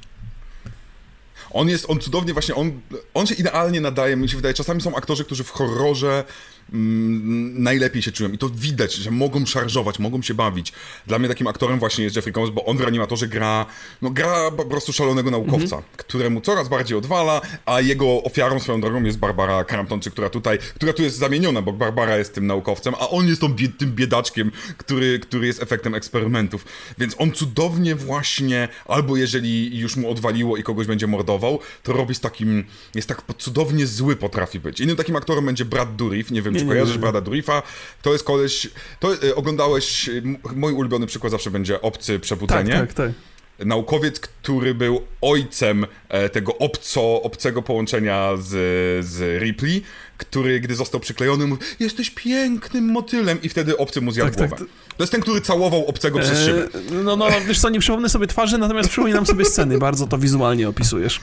On 1.55 1.69
jest, 1.69 1.91
on 1.91 2.01
cudownie 2.01 2.33
właśnie, 2.33 2.55
on, 2.55 2.81
on 3.15 3.27
się 3.27 3.35
idealnie 3.35 3.81
nadaje, 3.81 4.17
mi 4.17 4.29
się 4.29 4.37
wydaje, 4.37 4.55
czasami 4.55 4.81
są 4.81 4.97
aktorzy, 4.97 5.25
którzy 5.25 5.45
w 5.45 5.51
horrorze 5.51 6.25
mm, 6.73 7.63
najlepiej 7.63 8.03
się 8.03 8.13
czują 8.13 8.31
i 8.31 8.39
to 8.39 8.49
widać, 8.49 8.95
że 8.95 9.11
mogą 9.11 9.47
szarżować, 9.47 9.99
mogą 9.99 10.23
się 10.23 10.35
bawić. 10.35 10.73
Dla 11.07 11.19
mnie 11.19 11.29
takim 11.29 11.47
aktorem 11.47 11.79
właśnie 11.79 12.05
jest 12.05 12.17
Jeffrey 12.17 12.33
Combs, 12.33 12.51
bo 12.51 12.65
on 12.65 12.77
w 12.77 12.81
Reanimatorze 12.81 13.29
gra, 13.29 13.67
no 14.03 14.11
gra 14.11 14.51
po 14.51 14.65
prostu 14.65 14.93
szalonego 14.93 15.31
naukowca, 15.31 15.77
-hmm. 15.77 15.83
któremu 15.97 16.41
coraz 16.41 16.69
bardziej 16.69 16.99
odwala, 16.99 17.41
a 17.67 17.81
jego 17.81 18.23
ofiarą 18.23 18.61
swoją 18.61 18.81
drogą 18.81 19.03
jest 19.03 19.19
Barbara 19.19 19.65
Crampton, 19.65 20.01
czy 20.01 20.11
która 20.11 20.31
tutaj, 20.31 20.59
która 20.75 20.93
tu 20.93 21.03
jest 21.03 21.17
zamieniona, 21.17 21.63
bo 21.63 21.73
Barbara 21.73 22.17
jest 22.17 22.35
tym 22.35 22.47
naukowcem, 22.47 22.95
a 23.01 23.09
on 23.09 23.29
jest 23.29 23.41
tą, 23.41 23.57
tym 23.79 23.93
biedaczkiem, 23.93 24.51
który, 24.77 25.19
który 25.19 25.47
jest 25.47 25.63
efektem 25.63 25.95
eksperymentów. 25.95 26.65
Więc 26.99 27.15
on 27.19 27.33
cudownie 27.33 27.95
właśnie, 27.95 28.69
albo 28.87 29.17
jeżeli 29.17 29.79
już 29.79 29.97
mu 29.97 30.11
odwaliło 30.11 30.57
i 30.57 30.63
kogoś 30.63 30.87
będzie 30.87 31.07
mordował, 31.07 31.59
to 31.83 31.93
robi 31.93 32.15
z 32.15 32.21
takim, 32.21 32.65
jest 32.95 33.09
tak 33.09 33.23
cudownie 33.39 33.87
zły 33.87 34.17
potrafi 34.17 34.61
być. 34.61 34.81
Innym 34.81 34.97
takim 34.97 35.17
aktorem 35.17 35.47
będzie 35.47 35.65
Brad 35.65 35.97
Dourif, 35.97 36.31
nie 36.31 36.43
wiem, 36.43 36.54
nie, 36.55 36.61
czy 36.61 36.67
kojarzysz 36.67 36.99
Brada 36.99 37.21
Dourifa, 37.21 37.63
to 38.03 38.13
jest 38.13 38.25
koleś, 38.25 38.69
to 39.01 39.15
y, 39.15 39.35
oglądałeś, 39.35 40.11
mój 40.57 40.73
ulubiony 40.73 41.07
przykład 41.07 41.31
zawsze 41.31 41.51
będzie 41.51 41.83
Obcy 41.83 42.21
Przebudzenie. 42.21 42.73
Tak, 42.73 42.93
tak, 42.93 43.07
tak 43.07 43.13
naukowiec, 43.59 44.21
który 44.21 44.75
był 44.75 45.01
ojcem 45.21 45.87
e, 46.09 46.29
tego 46.29 46.59
obco, 46.59 47.23
obcego 47.23 47.63
połączenia 47.63 48.31
z, 48.37 48.51
z 49.07 49.43
Ripley, 49.43 49.83
który 50.19 50.61
gdy 50.61 50.75
został 50.75 51.01
przyklejony 51.01 51.47
mówił, 51.47 51.67
jesteś 51.81 52.11
pięknym 52.11 52.85
motylem 52.85 53.43
i 53.43 53.49
wtedy 53.49 53.77
obcy 53.77 54.01
mu 54.01 54.13
zjadł 54.13 54.31
tak, 54.31 54.39
tak 54.39 54.49
głowę. 54.49 54.65
Tak, 54.65 54.97
to 54.97 55.03
jest 55.03 55.13
ten, 55.13 55.21
który 55.21 55.41
całował 55.41 55.87
obcego 55.87 56.19
przez 56.19 56.39
e, 56.39 56.45
szybę. 56.45 56.69
no, 57.05 57.17
no, 57.17 57.27
wiesz 57.47 57.61
co, 57.61 57.71
nie 57.71 57.81
przypomnę 57.81 58.09
sobie 58.09 58.27
twarzy, 58.27 58.59
natomiast 58.59 58.89
przypominam 58.89 59.27
sobie 59.27 59.45
sceny, 59.45 59.79
bardzo 59.79 60.07
to 60.07 60.19
wizualnie 60.19 60.69
opisujesz. 60.69 61.21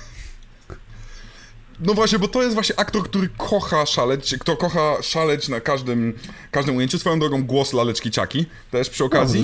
No 1.82 1.94
właśnie, 1.94 2.20
bo 2.20 2.28
to 2.28 2.42
jest 2.42 2.54
właśnie 2.54 2.80
aktor, 2.80 3.04
który 3.04 3.30
kocha 3.38 3.86
szaleć, 3.86 4.36
kto 4.40 4.58
kocha 4.58 5.02
szaleć 5.02 5.50
na 5.50 5.60
każdym, 5.60 6.14
każdym 6.52 6.76
ujęciu. 6.76 7.00
Swoją 7.00 7.20
drogą 7.20 7.44
głos 7.44 7.74
Laleczki 7.74 8.12
Czaki 8.12 8.46
też 8.72 8.90
przy 8.90 9.04
okazji. 9.04 9.44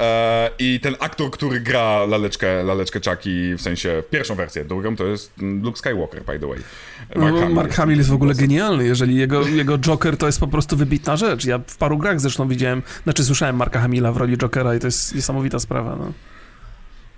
e, 0.00 0.50
I 0.58 0.80
ten 0.80 0.96
aktor, 1.00 1.30
który 1.30 1.60
gra 1.60 2.04
Laleczkę, 2.04 2.62
Laleczkę 2.62 3.00
Czaki, 3.00 3.54
w 3.54 3.60
sensie 3.62 4.02
pierwszą 4.10 4.34
wersję, 4.34 4.64
drugą 4.64 4.96
to 4.96 5.04
jest 5.04 5.32
Luke 5.62 5.78
Skywalker, 5.78 6.24
by 6.24 6.38
the 6.38 6.46
way. 6.46 6.58
Mark, 7.16 7.34
no, 7.34 7.40
Hamill, 7.40 7.54
Mark 7.54 7.72
Hamill 7.74 7.98
jest 7.98 8.10
w 8.10 8.14
ogóle 8.14 8.34
genialny, 8.34 8.84
jeżeli 8.84 9.16
jego, 9.16 9.48
jego 9.48 9.78
Joker 9.78 10.16
to 10.16 10.26
jest 10.26 10.40
po 10.40 10.48
prostu 10.48 10.76
wybitna 10.76 11.16
rzecz. 11.16 11.44
Ja 11.44 11.60
w 11.66 11.76
paru 11.76 11.98
grach 11.98 12.20
zresztą 12.20 12.48
widziałem, 12.48 12.82
znaczy 13.04 13.24
słyszałem 13.24 13.56
Marka 13.56 13.80
Hamila 13.80 14.12
w 14.12 14.16
roli 14.16 14.36
Jokera 14.36 14.74
i 14.74 14.80
to 14.80 14.86
jest 14.86 15.14
niesamowita 15.14 15.58
sprawa. 15.58 15.96
No. 15.96 16.12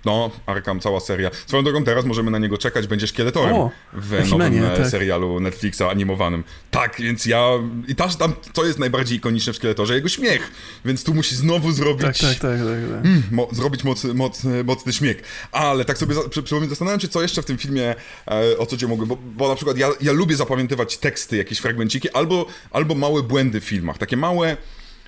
No, 0.05 0.31
Arkham, 0.45 0.79
cała 0.79 0.99
seria. 0.99 1.31
Swoją 1.47 1.63
drogą 1.63 1.83
teraz 1.83 2.05
możemy 2.05 2.31
na 2.31 2.39
niego 2.39 2.57
czekać, 2.57 2.87
będzie 2.87 3.07
szkieletorem 3.07 3.55
o, 3.55 3.71
w 3.93 4.29
nowym 4.29 4.63
e, 4.63 4.77
tak. 4.77 4.87
serialu 4.87 5.39
Netflixa 5.39 5.81
animowanym. 5.81 6.43
Tak, 6.71 6.95
więc 6.99 7.25
ja... 7.25 7.49
I 7.87 7.95
też 7.95 8.15
tam, 8.15 8.33
co 8.53 8.65
jest 8.65 8.79
najbardziej 8.79 9.17
ikoniczne 9.17 9.53
w 9.53 9.55
szkieletorze? 9.55 9.95
Jego 9.95 10.09
śmiech. 10.09 10.51
Więc 10.85 11.03
tu 11.03 11.13
musi 11.13 11.35
znowu 11.35 11.71
zrobić... 11.71 12.01
Tak, 12.01 12.17
tak, 12.17 12.39
tak. 12.39 12.39
tak, 12.39 12.59
tak. 12.59 13.05
Mm, 13.05 13.23
mo, 13.31 13.47
zrobić 13.51 13.83
moc, 13.83 14.03
moc, 14.03 14.43
mocny 14.65 14.93
śmiech. 14.93 15.21
Ale 15.51 15.85
tak 15.85 15.97
sobie 15.97 16.15
za, 16.15 16.21
przy, 16.29 16.69
zastanawiam 16.69 16.99
się, 16.99 17.07
co 17.07 17.21
jeszcze 17.21 17.41
w 17.41 17.45
tym 17.45 17.57
filmie, 17.57 17.95
e, 18.27 18.57
o 18.57 18.65
co 18.65 18.77
cię 18.77 18.87
mogłem... 18.87 19.09
Bo, 19.09 19.17
bo 19.35 19.47
na 19.47 19.55
przykład 19.55 19.77
ja, 19.77 19.89
ja 20.01 20.11
lubię 20.11 20.35
zapamiętywać 20.35 20.97
teksty, 20.97 21.37
jakieś 21.37 21.59
fragmenciki, 21.59 22.09
albo, 22.09 22.45
albo 22.71 22.95
małe 22.95 23.23
błędy 23.23 23.61
w 23.61 23.63
filmach. 23.63 23.97
Takie 23.97 24.17
małe... 24.17 24.57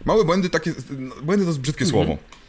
Małe 0.06 0.26
błędy, 0.26 0.50
takie... 0.50 0.74
Błędy 1.24 1.46
to 1.46 1.50
jest 1.50 1.60
brzydkie 1.60 1.86
mhm. 1.86 2.06
słowo 2.06 2.41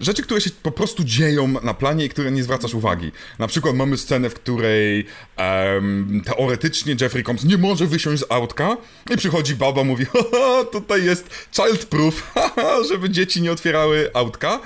rzeczy, 0.00 0.22
które 0.22 0.40
się 0.40 0.50
po 0.62 0.70
prostu 0.70 1.04
dzieją 1.04 1.48
na 1.48 1.74
planie 1.74 2.04
i 2.04 2.08
które 2.08 2.30
nie 2.30 2.42
zwracasz 2.42 2.74
uwagi. 2.74 3.12
Na 3.38 3.46
przykład 3.46 3.74
mamy 3.74 3.96
scenę, 3.96 4.30
w 4.30 4.34
której 4.34 5.06
um, 5.38 6.22
teoretycznie 6.24 6.96
Jeffrey 7.00 7.24
Combs 7.24 7.44
nie 7.44 7.58
może 7.58 7.86
wysiąść 7.86 8.22
z 8.22 8.30
autka 8.32 8.76
i 9.10 9.16
przychodzi 9.16 9.54
baba, 9.54 9.84
mówi, 9.84 10.04
haha, 10.12 10.64
tutaj 10.72 11.04
jest 11.04 11.30
child 11.52 11.84
proof, 11.84 12.32
żeby 12.90 13.10
dzieci 13.10 13.42
nie 13.42 13.52
otwierały 13.52 14.10
autka. 14.14 14.60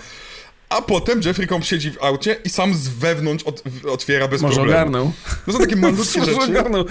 A 0.70 0.82
potem 0.82 1.20
Jeffrey 1.24 1.48
Combs 1.48 1.66
siedzi 1.66 1.90
w 1.90 2.02
aucie 2.02 2.36
i 2.44 2.48
sam 2.48 2.74
z 2.74 2.88
wewnątrz 2.88 3.44
ot 3.44 3.62
otwiera 3.92 4.28
bez 4.28 4.42
Może 4.42 4.54
problemu. 4.54 4.80
ogarnął. 4.80 5.12
To 5.46 5.52
są 5.52 5.58
takie 5.58 5.76
malutkie 5.86 6.20
rzeczy. 6.20 6.32
Może 6.32 6.50
ogarnął. 6.50 6.84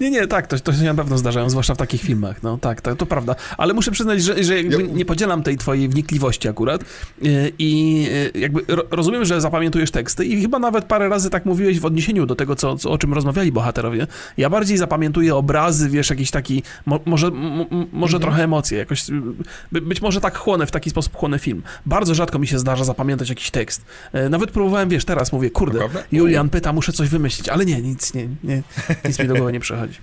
Nie, 0.00 0.10
nie, 0.10 0.26
tak, 0.26 0.46
to, 0.46 0.58
to 0.58 0.72
się 0.72 0.82
na 0.82 0.94
pewno 0.94 1.18
zdarzają, 1.18 1.50
zwłaszcza 1.50 1.74
w 1.74 1.76
takich 1.76 2.02
filmach. 2.02 2.42
No 2.42 2.58
tak, 2.58 2.80
tak 2.80 2.96
to 2.96 3.06
prawda. 3.06 3.34
Ale 3.58 3.74
muszę 3.74 3.90
przyznać, 3.90 4.22
że, 4.22 4.44
że 4.44 4.62
ja... 4.62 4.78
nie 4.92 5.04
podzielam 5.04 5.42
tej 5.42 5.56
twojej 5.56 5.88
wnikliwości 5.88 6.48
akurat 6.48 6.82
y, 6.82 7.52
i 7.58 8.04
y, 8.34 8.38
jakby 8.38 8.64
rozumiem, 8.90 9.24
że 9.24 9.40
zapamiętujesz 9.40 9.90
teksty 9.90 10.24
i 10.24 10.42
chyba 10.42 10.58
nawet 10.58 10.84
parę 10.84 11.08
razy 11.08 11.30
tak 11.30 11.44
mówiłeś 11.44 11.80
w 11.80 11.84
odniesieniu 11.84 12.26
do 12.26 12.34
tego, 12.34 12.56
co, 12.56 12.76
co 12.76 12.90
o 12.90 12.98
czym 12.98 13.14
rozmawiali 13.14 13.52
bohaterowie. 13.52 14.06
Ja 14.36 14.50
bardziej 14.50 14.76
zapamiętuję 14.76 15.34
obrazy, 15.34 15.88
wiesz, 15.88 16.10
jakiś 16.10 16.30
taki, 16.30 16.62
mo, 16.86 17.00
może, 17.04 17.30
może 17.92 18.16
mhm. 18.16 18.20
trochę 18.20 18.44
emocje, 18.44 18.78
jakoś, 18.78 19.04
by, 19.72 19.80
być 19.80 20.02
może 20.02 20.20
tak 20.20 20.38
chłonę, 20.38 20.66
w 20.66 20.70
taki 20.70 20.90
sposób 20.90 21.16
chłonę 21.16 21.38
film. 21.38 21.62
Bardzo 21.86 22.14
rzadko 22.14 22.38
mi 22.38 22.46
się 22.46 22.61
zdarza 22.62 22.84
zapamiętać 22.84 23.28
jakiś 23.28 23.50
tekst. 23.50 23.84
E, 24.12 24.28
nawet 24.28 24.50
próbowałem, 24.50 24.88
wiesz, 24.88 25.04
teraz 25.04 25.32
mówię, 25.32 25.50
kurde, 25.50 25.78
Julian 26.12 26.48
pyta, 26.48 26.72
muszę 26.72 26.92
coś 26.92 27.08
wymyślić, 27.08 27.48
ale 27.48 27.64
nie, 27.64 27.82
nic, 27.82 28.14
nie, 28.14 28.28
nie, 28.44 28.62
nic 29.04 29.18
mi 29.18 29.28
do 29.28 29.34
głowy 29.34 29.52
nie 29.52 29.60
przechodzi. 29.60 29.98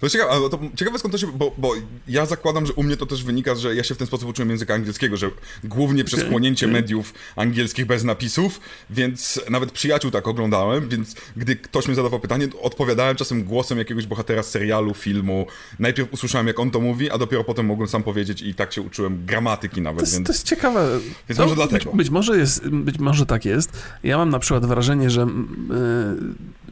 To 0.00 0.08
ciekawe, 0.08 0.50
to 0.50 0.58
ciekawe 0.76 0.98
skąd 0.98 1.12
to 1.12 1.18
się, 1.18 1.26
bo, 1.26 1.54
bo, 1.58 1.74
ja 2.08 2.26
zakładam, 2.26 2.66
że 2.66 2.72
u 2.72 2.82
mnie 2.82 2.96
to 2.96 3.06
też 3.06 3.24
wynika, 3.24 3.54
że 3.54 3.74
ja 3.74 3.84
się 3.84 3.94
w 3.94 3.98
ten 3.98 4.06
sposób 4.06 4.28
uczyłem 4.28 4.50
języka 4.50 4.74
angielskiego, 4.74 5.16
że 5.16 5.30
głównie 5.64 6.04
przez 6.04 6.24
chłonięcie 6.24 6.66
mediów 6.66 7.14
angielskich 7.36 7.86
bez 7.86 8.04
napisów, 8.04 8.60
więc 8.90 9.40
nawet 9.50 9.72
przyjaciół 9.72 10.10
tak 10.10 10.28
oglądałem, 10.28 10.88
więc 10.88 11.14
gdy 11.36 11.56
ktoś 11.56 11.88
mi 11.88 11.94
zadawał 11.94 12.20
pytanie, 12.20 12.48
odpowiadałem 12.62 13.16
czasem 13.16 13.44
głosem 13.44 13.78
jakiegoś 13.78 14.06
bohatera 14.06 14.42
serialu, 14.42 14.94
filmu. 14.94 15.46
Najpierw 15.78 16.12
usłyszałem, 16.12 16.46
jak 16.46 16.60
on 16.60 16.70
to 16.70 16.80
mówi, 16.80 17.10
a 17.10 17.18
dopiero 17.18 17.44
potem 17.44 17.66
mogłem 17.66 17.88
sam 17.88 18.02
powiedzieć 18.02 18.42
i 18.42 18.54
tak 18.54 18.72
się 18.72 18.82
uczyłem 18.82 19.26
gramatyki 19.26 19.80
nawet. 19.80 19.98
To 19.98 20.04
jest, 20.04 20.14
więc, 20.14 20.26
to 20.26 20.32
jest 20.32 20.46
ciekawe. 20.46 21.00
Więc 21.28 21.38
może 21.38 21.54
dlatego. 21.54 21.84
Być, 21.84 21.96
być, 21.96 22.10
może 22.10 22.38
jest, 22.38 22.68
być 22.68 22.98
może 22.98 23.26
tak 23.26 23.44
jest. 23.44 23.72
Ja 24.02 24.16
mam 24.16 24.30
na 24.30 24.38
przykład 24.38 24.66
wrażenie, 24.66 25.10
że 25.10 25.20
yy, 25.20 26.65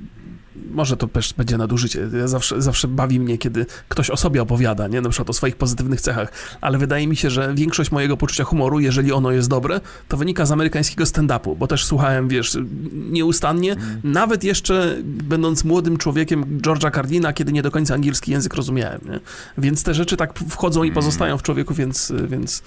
może 0.75 0.97
to 0.97 1.09
też 1.09 1.35
będzie 1.35 1.57
nadużycie. 1.57 2.09
Ja 2.19 2.29
zawsze, 2.29 2.63
zawsze 2.63 2.89
bawi 2.89 3.21
mnie, 3.21 3.39
kiedy 3.39 3.67
ktoś 3.89 4.11
o 4.11 4.17
sobie 4.17 4.43
opowiada, 4.43 4.89
nie? 4.89 5.01
na 5.01 5.09
przykład 5.09 5.31
o 5.31 5.33
swoich 5.33 5.57
pozytywnych 5.57 6.01
cechach, 6.01 6.33
ale 6.61 6.79
wydaje 6.79 7.07
mi 7.07 7.17
się, 7.17 7.31
że 7.31 7.55
większość 7.55 7.91
mojego 7.91 8.17
poczucia 8.17 8.45
humoru, 8.45 8.81
jeżeli 8.81 9.13
ono 9.13 9.31
jest 9.31 9.49
dobre, 9.49 9.81
to 10.09 10.17
wynika 10.17 10.47
z 10.47 10.53
amerykańskiego 10.53 11.05
stand-upu, 11.05 11.57
bo 11.57 11.67
też 11.67 11.85
słuchałem, 11.85 12.29
wiesz, 12.29 12.59
nieustannie, 12.93 13.73
mm. 13.73 14.01
nawet 14.05 14.45
jeszcze 14.45 14.97
będąc 15.05 15.65
młodym 15.65 15.97
człowiekiem 15.97 16.59
George'a 16.61 16.95
Cardina, 16.95 17.33
kiedy 17.33 17.53
nie 17.53 17.63
do 17.63 17.71
końca 17.71 17.95
angielski 17.95 18.33
język 18.33 18.55
rozumiałem, 18.55 19.01
nie? 19.05 19.21
Więc 19.59 19.83
te 19.83 19.95
rzeczy 19.95 20.17
tak 20.17 20.39
wchodzą 20.49 20.83
i 20.83 20.87
mm. 20.87 20.95
pozostają 20.95 21.39
w 21.39 21.43
człowieku, 21.43 21.75
więc, 21.75 22.13
więc 22.29 22.63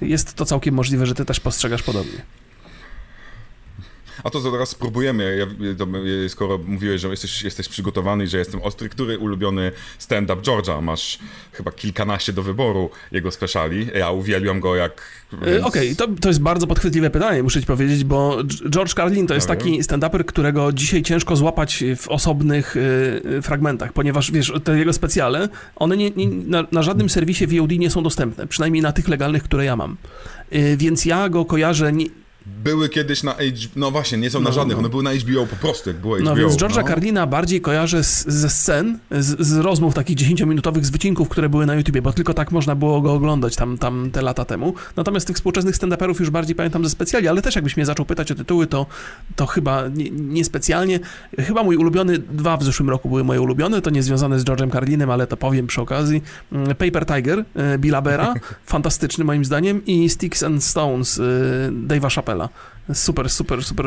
jest 0.00 0.34
to 0.34 0.44
całkiem 0.44 0.74
możliwe, 0.74 1.06
że 1.06 1.14
ty 1.14 1.24
też 1.24 1.40
postrzegasz 1.40 1.82
podobnie. 1.82 2.39
A 4.24 4.30
to 4.30 4.40
zaraz 4.40 4.68
spróbujemy. 4.68 5.36
Ja, 5.36 5.46
to, 5.78 5.86
skoro 6.28 6.58
mówiłeś, 6.58 7.00
że 7.00 7.08
jesteś, 7.08 7.42
jesteś 7.42 7.68
przygotowany 7.68 8.24
i 8.24 8.26
że 8.26 8.38
jestem 8.38 8.62
ostry, 8.62 8.88
który 8.88 9.18
ulubiony 9.18 9.72
stand-up 9.98 10.42
George'a? 10.42 10.82
Masz 10.82 11.18
chyba 11.52 11.72
kilkanaście 11.72 12.32
do 12.32 12.42
wyboru 12.42 12.90
jego 13.12 13.30
speciali. 13.30 13.86
Ja 13.94 14.10
uwielbiam 14.10 14.60
go 14.60 14.76
jak... 14.76 15.02
E, 15.42 15.46
więc... 15.46 15.66
Okej, 15.66 15.92
okay, 15.92 15.96
to, 15.96 16.20
to 16.20 16.28
jest 16.28 16.40
bardzo 16.40 16.66
podchwytliwe 16.66 17.10
pytanie, 17.10 17.42
muszę 17.42 17.60
ci 17.60 17.66
powiedzieć, 17.66 18.04
bo 18.04 18.38
George 18.70 18.94
Carlin 18.94 19.26
to 19.26 19.34
jest 19.34 19.48
taki 19.48 19.82
stand-uper, 19.82 20.24
którego 20.24 20.72
dzisiaj 20.72 21.02
ciężko 21.02 21.36
złapać 21.36 21.84
w 21.96 22.08
osobnych 22.08 22.76
y, 22.76 23.42
fragmentach, 23.42 23.92
ponieważ 23.92 24.32
wiesz, 24.32 24.52
te 24.64 24.78
jego 24.78 24.92
specjale, 24.92 25.48
one 25.76 25.96
nie, 25.96 26.10
nie, 26.10 26.26
na, 26.28 26.64
na 26.72 26.82
żadnym 26.82 27.10
serwisie 27.10 27.46
VOD 27.46 27.70
nie 27.70 27.90
są 27.90 28.02
dostępne, 28.02 28.46
przynajmniej 28.46 28.82
na 28.82 28.92
tych 28.92 29.08
legalnych, 29.08 29.42
które 29.42 29.64
ja 29.64 29.76
mam. 29.76 29.96
Y, 30.54 30.76
więc 30.76 31.04
ja 31.04 31.28
go 31.28 31.44
kojarzę 31.44 31.92
nie, 31.92 32.06
były 32.64 32.88
kiedyś 32.88 33.22
na 33.22 33.32
HBO, 33.32 33.70
no 33.76 33.90
właśnie, 33.90 34.18
nie 34.18 34.30
są 34.30 34.40
na 34.40 34.50
no, 34.50 34.54
żadnych, 34.54 34.76
no. 34.76 34.80
one 34.80 34.88
były 34.88 35.02
na 35.02 35.14
HBO 35.14 35.46
po 35.46 35.56
prostu, 35.56 35.90
jak 35.90 35.98
było 35.98 36.16
HBO. 36.16 36.24
No 36.24 36.36
więc 36.36 36.56
George'a 36.56 36.82
no. 36.82 36.88
Carlina 36.88 37.26
bardziej 37.26 37.60
kojarzę 37.60 38.04
z, 38.04 38.26
ze 38.26 38.50
scen, 38.50 38.98
z, 39.10 39.46
z 39.46 39.56
rozmów 39.56 39.94
takich 39.94 40.16
10-minutowych, 40.16 40.84
z 40.84 40.90
wycinków, 40.90 41.28
które 41.28 41.48
były 41.48 41.66
na 41.66 41.74
YouTubie, 41.74 42.02
bo 42.02 42.12
tylko 42.12 42.34
tak 42.34 42.52
można 42.52 42.74
było 42.74 43.00
go 43.00 43.12
oglądać 43.12 43.56
tam, 43.56 43.78
tam 43.78 44.10
te 44.10 44.22
lata 44.22 44.44
temu. 44.44 44.74
Natomiast 44.96 45.26
tych 45.26 45.36
współczesnych 45.36 45.76
stand-uperów 45.76 46.20
już 46.20 46.30
bardziej 46.30 46.56
pamiętam 46.56 46.84
ze 46.84 46.90
specjali, 46.90 47.28
ale 47.28 47.42
też 47.42 47.54
jakbyś 47.54 47.76
mnie 47.76 47.86
zaczął 47.86 48.06
pytać 48.06 48.32
o 48.32 48.34
tytuły, 48.34 48.66
to, 48.66 48.86
to 49.36 49.46
chyba 49.46 49.82
niespecjalnie. 50.10 51.00
Nie 51.38 51.44
chyba 51.44 51.62
mój 51.62 51.76
ulubiony, 51.76 52.18
dwa 52.18 52.56
w 52.56 52.64
zeszłym 52.64 52.90
roku 52.90 53.08
były 53.08 53.24
moje 53.24 53.40
ulubione, 53.40 53.82
to 53.82 53.90
nie 53.90 54.02
związane 54.02 54.40
z 54.40 54.44
George'em 54.44 54.72
Carlinem, 54.72 55.10
ale 55.10 55.26
to 55.26 55.36
powiem 55.36 55.66
przy 55.66 55.80
okazji. 55.80 56.22
Mm, 56.52 56.74
Paper 56.74 57.06
Tiger, 57.06 57.44
e, 57.54 57.78
Billa 57.78 58.02
Bera, 58.02 58.34
fantastyczny 58.66 59.24
moim 59.24 59.44
zdaniem 59.44 59.86
i 59.86 60.08
Sticks 60.08 60.42
and 60.42 60.64
Stones, 60.64 61.18
e, 61.18 61.22
Dave'a 61.70 62.10
Super, 62.94 63.30
super, 63.30 63.64
super 63.64 63.86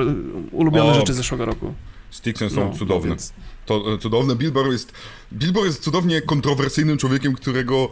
ulubione 0.51 0.91
o, 0.91 0.93
rzeczy 0.93 1.14
zeszłego 1.14 1.45
roku. 1.45 1.74
Sticksy 2.12 2.49
są 2.49 2.70
no, 2.70 2.78
cudowne. 2.78 3.10
Więc... 3.10 3.34
To 3.66 3.93
e, 3.93 3.97
cudowne. 3.97 4.36
Billboard 4.36 4.72
jest, 4.72 4.91
Billboard 5.34 5.68
jest 5.68 5.84
cudownie 5.84 6.22
kontrowersyjnym 6.22 6.97
człowiekiem, 6.97 7.34
którego 7.34 7.89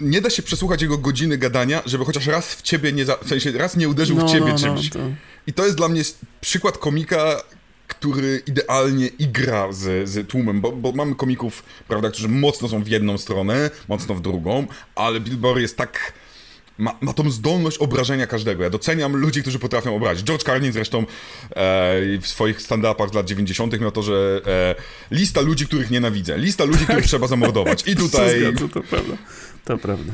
nie 0.00 0.20
da 0.20 0.30
się 0.30 0.42
przesłuchać 0.42 0.82
jego 0.82 0.98
godziny 0.98 1.38
gadania, 1.38 1.82
żeby 1.86 2.04
chociaż 2.04 2.26
raz 2.26 2.54
w 2.54 2.62
ciebie 2.62 2.92
nie, 2.92 3.04
za, 3.04 3.16
w 3.16 3.28
sensie 3.28 3.52
raz 3.52 3.76
nie 3.76 3.88
uderzył 3.88 4.16
no, 4.16 4.28
w 4.28 4.32
ciebie 4.32 4.52
no, 4.52 4.58
czymś. 4.58 4.94
No, 4.94 5.00
to... 5.00 5.06
I 5.46 5.52
to 5.52 5.64
jest 5.64 5.76
dla 5.76 5.88
mnie 5.88 6.02
przykład 6.40 6.78
komika, 6.78 7.42
który 7.86 8.42
idealnie 8.46 9.06
igra 9.06 9.72
z, 9.72 10.08
z 10.08 10.28
tłumem, 10.28 10.60
bo, 10.60 10.72
bo, 10.72 10.92
mamy 10.92 11.14
komików, 11.14 11.62
prawda, 11.88 12.10
którzy 12.10 12.28
mocno 12.28 12.68
są 12.68 12.82
w 12.82 12.88
jedną 12.88 13.18
stronę, 13.18 13.70
mocno 13.88 14.14
w 14.14 14.20
drugą, 14.20 14.66
ale 14.94 15.20
Billboard 15.20 15.60
jest 15.60 15.76
tak 15.76 16.12
ma, 16.78 16.96
ma 17.00 17.12
tą 17.12 17.30
zdolność 17.30 17.78
obrażenia 17.78 18.26
każdego. 18.26 18.62
Ja 18.62 18.70
doceniam 18.70 19.16
ludzi, 19.16 19.42
którzy 19.42 19.58
potrafią 19.58 19.96
obrazić. 19.96 20.26
George 20.26 20.42
Carlin 20.42 20.72
zresztą 20.72 20.98
e, 21.00 21.04
w 22.20 22.26
swoich 22.26 22.60
stand-upach 22.60 23.10
z 23.10 23.14
lat 23.14 23.26
90. 23.26 23.80
miał 23.80 23.90
to, 23.92 24.02
że 24.02 24.40
e, 24.46 24.74
lista 25.10 25.40
ludzi, 25.40 25.66
których 25.66 25.90
nienawidzę, 25.90 26.38
lista 26.38 26.64
ludzi, 26.64 26.84
których 26.84 27.06
trzeba 27.10 27.26
zamordować. 27.26 27.88
I 27.88 27.96
tutaj... 27.96 28.40
Zgadza, 28.40 28.68
to 28.74 28.80
prawda. 28.80 29.16
To 29.64 29.78
prawda. 29.78 30.12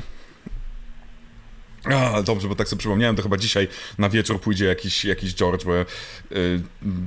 A, 1.84 2.22
dobrze, 2.22 2.48
bo 2.48 2.54
tak 2.54 2.68
sobie 2.68 2.80
przypomniałem, 2.80 3.16
to 3.16 3.22
chyba 3.22 3.36
dzisiaj 3.36 3.68
na 3.98 4.08
wieczór 4.08 4.40
pójdzie 4.40 4.64
jakiś, 4.64 5.04
jakiś 5.04 5.34
George, 5.34 5.64
bo 5.64 5.80
y, 5.80 5.84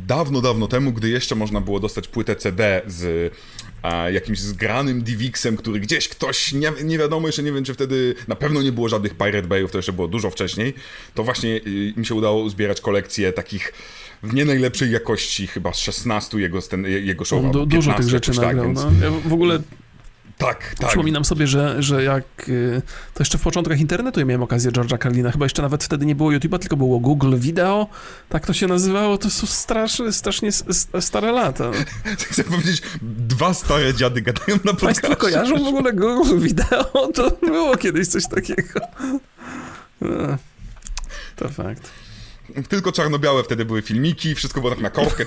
dawno, 0.08 0.42
dawno 0.42 0.68
temu, 0.68 0.92
gdy 0.92 1.10
jeszcze 1.10 1.36
można 1.36 1.62
było 1.62 1.80
dostać 1.80 2.08
płytę 2.08 2.36
CD 2.36 2.82
z 2.88 3.34
a, 3.82 4.10
jakimś 4.10 4.40
zgranym 4.40 5.02
DivXem, 5.02 5.58
który 5.58 5.80
gdzieś 5.80 6.10
ktoś, 6.10 6.54
nie, 6.54 6.72
nie 6.84 6.98
wiadomo 6.98 7.28
jeszcze, 7.28 7.44
nie 7.44 7.52
wiem 7.52 7.64
czy 7.64 7.74
wtedy, 7.74 8.16
na 8.28 8.36
pewno 8.36 8.62
nie 8.62 8.72
było 8.72 8.90
żadnych 8.90 9.14
Pirate 9.18 9.48
Bayów, 9.48 9.72
to 9.72 9.78
jeszcze 9.78 9.94
było 9.94 10.08
dużo 10.08 10.30
wcześniej, 10.30 10.74
to 11.14 11.24
właśnie 11.24 11.56
y, 11.56 11.94
mi 11.98 12.06
się 12.06 12.16
udało 12.16 12.42
uzbierać 12.42 12.82
kolekcję 12.82 13.34
takich 13.34 13.74
w 14.24 14.34
nie 14.34 14.46
najlepszej 14.46 14.92
jakości, 14.92 15.48
chyba 15.48 15.74
z 15.74 15.78
16 15.78 16.38
jego, 16.38 16.60
jego 16.82 17.26
show. 17.26 17.52
Du 17.52 17.66
dużo 17.66 17.94
tych 17.94 18.10
rzeczy 18.10 18.32
tak, 18.32 18.42
nagrał, 18.42 18.66
więc... 18.66 18.84
no. 18.84 18.92
ja 19.06 19.12
w 19.30 19.34
ogóle 19.34 19.60
tak, 20.38 20.76
tak. 20.80 20.88
Przypominam 20.88 21.26
sobie, 21.26 21.48
że, 21.48 21.84
że 21.84 22.04
jak 22.04 22.50
y, 22.50 22.82
to 23.14 23.22
jeszcze 23.22 23.38
w 23.38 23.42
początkach 23.42 23.80
internetu 23.80 24.20
ja 24.20 24.26
miałem 24.26 24.44
okazję 24.44 24.72
George'a 24.72 25.04
Carlina, 25.04 25.32
chyba 25.32 25.46
jeszcze 25.46 25.62
nawet 25.62 25.84
wtedy 25.84 26.06
nie 26.06 26.16
było 26.16 26.32
YouTube'a, 26.32 26.60
tylko 26.60 26.78
było 26.78 27.00
Google 27.00 27.38
Video, 27.38 27.88
tak 28.30 28.46
to 28.46 28.54
się 28.54 28.68
nazywało, 28.68 29.18
to 29.18 29.30
są 29.30 29.48
strasznie, 29.48 30.12
strasznie 30.12 30.50
stare 31.00 31.32
lata. 31.32 31.72
Chcę 32.32 32.44
powiedzieć, 32.44 32.82
dwa 33.02 33.54
stare 33.54 33.94
dziady 33.94 34.22
gadają 34.22 34.58
na 34.64 34.74
podcaście. 34.74 35.02
Państwo 35.02 35.16
kojarzą 35.16 35.64
w 35.64 35.68
ogóle 35.68 35.94
Google 35.94 36.40
Video? 36.40 37.12
To 37.14 37.32
było 37.42 37.78
kiedyś 37.78 38.08
coś 38.08 38.28
takiego. 38.28 38.80
No, 40.02 40.38
to 41.36 41.50
fakt. 41.50 42.05
Tylko 42.70 42.92
czarno-białe 42.92 43.44
wtedy 43.44 43.66
były 43.66 43.82
filmiki, 43.82 44.36
wszystko 44.36 44.62
było 44.62 44.72
tak 44.72 44.82
na 44.82 44.90
korbkę. 44.90 45.26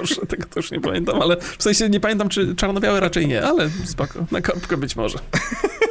Może, 0.00 0.16
tego 0.28 0.46
też 0.46 0.70
nie 0.70 0.80
pamiętam, 0.80 1.22
ale 1.22 1.36
w 1.40 1.62
sensie 1.62 1.88
nie 1.88 2.00
pamiętam, 2.00 2.28
czy 2.28 2.54
czarno-białe 2.54 3.00
raczej 3.00 3.26
nie, 3.26 3.42
ale 3.42 3.70
spoko, 3.84 4.26
na 4.30 4.40
korbkę 4.40 4.76
być 4.76 4.96
może 4.96 5.18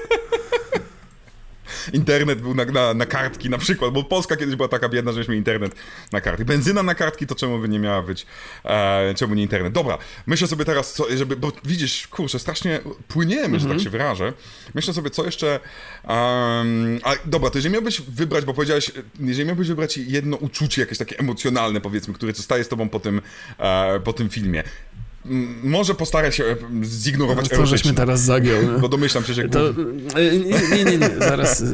internet 1.93 2.41
był 2.41 2.53
na, 2.53 2.65
na, 2.65 2.93
na, 2.93 3.05
kartki 3.05 3.49
na 3.49 3.57
przykład, 3.57 3.93
bo 3.93 4.03
Polska 4.03 4.35
kiedyś 4.35 4.55
była 4.55 4.69
taka 4.69 4.89
biedna, 4.89 5.11
że 5.11 5.15
mieliśmy 5.15 5.35
internet 5.35 5.75
na 6.11 6.21
kartki. 6.21 6.45
Benzyna 6.45 6.83
na 6.83 6.95
kartki, 6.95 7.27
to 7.27 7.35
czemu 7.35 7.59
by 7.59 7.69
nie 7.69 7.79
miała 7.79 8.01
być, 8.01 8.25
e, 8.65 9.13
czemu 9.15 9.35
nie 9.35 9.41
internet? 9.41 9.73
Dobra, 9.73 9.97
myślę 10.25 10.47
sobie 10.47 10.65
teraz, 10.65 10.93
co, 10.93 11.17
żeby, 11.17 11.35
bo 11.35 11.51
widzisz, 11.63 12.07
kurczę, 12.07 12.39
strasznie 12.39 12.79
płyniemy, 13.07 13.45
mm 13.45 13.51
-hmm. 13.51 13.61
że 13.61 13.65
tak 13.65 13.71
mhm. 13.71 13.83
się 13.83 13.89
wyrażę. 13.89 14.33
Myślę 14.73 14.93
sobie, 14.93 15.09
co 15.09 15.25
jeszcze, 15.25 15.59
um, 16.07 16.99
a 17.03 17.13
dobra, 17.25 17.49
to 17.49 17.57
jeżeli 17.57 17.73
miałbyś 17.73 18.01
wybrać, 18.01 18.45
bo 18.45 18.53
powiedziałeś, 18.53 18.91
jeżeli 19.19 19.47
miałbyś 19.47 19.67
wybrać 19.67 19.97
jedno 19.97 20.37
uczucie, 20.37 20.81
jakieś 20.81 20.97
takie 20.97 21.19
emocjonalne, 21.19 21.81
powiedzmy, 21.81 22.13
które 22.13 22.33
zostaje 22.33 22.63
z 22.63 22.67
tobą 22.67 22.89
po 22.89 22.99
tym, 22.99 23.21
e, 23.57 23.99
po 23.99 24.13
tym 24.13 24.29
filmie, 24.29 24.63
może 25.63 25.95
postarę 25.95 26.31
się 26.31 26.43
e, 26.43 26.55
zignorować 26.83 27.51
no, 27.51 27.57
To 27.57 27.65
żeśmy 27.65 27.93
teraz 27.93 28.21
zagiął. 28.21 28.61
Bo 28.81 28.89
domyślam 28.89 29.23
się, 29.23 29.33
że... 29.33 29.49
To, 29.49 29.69
e, 29.69 29.73
nie, 30.39 30.83
nie, 30.83 30.97
nie, 30.97 31.09
zaraz, 31.19 31.61
e, 31.61 31.65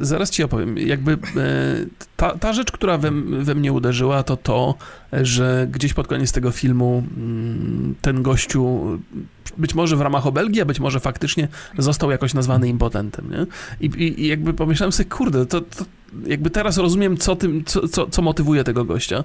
zaraz 0.00 0.30
ci 0.30 0.42
opowiem. 0.42 0.78
Jakby 0.78 1.18
ta, 2.16 2.38
ta 2.38 2.52
rzecz, 2.52 2.72
która 2.72 2.98
we, 2.98 3.10
we 3.42 3.54
mnie 3.54 3.72
uderzyła, 3.72 4.22
to 4.22 4.36
to, 4.36 4.74
że 5.12 5.68
gdzieś 5.70 5.94
pod 5.94 6.06
koniec 6.06 6.32
tego 6.32 6.50
filmu 6.50 7.02
mm, 7.16 7.94
ten 8.00 8.22
gościu 8.22 8.84
być 9.56 9.74
może 9.74 9.96
w 9.96 10.00
ramach 10.00 10.26
obelgi, 10.26 10.60
a 10.60 10.64
być 10.64 10.80
może 10.80 11.00
faktycznie 11.00 11.48
został 11.78 12.10
jakoś 12.10 12.34
nazwany 12.34 12.68
impotentem, 12.68 13.30
nie? 13.30 13.46
I, 13.80 13.86
i, 13.86 14.22
i 14.22 14.26
jakby 14.26 14.54
pomyślałem 14.54 14.92
sobie, 14.92 15.10
kurde, 15.10 15.46
to, 15.46 15.60
to 15.60 15.84
jakby 16.26 16.50
teraz 16.50 16.78
rozumiem, 16.78 17.16
co, 17.16 17.36
tym, 17.36 17.64
co, 17.64 17.88
co, 17.88 18.06
co 18.06 18.22
motywuje 18.22 18.64
tego 18.64 18.84
gościa. 18.84 19.24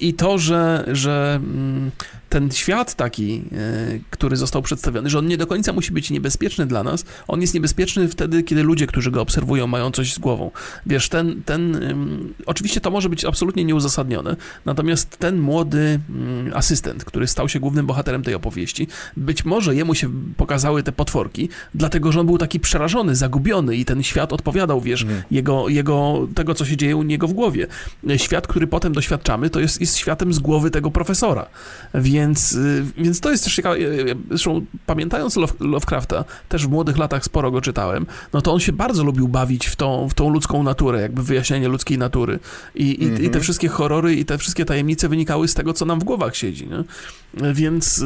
I 0.00 0.14
to, 0.14 0.38
że, 0.38 0.84
że 0.92 1.40
mm, 1.42 1.90
ten 2.28 2.50
świat 2.50 2.94
taki, 2.94 3.42
e, 3.52 3.98
który 4.10 4.36
został 4.36 4.62
przedstawiony, 4.62 5.10
że 5.10 5.18
on 5.18 5.26
nie 5.26 5.36
do 5.36 5.46
końca 5.46 5.72
musi 5.72 5.92
być 5.92 6.10
niebezpieczny 6.10 6.66
dla 6.66 6.82
nas, 6.82 7.04
on 7.28 7.40
jest 7.40 7.54
niebezpieczny 7.54 8.08
wtedy, 8.08 8.42
kiedy 8.42 8.62
ludzie, 8.62 8.86
którzy 8.86 9.10
go 9.10 9.22
obserwują, 9.22 9.66
mają 9.66 9.90
coś 9.90 10.14
z 10.14 10.18
głową. 10.18 10.50
Wiesz, 10.86 11.08
ten, 11.08 11.42
ten 11.42 11.80
oczywiście 12.46 12.80
to 12.80 12.90
może 12.90 13.08
być 13.08 13.24
absolutnie 13.24 13.64
nieuzasadnione, 13.64 14.36
natomiast 14.64 15.16
ten 15.16 15.38
młody 15.38 16.00
mm, 16.10 16.52
asystent, 16.54 17.04
który 17.04 17.26
stał 17.26 17.48
się 17.48 17.60
głównym 17.60 17.86
bohaterem 17.86 18.22
tej 18.22 18.34
opowieści, 18.34 18.88
być 19.16 19.44
może 19.44 19.74
jemu 19.74 19.94
się 19.94 20.10
pokazały 20.36 20.82
te 20.82 20.92
potworki, 20.92 21.48
dlatego, 21.74 22.12
że 22.12 22.20
on 22.20 22.26
był 22.26 22.38
taki 22.38 22.60
przerażony, 22.60 23.16
zagubiony 23.16 23.76
i 23.76 23.84
ten 23.84 24.02
świat 24.02 24.32
odpowiadał, 24.32 24.80
wiesz, 24.80 25.02
mm. 25.02 25.22
jego, 25.30 25.68
jego, 25.68 26.15
tego, 26.34 26.54
co 26.54 26.64
się 26.64 26.76
dzieje 26.76 26.96
u 26.96 27.02
niego 27.02 27.28
w 27.28 27.32
głowie. 27.32 27.66
Świat, 28.16 28.46
który 28.46 28.66
potem 28.66 28.92
doświadczamy, 28.92 29.50
to 29.50 29.60
jest, 29.60 29.80
jest 29.80 29.96
światem 29.96 30.32
z 30.32 30.38
głowy 30.38 30.70
tego 30.70 30.90
profesora. 30.90 31.46
Więc 31.94 32.26
więc, 32.26 32.52
y, 32.52 32.84
więc 32.98 33.20
to 33.20 33.30
jest 33.30 33.44
też 33.44 33.54
ciekawe. 33.54 33.76
Zresztą 34.28 34.66
pamiętając 34.86 35.36
Lovecrafta, 35.60 36.24
też 36.48 36.66
w 36.66 36.70
młodych 36.70 36.98
latach 36.98 37.24
sporo 37.24 37.50
go 37.50 37.60
czytałem, 37.60 38.06
no 38.32 38.42
to 38.42 38.52
on 38.52 38.60
się 38.60 38.72
bardzo 38.72 39.04
lubił 39.04 39.28
bawić 39.28 39.66
w 39.66 39.76
tą, 39.76 40.08
w 40.08 40.14
tą 40.14 40.30
ludzką 40.30 40.62
naturę, 40.62 41.00
jakby 41.00 41.22
wyjaśnienie 41.22 41.68
ludzkiej 41.68 41.98
natury. 41.98 42.38
I, 42.74 43.02
i, 43.02 43.04
mm 43.04 43.16
-hmm. 43.16 43.18
i 43.18 43.20
te 43.20 43.26
mhm. 43.26 43.42
wszystkie 43.42 43.68
horrory 43.68 44.14
i 44.14 44.24
te 44.24 44.38
wszystkie 44.38 44.64
tajemnice 44.64 45.08
wynikały 45.08 45.48
z 45.48 45.54
tego, 45.54 45.72
co 45.72 45.84
nam 45.84 46.00
w 46.00 46.04
głowach 46.04 46.36
siedzi. 46.36 46.68
Nie? 46.68 46.84
Więc, 47.54 48.04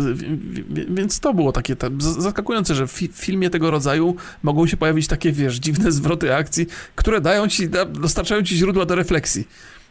więc 0.88 1.20
to 1.20 1.34
było 1.34 1.52
takie 1.52 1.76
zaskakujące, 1.98 2.74
że 2.74 2.86
w 2.86 2.92
filmie 3.12 3.50
tego 3.50 3.70
rodzaju 3.70 4.16
mogą 4.42 4.66
się 4.66 4.76
pojawić 4.76 5.06
takie, 5.06 5.32
wiesz, 5.32 5.56
dziwne 5.56 5.92
zwroty 6.00 6.34
akcji, 6.34 6.66
które 6.94 7.20
dają 7.20 7.48
ci, 7.48 7.68
dostarczają 8.00 8.42
ci 8.42 8.56
źródła 8.56 8.86
do 8.86 8.94
refleksji. 8.94 9.48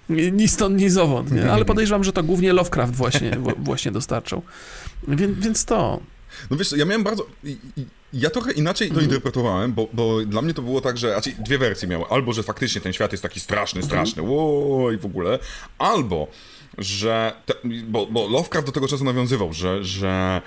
Ni 0.09 0.47
stąd, 0.47 0.77
ni 0.81 0.89
zowąd, 0.89 1.31
nie? 1.31 1.51
ale 1.51 1.65
podejrzewam, 1.71 2.03
że 2.03 2.13
to 2.13 2.23
głównie 2.23 2.53
Lovecraft 2.53 2.95
właśnie, 2.95 3.37
właśnie 3.57 3.91
dostarczał. 3.91 4.41
Więc, 5.07 5.39
więc 5.39 5.65
to. 5.65 5.99
No 6.51 6.57
wiesz, 6.57 6.71
ja 6.77 6.85
miałem 6.85 7.03
bardzo. 7.03 7.25
Ja 8.13 8.29
trochę 8.29 8.51
inaczej 8.51 8.87
to 8.87 8.93
mm. 8.93 9.05
interpretowałem, 9.05 9.73
bo, 9.73 9.87
bo 9.93 10.25
dla 10.25 10.41
mnie 10.41 10.53
to 10.53 10.61
było 10.61 10.81
tak, 10.81 10.97
że. 10.97 11.11
Znaczy, 11.11 11.31
dwie 11.39 11.57
wersje 11.57 11.87
miały. 11.87 12.05
Albo, 12.09 12.33
że 12.33 12.43
faktycznie 12.43 12.81
ten 12.81 12.93
świat 12.93 13.11
jest 13.11 13.23
taki 13.23 13.39
straszny, 13.39 13.81
mhm. 13.81 14.07
straszny, 14.07 14.23
mm. 14.23 14.95
i 14.95 14.97
w 14.97 15.05
ogóle. 15.05 15.39
Albo, 15.77 16.27
że. 16.77 17.33
Te, 17.45 17.53
bo, 17.87 18.05
bo 18.05 18.27
Lovecraft 18.27 18.67
do 18.67 18.71
tego 18.71 18.87
czasu 18.87 19.03
nawiązywał, 19.03 19.53
że. 19.53 19.83
że 19.83 20.41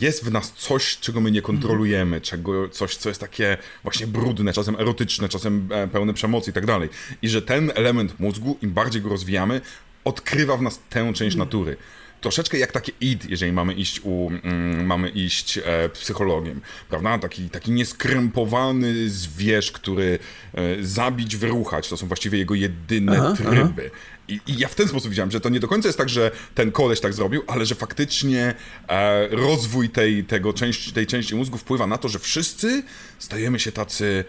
jest 0.00 0.24
w 0.24 0.30
nas 0.32 0.52
coś, 0.52 0.98
czego 0.98 1.20
my 1.20 1.30
nie 1.30 1.42
kontrolujemy, 1.42 2.20
czego, 2.20 2.68
coś, 2.68 2.96
co 2.96 3.08
jest 3.08 3.20
takie 3.20 3.56
właśnie 3.82 4.06
brudne, 4.06 4.52
czasem 4.52 4.76
erotyczne, 4.76 5.28
czasem 5.28 5.68
e, 5.72 5.88
pełne 5.88 6.14
przemocy 6.14 6.50
i 6.50 6.54
tak 6.54 6.66
dalej. 6.66 6.88
I 7.22 7.28
że 7.28 7.42
ten 7.42 7.72
element 7.74 8.20
mózgu, 8.20 8.58
im 8.62 8.70
bardziej 8.70 9.02
go 9.02 9.08
rozwijamy, 9.08 9.60
odkrywa 10.04 10.56
w 10.56 10.62
nas 10.62 10.80
tę 10.90 11.12
część 11.12 11.36
natury 11.36 11.76
troszeczkę 12.24 12.58
jak 12.58 12.72
takie 12.72 12.92
id, 13.00 13.30
jeżeli 13.30 13.52
mamy 13.52 13.74
iść 13.74 14.00
u, 14.04 14.30
mm, 14.30 14.86
mamy 14.86 15.08
iść 15.08 15.58
e, 15.58 15.88
psychologiem, 15.88 16.60
prawda? 16.88 17.18
Taki, 17.18 17.50
taki 17.50 17.72
nieskrępowany 17.72 19.10
zwierz, 19.10 19.72
który 19.72 20.18
e, 20.54 20.82
zabić, 20.82 21.36
wyruchać, 21.36 21.88
to 21.88 21.96
są 21.96 22.06
właściwie 22.06 22.38
jego 22.38 22.54
jedyne 22.54 23.18
aha, 23.18 23.34
tryby. 23.36 23.90
Aha. 23.94 23.96
I, 24.28 24.40
I, 24.46 24.58
ja 24.58 24.68
w 24.68 24.74
ten 24.74 24.88
sposób 24.88 25.10
widziałem, 25.10 25.30
że 25.30 25.40
to 25.40 25.48
nie 25.48 25.60
do 25.60 25.68
końca 25.68 25.88
jest 25.88 25.98
tak, 25.98 26.08
że 26.08 26.30
ten 26.54 26.72
koleś 26.72 27.00
tak 27.00 27.14
zrobił, 27.14 27.42
ale 27.46 27.66
że 27.66 27.74
faktycznie 27.74 28.54
e, 28.88 29.28
rozwój 29.28 29.90
tej, 29.90 30.24
tego 30.24 30.52
części, 30.52 30.92
tej 30.92 31.06
części 31.06 31.34
mózgu 31.34 31.58
wpływa 31.58 31.86
na 31.86 31.98
to, 31.98 32.08
że 32.08 32.18
wszyscy 32.18 32.82
stajemy 33.18 33.58
się 33.58 33.72
tacy 33.72 34.24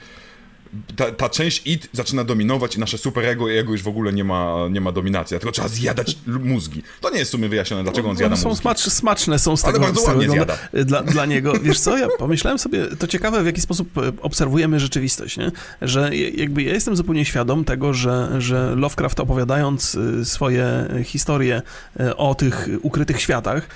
ta, 0.95 1.11
ta, 1.11 1.29
część 1.29 1.67
id 1.67 1.89
zaczyna 1.93 2.23
dominować 2.23 2.75
i 2.75 2.79
nasze 2.79 2.97
superego 2.97 3.49
i 3.49 3.53
jego 3.53 3.71
już 3.71 3.83
w 3.83 3.87
ogóle 3.87 4.13
nie 4.13 4.23
ma, 4.23 4.55
nie 4.71 4.81
ma 4.81 4.91
dominacji, 4.91 5.39
tylko 5.39 5.51
trzeba 5.51 5.67
zjadać 5.67 6.17
mózgi. 6.27 6.83
To 7.01 7.09
nie 7.09 7.19
jest 7.19 7.31
w 7.31 7.35
sumie 7.35 7.49
wyjaśnione, 7.49 7.83
dlaczego 7.83 8.09
on 8.09 8.17
zjada 8.17 8.35
są 8.35 8.49
mózgi. 8.49 8.61
Smacz, 8.61 8.79
smaczne 8.79 9.39
są 9.39 9.57
z 9.57 9.61
tego, 9.61 9.77
Ale 9.77 9.87
bardzo 9.87 10.01
ładnie 10.01 10.29
zjada. 10.29 10.57
Dla, 10.73 11.03
dla 11.03 11.25
niego. 11.25 11.53
Wiesz 11.61 11.79
co, 11.79 11.97
ja 11.97 12.07
pomyślałem 12.17 12.59
sobie, 12.59 12.87
to 12.99 13.07
ciekawe 13.07 13.43
w 13.43 13.45
jaki 13.45 13.61
sposób 13.61 13.97
e, 13.97 14.11
obserwujemy 14.21 14.79
rzeczywistość, 14.79 15.37
nie? 15.37 15.51
Że 15.81 16.15
jakby 16.15 16.63
ja 16.63 16.73
jestem 16.73 16.95
zupełnie 16.95 17.25
świadom 17.25 17.65
tego, 17.65 17.93
że, 17.93 18.41
że 18.41 18.75
Lovecraft 18.75 19.19
opowiadając 19.19 19.97
e, 20.21 20.25
swoje 20.25 20.87
historie 21.03 21.61
e, 21.99 22.17
o 22.17 22.35
tych 22.35 22.69
ukrytych 22.81 23.21
światach, 23.21 23.67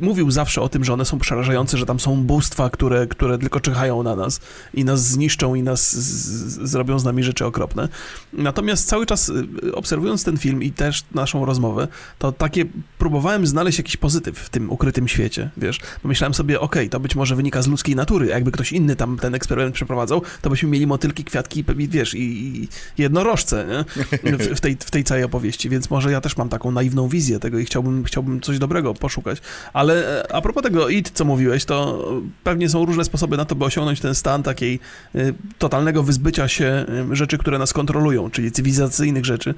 mówił 0.00 0.30
zawsze 0.30 0.62
o 0.62 0.68
tym, 0.68 0.84
że 0.84 0.92
one 0.92 1.04
są 1.04 1.18
przerażające, 1.18 1.78
że 1.78 1.86
tam 1.86 2.00
są 2.00 2.22
bóstwa, 2.22 2.70
które, 2.70 3.06
które 3.06 3.38
tylko 3.38 3.60
czyhają 3.60 4.02
na 4.02 4.16
nas 4.16 4.40
i 4.74 4.84
nas 4.84 5.06
zniszczą 5.06 5.54
i 5.54 5.62
nas 5.62 5.92
zrobią 6.30 6.98
z 6.98 7.04
nami 7.04 7.22
rzeczy 7.22 7.46
okropne. 7.46 7.88
Natomiast 8.32 8.88
cały 8.88 9.06
czas 9.06 9.28
y, 9.28 9.74
obserwując 9.74 10.24
ten 10.24 10.36
film 10.36 10.62
i 10.62 10.72
też 10.72 11.04
naszą 11.14 11.44
rozmowę, 11.44 11.88
to 12.18 12.32
takie 12.32 12.64
próbowałem 12.98 13.46
znaleźć 13.46 13.78
jakiś 13.78 13.96
pozytyw 13.96 14.38
w 14.38 14.48
tym 14.48 14.70
ukrytym 14.70 15.08
świecie, 15.08 15.50
wiesz. 15.56 15.80
Pomyślałem 16.02 16.34
sobie, 16.34 16.60
okej, 16.60 16.82
okay, 16.82 16.88
to 16.88 17.00
być 17.00 17.16
może 17.16 17.36
wynika 17.36 17.62
z 17.62 17.66
ludzkiej 17.66 17.96
natury, 17.96 18.26
jakby 18.26 18.52
ktoś 18.52 18.72
inny 18.72 18.96
tam 18.96 19.18
ten 19.18 19.34
eksperyment 19.34 19.74
przeprowadzał, 19.74 20.22
to 20.42 20.50
byśmy 20.50 20.68
mieli 20.68 20.86
motylki, 20.86 21.24
kwiatki, 21.24 21.64
wiesz, 21.76 22.14
i, 22.14 22.20
i 22.62 22.68
jednorożce, 22.98 23.66
nie? 23.66 23.84
W, 24.38 24.56
w, 24.56 24.60
tej, 24.60 24.76
w 24.80 24.90
tej 24.90 25.04
całej 25.04 25.24
opowieści, 25.24 25.68
więc 25.68 25.90
może 25.90 26.12
ja 26.12 26.20
też 26.20 26.36
mam 26.36 26.48
taką 26.48 26.70
naiwną 26.70 27.08
wizję 27.08 27.38
tego 27.38 27.58
i 27.58 27.64
chciałbym, 27.64 28.04
chciałbym 28.04 28.40
coś 28.40 28.58
dobrego 28.58 28.94
poszukać. 28.94 29.38
Ale 29.72 30.22
e, 30.24 30.32
a 30.32 30.40
propos 30.40 30.62
tego 30.62 30.88
IT, 30.88 31.10
co 31.14 31.24
mówiłeś, 31.24 31.64
to 31.64 32.04
pewnie 32.44 32.68
są 32.68 32.84
różne 32.84 33.04
sposoby 33.04 33.36
na 33.36 33.44
to, 33.44 33.54
by 33.54 33.64
osiągnąć 33.64 34.00
ten 34.00 34.14
stan 34.14 34.42
takiej 34.42 34.80
y, 35.14 35.34
totalnego 35.58 36.02
wyzbycia 36.20 36.48
się 36.48 36.86
rzeczy, 37.12 37.38
które 37.38 37.58
nas 37.58 37.72
kontrolują, 37.72 38.30
czyli 38.30 38.52
cywilizacyjnych 38.52 39.24
rzeczy. 39.24 39.54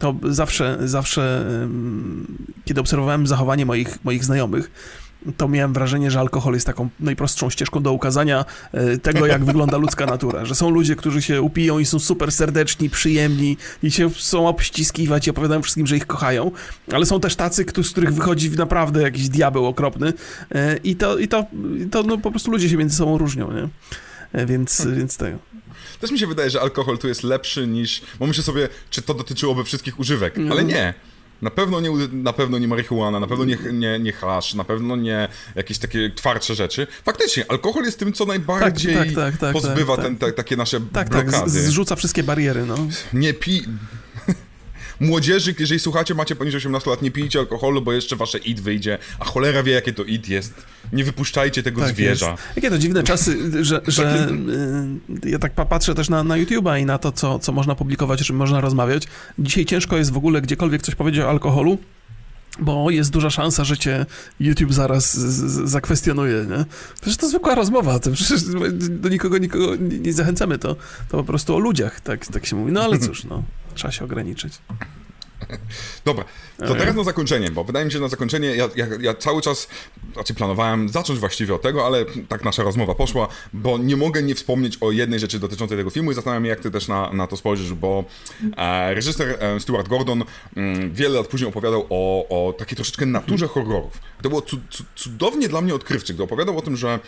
To 0.00 0.14
zawsze, 0.22 0.78
zawsze, 0.84 1.44
kiedy 2.64 2.80
obserwowałem 2.80 3.26
zachowanie 3.26 3.66
moich, 3.66 4.04
moich 4.04 4.24
znajomych, 4.24 4.70
to 5.36 5.48
miałem 5.48 5.72
wrażenie, 5.72 6.10
że 6.10 6.20
alkohol 6.20 6.54
jest 6.54 6.66
taką 6.66 6.88
najprostszą 7.00 7.50
ścieżką 7.50 7.82
do 7.82 7.92
ukazania 7.92 8.44
e, 8.72 8.98
tego, 8.98 9.26
jak 9.26 9.44
wygląda 9.44 9.76
ludzka 9.76 10.06
natura. 10.06 10.44
Że 10.44 10.54
są 10.54 10.70
ludzie, 10.70 10.96
którzy 10.96 11.22
się 11.22 11.42
upiją 11.42 11.78
i 11.78 11.86
są 11.86 11.98
super 11.98 12.32
serdeczni, 12.32 12.90
przyjemni 12.90 13.56
i 13.82 13.90
się 13.90 14.10
są 14.10 14.48
obściskiwać 14.48 15.26
i 15.26 15.30
opowiadają 15.30 15.62
wszystkim, 15.62 15.86
że 15.86 15.96
ich 15.96 16.06
kochają, 16.06 16.50
ale 16.92 17.06
są 17.06 17.20
też 17.20 17.36
tacy, 17.36 17.64
z 17.82 17.90
których 17.90 18.14
wychodzi 18.14 18.50
naprawdę 18.50 19.02
jakiś 19.02 19.28
diabeł 19.28 19.66
okropny 19.66 20.12
e, 20.50 20.76
i 20.76 20.96
to, 20.96 21.18
i 21.18 21.28
to, 21.28 21.46
i 21.86 21.86
to 21.86 22.02
no, 22.02 22.18
po 22.18 22.30
prostu 22.30 22.50
ludzie 22.50 22.68
się 22.68 22.76
między 22.76 22.96
sobą 22.96 23.18
różnią, 23.18 23.52
nie? 23.52 23.68
E, 24.32 24.46
więc, 24.46 24.76
hmm. 24.76 24.98
więc 24.98 25.16
tego. 25.16 25.38
Też 26.00 26.10
mi 26.10 26.18
się 26.18 26.26
wydaje, 26.26 26.50
że 26.50 26.60
alkohol 26.60 26.98
tu 26.98 27.08
jest 27.08 27.22
lepszy 27.22 27.66
niż. 27.66 28.02
Bo 28.20 28.26
myślę 28.26 28.44
sobie, 28.44 28.68
czy 28.90 29.02
to 29.02 29.14
dotyczyłoby 29.14 29.64
wszystkich 29.64 30.00
używek, 30.00 30.38
ale 30.50 30.62
no. 30.62 30.68
nie. 30.68 30.94
Na 31.42 31.50
pewno 31.50 31.80
nie, 31.80 31.90
na 32.12 32.32
pewno 32.32 32.58
nie 32.58 32.68
marihuana, 32.68 33.20
na 33.20 33.26
pewno 33.26 33.44
nie, 33.44 33.58
nie, 33.72 33.98
nie 33.98 34.12
hash, 34.12 34.54
na 34.54 34.64
pewno 34.64 34.96
nie 34.96 35.28
jakieś 35.54 35.78
takie 35.78 36.10
twardsze 36.10 36.54
rzeczy. 36.54 36.86
Faktycznie, 37.04 37.44
alkohol 37.50 37.84
jest 37.84 37.98
tym, 37.98 38.12
co 38.12 38.24
najbardziej 38.24 38.94
tak, 38.94 39.12
tak, 39.12 39.36
tak, 39.36 39.52
pozbywa 39.52 39.96
ten, 39.96 40.16
takie 40.16 40.56
nasze 40.56 40.80
blokady. 40.80 41.32
Tak, 41.32 41.50
zrzuca 41.50 41.96
wszystkie 41.96 42.22
bariery, 42.22 42.66
no. 42.66 42.76
Nie 43.12 43.34
pi 43.34 43.64
młodzieży, 45.00 45.54
jeżeli 45.58 45.80
słuchacie, 45.80 46.14
macie 46.14 46.36
poniżej 46.36 46.58
18 46.58 46.90
lat, 46.90 47.02
nie 47.02 47.10
pijcie 47.10 47.38
alkoholu, 47.38 47.82
bo 47.82 47.92
jeszcze 47.92 48.16
wasze 48.16 48.38
id 48.38 48.60
wyjdzie, 48.60 48.98
a 49.18 49.24
cholera 49.24 49.62
wie, 49.62 49.72
jakie 49.72 49.92
to 49.92 50.04
id 50.04 50.28
jest. 50.28 50.54
Nie 50.92 51.04
wypuszczajcie 51.04 51.62
tego 51.62 51.80
tak 51.80 51.90
zwierza. 51.90 52.30
Jest. 52.30 52.42
Jakie 52.56 52.70
to 52.70 52.78
dziwne 52.78 53.02
czasy, 53.02 53.64
że, 53.64 53.80
że 53.86 54.28
y, 55.24 55.30
ja 55.30 55.38
tak 55.38 55.52
patrzę 55.52 55.94
też 55.94 56.08
na, 56.08 56.24
na 56.24 56.34
YouTube'a 56.34 56.80
i 56.80 56.84
na 56.84 56.98
to, 56.98 57.12
co, 57.12 57.38
co 57.38 57.52
można 57.52 57.74
publikować, 57.74 58.22
o 58.22 58.24
czym 58.24 58.36
można 58.36 58.60
rozmawiać. 58.60 59.06
Dzisiaj 59.38 59.64
ciężko 59.64 59.96
jest 59.96 60.12
w 60.12 60.16
ogóle 60.16 60.42
gdziekolwiek 60.42 60.82
coś 60.82 60.94
powiedzieć 60.94 61.20
o 61.20 61.30
alkoholu, 61.30 61.78
bo 62.58 62.90
jest 62.90 63.10
duża 63.10 63.30
szansa, 63.30 63.64
że 63.64 63.78
cię 63.78 64.06
YouTube 64.40 64.72
zaraz 64.72 65.16
zakwestionuje, 65.68 66.46
nie? 66.50 66.64
Przecież 67.00 67.16
to 67.16 67.28
zwykła 67.28 67.54
rozmowa, 67.54 67.98
to 67.98 68.10
przecież 68.10 68.42
do 68.90 69.08
nikogo, 69.08 69.38
nikogo 69.38 69.76
nie 69.76 70.12
zachęcamy, 70.12 70.58
to, 70.58 70.76
to 71.08 71.16
po 71.16 71.24
prostu 71.24 71.56
o 71.56 71.58
ludziach, 71.58 72.00
tak, 72.00 72.26
tak 72.26 72.46
się 72.46 72.56
mówi. 72.56 72.72
No 72.72 72.82
ale 72.82 72.98
cóż, 72.98 73.24
no. 73.24 73.42
Trzeba 73.74 73.92
się 73.92 74.04
ograniczyć. 74.04 74.58
Dobra, 76.04 76.24
to 76.58 76.74
teraz 76.74 76.94
na 76.94 77.04
zakończenie, 77.04 77.50
bo 77.50 77.64
wydaje 77.64 77.84
mi 77.84 77.92
się, 77.92 77.98
że 77.98 78.02
na 78.02 78.08
zakończenie 78.08 78.56
ja, 78.56 78.68
ja, 78.76 78.86
ja, 79.00 79.14
cały 79.14 79.42
czas, 79.42 79.68
znaczy 80.12 80.34
planowałem 80.34 80.88
zacząć 80.88 81.18
właściwie 81.18 81.54
od 81.54 81.62
tego, 81.62 81.86
ale 81.86 82.04
tak 82.28 82.44
nasza 82.44 82.62
rozmowa 82.62 82.94
poszła, 82.94 83.28
bo 83.52 83.78
nie 83.78 83.96
mogę 83.96 84.22
nie 84.22 84.34
wspomnieć 84.34 84.78
o 84.80 84.92
jednej 84.92 85.20
rzeczy 85.20 85.38
dotyczącej 85.38 85.78
tego 85.78 85.90
filmu 85.90 86.12
i 86.12 86.14
zastanawiam 86.14 86.44
się, 86.44 86.48
jak 86.48 86.60
ty 86.60 86.70
też 86.70 86.88
na, 86.88 87.12
na 87.12 87.26
to 87.26 87.36
spojrzysz, 87.36 87.72
bo 87.72 88.04
e, 88.56 88.94
reżyser 88.94 89.36
e, 89.40 89.60
Stuart 89.60 89.88
Gordon 89.88 90.22
m, 90.22 90.26
mm, 90.56 90.92
wiele 90.92 91.18
lat 91.18 91.26
później 91.26 91.48
opowiadał 91.48 91.86
o, 91.90 92.26
o 92.28 92.52
takiej 92.52 92.76
troszeczkę 92.76 93.06
naturze 93.06 93.48
horrorów. 93.48 94.00
To 94.22 94.28
było 94.28 94.42
cudownie 94.94 95.48
dla 95.48 95.60
mnie 95.60 95.74
odkrywcze, 95.74 96.14
gdy 96.14 96.22
opowiadał 96.22 96.58
o 96.58 96.62
tym, 96.62 96.76
że 96.76 96.98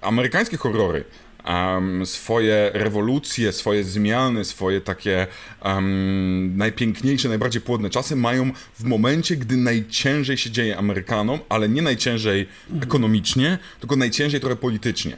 amerykańskie 0.00 0.56
horrory 0.56 1.04
um, 1.48 2.06
swoje 2.06 2.70
rewolucje, 2.74 3.52
swoje 3.52 3.84
zmiany, 3.84 4.44
swoje 4.44 4.80
takie 4.80 5.26
um, 5.64 6.56
najpiękniejsze, 6.56 7.28
najbardziej 7.28 7.62
płodne 7.62 7.90
czasy 7.90 8.16
mają 8.16 8.50
w 8.78 8.84
momencie, 8.84 9.36
gdy 9.36 9.56
najciężej 9.56 10.36
się 10.36 10.50
dzieje 10.50 10.78
Amerykanom, 10.78 11.38
ale 11.48 11.68
nie 11.68 11.82
najciężej 11.82 12.48
ekonomicznie, 12.82 13.58
tylko 13.80 13.96
najciężej 13.96 14.40
trochę 14.40 14.56
politycznie. 14.56 15.16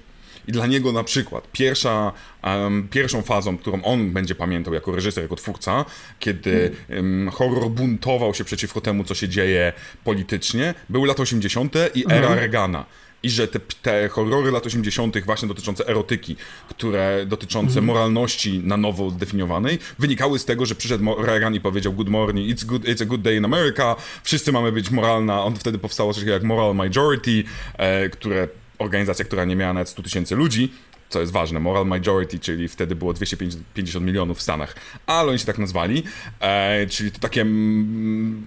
I 0.49 0.53
dla 0.53 0.67
niego 0.67 0.93
na 0.93 1.05
przykład 1.05 1.49
pierwsza, 1.53 2.13
um, 2.45 2.89
pierwszą 2.91 3.23
fazą, 3.23 3.59
którą 3.59 3.83
on 3.83 4.11
będzie 4.11 4.35
pamiętał 4.35 4.75
jako 4.75 4.93
reżyser, 4.93 5.23
jako 5.23 5.37
twórca, 5.37 5.85
kiedy 6.19 6.73
um, 6.89 7.31
horror 7.31 7.71
buntował 7.71 8.35
się 8.35 8.45
przeciwko 8.45 8.81
temu, 8.81 9.05
co 9.05 9.15
się 9.15 9.29
dzieje 9.29 9.73
politycznie, 10.05 10.75
były 10.89 11.09
lata 11.09 11.23
80. 11.23 11.75
i 11.95 12.05
era 12.05 12.17
mhm. 12.17 12.39
Reagana 12.39 12.85
i 13.23 13.31
że 13.31 13.49
te, 13.49 13.61
te 13.83 14.09
horrory 14.09 14.51
lat 14.51 14.67
80., 14.67 15.25
właśnie 15.25 15.49
dotyczące 15.49 15.89
erotyki, 15.89 16.37
które 16.69 17.27
dotyczące 17.27 17.73
mm. 17.73 17.85
moralności 17.85 18.61
na 18.65 18.77
nowo 18.77 19.11
zdefiniowanej, 19.11 19.79
wynikały 19.99 20.39
z 20.39 20.45
tego, 20.45 20.67
że 20.67 20.75
przyszedł 20.75 21.15
Reagan 21.25 21.55
i 21.55 21.61
powiedział 21.61 21.93
Good 21.93 22.09
morning, 22.09 22.57
it's, 22.57 22.65
good, 22.65 22.85
it's 22.85 23.03
a 23.03 23.07
good 23.07 23.23
day 23.23 23.37
in 23.37 23.45
America, 23.45 23.97
wszyscy 24.23 24.53
mamy 24.53 24.73
być 24.73 24.91
moralna. 24.91 25.45
On 25.45 25.57
wtedy 25.57 25.79
powstało 25.79 26.15
coś 26.15 26.25
jak 26.25 26.43
Moral 26.43 26.75
Majority, 26.75 27.45
e, 27.77 28.09
które 28.09 28.49
organizacja, 28.79 29.25
która 29.25 29.45
nie 29.45 29.57
miała 29.57 29.73
nawet 29.73 29.89
100 29.89 30.03
tysięcy 30.03 30.37
ludzi, 30.37 30.73
co 31.09 31.21
jest 31.21 31.33
ważne, 31.33 31.61
Moral 31.61 31.87
Majority, 31.87 32.39
czyli 32.39 32.69
wtedy 32.69 32.97
było 32.97 33.13
250 33.13 34.07
milionów 34.07 34.39
w 34.39 34.43
Stanach, 34.43 34.75
ale 35.07 35.31
oni 35.31 35.39
się 35.39 35.47
tak 35.47 35.59
nazwali, 35.59 36.03
e, 36.41 36.87
czyli 36.87 37.13
to 37.13 37.19
takie... 37.19 37.41
Mm, 37.41 38.47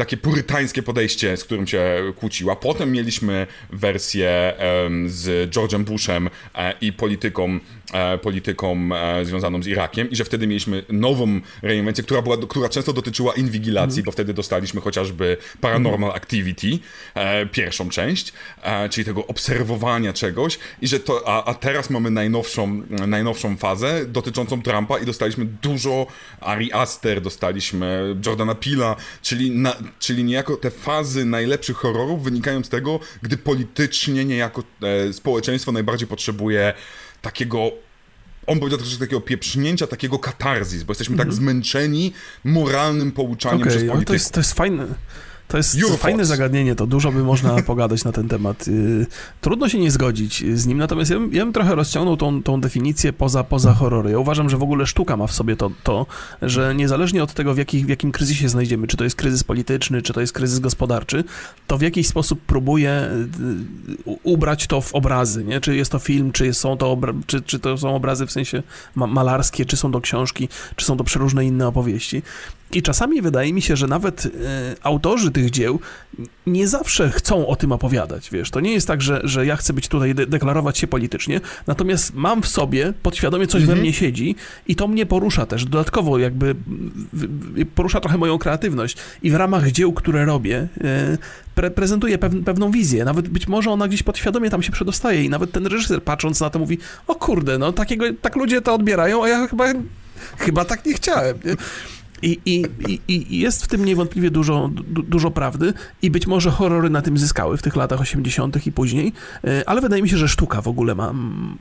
takie 0.00 0.16
purytańskie 0.16 0.82
podejście, 0.82 1.36
z 1.36 1.44
którym 1.44 1.66
się 1.66 2.12
kłóciła. 2.16 2.56
Potem 2.56 2.92
mieliśmy 2.92 3.46
wersję 3.70 4.54
z 5.06 5.50
George'em 5.50 5.84
Bushem 5.84 6.30
e, 6.54 6.74
i 6.80 6.92
polityką, 6.92 7.60
e, 7.92 8.18
polityką 8.18 8.88
e, 8.94 9.24
związaną 9.24 9.62
z 9.62 9.66
Irakiem 9.66 10.10
i 10.10 10.16
że 10.16 10.24
wtedy 10.24 10.46
mieliśmy 10.46 10.84
nową 10.88 11.40
reinwencję, 11.62 12.04
która, 12.04 12.22
była, 12.22 12.36
która 12.48 12.68
często 12.68 12.92
dotyczyła 12.92 13.34
inwigilacji, 13.34 13.98
mm. 13.98 14.04
bo 14.04 14.12
wtedy 14.12 14.34
dostaliśmy 14.34 14.80
chociażby 14.80 15.36
Paranormal 15.60 16.10
Activity, 16.10 16.78
e, 17.14 17.46
pierwszą 17.46 17.88
część, 17.88 18.32
czyli 18.90 19.04
tego 19.04 19.26
obserwowania 19.26 20.12
czegoś 20.12 20.58
i 20.82 20.88
że 20.88 21.00
to, 21.00 21.28
a, 21.28 21.44
a 21.44 21.54
teraz 21.54 21.90
mamy 21.90 22.10
najnowszą, 22.10 22.82
najnowszą 23.06 23.56
fazę 23.56 24.06
dotyczącą 24.06 24.62
Trumpa 24.62 24.98
i 24.98 25.06
dostaliśmy 25.06 25.44
dużo 25.44 26.06
Ari 26.40 26.72
Aster, 26.72 27.20
dostaliśmy 27.20 28.16
Jordana 28.26 28.54
Pila, 28.54 28.96
czyli 29.22 29.50
na, 29.50 29.76
czyli 29.98 30.24
niejako 30.24 30.56
te 30.56 30.70
fazy 30.70 31.24
najlepszych 31.24 31.76
horrorów 31.76 32.24
wynikają 32.24 32.64
z 32.64 32.68
tego, 32.68 33.00
gdy 33.22 33.36
politycznie 33.36 34.24
niejako 34.24 34.62
e, 34.82 35.12
społeczeństwo 35.12 35.72
najbardziej 35.72 36.08
potrzebuje 36.08 36.74
takiego 37.22 37.70
on 38.46 38.58
powiedział 38.58 38.78
troszeczkę 38.78 39.04
takiego 39.04 39.20
pieprznięcia, 39.20 39.86
takiego 39.86 40.18
katarzis, 40.18 40.82
bo 40.82 40.90
jesteśmy 40.90 41.14
mm 41.14 41.26
-hmm. 41.26 41.30
tak 41.30 41.38
mhm. 41.38 41.44
zmęczeni 41.44 42.12
moralnym 42.44 43.12
pouczaniem 43.12 43.60
okay, 43.60 43.70
przez 43.70 43.82
polityków. 43.82 44.06
To 44.06 44.12
jest, 44.12 44.32
to 44.32 44.40
jest 44.40 44.52
fajne. 44.52 44.86
To 45.50 45.56
jest 45.56 45.74
Your 45.74 45.98
fajne 45.98 46.16
thoughts. 46.16 46.28
zagadnienie, 46.28 46.74
to 46.74 46.86
dużo 46.86 47.12
by 47.12 47.24
można 47.24 47.62
pogadać 47.72 48.04
na 48.04 48.12
ten 48.12 48.28
temat. 48.28 48.68
Y, 48.68 49.06
trudno 49.40 49.68
się 49.68 49.78
nie 49.78 49.90
zgodzić 49.90 50.44
z 50.54 50.66
nim, 50.66 50.78
natomiast 50.78 51.10
ja 51.10 51.18
bym, 51.18 51.34
ja 51.34 51.44
bym 51.44 51.52
trochę 51.52 51.74
rozciągnął 51.74 52.16
tą, 52.16 52.42
tą 52.42 52.60
definicję 52.60 53.12
poza, 53.12 53.44
poza 53.44 53.74
horrory. 53.74 54.10
Ja 54.10 54.18
uważam, 54.18 54.50
że 54.50 54.56
w 54.56 54.62
ogóle 54.62 54.86
sztuka 54.86 55.16
ma 55.16 55.26
w 55.26 55.32
sobie 55.32 55.56
to, 55.56 55.70
to 55.82 56.06
że 56.42 56.74
niezależnie 56.74 57.22
od 57.22 57.34
tego, 57.34 57.54
w, 57.54 57.58
jakich, 57.58 57.86
w 57.86 57.88
jakim 57.88 58.12
kryzysie 58.12 58.48
znajdziemy, 58.48 58.86
czy 58.86 58.96
to 58.96 59.04
jest 59.04 59.16
kryzys 59.16 59.44
polityczny, 59.44 60.02
czy 60.02 60.12
to 60.12 60.20
jest 60.20 60.32
kryzys 60.32 60.58
gospodarczy, 60.58 61.24
to 61.66 61.78
w 61.78 61.82
jakiś 61.82 62.06
sposób 62.06 62.40
próbuje 62.40 63.08
y, 64.06 64.18
ubrać 64.22 64.66
to 64.66 64.80
w 64.80 64.94
obrazy, 64.94 65.44
nie? 65.44 65.60
Czy 65.60 65.76
jest 65.76 65.92
to 65.92 65.98
film, 65.98 66.32
czy 66.32 66.54
są 66.54 66.76
to, 66.76 66.98
czy, 67.26 67.42
czy 67.42 67.58
to 67.58 67.78
są 67.78 67.96
obrazy 67.96 68.26
w 68.26 68.32
sensie 68.32 68.62
malarskie, 68.94 69.66
czy 69.66 69.76
są 69.76 69.92
to 69.92 70.00
książki, 70.00 70.48
czy 70.76 70.86
są 70.86 70.96
to 70.96 71.04
przeróżne 71.04 71.44
inne 71.44 71.68
opowieści. 71.68 72.22
I 72.72 72.82
czasami 72.82 73.22
wydaje 73.22 73.52
mi 73.52 73.62
się, 73.62 73.76
że 73.76 73.86
nawet 73.86 74.26
y, 74.26 74.30
autorzy 74.82 75.30
tych 75.30 75.39
tych 75.40 75.50
dzieł 75.50 75.80
nie 76.46 76.68
zawsze 76.68 77.10
chcą 77.10 77.46
o 77.46 77.56
tym 77.56 77.72
opowiadać, 77.72 78.30
wiesz. 78.30 78.50
To 78.50 78.60
nie 78.60 78.72
jest 78.72 78.86
tak, 78.86 79.02
że, 79.02 79.20
że 79.24 79.46
ja 79.46 79.56
chcę 79.56 79.72
być 79.72 79.88
tutaj, 79.88 80.14
de 80.14 80.26
deklarować 80.26 80.78
się 80.78 80.86
politycznie, 80.86 81.40
natomiast 81.66 82.14
mam 82.14 82.42
w 82.42 82.48
sobie, 82.48 82.92
podświadomie 83.02 83.46
coś 83.46 83.62
mhm. 83.62 83.78
we 83.78 83.82
mnie 83.82 83.92
siedzi 83.92 84.36
i 84.68 84.76
to 84.76 84.88
mnie 84.88 85.06
porusza 85.06 85.46
też. 85.46 85.64
Dodatkowo 85.64 86.18
jakby 86.18 86.54
porusza 87.74 88.00
trochę 88.00 88.18
moją 88.18 88.38
kreatywność 88.38 88.96
i 89.22 89.30
w 89.30 89.34
ramach 89.34 89.70
dzieł, 89.70 89.92
które 89.92 90.24
robię, 90.24 90.68
e, 90.84 91.18
pre 91.54 91.70
prezentuję 91.70 92.18
pew 92.18 92.32
pewną 92.44 92.70
wizję. 92.70 93.04
Nawet 93.04 93.28
być 93.28 93.48
może 93.48 93.70
ona 93.70 93.88
gdzieś 93.88 94.02
podświadomie 94.02 94.50
tam 94.50 94.62
się 94.62 94.72
przedostaje 94.72 95.24
i 95.24 95.30
nawet 95.30 95.52
ten 95.52 95.66
reżyser 95.66 96.02
patrząc 96.02 96.40
na 96.40 96.50
to 96.50 96.58
mówi, 96.58 96.78
o 97.06 97.14
kurde, 97.14 97.58
no 97.58 97.72
takiego, 97.72 98.04
tak 98.22 98.36
ludzie 98.36 98.62
to 98.62 98.74
odbierają, 98.74 99.24
a 99.24 99.28
ja 99.28 99.46
chyba, 99.48 99.64
chyba 100.38 100.64
tak 100.64 100.86
nie 100.86 100.94
chciałem. 100.94 101.38
Nie? 101.44 101.56
I, 102.22 102.40
i, 102.46 102.66
i, 103.08 103.38
jest 103.38 103.64
w 103.64 103.68
tym 103.68 103.84
niewątpliwie 103.84 104.30
dużo, 104.30 104.70
du, 104.72 105.02
dużo 105.02 105.30
prawdy 105.30 105.72
i 106.02 106.10
być 106.10 106.26
może 106.26 106.50
horrory 106.50 106.90
na 106.90 107.02
tym 107.02 107.18
zyskały 107.18 107.56
w 107.56 107.62
tych 107.62 107.76
latach 107.76 108.00
80. 108.00 108.66
i 108.66 108.72
później, 108.72 109.12
e, 109.44 109.68
ale 109.68 109.80
wydaje 109.80 110.02
mi 110.02 110.08
się, 110.08 110.16
że 110.16 110.28
sztuka 110.28 110.62
w 110.62 110.68
ogóle 110.68 110.94
ma, 110.94 111.12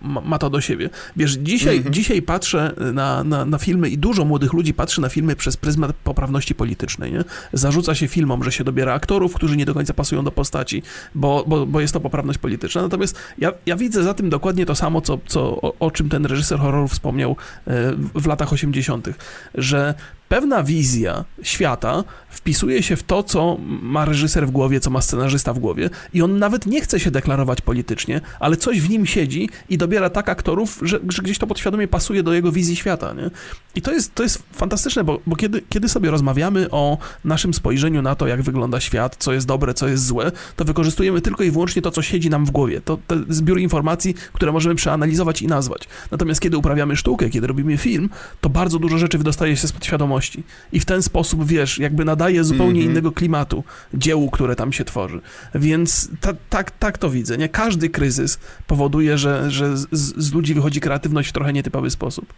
ma, 0.02 0.22
ma 0.22 0.38
to 0.38 0.50
do 0.50 0.62
siebie. 0.62 0.90
Wiesz, 1.16 1.34
dzisiaj, 1.34 1.78
mhm. 1.78 1.94
dzisiaj 1.94 2.22
patrzę 2.22 2.74
na, 2.94 3.24
na, 3.24 3.46
na 3.46 3.58
filmy 3.58 3.90
i 3.90 3.98
dużo 3.98 4.26
młodych 4.26 4.54
ludzi 4.54 4.74
patrzy 4.74 5.02
na 5.02 5.10
filmy 5.10 5.36
przez 5.36 5.58
pryzmat 5.58 5.96
poprawności 5.96 6.56
politycznej. 6.56 7.12
Nie? 7.12 7.24
Zarzuca 7.54 7.96
się 7.96 8.08
filmom, 8.08 8.44
że 8.44 8.52
się 8.52 8.64
dobiera 8.64 8.94
aktorów, 8.94 9.34
którzy 9.34 9.58
nie 9.58 9.66
do 9.66 9.74
końca 9.74 9.94
pasują 9.94 10.24
do 10.24 10.32
postaci, 10.32 10.84
bo, 11.16 11.44
bo, 11.48 11.66
bo 11.66 11.82
jest 11.82 11.94
to 11.94 12.00
poprawność 12.00 12.40
polityczna. 12.40 12.82
Natomiast 12.82 13.16
ja, 13.38 13.52
ja 13.66 13.76
widzę 13.76 14.04
za 14.04 14.14
tym 14.14 14.30
dokładnie 14.30 14.66
to 14.66 14.76
samo, 14.76 15.02
co, 15.02 15.20
co, 15.28 15.62
o, 15.62 15.74
o 15.80 15.92
czym 15.92 16.10
ten 16.10 16.26
reżyser 16.26 16.60
horrorów 16.60 16.92
wspomniał 16.92 17.36
e, 17.68 17.94
w 18.16 18.28
latach 18.28 18.54
80., 18.54 19.10
że 19.56 19.94
pewna 20.30 20.64
wizja 20.64 21.26
świata 21.44 22.04
wpisuje 22.30 22.84
się 22.84 22.96
w 22.96 23.04
to, 23.04 23.24
co 23.24 23.58
ma 23.82 24.06
reżyser 24.06 24.48
w 24.48 24.52
głowie, 24.52 24.80
co 24.80 24.90
ma 24.90 25.02
scenarzysta 25.02 25.54
w 25.54 25.60
głowie 25.60 25.90
i 26.14 26.22
on 26.22 26.40
nawet 26.40 26.66
nie 26.66 26.82
chce 26.82 27.00
się 27.00 27.12
deklarować 27.12 27.62
politycznie, 27.62 28.22
ale 28.40 28.58
coś 28.58 28.82
w 28.82 28.90
nim 28.90 29.06
siedzi 29.06 29.50
i 29.70 29.78
dobiera 29.78 30.10
tak 30.10 30.30
aktorów, 30.30 30.80
że, 30.82 31.00
że 31.10 31.22
gdzieś 31.22 31.38
to 31.38 31.48
podświadomie 31.48 31.88
pasuje 31.88 32.24
do 32.24 32.34
jego 32.34 32.52
wizji 32.52 32.76
świata, 32.76 33.14
nie? 33.14 33.30
I 33.76 33.82
to 33.82 33.92
jest, 33.92 34.16
to 34.16 34.24
jest 34.24 34.44
fantastyczne, 34.54 35.04
bo, 35.04 35.20
bo 35.28 35.36
kiedy, 35.36 35.62
kiedy 35.70 35.90
sobie 35.90 36.12
rozmawiamy 36.12 36.68
o 36.72 36.98
naszym 37.26 37.54
spojrzeniu 37.54 38.02
na 38.02 38.16
to, 38.16 38.28
jak 38.28 38.42
wygląda 38.42 38.80
świat, 38.80 39.16
co 39.20 39.34
jest 39.34 39.48
dobre, 39.48 39.74
co 39.74 39.88
jest 39.88 40.06
złe, 40.06 40.32
to 40.56 40.66
wykorzystujemy 40.66 41.22
tylko 41.22 41.44
i 41.44 41.52
wyłącznie 41.52 41.82
to, 41.82 41.92
co 41.92 42.02
siedzi 42.02 42.30
nam 42.30 42.46
w 42.46 42.52
głowie. 42.52 42.82
To, 42.82 42.98
to 43.08 43.16
zbiór 43.30 43.60
informacji, 43.60 44.16
które 44.34 44.52
możemy 44.52 44.76
przeanalizować 44.76 45.42
i 45.42 45.48
nazwać. 45.48 45.88
Natomiast 46.12 46.42
kiedy 46.42 46.58
uprawiamy 46.58 46.96
sztukę, 46.96 47.30
kiedy 47.30 47.48
robimy 47.48 47.78
film, 47.78 48.10
to 48.42 48.50
bardzo 48.50 48.80
dużo 48.80 48.98
rzeczy 48.98 49.18
wydostaje 49.18 49.58
się 49.58 49.68
z 49.68 49.72
podświadomości. 50.20 50.44
I 50.72 50.80
w 50.80 50.86
ten 50.86 51.04
sposób, 51.04 51.46
wiesz, 51.46 51.80
jakby 51.80 52.06
nadaje 52.06 52.44
zupełnie 52.44 52.80
mm 52.80 52.84
-hmm. 52.84 52.92
innego 52.92 53.12
klimatu 53.12 53.64
dziełu, 53.94 54.32
które 54.32 54.56
tam 54.56 54.74
się 54.74 54.86
tworzy. 54.86 55.22
Więc 55.56 56.10
ta, 56.22 56.34
tak, 56.50 56.72
tak 56.72 56.98
to 56.98 57.10
widzę. 57.10 57.38
Nie? 57.38 57.50
Każdy 57.50 57.90
kryzys 57.90 58.40
powoduje, 58.68 59.18
że, 59.18 59.52
że 59.52 59.78
z, 59.78 59.88
z 60.18 60.34
ludzi 60.34 60.54
wychodzi 60.54 60.80
kreatywność 60.80 61.30
w 61.30 61.34
trochę 61.34 61.54
nietypowy 61.54 61.90
sposób. 61.90 62.34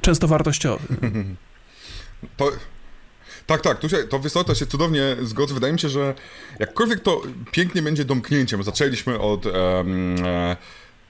Często 0.00 0.28
wartościowy. 0.28 0.86
To... 2.36 2.50
Tak, 3.46 3.60
tak, 3.60 3.78
tu 3.78 3.88
się, 3.88 3.96
to 3.96 4.18
wysoko 4.18 4.54
się 4.54 4.66
cudownie 4.66 5.16
zgodzę. 5.22 5.54
Wydaje 5.54 5.72
mi 5.72 5.78
się, 5.78 5.88
że 5.88 6.14
jakkolwiek 6.58 7.00
to 7.00 7.22
pięknie 7.52 7.82
będzie 7.82 8.04
domknięciem. 8.04 8.62
Zaczęliśmy 8.62 9.18
od 9.18 9.46
um, 9.46 10.16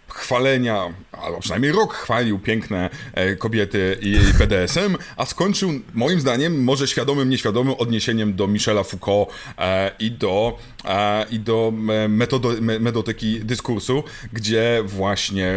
chwalenia, 0.08 0.94
albo 1.12 1.40
przynajmniej 1.40 1.72
rok 1.72 1.94
chwalił 1.94 2.38
piękne 2.38 2.90
e, 3.14 3.36
kobiety 3.36 3.98
i 4.02 4.18
BDSM, 4.38 4.96
a 5.16 5.26
skończył 5.26 5.70
moim 5.94 6.20
zdaniem 6.20 6.64
może 6.64 6.88
świadomym, 6.88 7.30
nieświadomym 7.30 7.74
odniesieniem 7.78 8.34
do 8.34 8.46
Michela 8.46 8.82
Foucault 8.82 9.28
e, 9.58 9.90
i 9.98 10.10
do, 10.10 10.58
e, 10.84 11.26
i 11.30 11.40
do 11.40 11.72
metodo, 12.08 12.52
metodyki 12.60 13.40
dyskursu, 13.40 14.04
gdzie 14.32 14.82
właśnie 14.86 15.54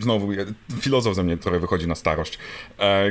znowu 0.00 0.28
filozof 0.80 1.14
ze 1.14 1.22
mnie, 1.22 1.36
który 1.36 1.60
wychodzi 1.60 1.88
na 1.88 1.94
starość, 1.94 2.38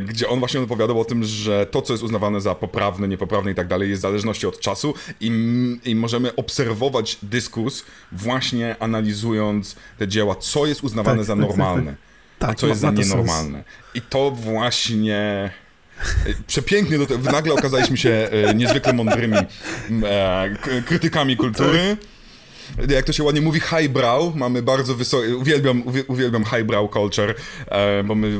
gdzie 0.05 0.29
on 0.29 0.39
właśnie 0.39 0.59
opowiadał 0.59 0.99
o 0.99 1.05
tym, 1.05 1.23
że 1.23 1.65
to, 1.65 1.81
co 1.81 1.93
jest 1.93 2.03
uznawane 2.03 2.41
za 2.41 2.55
poprawne, 2.55 3.07
niepoprawne 3.07 3.51
i 3.51 3.55
tak 3.55 3.67
dalej, 3.67 3.89
jest 3.89 4.01
w 4.01 4.01
zależności 4.01 4.47
od 4.47 4.59
czasu 4.59 4.93
i, 5.21 5.31
i 5.85 5.95
możemy 5.95 6.35
obserwować 6.35 7.17
dyskurs 7.21 7.83
właśnie 8.11 8.75
analizując 8.79 9.75
te 9.97 10.07
dzieła 10.07 10.35
co 10.43 10.65
jest 10.65 10.83
uznawane 10.83 11.17
tak, 11.17 11.25
za 11.25 11.35
tak, 11.35 11.41
tak, 11.41 11.49
normalne, 11.49 11.95
tak, 12.39 12.49
a 12.49 12.53
co 12.53 12.67
jest 12.67 12.81
za 12.81 12.91
nienormalne. 12.91 13.63
I 13.93 14.01
to 14.01 14.31
właśnie 14.31 15.51
e, 16.25 16.33
przepięknie, 16.47 16.97
do 16.97 17.05
tego, 17.05 17.31
nagle 17.31 17.53
okazaliśmy 17.53 17.97
się 17.97 18.09
e, 18.09 18.53
niezwykle 18.53 18.93
mądrymi 18.93 19.37
e, 20.03 20.55
krytykami 20.85 21.37
kultury. 21.37 21.97
Jak 22.89 23.05
to 23.05 23.13
się 23.13 23.23
ładnie 23.23 23.41
mówi, 23.41 23.59
highbrow, 23.59 24.35
mamy 24.35 24.61
bardzo 24.61 24.95
wysokie, 24.95 25.37
uwielbiam, 25.37 25.83
uwielbiam 26.07 26.45
highbrow 26.45 26.91
culture, 26.93 27.35
bo 28.05 28.15
my, 28.15 28.39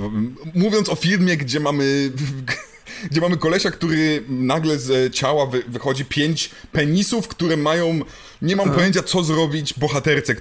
mówiąc 0.55 0.89
o 0.89 0.95
filmie, 0.95 1.37
gdzie 1.37 1.59
mamy 1.59 2.11
gdzie 3.11 3.21
mamy 3.21 3.37
kolesia, 3.37 3.71
który 3.71 4.23
nagle 4.29 4.79
z 4.79 5.15
ciała 5.15 5.45
wy, 5.45 5.63
wychodzi 5.67 6.05
pięć 6.05 6.49
penisów, 6.71 7.27
które 7.27 7.57
mają, 7.57 7.99
nie 8.43 8.55
mam 8.55 8.71
pojęcia 8.71 9.03
co 9.03 9.23
zrobić 9.23 9.73
bohaterce. 9.73 10.35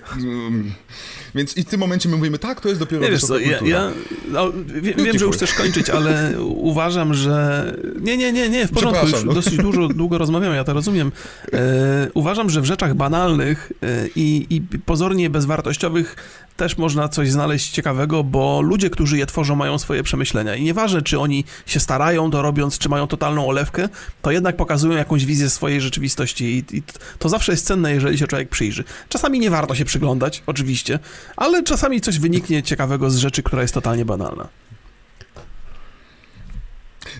Więc 1.35 1.57
i 1.57 1.63
w 1.63 1.67
tym 1.67 1.81
momencie 1.81 2.09
my 2.09 2.17
mówimy, 2.17 2.39
tak, 2.39 2.61
to 2.61 2.69
jest 2.69 2.81
dopiero 2.81 3.03
nie, 3.03 3.11
wiesz 3.11 3.21
co, 3.21 3.39
ja, 3.39 3.59
ja 3.65 3.91
no, 4.29 4.53
wie, 4.67 4.95
wiem, 4.95 5.19
że 5.19 5.25
już 5.25 5.37
chcesz 5.37 5.55
kończyć, 5.55 5.91
ale 5.91 6.35
uważam, 6.73 7.15
że... 7.15 7.65
Nie, 8.01 8.17
nie, 8.17 8.33
nie, 8.33 8.49
nie, 8.49 8.67
w 8.67 8.71
porządku, 8.71 9.07
już 9.07 9.25
no. 9.25 9.33
dosyć 9.33 9.57
dużo, 9.57 9.89
długo 9.89 10.19
rozmawiamy, 10.19 10.57
ja 10.57 10.65
to 10.65 10.73
rozumiem. 10.73 11.13
E, 11.53 12.09
uważam, 12.15 12.51
że 12.51 12.61
w 12.61 12.65
rzeczach 12.65 12.95
banalnych 12.95 13.73
e, 13.83 14.09
i, 14.17 14.47
i 14.51 14.61
pozornie 14.61 15.31
bezwartościowych 15.31 16.17
też 16.57 16.79
można 16.79 17.09
coś 17.09 17.31
znaleźć 17.31 17.71
ciekawego, 17.71 18.25
bo 18.25 18.61
ludzie, 18.61 18.91
którzy 18.91 19.19
je 19.19 19.27
tworzą, 19.27 19.57
mają 19.57 19.79
swoje 19.79 20.03
przemyślenia. 20.03 20.55
I 20.57 20.65
nieważne, 20.65 21.03
czy 21.03 21.19
oni 21.19 21.45
się 21.67 21.81
starają 21.81 22.31
to 22.31 22.43
robiąc, 22.43 22.79
czy 22.79 22.89
mają 22.89 23.07
totalną 23.07 23.47
olewkę, 23.47 23.89
to 24.23 24.31
jednak 24.31 24.57
pokazują 24.57 24.97
jakąś 24.97 25.25
wizję 25.25 25.51
swojej 25.51 25.81
rzeczywistości 25.81 26.45
i, 26.45 26.77
i 26.77 26.83
to 27.19 27.29
zawsze 27.29 27.53
jest 27.53 27.67
cenne, 27.67 27.92
jeżeli 27.93 28.19
się 28.19 28.27
człowiek 28.27 28.49
przyjrzy. 28.49 28.85
Czasami 29.09 29.41
nie 29.41 29.51
warto 29.51 29.75
się 29.75 29.85
przyglądać, 29.85 30.43
oczywiście, 30.47 30.99
ale 31.37 31.63
czasami 31.63 32.01
coś 32.01 32.19
wyniknie 32.19 32.63
ciekawego 32.63 33.11
z 33.11 33.17
rzeczy, 33.17 33.43
która 33.43 33.63
jest 33.63 33.75
totalnie 33.75 34.05
banalna. 34.05 34.49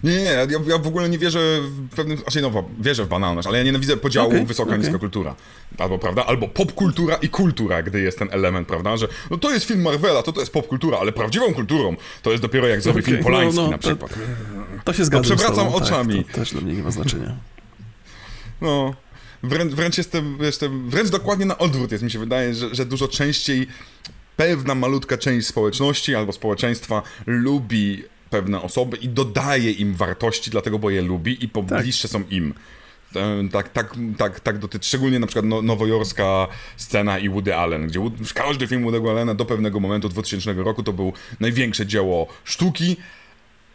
Nie, 0.03 0.17
nie, 0.17 0.23
ja, 0.23 0.47
ja 0.67 0.79
w 0.79 0.87
ogóle 0.87 1.09
nie 1.09 1.19
wierzę 1.19 1.61
w 1.63 1.89
pewnym, 1.97 2.19
znaczy 2.19 2.43
no, 2.43 2.65
wierzę 2.81 3.05
w 3.05 3.09
banalność, 3.09 3.49
ale 3.49 3.59
ja 3.59 3.65
nienawidzę 3.65 3.97
podziału 3.97 4.29
okay, 4.29 4.47
wysoka, 4.47 4.69
okay. 4.69 4.79
niska 4.79 4.99
kultura. 4.99 5.35
Albo, 5.79 5.99
prawda, 5.99 6.27
albo 6.27 6.49
popkultura 6.49 7.17
i 7.17 7.29
kultura, 7.29 7.83
gdy 7.83 8.01
jest 8.01 8.19
ten 8.19 8.29
element, 8.31 8.69
prawda, 8.69 8.97
że 8.97 9.09
no 9.31 9.39
to 9.39 9.51
jest 9.51 9.67
film 9.67 9.83
Marvela, 9.83 10.23
to 10.23 10.33
to 10.33 10.41
jest 10.41 10.53
popkultura, 10.53 10.99
ale 10.99 11.13
prawdziwą 11.13 11.55
kulturą 11.55 11.97
to 12.23 12.31
jest 12.31 12.43
dopiero 12.43 12.69
jak 12.69 12.83
zrobi 12.83 13.01
okay, 13.01 13.13
film 13.13 13.25
Polański 13.25 13.57
no, 13.57 13.65
no, 13.65 13.71
na 13.71 13.79
przykład. 13.79 14.13
To, 14.13 14.19
to 14.85 14.93
się 14.93 15.05
zgadza. 15.05 15.29
No, 15.29 15.37
przewracam 15.37 15.67
tak, 15.67 15.83
oczami. 15.83 16.25
Tak, 16.25 16.35
to 16.35 16.41
też 16.41 16.53
dla 16.53 16.61
mnie 16.61 16.75
nie 16.75 16.83
ma 16.83 16.91
znaczenia. 16.91 17.37
No, 18.61 18.95
wręcz, 19.43 19.73
wręcz 19.73 19.99
jestem, 19.99 20.39
jestem, 20.41 20.91
wręcz 20.91 21.11
dokładnie 21.11 21.47
na 21.47 21.59
odwrót 21.59 21.93
jest, 21.93 22.05
mi 22.05 22.11
się 22.11 22.19
wydaje, 22.19 22.55
że, 22.55 22.75
że 22.75 22.87
dużo 22.87 23.09
częściej 23.09 23.67
pewna 24.37 24.75
malutka 24.75 25.19
część 25.19 25.47
społeczności 25.47 26.15
albo 26.15 26.33
społeczeństwa 26.33 27.03
lubi 27.27 28.05
pewne 28.31 28.63
osoby 28.63 28.97
i 28.97 29.09
dodaje 29.09 29.71
im 29.71 29.95
wartości, 29.95 30.51
dlatego 30.51 30.79
bo 30.79 30.91
je 30.91 31.03
lubi 31.03 31.45
i 31.45 31.49
pobliższe 31.49 32.09
tak. 32.09 32.11
są 32.11 32.29
im. 32.31 32.55
E, 33.17 33.49
tak, 33.53 33.69
tak, 33.69 33.95
tak, 34.19 34.41
tak 34.41 34.59
dotyczy, 34.59 34.89
szczególnie 34.89 35.19
na 35.19 35.27
przykład 35.27 35.45
no, 35.45 35.63
nowojorska 35.63 36.49
scena 36.77 37.19
i 37.19 37.29
Woody 37.29 37.57
Allen, 37.57 37.87
gdzie 37.87 38.01
każdy 38.35 38.67
film 38.67 38.85
Woody'ego 38.85 39.11
Allena 39.11 39.35
do 39.35 39.45
pewnego 39.45 39.81
momentu 39.81 40.09
2000 40.09 40.53
roku 40.53 40.83
to 40.83 40.93
był 40.93 41.13
największe 41.41 41.87
dzieło 41.87 42.27
sztuki, 42.45 42.97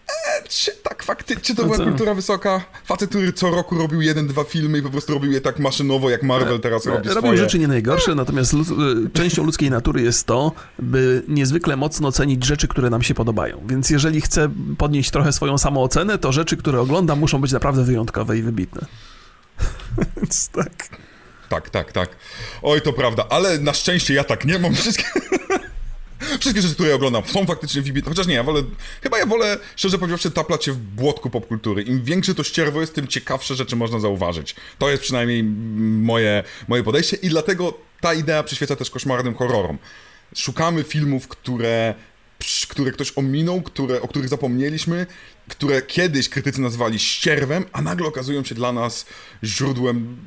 E, 0.10 0.48
czy 0.50 0.72
tak 0.84 1.04
faktycznie, 1.04 1.44
czy 1.44 1.56
to 1.56 1.64
była 1.64 1.78
kultura 1.78 2.14
wysoka? 2.14 2.62
Facet, 2.86 3.10
który 3.10 3.34
co 3.34 3.50
roku 3.50 3.78
robił 3.78 4.02
jeden, 4.02 4.28
dwa 4.28 4.44
filmy 4.44 4.78
i 4.78 4.82
po 4.82 4.90
prostu 4.90 5.14
robił 5.14 5.32
je 5.32 5.42
tak 5.42 5.60
maszynowo, 5.60 6.10
jak 6.10 6.24
Marvel 6.24 6.60
teraz 6.60 6.88
e, 6.88 6.90
robi 6.90 7.08
Robił 7.10 7.22
swoje. 7.22 7.38
rzeczy 7.38 7.60
nie 7.60 7.68
najgorsze, 7.68 8.16
natomiast 8.16 8.54
lud- 8.54 9.06
e, 9.08 9.10
częścią 9.14 9.44
ludzkiej 9.44 9.70
natury 9.70 10.02
jest 10.02 10.26
to, 10.28 10.52
by 10.80 11.24
niezwykle 11.28 11.76
mocno 11.78 12.12
cenić 12.12 12.46
rzeczy, 12.46 12.68
które 12.68 12.90
nam 12.90 13.04
się 13.04 13.14
podobają. 13.14 13.62
Więc 13.70 13.90
jeżeli 13.90 14.22
chcę 14.22 14.50
podnieść 14.78 15.12
trochę 15.12 15.34
swoją 15.34 15.58
samoocenę, 15.58 16.18
to 16.18 16.32
rzeczy, 16.32 16.58
które 16.58 16.80
oglądam, 16.82 17.20
muszą 17.20 17.42
być 17.42 17.52
naprawdę 17.52 17.84
wyjątkowe 17.84 18.38
i 18.38 18.42
wybitne. 18.42 18.82
Więc 20.18 20.50
tak. 20.50 20.72
Tak, 21.50 21.70
tak, 21.70 21.92
tak. 21.92 22.10
Oj, 22.62 22.82
to 22.82 22.94
prawda, 22.94 23.26
ale 23.30 23.60
na 23.60 23.74
szczęście 23.74 24.14
ja 24.14 24.24
tak 24.24 24.46
nie 24.46 24.60
mam 24.60 24.76
wszystkie. 24.76 25.06
Wszystkie 26.40 26.62
rzeczy, 26.62 26.74
które 26.74 26.90
ja 26.90 26.96
oglądam, 26.96 27.24
są 27.26 27.46
faktycznie 27.46 27.82
wybitne. 27.82 28.10
Chociaż 28.10 28.28
nie, 28.28 28.34
ja 28.34 28.44
wolę. 28.44 28.64
Chyba 29.04 29.18
ja 29.18 29.26
wolę, 29.26 29.60
szczerze 29.76 29.98
powiedziawszy, 29.98 30.32
taplać 30.32 30.66
się 30.66 30.72
w 30.72 30.78
błotku 30.78 31.30
popkultury. 31.30 31.84
Im 31.84 32.04
większe 32.04 32.36
to 32.36 32.44
ścierwo 32.44 32.82
jest, 32.82 32.96
tym 32.96 33.08
ciekawsze 33.08 33.56
rzeczy 33.56 33.76
można 33.76 34.00
zauważyć. 34.00 34.56
To 34.80 34.90
jest 34.90 35.04
przynajmniej 35.04 35.44
moje, 35.44 36.44
moje 36.68 36.84
podejście 36.84 37.18
i 37.18 37.30
dlatego 37.30 37.74
ta 38.02 38.14
idea 38.14 38.44
przyświeca 38.44 38.76
też 38.76 38.90
koszmarnym 38.90 39.36
horrorom. 39.36 39.78
Szukamy 40.36 40.84
filmów, 40.84 41.28
które 41.28 41.96
które 42.70 42.92
ktoś 42.92 43.14
ominął, 43.16 43.62
które, 43.62 44.02
o 44.02 44.08
których 44.08 44.30
zapomnieliśmy, 44.30 45.06
które 45.48 45.82
kiedyś 45.82 46.30
krytycy 46.30 46.62
nazwali 46.62 47.00
ścierwem, 47.00 47.66
a 47.72 47.82
nagle 47.82 48.08
okazują 48.08 48.44
się 48.44 48.56
dla 48.56 48.72
nas 48.72 49.06
źródłem 49.44 50.18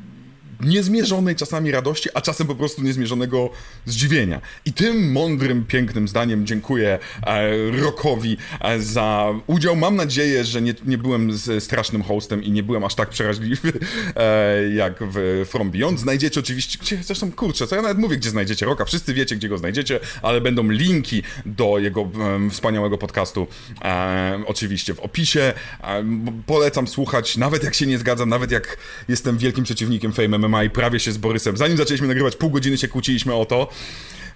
niezmierzonej 0.62 1.36
czasami 1.36 1.70
radości, 1.70 2.08
a 2.14 2.20
czasem 2.20 2.46
po 2.46 2.54
prostu 2.54 2.82
niezmierzonego 2.82 3.50
zdziwienia. 3.86 4.40
I 4.64 4.72
tym 4.72 5.12
mądrym, 5.12 5.64
pięknym 5.64 6.08
zdaniem 6.08 6.46
dziękuję 6.46 6.98
e, 7.26 7.50
Rokowi 7.70 8.36
e, 8.60 8.80
za 8.80 9.34
udział. 9.46 9.76
Mam 9.76 9.96
nadzieję, 9.96 10.44
że 10.44 10.62
nie, 10.62 10.74
nie 10.84 10.98
byłem 10.98 11.38
strasznym 11.60 12.02
hostem 12.02 12.42
i 12.42 12.50
nie 12.50 12.62
byłem 12.62 12.84
aż 12.84 12.94
tak 12.94 13.08
przeraźliwy 13.08 13.72
e, 14.16 14.68
jak 14.68 14.94
w 15.00 15.46
From 15.48 15.70
Beyond. 15.70 16.00
Znajdziecie 16.00 16.40
oczywiście, 16.40 16.78
gdzie, 16.82 16.98
zresztą 17.02 17.32
kurczę, 17.32 17.66
co 17.66 17.76
ja 17.76 17.82
nawet 17.82 17.98
mówię, 17.98 18.16
gdzie 18.16 18.30
znajdziecie 18.30 18.66
Roka. 18.66 18.84
Wszyscy 18.84 19.14
wiecie, 19.14 19.36
gdzie 19.36 19.48
go 19.48 19.58
znajdziecie, 19.58 20.00
ale 20.22 20.40
będą 20.40 20.70
linki 20.70 21.22
do 21.46 21.78
jego 21.78 22.10
wspaniałego 22.50 22.98
podcastu 22.98 23.46
e, 23.82 24.42
oczywiście 24.46 24.94
w 24.94 25.00
opisie. 25.00 25.52
E, 25.82 26.04
polecam 26.46 26.88
słuchać, 26.88 27.36
nawet 27.36 27.64
jak 27.64 27.74
się 27.74 27.86
nie 27.86 27.98
zgadzam, 27.98 28.28
nawet 28.28 28.50
jak 28.50 28.76
jestem 29.08 29.38
wielkim 29.38 29.64
przeciwnikiem 29.64 30.12
Fame 30.12 30.38
MMA 30.38 30.49
i 30.64 30.70
prawie 30.70 31.00
się 31.00 31.12
z 31.12 31.18
Borysem. 31.18 31.56
Zanim 31.56 31.76
zaczęliśmy 31.76 32.08
nagrywać, 32.08 32.36
pół 32.36 32.50
godziny 32.50 32.78
się 32.78 32.88
kłóciliśmy 32.88 33.34
o 33.34 33.44
to, 33.44 33.68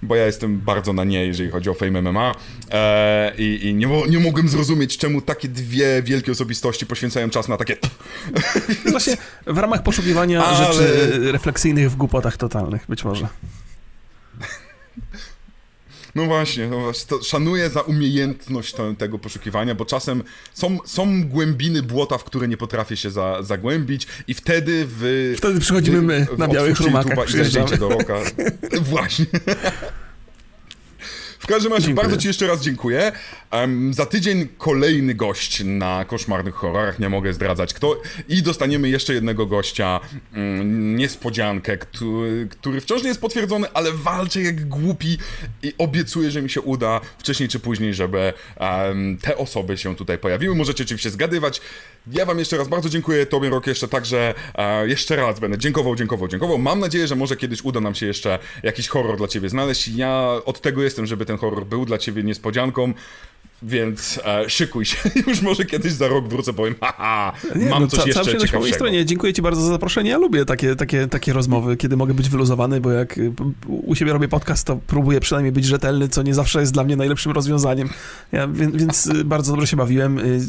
bo 0.02 0.16
ja 0.16 0.26
jestem 0.26 0.58
bardzo 0.58 0.92
na 0.92 1.04
nie, 1.04 1.26
jeżeli 1.26 1.50
chodzi 1.50 1.70
o 1.70 1.74
Fame 1.74 2.02
MMA 2.02 2.34
e, 2.70 3.32
i, 3.38 3.66
i 3.66 3.74
nie, 3.74 3.88
nie 4.08 4.18
mogłem 4.18 4.48
zrozumieć, 4.48 4.98
czemu 4.98 5.20
takie 5.20 5.48
dwie 5.48 6.02
wielkie 6.02 6.32
osobistości 6.32 6.86
poświęcają 6.86 7.30
czas 7.30 7.48
na 7.48 7.56
takie... 7.56 7.76
Właśnie 8.90 9.16
w 9.46 9.58
ramach 9.58 9.82
poszukiwania 9.82 10.44
Ale... 10.44 10.66
rzeczy 10.66 11.32
refleksyjnych 11.32 11.90
w 11.90 11.96
głupotach 11.96 12.36
totalnych, 12.36 12.84
być 12.88 13.04
może. 13.04 13.28
No 16.14 16.24
właśnie, 16.24 16.66
no 16.66 16.80
właśnie 16.80 17.16
szanuję 17.22 17.70
za 17.70 17.80
umiejętność 17.80 18.74
to, 18.74 18.94
tego 18.94 19.18
poszukiwania, 19.18 19.74
bo 19.74 19.84
czasem 19.84 20.22
są, 20.52 20.78
są 20.84 21.28
głębiny 21.28 21.82
błota, 21.82 22.18
w 22.18 22.24
które 22.24 22.48
nie 22.48 22.56
potrafię 22.56 22.96
się 22.96 23.10
za, 23.10 23.42
zagłębić 23.42 24.06
i 24.28 24.34
wtedy 24.34 24.86
w... 24.88 25.34
Wtedy 25.38 25.60
przychodzimy 25.60 26.02
my 26.02 26.26
na 26.38 26.48
białych 26.48 26.80
rumakach, 26.80 27.34
i 27.74 27.78
do 27.78 27.88
roka. 27.88 28.14
Właśnie. 28.90 29.26
W 31.44 31.46
każdym 31.46 31.72
razie 31.72 31.86
dziękuję. 31.86 32.04
bardzo 32.04 32.22
Ci 32.22 32.28
jeszcze 32.28 32.46
raz 32.46 32.60
dziękuję. 32.60 33.12
Um, 33.52 33.94
za 33.94 34.06
tydzień 34.06 34.48
kolejny 34.58 35.14
gość 35.14 35.62
na 35.64 36.04
koszmarnych 36.04 36.54
horrorach, 36.54 36.98
nie 36.98 37.08
mogę 37.08 37.32
zdradzać 37.32 37.74
kto. 37.74 38.00
I 38.28 38.42
dostaniemy 38.42 38.88
jeszcze 38.88 39.14
jednego 39.14 39.46
gościa, 39.46 40.00
um, 40.36 40.96
niespodziankę, 40.96 41.78
który, 41.78 42.48
który 42.50 42.80
wciąż 42.80 43.02
nie 43.02 43.08
jest 43.08 43.20
potwierdzony, 43.20 43.66
ale 43.74 43.92
walczy 43.92 44.42
jak 44.42 44.68
głupi 44.68 45.18
i 45.62 45.72
obiecuję, 45.78 46.30
że 46.30 46.42
mi 46.42 46.50
się 46.50 46.60
uda 46.60 47.00
wcześniej 47.18 47.48
czy 47.48 47.60
później, 47.60 47.94
żeby 47.94 48.32
um, 48.60 49.18
te 49.18 49.36
osoby 49.36 49.78
się 49.78 49.96
tutaj 49.96 50.18
pojawiły. 50.18 50.54
Możecie 50.54 50.84
oczywiście 50.84 51.10
zgadywać. 51.10 51.60
Ja 52.12 52.26
wam 52.26 52.38
jeszcze 52.38 52.56
raz 52.56 52.68
bardzo 52.68 52.88
dziękuję, 52.88 53.26
Tobie 53.26 53.50
Rok 53.50 53.66
jeszcze 53.66 53.88
także, 53.88 54.34
e, 54.54 54.88
jeszcze 54.88 55.16
raz 55.16 55.40
będę 55.40 55.58
dziękował, 55.58 55.96
dziękował, 55.96 56.28
dziękował. 56.28 56.58
Mam 56.58 56.80
nadzieję, 56.80 57.06
że 57.06 57.16
może 57.16 57.36
kiedyś 57.36 57.64
uda 57.64 57.80
nam 57.80 57.94
się 57.94 58.06
jeszcze 58.06 58.38
jakiś 58.62 58.88
horror 58.88 59.16
dla 59.16 59.28
Ciebie 59.28 59.48
znaleźć. 59.48 59.88
Ja 59.88 60.30
od 60.44 60.60
tego 60.60 60.82
jestem, 60.82 61.06
żeby 61.06 61.26
ten 61.26 61.33
horror 61.36 61.66
był 61.66 61.84
dla 61.84 61.98
Ciebie 61.98 62.22
niespodzianką. 62.22 62.92
Więc 63.66 64.20
e, 64.24 64.50
szykuj 64.50 64.84
się, 64.84 64.96
już 65.26 65.42
może 65.42 65.64
kiedyś 65.64 65.92
za 65.92 66.08
rok 66.08 66.28
wrócę, 66.28 66.52
powiem, 66.52 66.74
haha, 66.80 67.32
nie, 67.56 67.68
mam 67.68 67.82
no, 67.82 67.88
coś 67.88 68.00
ca, 68.00 68.06
jeszcze 68.06 68.24
ciekawszego. 68.24 68.52
po 68.52 68.58
mojej 68.58 68.74
stronie, 68.74 69.04
dziękuję 69.04 69.32
ci 69.32 69.42
bardzo 69.42 69.62
za 69.62 69.68
zaproszenie, 69.68 70.10
ja 70.10 70.18
lubię 70.18 70.44
takie, 70.44 70.76
takie, 70.76 71.08
takie 71.08 71.32
rozmowy, 71.32 71.76
kiedy 71.76 71.96
mogę 71.96 72.14
być 72.14 72.28
wyluzowany, 72.28 72.80
bo 72.80 72.90
jak 72.90 73.18
y, 73.18 73.32
u 73.66 73.94
siebie 73.94 74.12
robię 74.12 74.28
podcast, 74.28 74.66
to 74.66 74.80
próbuję 74.86 75.20
przynajmniej 75.20 75.52
być 75.52 75.64
rzetelny, 75.64 76.08
co 76.08 76.22
nie 76.22 76.34
zawsze 76.34 76.60
jest 76.60 76.72
dla 76.72 76.84
mnie 76.84 76.96
najlepszym 76.96 77.32
rozwiązaniem, 77.32 77.88
ja, 78.32 78.48
więc, 78.48 78.76
więc 78.76 79.06
y, 79.06 79.24
bardzo 79.24 79.52
dobrze 79.52 79.66
się 79.66 79.76
bawiłem, 79.76 80.18
y, 80.18 80.40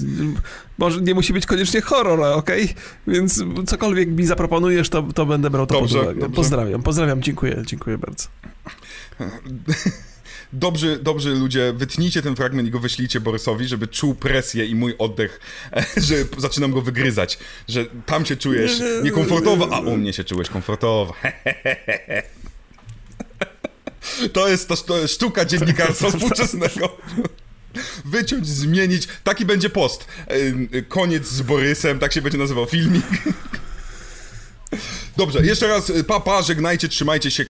może 0.77 1.01
nie 1.01 1.13
musi 1.13 1.33
być 1.33 1.45
koniecznie 1.45 1.81
horror, 1.81 2.19
okej, 2.19 2.63
okay? 2.63 2.75
więc 3.07 3.43
cokolwiek 3.67 4.09
mi 4.09 4.25
zaproponujesz, 4.25 4.89
to, 4.89 5.03
to 5.03 5.25
będę 5.25 5.49
brał 5.49 5.65
to 5.65 5.79
dobrze, 5.79 5.99
pod 5.99 6.17
uwagę. 6.17 6.29
Pozdrawiam, 6.29 6.83
pozdrawiam, 6.83 7.21
dziękuję, 7.21 7.63
dziękuję 7.65 7.97
bardzo. 7.97 8.27
dobrzy, 10.55 10.99
dobrzy 11.01 11.29
ludzie, 11.29 11.73
wytnijcie 11.73 12.21
ten 12.21 12.35
fragment 12.35 12.67
i 12.67 12.71
go 12.71 12.79
wyślijcie 12.79 13.19
Borysowi, 13.19 13.67
żeby 13.67 13.87
czuł 13.87 14.15
presję 14.15 14.65
i 14.65 14.75
mój 14.75 14.95
oddech, 14.97 15.39
że 16.07 16.15
zaczynam 16.37 16.71
go 16.71 16.81
wygryzać, 16.81 17.39
że 17.67 17.85
tam 18.05 18.25
się 18.25 18.35
czujesz 18.35 18.71
niekomfortowo, 19.03 19.69
a 19.71 19.79
u 19.79 19.97
mnie 19.97 20.13
się 20.13 20.23
czułeś 20.23 20.49
komfortowo. 20.49 21.13
To 24.33 24.47
jest, 24.47 24.69
jest 24.69 25.13
sztuka 25.13 25.45
dziennikarstwa 25.45 26.09
współczesnego. 26.11 26.97
Wyciąć, 28.05 28.47
zmienić. 28.47 29.07
Taki 29.23 29.45
będzie 29.45 29.69
post. 29.69 30.07
Koniec 30.87 31.27
z 31.27 31.41
Borysem, 31.41 31.99
tak 31.99 32.13
się 32.13 32.21
będzie 32.21 32.37
nazywał 32.37 32.65
filmik. 32.65 33.05
Dobrze, 35.17 35.45
jeszcze 35.45 35.67
raz 35.67 35.91
papa, 36.07 36.41
żegnajcie, 36.41 36.87
trzymajcie 36.87 37.31
się. 37.31 37.43